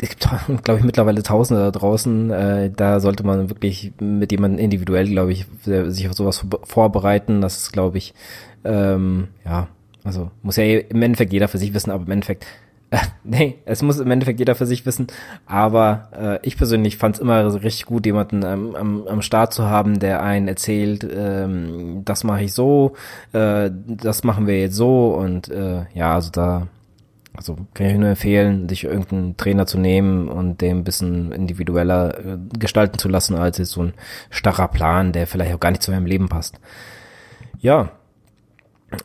es 0.00 0.08
gibt, 0.10 0.28
glaube 0.64 0.78
ich, 0.78 0.84
mittlerweile 0.84 1.22
Tausende 1.22 1.62
da 1.62 1.70
draußen. 1.70 2.30
Äh, 2.30 2.70
da 2.70 3.00
sollte 3.00 3.24
man 3.24 3.48
wirklich 3.48 3.92
mit 4.00 4.32
jemandem 4.32 4.58
individuell, 4.58 5.08
glaube 5.08 5.32
ich, 5.32 5.46
sich 5.64 6.08
auf 6.08 6.14
sowas 6.14 6.44
vorbereiten. 6.64 7.40
Das 7.40 7.56
ist, 7.56 7.72
glaube 7.72 7.98
ich, 7.98 8.14
ähm, 8.64 9.28
ja, 9.44 9.68
also 10.04 10.30
muss 10.42 10.56
ja 10.56 10.64
im 10.64 11.02
Endeffekt 11.02 11.32
jeder 11.32 11.48
für 11.48 11.58
sich 11.58 11.74
wissen, 11.74 11.90
aber 11.90 12.04
im 12.04 12.10
Endeffekt 12.10 12.46
äh, 12.90 12.98
nee, 13.24 13.58
es 13.64 13.82
muss 13.82 13.98
im 13.98 14.10
Endeffekt 14.10 14.38
jeder 14.38 14.54
für 14.54 14.66
sich 14.66 14.86
wissen. 14.86 15.08
Aber 15.46 16.08
äh, 16.12 16.46
ich 16.46 16.56
persönlich 16.56 16.96
fand 16.96 17.16
es 17.16 17.20
immer 17.20 17.62
richtig 17.62 17.86
gut, 17.86 18.06
jemanden 18.06 18.42
ähm, 18.44 18.74
am, 18.74 19.06
am 19.06 19.22
Start 19.22 19.52
zu 19.52 19.66
haben, 19.66 19.98
der 19.98 20.22
einen 20.22 20.48
erzählt, 20.48 21.06
ähm, 21.10 22.02
das 22.04 22.24
mache 22.24 22.44
ich 22.44 22.52
so, 22.52 22.94
äh, 23.32 23.70
das 23.86 24.24
machen 24.24 24.46
wir 24.46 24.60
jetzt 24.60 24.76
so 24.76 25.14
und 25.14 25.48
äh, 25.48 25.84
ja, 25.94 26.14
also 26.14 26.30
da, 26.30 26.68
also 27.34 27.56
kann 27.74 27.86
ich 27.86 27.98
nur 27.98 28.08
empfehlen, 28.10 28.68
sich 28.68 28.84
irgendeinen 28.84 29.36
Trainer 29.36 29.66
zu 29.66 29.78
nehmen 29.78 30.28
und 30.28 30.60
den 30.60 30.78
ein 30.78 30.84
bisschen 30.84 31.32
individueller 31.32 32.18
äh, 32.18 32.38
gestalten 32.58 32.98
zu 32.98 33.08
lassen, 33.08 33.36
als 33.36 33.58
jetzt 33.58 33.72
so 33.72 33.82
ein 33.82 33.94
starrer 34.30 34.68
Plan, 34.68 35.12
der 35.12 35.26
vielleicht 35.26 35.54
auch 35.54 35.60
gar 35.60 35.70
nicht 35.70 35.82
zu 35.82 35.90
meinem 35.90 36.06
Leben 36.06 36.28
passt. 36.28 36.58
Ja, 37.60 37.90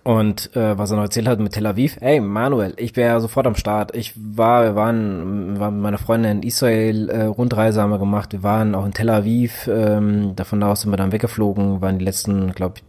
und 0.03 0.55
äh, 0.55 0.77
was 0.77 0.91
er 0.91 0.95
noch 0.95 1.03
erzählt 1.03 1.27
hat 1.27 1.39
mit 1.39 1.53
Tel 1.53 1.65
Aviv, 1.65 1.97
ey 1.99 2.21
Manuel, 2.21 2.73
ich 2.77 2.95
wäre 2.95 3.19
sofort 3.19 3.45
am 3.47 3.55
Start. 3.55 3.95
Ich 3.95 4.13
war, 4.15 4.63
wir 4.63 4.75
waren, 4.75 5.59
waren 5.59 5.75
mit 5.75 5.83
meiner 5.83 5.97
Freundin 5.97 6.37
in 6.37 6.43
Israel, 6.43 7.09
äh, 7.09 7.23
Rundreise 7.23 7.81
haben 7.81 7.89
wir 7.89 7.99
gemacht, 7.99 8.31
wir 8.31 8.43
waren 8.43 8.75
auch 8.75 8.85
in 8.85 8.93
Tel 8.93 9.09
Aviv, 9.09 9.67
ähm, 9.67 10.35
davon 10.35 10.63
aus 10.63 10.81
sind 10.81 10.91
wir 10.91 10.97
dann 10.97 11.11
weggeflogen, 11.11 11.81
waren 11.81 11.99
die 11.99 12.05
letzten, 12.05 12.53
glaube 12.53 12.75
ich, 12.77 12.83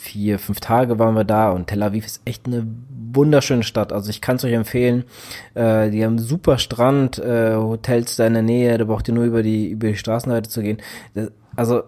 vier, 0.00 0.38
fünf 0.38 0.60
Tage 0.60 0.98
waren 1.00 1.14
wir 1.14 1.24
da 1.24 1.50
und 1.50 1.66
Tel 1.66 1.82
Aviv 1.82 2.06
ist 2.06 2.22
echt 2.24 2.46
eine 2.46 2.64
wunderschöne 3.12 3.64
Stadt. 3.64 3.92
Also 3.92 4.10
ich 4.10 4.20
kann 4.20 4.36
es 4.36 4.44
euch 4.44 4.52
empfehlen. 4.52 5.04
Äh, 5.54 5.90
die 5.90 6.04
haben 6.04 6.20
super 6.20 6.58
Strand, 6.58 7.18
äh, 7.18 7.56
Hotels 7.56 8.14
da 8.14 8.26
in 8.28 8.34
der 8.34 8.42
Nähe, 8.42 8.78
da 8.78 8.84
braucht 8.84 9.08
ihr 9.08 9.14
nur 9.14 9.24
über 9.24 9.42
die, 9.42 9.70
über 9.70 9.88
die 9.88 9.96
Straßenseite 9.96 10.48
zu 10.48 10.62
gehen. 10.62 10.78
Das, 11.14 11.32
also 11.56 11.82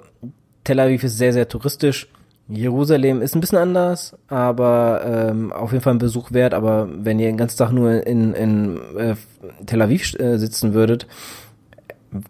Tel 0.64 0.80
Aviv 0.80 1.04
ist 1.04 1.18
sehr, 1.18 1.32
sehr 1.32 1.48
touristisch 1.48 2.08
Jerusalem 2.50 3.22
ist 3.22 3.36
ein 3.36 3.40
bisschen 3.40 3.58
anders, 3.58 4.16
aber 4.28 5.02
ähm, 5.04 5.52
auf 5.52 5.70
jeden 5.70 5.82
Fall 5.82 5.94
ein 5.94 5.98
Besuch 5.98 6.32
wert. 6.32 6.52
Aber 6.52 6.88
wenn 6.92 7.20
ihr 7.20 7.28
den 7.28 7.36
ganzen 7.36 7.58
Tag 7.58 7.70
nur 7.70 8.06
in, 8.06 8.34
in 8.34 8.80
äh, 8.96 9.14
Tel 9.66 9.80
Aviv 9.82 10.18
äh, 10.18 10.36
sitzen 10.36 10.74
würdet, 10.74 11.06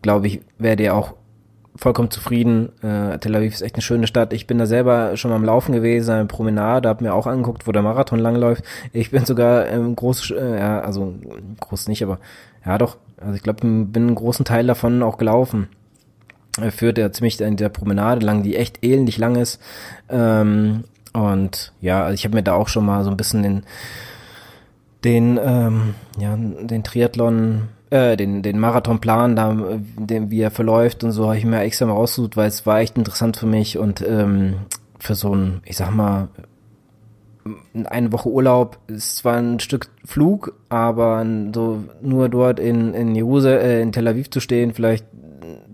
glaube 0.03 0.27
ich, 0.27 0.43
werdet 0.59 0.85
ihr 0.85 0.95
auch 0.95 1.15
vollkommen 1.75 2.11
zufrieden. 2.11 2.71
Äh, 2.83 3.19
Tel 3.19 3.35
Aviv 3.35 3.55
ist 3.55 3.63
echt 3.63 3.77
eine 3.77 3.83
schöne 3.83 4.07
Stadt. 4.07 4.35
Ich 4.35 4.47
bin 4.47 4.59
da 4.59 4.67
selber 4.67 5.17
schon 5.17 5.31
mal 5.31 5.37
am 5.37 5.45
Laufen 5.45 5.73
gewesen, 5.73 6.11
eine 6.11 6.27
Promenade, 6.27 6.89
habe 6.89 7.05
mir 7.05 7.15
auch 7.15 7.27
angeguckt, 7.27 7.67
wo 7.67 7.73
der 7.73 7.83
Marathon 7.83 8.19
langläuft. 8.19 8.63
Ich 8.93 9.11
bin 9.11 9.25
sogar 9.25 9.69
im 9.69 9.97
groß, 9.97 10.33
äh, 10.33 10.59
ja, 10.59 10.81
also 10.81 11.15
groß 11.61 11.89
nicht, 11.89 12.03
aber 12.03 12.19
ja 12.67 12.77
doch. 12.77 12.99
Also 13.19 13.35
ich 13.35 13.43
glaube, 13.43 13.61
bin 13.61 13.91
einen 13.95 14.15
großen 14.15 14.45
Teil 14.45 14.67
davon 14.67 15.03
auch 15.03 15.17
gelaufen 15.17 15.69
führt 16.71 16.99
er 16.99 17.13
ziemlich 17.13 17.41
in 17.41 17.57
der 17.57 17.69
Promenade 17.69 18.25
lang, 18.25 18.43
die 18.43 18.57
echt 18.57 18.79
ähnlich 18.83 19.19
lang 19.19 19.37
ist. 19.37 19.61
Ähm, 20.09 20.85
und 21.13 21.73
ja, 21.81 22.05
also 22.05 22.15
ich 22.15 22.25
habe 22.25 22.37
mir 22.37 22.43
da 22.43 22.55
auch 22.55 22.69
schon 22.69 22.87
mal 22.87 23.05
so 23.05 23.11
ein 23.11 23.17
bisschen 23.17 23.43
den, 23.43 23.63
den, 25.05 25.39
ähm, 25.43 25.95
ja, 26.19 26.37
den 26.37 26.85
Triathlon, 26.85 27.69
äh, 27.91 28.17
den, 28.17 28.43
den 28.43 28.59
Marathonplan, 28.59 29.35
da, 29.35 29.57
den, 29.97 30.31
wie 30.31 30.41
er 30.41 30.51
verläuft 30.51 31.03
und 31.03 31.13
so, 31.13 31.27
habe 31.27 31.39
ich 31.39 31.45
mir 31.45 31.61
extra 31.61 31.87
mal 31.87 31.95
rausgesucht, 31.95 32.37
weil 32.37 32.49
es 32.49 32.67
war 32.67 32.81
echt 32.81 32.97
interessant 32.97 33.37
für 33.37 33.47
mich 33.47 33.79
und 33.79 34.03
ähm, 34.07 34.55
für 34.99 35.15
so 35.15 35.35
ein, 35.35 35.63
ich 35.65 35.77
sag 35.77 35.91
mal, 35.91 36.29
eine 37.85 38.13
Woche 38.13 38.29
Urlaub 38.29 38.79
ist 38.87 39.17
zwar 39.17 39.39
ein 39.39 39.61
Stück 39.61 39.89
Flug, 40.05 40.55
aber 40.69 41.25
so 41.55 41.85
nur 42.03 42.29
dort 42.29 42.61
in 42.61 42.95
in 42.95 43.15
Jerusalem, 43.15 43.61
äh, 43.61 43.81
in 43.81 43.93
Tel 43.93 44.09
Aviv 44.09 44.31
zu 44.31 44.41
stehen, 44.41 44.75
vielleicht 44.75 45.07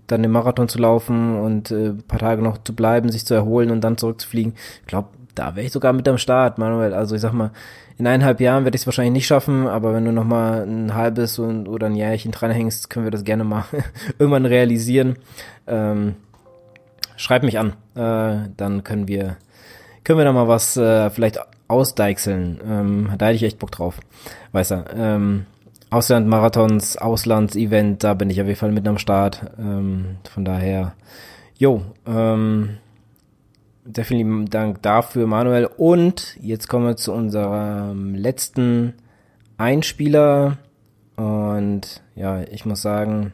dann 0.07 0.23
den 0.23 0.31
Marathon 0.31 0.69
zu 0.69 0.79
laufen 0.79 1.39
und 1.39 1.71
äh, 1.71 1.93
paar 2.07 2.19
Tage 2.19 2.41
noch 2.41 2.57
zu 2.63 2.73
bleiben, 2.73 3.11
sich 3.11 3.25
zu 3.25 3.33
erholen 3.33 3.71
und 3.71 3.81
dann 3.81 3.97
zurückzufliegen. 3.97 4.53
Ich 4.81 4.87
glaube, 4.87 5.09
da 5.35 5.55
wäre 5.55 5.65
ich 5.65 5.71
sogar 5.71 5.93
mit 5.93 6.07
am 6.07 6.17
Start, 6.17 6.57
Manuel. 6.57 6.93
Also 6.93 7.15
ich 7.15 7.21
sag 7.21 7.33
mal, 7.33 7.51
in 7.97 8.07
eineinhalb 8.07 8.39
Jahren 8.39 8.63
werde 8.63 8.75
ich 8.75 8.81
es 8.81 8.87
wahrscheinlich 8.87 9.13
nicht 9.13 9.27
schaffen, 9.27 9.67
aber 9.67 9.93
wenn 9.93 10.05
du 10.05 10.11
noch 10.11 10.23
mal 10.23 10.63
ein 10.63 10.93
halbes 10.93 11.39
und, 11.39 11.67
oder 11.67 11.87
ein 11.87 11.95
Jährchen 11.95 12.31
dranhängst, 12.31 12.89
können 12.89 13.05
wir 13.05 13.11
das 13.11 13.23
gerne 13.23 13.43
mal 13.43 13.65
irgendwann 14.19 14.45
realisieren. 14.45 15.17
Ähm, 15.67 16.15
schreib 17.15 17.43
mich 17.43 17.59
an, 17.59 17.73
äh, 17.95 18.49
dann 18.55 18.83
können 18.83 19.07
wir 19.07 19.37
können 20.03 20.19
wir 20.19 20.25
da 20.25 20.31
mal 20.31 20.47
was 20.47 20.77
äh, 20.77 21.09
vielleicht 21.09 21.37
ausdeichseln. 21.67 22.61
Ähm, 22.65 23.09
da 23.17 23.25
hätte 23.25 23.35
ich 23.35 23.43
echt 23.43 23.59
Bock 23.59 23.71
drauf. 23.71 23.99
Weißt 24.53 24.71
du, 24.71 24.85
ähm, 24.95 25.45
Auslandmarathons, 25.89 26.97
Auslandsevent, 26.97 28.03
da 28.03 28.13
bin 28.13 28.29
ich 28.29 28.41
auf 28.41 28.47
jeden 28.47 28.59
Fall 28.59 28.71
mit 28.71 28.87
am 28.87 28.97
Start. 28.97 29.51
Ähm, 29.57 30.17
von 30.29 30.43
daher, 30.43 30.93
jo, 31.57 31.81
ähm, 32.05 32.77
definitiv 33.85 34.49
Dank 34.49 34.81
dafür, 34.81 35.27
Manuel. 35.27 35.69
Und 35.77 36.35
jetzt 36.41 36.67
kommen 36.67 36.85
wir 36.85 36.97
zu 36.97 37.13
unserem 37.13 38.15
letzten 38.15 38.93
Einspieler. 39.57 40.57
Und 41.15 42.01
ja, 42.15 42.41
ich 42.41 42.65
muss 42.65 42.81
sagen, 42.81 43.31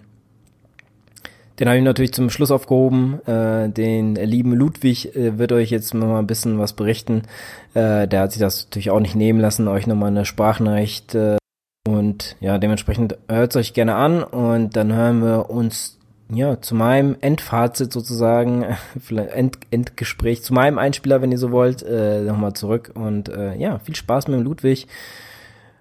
den 1.59 1.67
habe 1.67 1.77
ich 1.77 1.83
natürlich 1.83 2.13
zum 2.13 2.29
Schluss 2.29 2.51
aufgehoben. 2.51 3.19
Äh, 3.25 3.69
den 3.69 4.15
lieben 4.15 4.53
Ludwig 4.53 5.15
äh, 5.15 5.37
wird 5.37 5.51
euch 5.51 5.71
jetzt 5.71 5.93
noch 5.93 6.07
mal 6.07 6.19
ein 6.19 6.27
bisschen 6.27 6.59
was 6.59 6.73
berichten. 6.73 7.23
Äh, 7.73 8.07
der 8.07 8.21
hat 8.21 8.31
sich 8.31 8.39
das 8.39 8.65
natürlich 8.65 8.91
auch 8.91 8.99
nicht 8.99 9.15
nehmen 9.15 9.39
lassen, 9.39 9.67
euch 9.67 9.87
nochmal 9.87 10.09
eine 10.09 10.25
Sprachnachricht 10.25 11.15
äh, 11.15 11.37
und 12.13 12.35
ja, 12.39 12.59
dementsprechend 12.59 13.17
hört 13.27 13.51
es 13.51 13.55
euch 13.55 13.73
gerne 13.73 13.95
an 13.95 14.23
und 14.23 14.75
dann 14.75 14.93
hören 14.93 15.23
wir 15.23 15.49
uns 15.49 15.97
ja 16.29 16.61
zu 16.61 16.75
meinem 16.75 17.17
Endfazit 17.21 17.91
sozusagen, 17.91 18.65
End, 19.09 19.57
Endgespräch, 19.71 20.43
zu 20.43 20.53
meinem 20.53 20.77
Einspieler, 20.77 21.23
wenn 21.23 21.31
ihr 21.31 21.39
so 21.39 21.51
wollt, 21.51 21.81
äh, 21.81 22.21
nochmal 22.21 22.53
zurück. 22.53 22.91
Und 22.93 23.29
äh, 23.29 23.55
ja, 23.55 23.79
viel 23.79 23.95
Spaß 23.95 24.27
mit 24.27 24.39
dem 24.39 24.43
Ludwig. 24.43 24.87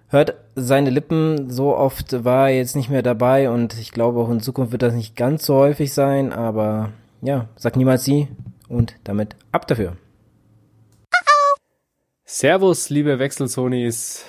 Hört 0.09 0.35
seine 0.55 0.89
Lippen, 0.89 1.51
so 1.51 1.77
oft 1.77 2.25
war 2.25 2.49
er 2.49 2.57
jetzt 2.57 2.77
nicht 2.77 2.89
mehr 2.89 3.03
dabei 3.03 3.51
und 3.51 3.79
ich 3.79 3.93
glaube 3.93 4.21
auch 4.21 4.31
in 4.31 4.41
Zukunft 4.41 4.73
wird 4.73 4.83
das 4.83 4.95
nicht 4.95 5.17
ganz 5.17 5.45
so 5.45 5.55
häufig 5.55 5.93
sein, 5.93 6.33
aber 6.33 6.91
ja, 7.21 7.49
sag 7.57 7.77
niemals 7.77 8.05
sie 8.05 8.29
und 8.69 8.95
damit 9.05 9.37
ab 9.53 9.67
dafür. 9.67 9.97
Servus, 12.25 12.91
liebe 12.91 13.19
Wechselzonis. 13.19 14.27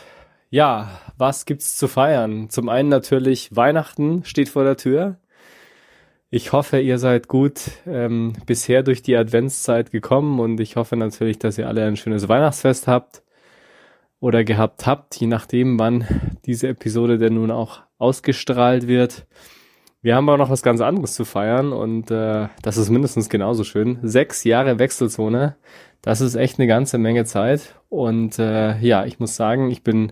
Ja, 0.53 1.01
was 1.17 1.47
gibt's 1.47 1.77
zu 1.77 1.87
feiern? 1.87 2.47
Zum 2.47 2.69
einen 2.69 2.87
natürlich 2.87 3.55
Weihnachten 3.55 4.23
steht 4.23 4.49
vor 4.49 4.63
der 4.63 4.77
Tür. 4.77 5.17
Ich 6.29 6.51
hoffe, 6.51 6.79
ihr 6.79 6.99
seid 6.99 7.27
gut 7.27 7.71
ähm, 7.87 8.33
bisher 8.45 8.83
durch 8.83 9.01
die 9.01 9.17
Adventszeit 9.17 9.89
gekommen 9.89 10.39
und 10.39 10.59
ich 10.59 10.75
hoffe 10.75 10.95
natürlich, 10.95 11.39
dass 11.39 11.57
ihr 11.57 11.67
alle 11.67 11.83
ein 11.83 11.97
schönes 11.97 12.29
Weihnachtsfest 12.29 12.87
habt 12.87 13.23
oder 14.19 14.43
gehabt 14.43 14.85
habt, 14.85 15.15
je 15.15 15.25
nachdem, 15.25 15.79
wann 15.79 16.05
diese 16.45 16.67
Episode 16.67 17.17
denn 17.17 17.33
nun 17.33 17.49
auch 17.49 17.79
ausgestrahlt 17.97 18.87
wird. 18.87 19.25
Wir 20.03 20.17
haben 20.17 20.27
aber 20.27 20.37
noch 20.37 20.49
was 20.49 20.63
ganz 20.63 20.81
anderes 20.81 21.13
zu 21.13 21.23
feiern 21.23 21.71
und 21.71 22.11
äh, 22.11 22.49
das 22.61 22.75
ist 22.75 22.89
mindestens 22.89 23.29
genauso 23.29 23.63
schön. 23.63 23.99
Sechs 24.03 24.43
Jahre 24.43 24.77
Wechselzone, 24.77 25.55
das 26.01 26.19
ist 26.19 26.35
echt 26.35 26.59
eine 26.59 26.67
ganze 26.67 26.97
Menge 26.97 27.23
Zeit 27.23 27.79
und 27.87 28.37
äh, 28.37 28.77
ja, 28.79 29.05
ich 29.05 29.21
muss 29.21 29.37
sagen, 29.37 29.71
ich 29.71 29.81
bin 29.81 30.11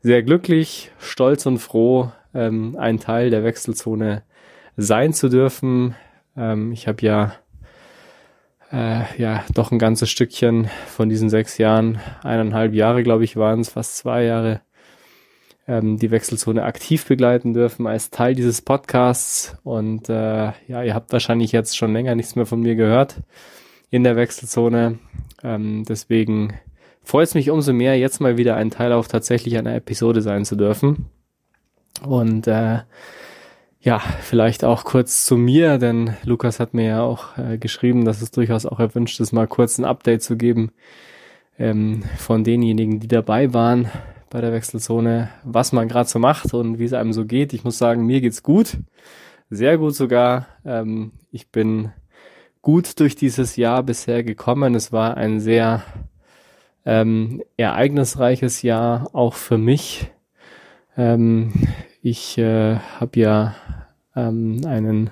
sehr 0.00 0.22
glücklich, 0.22 0.90
stolz 0.98 1.44
und 1.44 1.58
froh, 1.58 2.10
ähm, 2.32 2.76
ein 2.78 2.98
Teil 2.98 3.28
der 3.28 3.44
Wechselzone 3.44 4.22
sein 4.78 5.12
zu 5.12 5.28
dürfen. 5.28 5.94
Ähm, 6.34 6.72
ich 6.72 6.88
habe 6.88 7.04
ja 7.04 7.34
äh, 8.72 9.02
ja 9.18 9.44
doch 9.52 9.70
ein 9.70 9.78
ganzes 9.78 10.08
Stückchen 10.08 10.70
von 10.86 11.10
diesen 11.10 11.28
sechs 11.28 11.58
Jahren, 11.58 12.00
eineinhalb 12.22 12.72
Jahre, 12.72 13.02
glaube 13.02 13.24
ich, 13.24 13.36
waren 13.36 13.60
es, 13.60 13.68
fast 13.68 13.98
zwei 13.98 14.24
Jahre, 14.24 14.62
ähm, 15.68 15.98
die 15.98 16.10
Wechselzone 16.10 16.62
aktiv 16.62 17.06
begleiten 17.06 17.52
dürfen 17.52 17.86
als 17.86 18.10
Teil 18.10 18.34
dieses 18.34 18.62
Podcasts. 18.62 19.56
Und 19.64 20.08
äh, 20.08 20.52
ja, 20.68 20.82
ihr 20.82 20.94
habt 20.94 21.12
wahrscheinlich 21.12 21.52
jetzt 21.52 21.76
schon 21.76 21.92
länger 21.92 22.14
nichts 22.14 22.36
mehr 22.36 22.46
von 22.46 22.60
mir 22.60 22.76
gehört 22.76 23.22
in 23.90 24.04
der 24.04 24.16
Wechselzone. 24.16 24.98
Ähm, 25.42 25.84
deswegen 25.88 26.54
freut 27.02 27.28
es 27.28 27.34
mich 27.34 27.50
umso 27.50 27.72
mehr, 27.72 27.98
jetzt 27.98 28.20
mal 28.20 28.36
wieder 28.36 28.56
ein 28.56 28.70
Teil 28.70 28.92
auf 28.92 29.08
tatsächlich 29.08 29.56
einer 29.58 29.74
Episode 29.74 30.22
sein 30.22 30.44
zu 30.44 30.56
dürfen. 30.56 31.06
Und 32.06 32.46
äh, 32.46 32.80
ja, 33.80 33.98
vielleicht 34.20 34.64
auch 34.64 34.84
kurz 34.84 35.24
zu 35.24 35.36
mir, 35.36 35.78
denn 35.78 36.16
Lukas 36.24 36.60
hat 36.60 36.74
mir 36.74 36.86
ja 36.86 37.02
auch 37.02 37.38
äh, 37.38 37.56
geschrieben, 37.58 38.04
dass 38.04 38.22
es 38.22 38.32
durchaus 38.32 38.66
auch 38.66 38.80
erwünscht 38.80 39.20
ist, 39.20 39.32
mal 39.32 39.46
kurz 39.46 39.78
ein 39.78 39.84
Update 39.84 40.22
zu 40.22 40.36
geben 40.36 40.72
ähm, 41.58 42.02
von 42.18 42.44
denjenigen, 42.44 43.00
die 43.00 43.08
dabei 43.08 43.54
waren 43.54 43.90
bei 44.30 44.40
der 44.40 44.52
Wechselzone, 44.52 45.28
was 45.44 45.72
man 45.72 45.88
gerade 45.88 46.08
so 46.08 46.18
macht 46.18 46.52
und 46.54 46.78
wie 46.78 46.84
es 46.84 46.92
einem 46.92 47.12
so 47.12 47.24
geht. 47.24 47.52
Ich 47.52 47.64
muss 47.64 47.78
sagen, 47.78 48.06
mir 48.06 48.20
geht's 48.20 48.42
gut, 48.42 48.78
sehr 49.50 49.78
gut 49.78 49.94
sogar. 49.94 50.46
Ähm, 50.64 51.12
ich 51.30 51.50
bin 51.50 51.92
gut 52.62 52.98
durch 53.00 53.14
dieses 53.14 53.56
Jahr 53.56 53.82
bisher 53.82 54.24
gekommen. 54.24 54.74
Es 54.74 54.92
war 54.92 55.16
ein 55.16 55.40
sehr 55.40 55.82
ähm, 56.84 57.42
ereignisreiches 57.56 58.62
Jahr, 58.62 59.10
auch 59.12 59.34
für 59.34 59.58
mich. 59.58 60.10
Ähm, 60.96 61.52
ich 62.02 62.38
äh, 62.38 62.76
habe 62.76 63.20
ja 63.20 63.54
ähm, 64.14 64.62
einen 64.66 65.10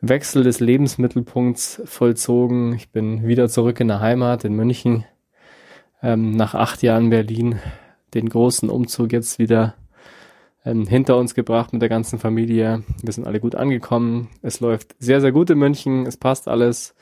Wechsel 0.00 0.42
des 0.42 0.60
Lebensmittelpunkts 0.60 1.82
vollzogen. 1.84 2.74
Ich 2.74 2.90
bin 2.90 3.26
wieder 3.26 3.48
zurück 3.48 3.80
in 3.80 3.88
der 3.88 4.00
Heimat 4.00 4.44
in 4.44 4.54
München. 4.54 5.04
Ähm, 6.02 6.32
nach 6.32 6.54
acht 6.54 6.82
Jahren 6.82 7.10
Berlin 7.10 7.58
den 8.14 8.28
großen 8.28 8.70
Umzug 8.70 9.12
jetzt 9.12 9.38
wieder 9.38 9.74
ähm, 10.64 10.86
hinter 10.86 11.16
uns 11.16 11.34
gebracht 11.34 11.72
mit 11.72 11.82
der 11.82 11.88
ganzen 11.88 12.18
Familie. 12.18 12.82
Wir 13.02 13.12
sind 13.12 13.26
alle 13.26 13.40
gut 13.40 13.54
angekommen. 13.54 14.28
Es 14.42 14.60
läuft 14.60 14.94
sehr, 14.98 15.20
sehr 15.20 15.32
gut 15.32 15.50
in 15.50 15.58
München. 15.58 16.06
Es 16.06 16.16
passt 16.16 16.48
alles. 16.48 16.94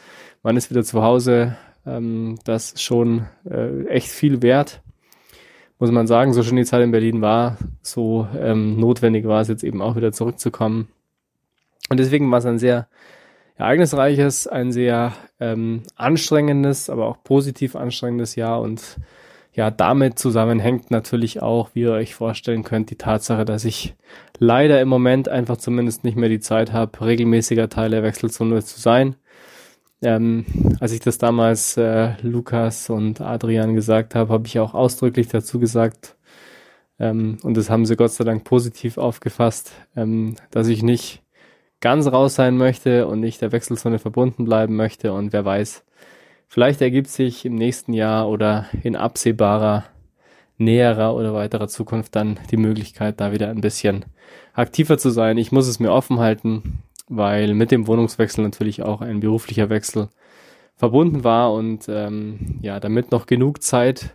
Man 0.42 0.56
ist 0.56 0.70
wieder 0.70 0.82
zu 0.82 1.02
Hause. 1.02 1.56
Ähm, 1.86 2.38
das 2.44 2.72
ist 2.72 2.82
schon 2.82 3.26
äh, 3.48 3.86
echt 3.86 4.08
viel 4.08 4.42
wert. 4.42 4.82
Muss 5.78 5.90
man 5.90 6.06
sagen, 6.06 6.32
so 6.32 6.42
schön 6.42 6.56
die 6.56 6.64
Zeit 6.64 6.82
in 6.82 6.92
Berlin 6.92 7.22
war, 7.22 7.58
so 7.82 8.28
ähm, 8.38 8.78
notwendig 8.78 9.26
war 9.26 9.40
es 9.40 9.48
jetzt 9.48 9.64
eben 9.64 9.82
auch 9.82 9.96
wieder 9.96 10.12
zurückzukommen. 10.12 10.88
Und 11.88 11.98
deswegen 11.98 12.30
war 12.30 12.38
es 12.38 12.46
ein 12.46 12.60
sehr 12.60 12.86
ereignisreiches, 13.56 14.46
ein 14.46 14.70
sehr 14.70 15.12
ähm, 15.40 15.82
anstrengendes, 15.96 16.88
aber 16.88 17.06
auch 17.06 17.24
positiv 17.24 17.74
anstrengendes 17.74 18.36
Jahr 18.36 18.60
und 18.60 18.96
ja, 19.54 19.70
damit 19.70 20.18
zusammenhängt 20.18 20.90
natürlich 20.90 21.42
auch, 21.42 21.70
wie 21.74 21.82
ihr 21.82 21.92
euch 21.92 22.14
vorstellen 22.14 22.62
könnt, 22.64 22.90
die 22.90 22.96
Tatsache, 22.96 23.44
dass 23.44 23.64
ich 23.64 23.94
leider 24.38 24.80
im 24.80 24.88
Moment 24.88 25.28
einfach 25.28 25.58
zumindest 25.58 26.04
nicht 26.04 26.16
mehr 26.16 26.30
die 26.30 26.40
Zeit 26.40 26.72
habe, 26.72 27.04
regelmäßiger 27.04 27.68
Teil 27.68 27.90
der 27.90 28.02
Wechselzone 28.02 28.62
zu 28.64 28.80
sein. 28.80 29.16
Ähm, 30.00 30.46
als 30.80 30.92
ich 30.92 31.00
das 31.00 31.18
damals 31.18 31.76
äh, 31.76 32.14
Lukas 32.22 32.90
und 32.90 33.20
Adrian 33.20 33.74
gesagt 33.74 34.14
habe, 34.14 34.32
habe 34.32 34.46
ich 34.46 34.58
auch 34.58 34.74
ausdrücklich 34.74 35.28
dazu 35.28 35.60
gesagt, 35.60 36.16
ähm, 36.98 37.38
und 37.42 37.56
das 37.56 37.68
haben 37.70 37.86
sie 37.86 37.96
Gott 37.96 38.12
sei 38.12 38.24
Dank 38.24 38.44
positiv 38.44 38.96
aufgefasst, 38.96 39.72
ähm, 39.96 40.36
dass 40.50 40.68
ich 40.68 40.82
nicht 40.82 41.22
ganz 41.80 42.06
raus 42.06 42.36
sein 42.36 42.56
möchte 42.56 43.06
und 43.06 43.20
nicht 43.20 43.42
der 43.42 43.52
Wechselzone 43.52 43.98
verbunden 43.98 44.44
bleiben 44.44 44.76
möchte. 44.76 45.12
Und 45.12 45.32
wer 45.32 45.44
weiß, 45.44 45.84
Vielleicht 46.52 46.82
ergibt 46.82 47.08
sich 47.08 47.46
im 47.46 47.54
nächsten 47.54 47.94
Jahr 47.94 48.28
oder 48.28 48.66
in 48.82 48.94
absehbarer, 48.94 49.86
näherer 50.58 51.14
oder 51.14 51.32
weiterer 51.32 51.66
Zukunft 51.66 52.14
dann 52.14 52.38
die 52.50 52.58
Möglichkeit, 52.58 53.22
da 53.22 53.32
wieder 53.32 53.48
ein 53.48 53.62
bisschen 53.62 54.04
aktiver 54.52 54.98
zu 54.98 55.08
sein. 55.08 55.38
Ich 55.38 55.50
muss 55.50 55.66
es 55.66 55.80
mir 55.80 55.90
offen 55.90 56.18
halten, 56.18 56.82
weil 57.08 57.54
mit 57.54 57.70
dem 57.70 57.86
Wohnungswechsel 57.86 58.44
natürlich 58.44 58.82
auch 58.82 59.00
ein 59.00 59.20
beruflicher 59.20 59.70
Wechsel 59.70 60.10
verbunden 60.76 61.24
war 61.24 61.54
und 61.54 61.86
ähm, 61.88 62.58
ja, 62.60 62.80
damit 62.80 63.12
noch 63.12 63.24
genug 63.24 63.62
Zeit 63.62 64.14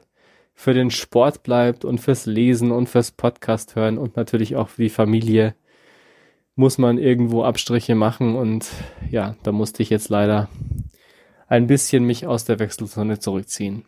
für 0.54 0.76
den 0.76 0.92
Sport 0.92 1.42
bleibt 1.42 1.86
und 1.86 1.98
fürs 1.98 2.28
Lesen 2.28 2.72
und 2.72 2.88
fürs 2.88 3.10
Podcast 3.10 3.76
hören 3.76 3.98
und 3.98 4.16
natürlich 4.16 4.56
auch 4.56 4.70
für 4.70 4.84
die 4.84 4.90
Familie 4.90 5.56
muss 6.54 6.78
man 6.78 7.00
irgendwo 7.00 7.44
Abstriche 7.44 7.96
machen 7.96 8.36
und 8.36 8.68
ja, 9.10 9.36
da 9.42 9.52
musste 9.52 9.82
ich 9.82 9.90
jetzt 9.90 10.10
leider 10.10 10.50
ein 11.48 11.68
bisschen 11.68 12.04
mich 12.04 12.28
aus 12.28 12.46
der 12.46 12.60
Wechselzone 12.60 13.20
zurückziehen. 13.20 13.86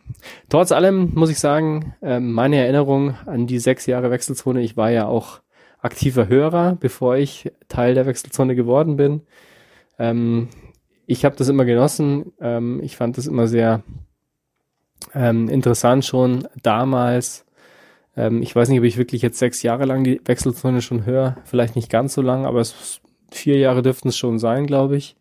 Trotz 0.48 0.72
allem 0.72 1.12
muss 1.14 1.30
ich 1.30 1.38
sagen, 1.38 1.94
ähm, 2.02 2.32
meine 2.32 2.56
Erinnerung 2.56 3.14
an 3.26 3.46
die 3.46 3.58
sechs 3.58 3.86
Jahre 3.86 4.10
Wechselzone, 4.10 4.62
ich 4.62 4.76
war 4.76 4.90
ja 4.90 5.06
auch 5.06 5.40
aktiver 5.82 6.28
Hörer, 6.28 6.76
bevor 6.80 7.16
ich 7.16 7.52
Teil 7.68 7.94
der 7.94 8.06
Wechselzone 8.06 8.54
geworden 8.54 8.96
bin. 8.96 9.22
Ähm, 9.98 10.48
ich 11.06 11.24
habe 11.24 11.36
das 11.36 11.48
immer 11.48 11.64
genossen. 11.64 12.32
Ähm, 12.40 12.80
ich 12.82 12.96
fand 12.96 13.18
das 13.18 13.26
immer 13.26 13.46
sehr 13.46 13.82
interessant 15.14 16.04
schon 16.04 16.46
damals. 16.62 17.46
ich 18.14 18.54
weiß 18.54 18.68
nicht, 18.68 18.80
ob 18.80 18.84
ich 18.84 18.98
wirklich 18.98 19.22
jetzt 19.22 19.38
sechs 19.38 19.62
Jahre 19.62 19.86
lang 19.86 20.04
die 20.04 20.20
Wechselzone 20.26 20.82
schon 20.82 21.06
höre. 21.06 21.38
Vielleicht 21.44 21.74
nicht 21.74 21.88
ganz 21.88 22.12
so 22.12 22.20
lang, 22.20 22.44
aber 22.44 22.60
es, 22.60 23.00
vier 23.32 23.56
Jahre 23.56 23.80
dürften 23.80 24.08
es 24.08 24.18
schon 24.18 24.38
sein, 24.38 24.66
glaube 24.66 24.98
ich. 24.98 25.16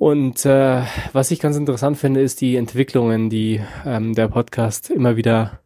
Und 0.00 0.46
äh, 0.46 0.82
was 1.12 1.30
ich 1.30 1.40
ganz 1.40 1.58
interessant 1.58 1.98
finde, 1.98 2.22
ist 2.22 2.40
die 2.40 2.56
Entwicklungen, 2.56 3.28
die 3.28 3.60
ähm, 3.84 4.14
der 4.14 4.28
Podcast 4.28 4.88
immer 4.88 5.16
wieder 5.16 5.60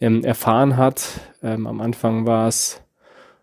ähm, 0.00 0.24
erfahren 0.24 0.76
hat. 0.76 1.20
Ähm, 1.40 1.68
am 1.68 1.80
Anfang 1.80 2.26
war 2.26 2.48
es, 2.48 2.82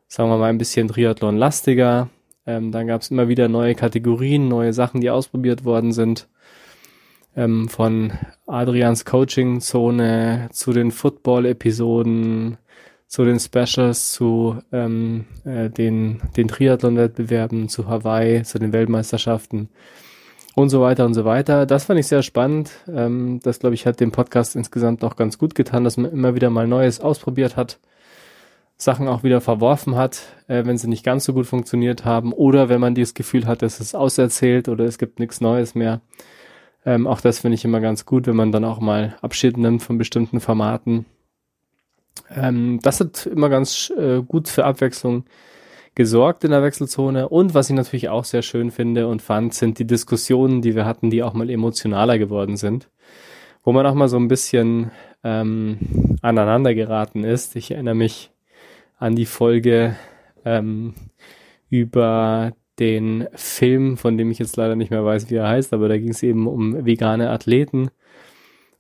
sagen 0.10 0.30
wir 0.30 0.38
mal, 0.38 0.50
ein 0.50 0.58
bisschen 0.58 0.90
Triathlon-lastiger. 0.90 2.10
Ähm, 2.46 2.74
dann 2.74 2.88
gab 2.88 3.04
es 3.04 3.10
immer 3.10 3.30
wieder 3.30 3.48
neue 3.48 3.74
Kategorien, 3.74 4.50
neue 4.50 4.74
Sachen, 4.74 5.00
die 5.00 5.10
ausprobiert 5.10 5.64
worden 5.64 5.94
sind. 5.94 6.28
Ähm, 7.38 7.70
von 7.70 8.12
Adrians 8.48 9.06
Coaching-Zone 9.06 10.50
zu 10.52 10.74
den 10.74 10.92
Football-Episoden, 10.92 12.58
zu 13.08 13.24
den 13.24 13.40
Specials, 13.40 14.12
zu 14.12 14.58
ähm, 14.74 15.24
äh, 15.46 15.70
den, 15.70 16.20
den 16.36 16.50
Triathlon-Wettbewerben, 16.50 17.70
zu 17.70 17.88
Hawaii, 17.88 18.44
zu 18.44 18.60
den 18.60 18.74
Weltmeisterschaften 18.74 19.70
und 20.58 20.70
so 20.70 20.82
weiter 20.82 21.06
und 21.06 21.14
so 21.14 21.24
weiter. 21.24 21.68
Das 21.68 21.86
fand 21.86 22.00
ich 22.00 22.08
sehr 22.08 22.24
spannend. 22.24 22.72
Ähm, 22.92 23.40
das, 23.44 23.60
glaube 23.60 23.76
ich, 23.76 23.86
hat 23.86 24.00
dem 24.00 24.12
Podcast 24.12 24.56
insgesamt 24.56 25.04
auch 25.04 25.16
ganz 25.16 25.38
gut 25.38 25.54
getan, 25.54 25.84
dass 25.84 25.98
man 25.98 26.12
immer 26.12 26.34
wieder 26.34 26.50
mal 26.50 26.68
Neues 26.68 27.00
ausprobiert 27.00 27.56
hat, 27.56 27.78
Sachen 28.76 29.08
auch 29.08 29.22
wieder 29.22 29.40
verworfen 29.40 29.96
hat, 29.96 30.24
äh, 30.48 30.66
wenn 30.66 30.80
sie 30.80 30.88
nicht 30.88 31.06
ganz 31.06 31.26
so 31.26 31.34
gut 31.34 31.46
funktioniert 31.46 32.06
haben 32.06 32.34
oder 32.34 32.70
wenn 32.70 32.82
man 32.82 32.96
das 32.96 33.14
Gefühl 33.14 33.46
hat, 33.46 33.62
es 33.62 33.80
ist 33.80 33.96
auserzählt 33.96 34.68
oder 34.68 34.86
es 34.86 34.98
gibt 34.98 35.20
nichts 35.20 35.42
Neues 35.42 35.76
mehr. 35.76 36.02
Ähm, 36.88 37.06
auch 37.06 37.22
das 37.22 37.38
finde 37.38 37.54
ich 37.54 37.64
immer 37.64 37.80
ganz 37.80 38.08
gut, 38.08 38.26
wenn 38.26 38.36
man 38.36 38.52
dann 38.52 38.66
auch 38.66 38.80
mal 38.80 39.16
Abschied 39.22 39.58
nimmt 39.58 39.84
von 39.84 40.00
bestimmten 40.00 40.40
Formaten. 40.40 41.06
Ähm, 42.36 42.80
das 42.82 43.00
hat 43.00 43.28
immer 43.28 43.50
ganz 43.50 43.94
äh, 43.96 44.24
gut 44.24 44.48
für 44.48 44.66
Abwechslung 44.66 45.26
gesorgt 45.98 46.44
in 46.44 46.52
der 46.52 46.62
Wechselzone. 46.62 47.28
Und 47.28 47.56
was 47.56 47.72
ich 47.72 47.76
natürlich 47.76 48.08
auch 48.08 48.24
sehr 48.24 48.44
schön 48.44 48.70
finde 48.70 49.08
und 49.08 49.24
fand, 49.24 49.56
sind 49.56 49.80
die 49.80 49.88
Diskussionen, 49.88 50.62
die 50.62 50.76
wir 50.76 50.86
hatten, 50.86 51.10
die 51.10 51.24
auch 51.24 51.34
mal 51.34 51.50
emotionaler 51.50 52.20
geworden 52.20 52.56
sind. 52.56 52.92
Wo 53.64 53.72
man 53.72 53.84
auch 53.88 53.96
mal 53.96 54.08
so 54.08 54.18
ein 54.18 54.28
bisschen 54.28 54.92
ähm, 55.24 55.80
aneinander 56.22 56.76
geraten 56.76 57.24
ist. 57.24 57.56
Ich 57.56 57.72
erinnere 57.72 57.96
mich 57.96 58.30
an 59.00 59.16
die 59.16 59.26
Folge 59.26 59.96
ähm, 60.46 60.94
über 61.68 62.54
den 62.78 63.28
Film, 63.34 63.98
von 63.98 64.20
dem 64.20 64.30
ich 64.30 64.38
jetzt 64.38 64.56
leider 64.56 64.76
nicht 64.76 64.92
mehr 64.92 65.04
weiß, 65.04 65.32
wie 65.32 65.36
er 65.36 65.48
heißt, 65.48 65.74
aber 65.74 65.90
da 65.90 65.98
ging 65.98 66.10
es 66.10 66.22
eben 66.22 66.46
um 66.46 66.86
vegane 66.86 67.32
Athleten, 67.32 67.90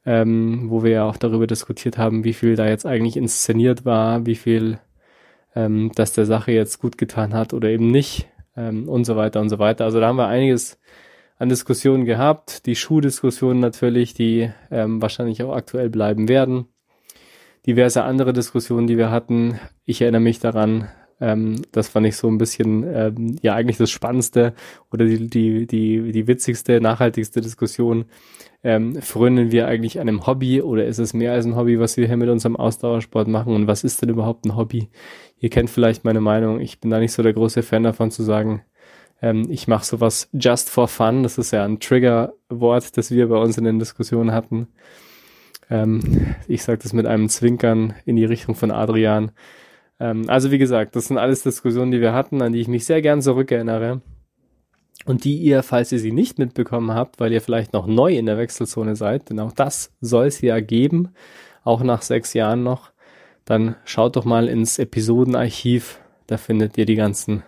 ähm, 0.05 0.69
wo 0.69 0.83
wir 0.83 0.91
ja 0.91 1.03
auch 1.05 1.17
darüber 1.17 1.47
diskutiert 1.47 1.97
haben, 1.97 2.23
wie 2.23 2.33
viel 2.33 2.55
da 2.55 2.67
jetzt 2.67 2.85
eigentlich 2.85 3.17
inszeniert 3.17 3.85
war, 3.85 4.27
wie 4.27 4.35
viel 4.35 4.77
ähm, 5.57 5.91
dass 5.95 6.13
der 6.13 6.27
Sache 6.27 6.51
jetzt 6.51 6.79
gut 6.79 6.99
getan 6.99 7.33
hat 7.33 7.51
oder 7.51 7.69
eben 7.69 7.89
nicht 7.89 8.27
ähm, 8.55 8.87
und 8.87 9.05
so 9.05 9.15
weiter 9.15 9.41
und 9.41 9.49
so 9.49 9.57
weiter. 9.57 9.85
Also 9.85 9.99
da 9.99 10.07
haben 10.07 10.17
wir 10.17 10.27
einiges 10.27 10.79
an 11.39 11.49
Diskussionen 11.49 12.05
gehabt, 12.05 12.67
die 12.67 12.75
Schuhdiskussionen 12.75 13.59
natürlich, 13.59 14.13
die 14.13 14.51
ähm, 14.69 15.01
wahrscheinlich 15.01 15.41
auch 15.41 15.55
aktuell 15.55 15.89
bleiben 15.89 16.29
werden. 16.29 16.67
Diverse 17.65 18.03
andere 18.03 18.33
Diskussionen, 18.33 18.85
die 18.85 18.99
wir 18.99 19.09
hatten. 19.09 19.59
Ich 19.83 20.01
erinnere 20.01 20.21
mich 20.21 20.39
daran, 20.39 20.89
ähm, 21.19 21.61
das 21.71 21.87
fand 21.87 22.05
ich 22.05 22.15
so 22.15 22.27
ein 22.27 22.37
bisschen 22.37 22.83
ähm, 22.83 23.35
ja 23.41 23.55
eigentlich 23.55 23.77
das 23.77 23.89
Spannendste 23.89 24.53
oder 24.91 25.05
die, 25.05 25.27
die, 25.27 25.65
die, 25.65 26.11
die 26.11 26.27
witzigste, 26.27 26.79
nachhaltigste 26.81 27.41
Diskussion. 27.41 28.05
Ähm, 28.63 29.01
frönen 29.01 29.51
wir 29.51 29.67
eigentlich 29.67 29.99
einem 29.99 30.25
Hobby 30.25 30.61
oder 30.61 30.85
ist 30.85 30.97
es 30.97 31.13
mehr 31.13 31.33
als 31.33 31.45
ein 31.45 31.55
Hobby, 31.55 31.79
was 31.79 31.95
wir 31.97 32.07
hier 32.07 32.17
mit 32.17 32.29
unserem 32.29 32.55
Ausdauersport 32.55 33.27
machen? 33.27 33.53
Und 33.53 33.67
was 33.67 33.83
ist 33.83 34.01
denn 34.01 34.09
überhaupt 34.09 34.45
ein 34.45 34.55
Hobby? 34.55 34.89
Ihr 35.39 35.49
kennt 35.49 35.69
vielleicht 35.69 36.03
meine 36.03 36.21
Meinung. 36.21 36.59
Ich 36.59 36.79
bin 36.79 36.91
da 36.91 36.99
nicht 36.99 37.13
so 37.13 37.23
der 37.23 37.33
große 37.33 37.63
Fan 37.63 37.83
davon 37.83 38.11
zu 38.11 38.23
sagen, 38.23 38.63
ähm, 39.21 39.47
ich 39.49 39.67
mache 39.67 39.85
sowas 39.85 40.29
just 40.33 40.69
for 40.69 40.87
fun. 40.87 41.23
Das 41.23 41.37
ist 41.37 41.51
ja 41.51 41.63
ein 41.65 41.79
Triggerwort, 41.79 42.97
das 42.97 43.11
wir 43.11 43.29
bei 43.29 43.37
uns 43.37 43.57
in 43.57 43.63
den 43.63 43.79
Diskussionen 43.79 44.31
hatten. 44.31 44.67
Ähm, 45.69 46.35
ich 46.47 46.63
sage 46.63 46.79
das 46.81 46.93
mit 46.93 47.05
einem 47.05 47.29
Zwinkern 47.29 47.93
in 48.05 48.15
die 48.15 48.25
Richtung 48.25 48.55
von 48.55 48.71
Adrian. 48.71 49.31
Ähm, 49.99 50.29
also 50.29 50.51
wie 50.51 50.57
gesagt, 50.57 50.95
das 50.95 51.07
sind 51.07 51.17
alles 51.17 51.43
Diskussionen, 51.43 51.91
die 51.91 52.01
wir 52.01 52.13
hatten, 52.13 52.41
an 52.41 52.53
die 52.53 52.61
ich 52.61 52.67
mich 52.67 52.85
sehr 52.85 53.01
gern 53.01 53.21
zurückerinnere. 53.21 54.01
Und 55.05 55.23
die 55.23 55.37
ihr, 55.37 55.63
falls 55.63 55.91
ihr 55.91 55.99
sie 55.99 56.11
nicht 56.11 56.37
mitbekommen 56.37 56.91
habt, 56.91 57.19
weil 57.19 57.31
ihr 57.31 57.41
vielleicht 57.41 57.71
noch 57.71 57.87
neu 57.87 58.17
in 58.17 58.25
der 58.25 58.37
Wechselzone 58.37 58.95
seid, 58.95 59.29
denn 59.29 59.39
auch 59.39 59.53
das 59.53 59.93
soll 60.01 60.25
es 60.25 60.41
ja 60.41 60.59
geben, 60.59 61.09
auch 61.63 61.81
nach 61.81 62.01
sechs 62.01 62.33
Jahren 62.33 62.63
noch, 62.63 62.91
dann 63.45 63.75
schaut 63.85 64.17
doch 64.17 64.25
mal 64.25 64.49
ins 64.49 64.79
Episodenarchiv, 64.79 66.01
da 66.25 66.37
findet 66.37 66.77
ihr 66.77 66.85
die 66.85 66.95
ganzen 66.95 67.43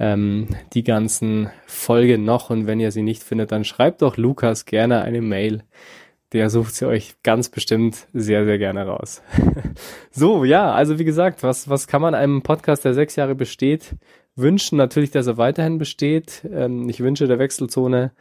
ähm, 0.00 0.48
die 0.72 0.82
ganzen 0.82 1.50
Folgen 1.66 2.24
noch 2.24 2.50
und 2.50 2.66
wenn 2.66 2.80
ihr 2.80 2.90
sie 2.90 3.02
nicht 3.02 3.22
findet, 3.22 3.52
dann 3.52 3.64
schreibt 3.64 4.02
doch 4.02 4.16
Lukas 4.16 4.64
gerne 4.64 5.02
eine 5.02 5.20
Mail 5.20 5.62
der 6.32 6.50
sucht 6.50 6.74
sie 6.74 6.86
euch 6.86 7.14
ganz 7.22 7.48
bestimmt 7.48 8.06
sehr, 8.12 8.44
sehr 8.44 8.58
gerne 8.58 8.86
raus. 8.86 9.22
so, 10.10 10.44
ja, 10.44 10.72
also 10.72 10.98
wie 10.98 11.04
gesagt, 11.04 11.42
was, 11.42 11.68
was 11.68 11.86
kann 11.86 12.02
man 12.02 12.14
einem 12.14 12.42
Podcast, 12.42 12.84
der 12.84 12.94
sechs 12.94 13.16
Jahre 13.16 13.34
besteht, 13.34 13.96
wünschen? 14.36 14.78
Natürlich, 14.78 15.10
dass 15.10 15.26
er 15.26 15.38
weiterhin 15.38 15.78
besteht. 15.78 16.46
Ähm, 16.52 16.88
ich 16.88 17.00
wünsche 17.00 17.26
der 17.26 17.38
Wechselzone 17.38 18.12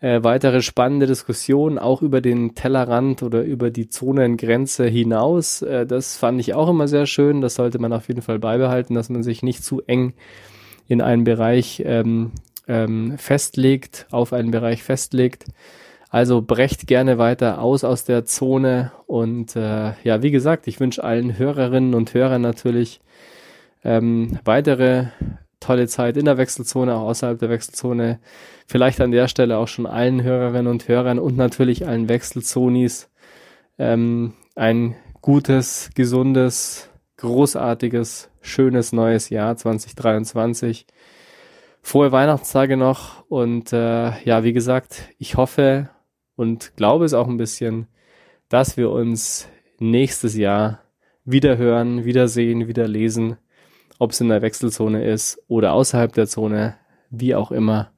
äh, 0.00 0.22
weitere 0.22 0.62
spannende 0.62 1.06
Diskussionen, 1.06 1.78
auch 1.78 2.02
über 2.02 2.20
den 2.20 2.54
Tellerrand 2.54 3.22
oder 3.22 3.42
über 3.42 3.70
die 3.70 3.88
Zonengrenze 3.88 4.86
hinaus. 4.86 5.62
Äh, 5.62 5.86
das 5.86 6.16
fand 6.16 6.40
ich 6.40 6.54
auch 6.54 6.68
immer 6.68 6.88
sehr 6.88 7.06
schön. 7.06 7.40
Das 7.40 7.54
sollte 7.54 7.78
man 7.78 7.92
auf 7.92 8.08
jeden 8.08 8.22
Fall 8.22 8.38
beibehalten, 8.38 8.94
dass 8.94 9.08
man 9.08 9.22
sich 9.22 9.42
nicht 9.42 9.64
zu 9.64 9.82
eng 9.86 10.14
in 10.88 11.00
einen 11.00 11.24
Bereich 11.24 11.82
ähm, 11.84 12.32
ähm, 12.68 13.16
festlegt, 13.18 14.06
auf 14.10 14.32
einen 14.32 14.50
Bereich 14.50 14.82
festlegt. 14.82 15.46
Also 16.16 16.40
brecht 16.40 16.86
gerne 16.86 17.18
weiter 17.18 17.60
aus 17.60 17.84
aus 17.84 18.06
der 18.06 18.24
Zone 18.24 18.90
und 19.06 19.54
äh, 19.54 19.92
ja, 20.02 20.22
wie 20.22 20.30
gesagt, 20.30 20.66
ich 20.66 20.80
wünsche 20.80 21.04
allen 21.04 21.36
Hörerinnen 21.36 21.92
und 21.92 22.14
Hörern 22.14 22.40
natürlich 22.40 23.02
ähm, 23.84 24.38
weitere 24.42 25.08
tolle 25.60 25.88
Zeit 25.88 26.16
in 26.16 26.24
der 26.24 26.38
Wechselzone, 26.38 26.94
auch 26.94 27.02
außerhalb 27.02 27.38
der 27.38 27.50
Wechselzone. 27.50 28.18
Vielleicht 28.66 29.02
an 29.02 29.10
der 29.10 29.28
Stelle 29.28 29.58
auch 29.58 29.68
schon 29.68 29.84
allen 29.84 30.22
Hörerinnen 30.22 30.68
und 30.68 30.88
Hörern 30.88 31.18
und 31.18 31.36
natürlich 31.36 31.86
allen 31.86 32.08
Wechselzonis 32.08 33.10
ähm, 33.76 34.32
ein 34.54 34.96
gutes, 35.20 35.90
gesundes, 35.94 36.88
großartiges, 37.18 38.30
schönes 38.40 38.94
neues 38.94 39.28
Jahr 39.28 39.54
2023. 39.54 40.86
Frohe 41.82 42.10
Weihnachtstage 42.10 42.78
noch 42.78 43.28
und 43.28 43.74
äh, 43.74 44.18
ja, 44.24 44.44
wie 44.44 44.54
gesagt, 44.54 45.10
ich 45.18 45.36
hoffe 45.36 45.90
und 46.36 46.76
glaube 46.76 47.04
es 47.04 47.14
auch 47.14 47.26
ein 47.26 47.36
bisschen, 47.36 47.86
dass 48.48 48.76
wir 48.76 48.90
uns 48.90 49.48
nächstes 49.78 50.36
Jahr 50.36 50.80
wieder 51.24 51.58
hören, 51.58 52.04
wiedersehen, 52.04 52.68
wieder 52.68 52.86
lesen, 52.86 53.36
ob 53.98 54.12
es 54.12 54.20
in 54.20 54.28
der 54.28 54.42
Wechselzone 54.42 55.04
ist 55.04 55.42
oder 55.48 55.72
außerhalb 55.72 56.12
der 56.12 56.26
Zone, 56.26 56.76
wie 57.10 57.34
auch 57.34 57.50
immer. 57.50 57.90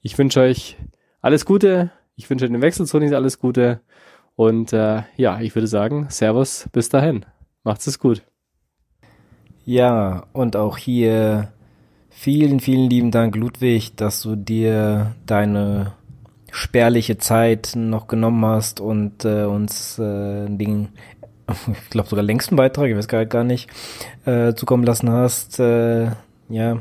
Ich 0.00 0.16
wünsche 0.16 0.40
euch 0.40 0.78
alles 1.20 1.44
Gute, 1.44 1.90
ich 2.16 2.28
wünsche 2.30 2.48
den 2.48 2.62
Wechselzonen 2.62 3.12
alles 3.14 3.38
Gute 3.38 3.80
und 4.36 4.72
äh, 4.72 5.02
ja, 5.16 5.40
ich 5.40 5.54
würde 5.54 5.66
sagen, 5.66 6.06
Servus, 6.08 6.68
bis 6.72 6.88
dahin. 6.88 7.26
Macht's 7.62 7.86
es 7.86 7.98
gut. 7.98 8.22
Ja, 9.66 10.26
und 10.32 10.56
auch 10.56 10.78
hier 10.78 11.52
vielen, 12.08 12.60
vielen 12.60 12.88
lieben 12.88 13.10
Dank, 13.10 13.36
Ludwig, 13.36 13.96
dass 13.96 14.22
du 14.22 14.36
dir 14.36 15.14
deine 15.26 15.92
spärliche 16.52 17.18
Zeit 17.18 17.72
noch 17.74 18.06
genommen 18.08 18.44
hast 18.44 18.80
und 18.80 19.24
äh, 19.24 19.44
uns 19.44 19.98
äh, 19.98 20.46
Ding, 20.48 20.88
ich 21.72 21.90
glaube 21.90 22.08
sogar 22.08 22.24
längsten 22.24 22.56
Beitrag, 22.56 22.88
ich 22.88 22.96
weiß 22.96 23.08
gar, 23.08 23.26
gar 23.26 23.44
nicht, 23.44 23.68
äh, 24.24 24.54
zukommen 24.54 24.84
lassen 24.84 25.10
hast. 25.10 25.60
Äh, 25.60 26.10
ja, 26.48 26.80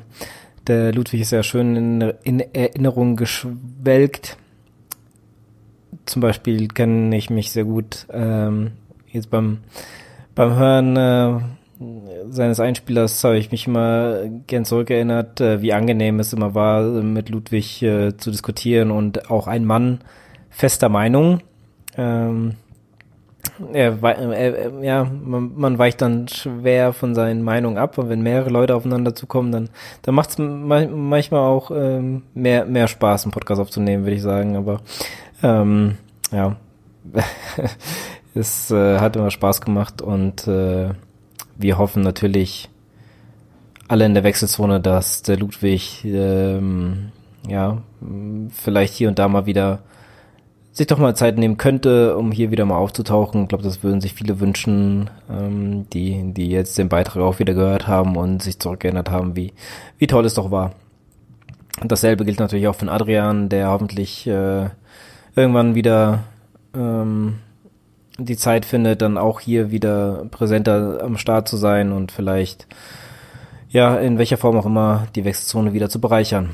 der 0.68 0.94
Ludwig 0.94 1.22
ist 1.22 1.32
ja 1.32 1.44
schön 1.44 1.76
in, 1.76 2.14
in 2.24 2.40
Erinnerung 2.54 3.16
geschwelgt. 3.16 4.38
Zum 6.06 6.22
Beispiel 6.22 6.68
kenne 6.68 7.16
ich 7.16 7.30
mich 7.30 7.52
sehr 7.52 7.66
gut 7.66 8.08
ähm, 8.12 8.72
jetzt 9.12 9.30
beim 9.30 9.60
beim 10.40 10.56
Hören 10.56 10.96
äh, 10.96 11.40
seines 12.30 12.60
Einspielers 12.60 13.24
habe 13.24 13.38
ich 13.38 13.52
mich 13.52 13.68
immer 13.68 14.24
gern 14.48 14.66
zurückerinnert, 14.66 15.40
äh, 15.40 15.62
wie 15.62 15.74
angenehm 15.74 16.20
es 16.20 16.34
immer 16.34 16.54
war, 16.54 16.82
mit 16.84 17.30
Ludwig 17.30 17.82
äh, 17.82 18.18
zu 18.18 18.32
diskutieren 18.32 18.92
und 18.92 19.32
auch 19.32 19.48
ein 19.48 19.66
Mann 19.66 20.00
fester 20.50 20.90
Meinung. 20.90 21.40
Ähm, 21.96 22.56
er, 23.74 24.04
er, 24.04 24.84
ja, 24.84 25.06
man, 25.06 25.54
man, 25.56 25.78
weicht 25.78 26.02
dann 26.02 26.28
schwer 26.28 26.92
von 26.92 27.16
seinen 27.16 27.44
Meinungen 27.44 27.78
ab 27.78 27.98
und 27.98 28.10
wenn 28.10 28.22
mehrere 28.22 28.50
Leute 28.50 28.76
aufeinander 28.76 29.16
zukommen, 29.16 29.52
dann, 29.52 29.70
dann 30.02 30.16
macht 30.16 30.32
es 30.32 30.38
manchmal 30.38 31.42
auch 31.42 31.72
ähm, 31.72 32.24
mehr, 32.34 32.66
mehr 32.66 32.88
Spaß, 32.88 33.24
einen 33.24 33.32
Podcast 33.32 33.62
aufzunehmen, 33.62 34.04
würde 34.04 34.16
ich 34.16 34.22
sagen. 34.22 34.58
Aber 34.58 34.82
ähm, 35.44 35.98
ja, 36.32 36.58
es 38.36 38.70
äh, 38.72 39.00
hat 39.00 39.16
immer 39.16 39.32
Spaß 39.32 39.62
gemacht 39.62 40.02
und 40.02 40.48
äh, 40.48 40.90
wir 41.60 41.78
hoffen 41.78 42.02
natürlich 42.02 42.70
alle 43.88 44.06
in 44.06 44.14
der 44.14 44.24
Wechselzone, 44.24 44.80
dass 44.80 45.22
der 45.22 45.38
Ludwig 45.38 46.04
ähm, 46.06 47.12
ja 47.48 47.82
vielleicht 48.52 48.94
hier 48.94 49.10
und 49.10 49.20
da 49.20 49.28
mal 49.28 49.46
wieder 49.46 49.80
sich 50.72 50.88
doch 50.88 50.98
mal 50.98 51.16
Zeit 51.16 51.38
nehmen 51.38 51.58
könnte, 51.58 52.16
um 52.16 52.32
hier 52.32 52.52
wieder 52.52 52.66
mal 52.66 52.78
aufzutauchen. 52.78 53.44
Ich 53.44 53.50
glaube, 53.50 53.64
das 53.64 53.84
würden 53.84 54.00
sich 54.00 54.14
viele 54.14 54.40
wünschen, 54.40 55.10
ähm, 55.30 55.90
die, 55.90 56.34
die 56.34 56.50
jetzt 56.50 56.78
den 56.78 56.88
Beitrag 56.88 57.22
auch 57.22 57.40
wieder 57.40 57.54
gehört 57.54 57.88
haben 57.88 58.16
und 58.16 58.42
sich 58.42 58.60
zurückgeändert 58.60 59.10
haben, 59.10 59.36
wie, 59.36 59.52
wie 59.98 60.08
toll 60.08 60.26
es 60.26 60.36
doch 60.36 60.52
war. 60.52 60.72
Dasselbe 61.84 62.24
gilt 62.24 62.40
natürlich 62.40 62.68
auch 62.68 62.76
von 62.76 62.88
Adrian, 62.90 63.50
der 63.50 63.70
hoffentlich 63.70 64.26
äh, 64.28 64.70
irgendwann 65.36 65.76
wieder 65.76 66.24
ähm, 66.74 67.40
die 68.20 68.38
Zeit 68.38 68.66
findet, 68.66 69.02
dann 69.02 69.18
auch 69.18 69.40
hier 69.40 69.72
wieder 69.72 70.26
präsenter 70.32 71.02
am 71.04 71.18
Start 71.18 71.48
zu 71.48 71.58
sein 71.58 71.92
und 71.92 72.12
vielleicht, 72.12 72.68
ja, 73.70 73.98
in 73.98 74.18
welcher 74.18 74.38
Form 74.38 74.58
auch 74.58 74.66
immer, 74.66 75.08
die 75.16 75.26
Wechselzone 75.26 75.74
wieder 75.74 75.90
zu 75.90 76.00
bereichern. 76.00 76.52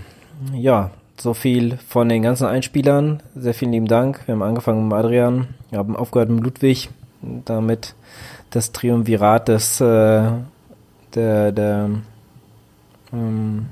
Ja, 0.53 0.91
so 1.19 1.33
viel 1.33 1.77
von 1.87 2.09
den 2.09 2.21
ganzen 2.21 2.47
Einspielern. 2.47 3.23
Sehr 3.35 3.53
vielen 3.53 3.71
lieben 3.71 3.87
Dank. 3.87 4.21
Wir 4.25 4.33
haben 4.33 4.43
angefangen 4.43 4.87
mit 4.87 4.93
Adrian, 4.93 5.47
wir 5.69 5.79
haben 5.79 5.95
aufgehört 5.95 6.29
mit 6.29 6.43
Ludwig, 6.43 6.89
damit 7.21 7.95
das 8.49 8.71
Triumvirat 8.71 9.47
des, 9.47 9.81
äh, 9.81 10.29
der, 11.13 11.51
der, 11.51 11.89
ähm, 13.13 13.65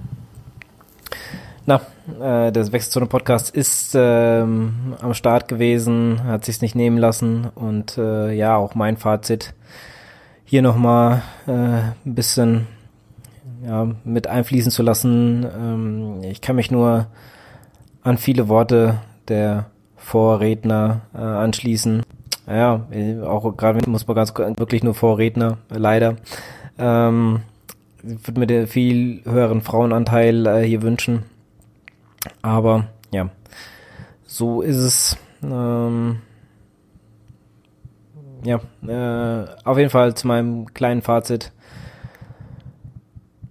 äh, 2.19 2.51
der 2.51 2.71
Wechselzone 2.71 3.05
Podcast 3.05 3.55
ist 3.55 3.93
ähm, 3.95 4.95
am 5.01 5.13
Start 5.13 5.47
gewesen, 5.47 6.23
hat 6.23 6.45
sich's 6.45 6.61
nicht 6.61 6.75
nehmen 6.75 6.97
lassen 6.97 7.47
und 7.55 7.97
äh, 7.97 8.33
ja, 8.33 8.55
auch 8.57 8.75
mein 8.75 8.97
Fazit 8.97 9.53
hier 10.43 10.61
nochmal 10.61 11.21
äh, 11.47 11.51
ein 11.51 11.93
bisschen 12.15 12.67
ja, 13.65 13.87
mit 14.03 14.27
einfließen 14.27 14.71
zu 14.71 14.83
lassen. 14.83 15.45
Ähm, 15.45 16.19
ich 16.23 16.41
kann 16.41 16.55
mich 16.55 16.71
nur 16.71 17.07
an 18.01 18.17
viele 18.17 18.49
Worte 18.49 18.99
der 19.29 19.67
Vorredner 19.95 21.01
äh, 21.13 21.19
anschließen. 21.19 22.03
Ja, 22.45 22.85
auch 23.23 23.55
gerade 23.55 23.89
muss 23.89 24.05
man 24.05 24.15
ganz 24.15 24.33
wirklich 24.35 24.83
nur 24.83 24.93
Vorredner, 24.93 25.57
leider. 25.69 26.15
Ähm, 26.77 27.41
ich 28.03 28.27
würde 28.27 28.39
mir 28.41 28.47
den 28.47 28.67
viel 28.67 29.21
höheren 29.23 29.61
Frauenanteil 29.61 30.45
äh, 30.45 30.63
hier 30.63 30.81
wünschen. 30.81 31.23
Aber 32.41 32.87
ja, 33.11 33.29
so 34.25 34.61
ist 34.61 34.77
es. 34.77 35.17
Ähm, 35.43 36.21
ja, 38.43 38.59
äh, 38.87 39.45
auf 39.63 39.77
jeden 39.77 39.89
Fall 39.89 40.15
zu 40.15 40.27
meinem 40.27 40.73
kleinen 40.73 41.01
Fazit 41.01 41.51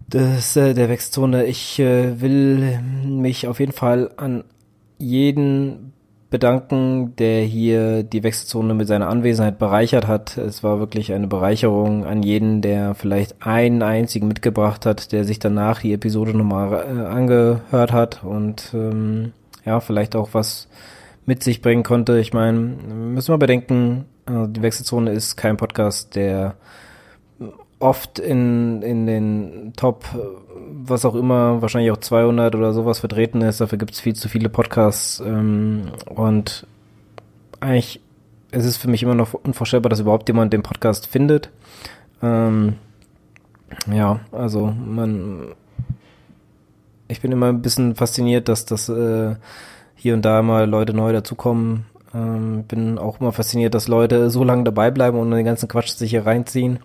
des, 0.09 0.57
äh, 0.57 0.75
der 0.75 0.89
Wechselzone. 0.89 1.47
Ich 1.47 1.79
äh, 1.79 2.21
will 2.21 2.81
mich 3.05 3.47
auf 3.47 3.61
jeden 3.61 3.73
Fall 3.73 4.11
an 4.17 4.45
jeden 4.99 5.92
bedanken, 6.33 7.15
der 7.17 7.43
hier 7.43 8.03
die 8.03 8.25
Wechselzone 8.25 8.75
mit 8.75 8.89
seiner 8.89 9.09
Anwesenheit 9.09 9.59
bereichert 9.59 10.09
hat. 10.09 10.37
Es 10.37 10.65
war 10.65 10.81
wirklich 10.81 11.13
eine 11.13 11.29
Bereicherung 11.29 12.05
an 12.05 12.25
jeden, 12.25 12.63
der 12.63 12.95
vielleicht 12.97 13.47
einen 13.47 13.83
einzigen 13.83 14.27
mitgebracht 14.27 14.85
hat, 14.87 15.13
der 15.13 15.25
sich 15.25 15.39
danach 15.39 15.83
die 15.83 15.93
Episode 15.93 16.37
nochmal 16.37 16.73
äh, 16.73 17.07
angehört 17.07 17.93
hat 17.93 18.25
und 18.25 18.73
ähm, 18.75 19.33
ja, 19.65 19.79
vielleicht 19.79 20.17
auch 20.17 20.31
was 20.33 20.69
mit 21.27 21.45
sich 21.45 21.63
bringen 21.63 21.85
konnte. 21.85 22.19
Ich 22.19 22.33
meine, 22.33 22.59
müssen 22.59 23.33
wir 23.33 23.39
bedenken, 23.39 24.07
äh, 24.27 24.49
die 24.49 24.63
Wechselzone 24.63 25.13
ist 25.13 25.37
kein 25.37 25.57
Podcast, 25.57 26.17
der 26.17 26.57
oft 27.83 28.19
in, 28.19 28.83
in 28.83 29.07
den 29.07 29.73
Top, 29.77 30.05
was 30.85 31.05
auch 31.05 31.15
immer, 31.15 31.61
wahrscheinlich 31.61 31.91
auch 31.91 31.99
200 31.99 32.55
oder 32.55 32.73
sowas 32.73 33.01
vertreten 33.01 33.43
ist. 33.43 33.61
Dafür 33.61 33.79
gibt 33.79 33.93
es 33.93 34.01
viel 34.01 34.15
zu 34.15 34.29
viele 34.29 34.49
Podcasts 34.49 35.21
ähm, 35.21 35.89
und 36.07 36.67
eigentlich 37.61 38.01
es 38.53 38.67
ist 38.67 38.77
für 38.77 38.89
mich 38.89 39.03
immer 39.03 39.15
noch 39.15 39.35
unvorstellbar, 39.35 39.89
dass 39.91 40.01
überhaupt 40.01 40.29
jemand 40.29 40.53
den 40.53 40.63
Podcast 40.63 41.07
findet. 41.07 41.51
Ähm, 42.23 42.75
ja, 43.91 44.21
also 44.31 44.67
man, 44.67 45.55
ich 47.09 47.21
bin 47.21 47.33
immer 47.33 47.49
ein 47.49 47.63
bisschen 47.63 47.95
fasziniert, 47.95 48.49
dass 48.49 48.67
das 48.67 48.89
äh, 48.91 49.37
hier 49.97 50.15
und 50.15 50.23
da 50.23 50.43
mal 50.43 50.69
Leute 50.69 50.93
neu 50.95 51.13
dazukommen. 51.13 51.87
Ähm, 52.15 52.65
bin 52.65 52.99
auch 52.99 53.21
immer 53.21 53.33
fasziniert, 53.33 53.75
dass 53.75 53.89
Leute 53.89 54.31
so 54.31 54.45
lange 54.45 54.65
dabei 54.65 54.91
bleiben 54.91 55.19
und 55.19 55.31
den 55.31 55.45
ganzen 55.45 55.69
Quatsch 55.69 55.89
sich 55.89 56.11
hier 56.11 56.27
reinziehen. 56.27 56.81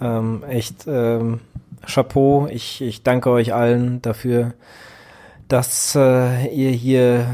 Ähm, 0.00 0.44
echt 0.48 0.86
ähm, 0.86 1.40
Chapeau. 1.86 2.46
Ich, 2.50 2.80
ich 2.80 3.02
danke 3.02 3.30
euch 3.30 3.52
allen 3.52 4.00
dafür, 4.02 4.54
dass 5.48 5.94
äh, 5.94 6.46
ihr 6.48 6.70
hier 6.70 7.26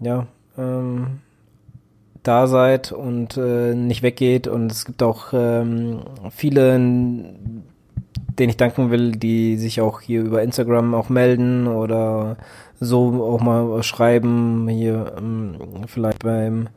ja 0.00 0.26
ähm, 0.56 1.20
da 2.22 2.46
seid 2.46 2.92
und 2.92 3.36
äh, 3.36 3.74
nicht 3.74 4.02
weggeht. 4.02 4.46
Und 4.46 4.70
es 4.70 4.84
gibt 4.84 5.02
auch 5.02 5.32
ähm, 5.32 6.00
viele, 6.30 6.72
denen 6.78 7.64
ich 8.36 8.56
danken 8.56 8.90
will, 8.90 9.12
die 9.12 9.56
sich 9.56 9.80
auch 9.80 10.00
hier 10.00 10.20
über 10.20 10.42
Instagram 10.42 10.94
auch 10.94 11.08
melden 11.08 11.66
oder 11.66 12.36
so 12.80 13.24
auch 13.24 13.40
mal 13.40 13.82
schreiben, 13.82 14.68
hier 14.68 15.14
ähm, 15.18 15.56
vielleicht 15.86 16.22
beim 16.22 16.68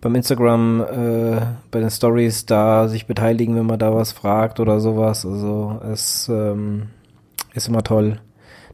beim 0.00 0.14
Instagram 0.14 0.80
äh, 0.80 1.40
bei 1.70 1.80
den 1.80 1.90
Stories 1.90 2.46
da 2.46 2.88
sich 2.88 3.06
beteiligen, 3.06 3.56
wenn 3.56 3.66
man 3.66 3.78
da 3.78 3.94
was 3.94 4.12
fragt 4.12 4.58
oder 4.58 4.80
sowas. 4.80 5.26
Also 5.26 5.78
es 5.92 6.28
ähm, 6.28 6.88
ist 7.52 7.68
immer 7.68 7.82
toll, 7.82 8.18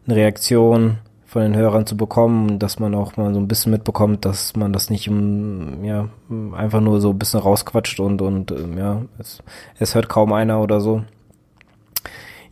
eine 0.07 0.17
Reaktion 0.17 0.99
von 1.27 1.43
den 1.43 1.57
Hörern 1.57 1.85
zu 1.85 1.97
bekommen, 1.97 2.59
dass 2.61 2.79
man 2.79 2.95
auch 2.95 3.17
mal 3.17 3.35
so 3.35 3.41
ein 3.41 3.49
bisschen 3.49 3.73
mitbekommt, 3.73 4.25
dass 4.25 4.55
man 4.55 4.73
das 4.73 4.89
nicht 4.89 5.09
um, 5.09 5.85
ja, 5.85 6.09
einfach 6.57 6.81
nur 6.81 7.01
so 7.01 7.11
ein 7.11 7.19
bisschen 7.19 7.41
rausquatscht 7.41 7.99
und, 7.99 8.23
und 8.23 8.53
ähm, 8.53 8.79
ja, 8.79 9.03
es, 9.19 9.43
es 9.79 9.95
hört 9.95 10.09
kaum 10.09 10.33
einer 10.33 10.61
oder 10.61 10.81
so. 10.81 11.03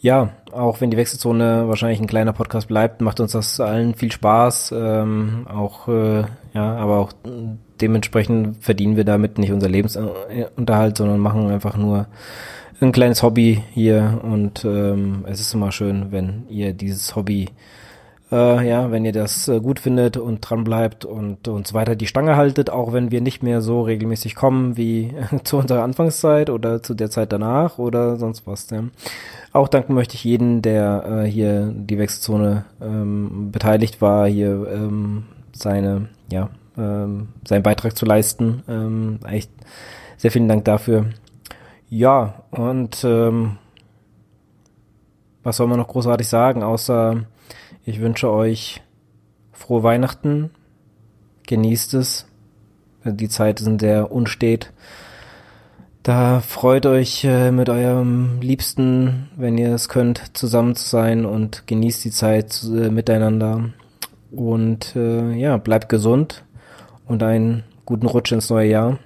Ja, 0.05 0.35
auch 0.52 0.82
wenn 0.82 0.90
die 0.90 0.98
Wechselzone 0.98 1.66
wahrscheinlich 1.66 1.98
ein 1.98 2.06
kleiner 2.06 2.35
Podcast 2.35 2.68
bleibt, 2.68 3.01
macht 3.01 3.20
uns 3.20 3.32
das 3.32 3.59
allen 3.59 3.94
viel 3.94 4.12
Spaß. 4.12 4.74
Ähm, 4.76 5.47
auch 5.48 5.89
äh, 5.89 6.24
ja, 6.52 6.76
aber 6.76 6.98
auch 6.98 7.14
dementsprechend 7.81 8.62
verdienen 8.62 8.98
wir 8.98 9.05
damit 9.05 9.39
nicht 9.39 9.51
unser 9.51 9.70
Lebensunterhalt, 9.70 10.98
sondern 10.98 11.20
machen 11.20 11.51
einfach 11.51 11.78
nur 11.78 12.06
ein 12.82 12.93
kleines 12.93 13.22
Hobby 13.22 13.62
hier 13.72 14.20
und 14.22 14.66
ähm, 14.66 15.24
es 15.26 15.40
ist 15.40 15.55
immer 15.55 15.72
schön, 15.72 16.12
wenn 16.12 16.47
ihr 16.51 16.74
dieses 16.74 17.16
Hobby 17.16 17.48
äh, 18.35 18.69
ja, 18.69 18.90
wenn 18.90 19.05
ihr 19.05 19.12
das 19.12 19.47
äh, 19.47 19.61
gut 19.61 19.78
findet 19.78 20.16
und 20.16 20.40
dran 20.40 20.65
bleibt 20.65 21.05
und 21.05 21.47
uns 21.47 21.73
weiter 21.73 21.94
die 21.94 22.09
Stange 22.09 22.36
haltet, 22.36 22.69
auch 22.69 22.93
wenn 22.93 23.12
wir 23.12 23.20
nicht 23.20 23.44
mehr 23.44 23.61
so 23.61 23.82
regelmäßig 23.82 24.35
kommen 24.35 24.77
wie 24.77 25.15
zu 25.44 25.59
unserer 25.59 25.85
Anfangszeit 25.85 26.51
oder 26.51 26.82
zu 26.82 26.94
der 26.94 27.11
Zeit 27.11 27.32
danach 27.32 27.78
oder 27.78 28.16
sonst 28.16 28.47
was. 28.47 28.69
Ja. 28.70 28.82
Auch 29.52 29.69
danken 29.69 29.94
möchte 29.94 30.16
ich 30.16 30.24
jeden, 30.24 30.62
der 30.62 31.05
äh, 31.06 31.31
hier 31.31 31.73
die 31.73 31.97
Wechselzone 31.97 32.65
ähm, 32.82 33.52
beteiligt 33.52 34.02
war, 34.02 34.27
hier 34.27 34.66
ähm, 34.69 35.27
seine, 35.52 36.09
ja, 36.32 36.51
ähm, 36.77 37.28
seinen 37.47 37.62
Beitrag 37.62 37.97
zu 37.97 38.05
leisten. 38.05 38.65
Ähm, 38.69 39.20
echt 39.28 39.51
sehr 40.16 40.32
vielen 40.32 40.48
Dank 40.48 40.65
dafür. 40.65 41.06
Ja, 41.89 42.43
und 42.51 43.05
ähm, 43.05 43.59
was 45.44 45.59
soll 45.59 45.69
man 45.69 45.78
noch 45.78 45.89
großartig 45.89 46.27
sagen, 46.27 46.65
außer 46.65 47.27
ich 47.85 48.01
wünsche 48.01 48.31
euch 48.31 48.82
frohe 49.52 49.82
Weihnachten. 49.82 50.51
Genießt 51.47 51.94
es. 51.94 52.27
Die 53.05 53.28
Zeit 53.28 53.61
ist 53.61 53.66
in 53.66 53.78
der 53.78 54.11
unstet. 54.12 54.73
Da 56.02 56.40
freut 56.40 56.85
euch 56.85 57.24
äh, 57.24 57.51
mit 57.51 57.70
eurem 57.70 58.40
Liebsten, 58.40 59.31
wenn 59.36 59.56
ihr 59.56 59.74
es 59.74 59.89
könnt, 59.89 60.36
zusammen 60.36 60.74
zu 60.74 60.86
sein 60.86 61.24
und 61.24 61.66
genießt 61.66 62.05
die 62.05 62.11
Zeit 62.11 62.62
äh, 62.65 62.90
miteinander. 62.90 63.70
Und 64.31 64.94
äh, 64.97 65.32
ja, 65.32 65.56
bleibt 65.56 65.89
gesund 65.89 66.44
und 67.06 67.23
einen 67.23 67.65
guten 67.86 68.06
Rutsch 68.06 68.32
ins 68.32 68.51
neue 68.51 68.69
Jahr, 68.69 68.98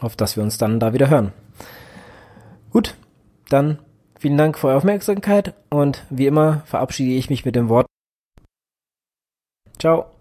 auf 0.00 0.16
dass 0.16 0.36
wir 0.36 0.42
uns 0.42 0.58
dann 0.58 0.80
da 0.80 0.92
wieder 0.92 1.08
hören. 1.08 1.32
Gut, 2.70 2.94
dann 3.48 3.78
Vielen 4.22 4.38
Dank 4.38 4.56
für 4.56 4.68
eure 4.68 4.76
Aufmerksamkeit 4.76 5.52
und 5.68 6.04
wie 6.08 6.28
immer 6.28 6.62
verabschiede 6.66 7.14
ich 7.14 7.28
mich 7.28 7.44
mit 7.44 7.56
dem 7.56 7.68
Wort. 7.68 7.86
Ciao. 9.80 10.11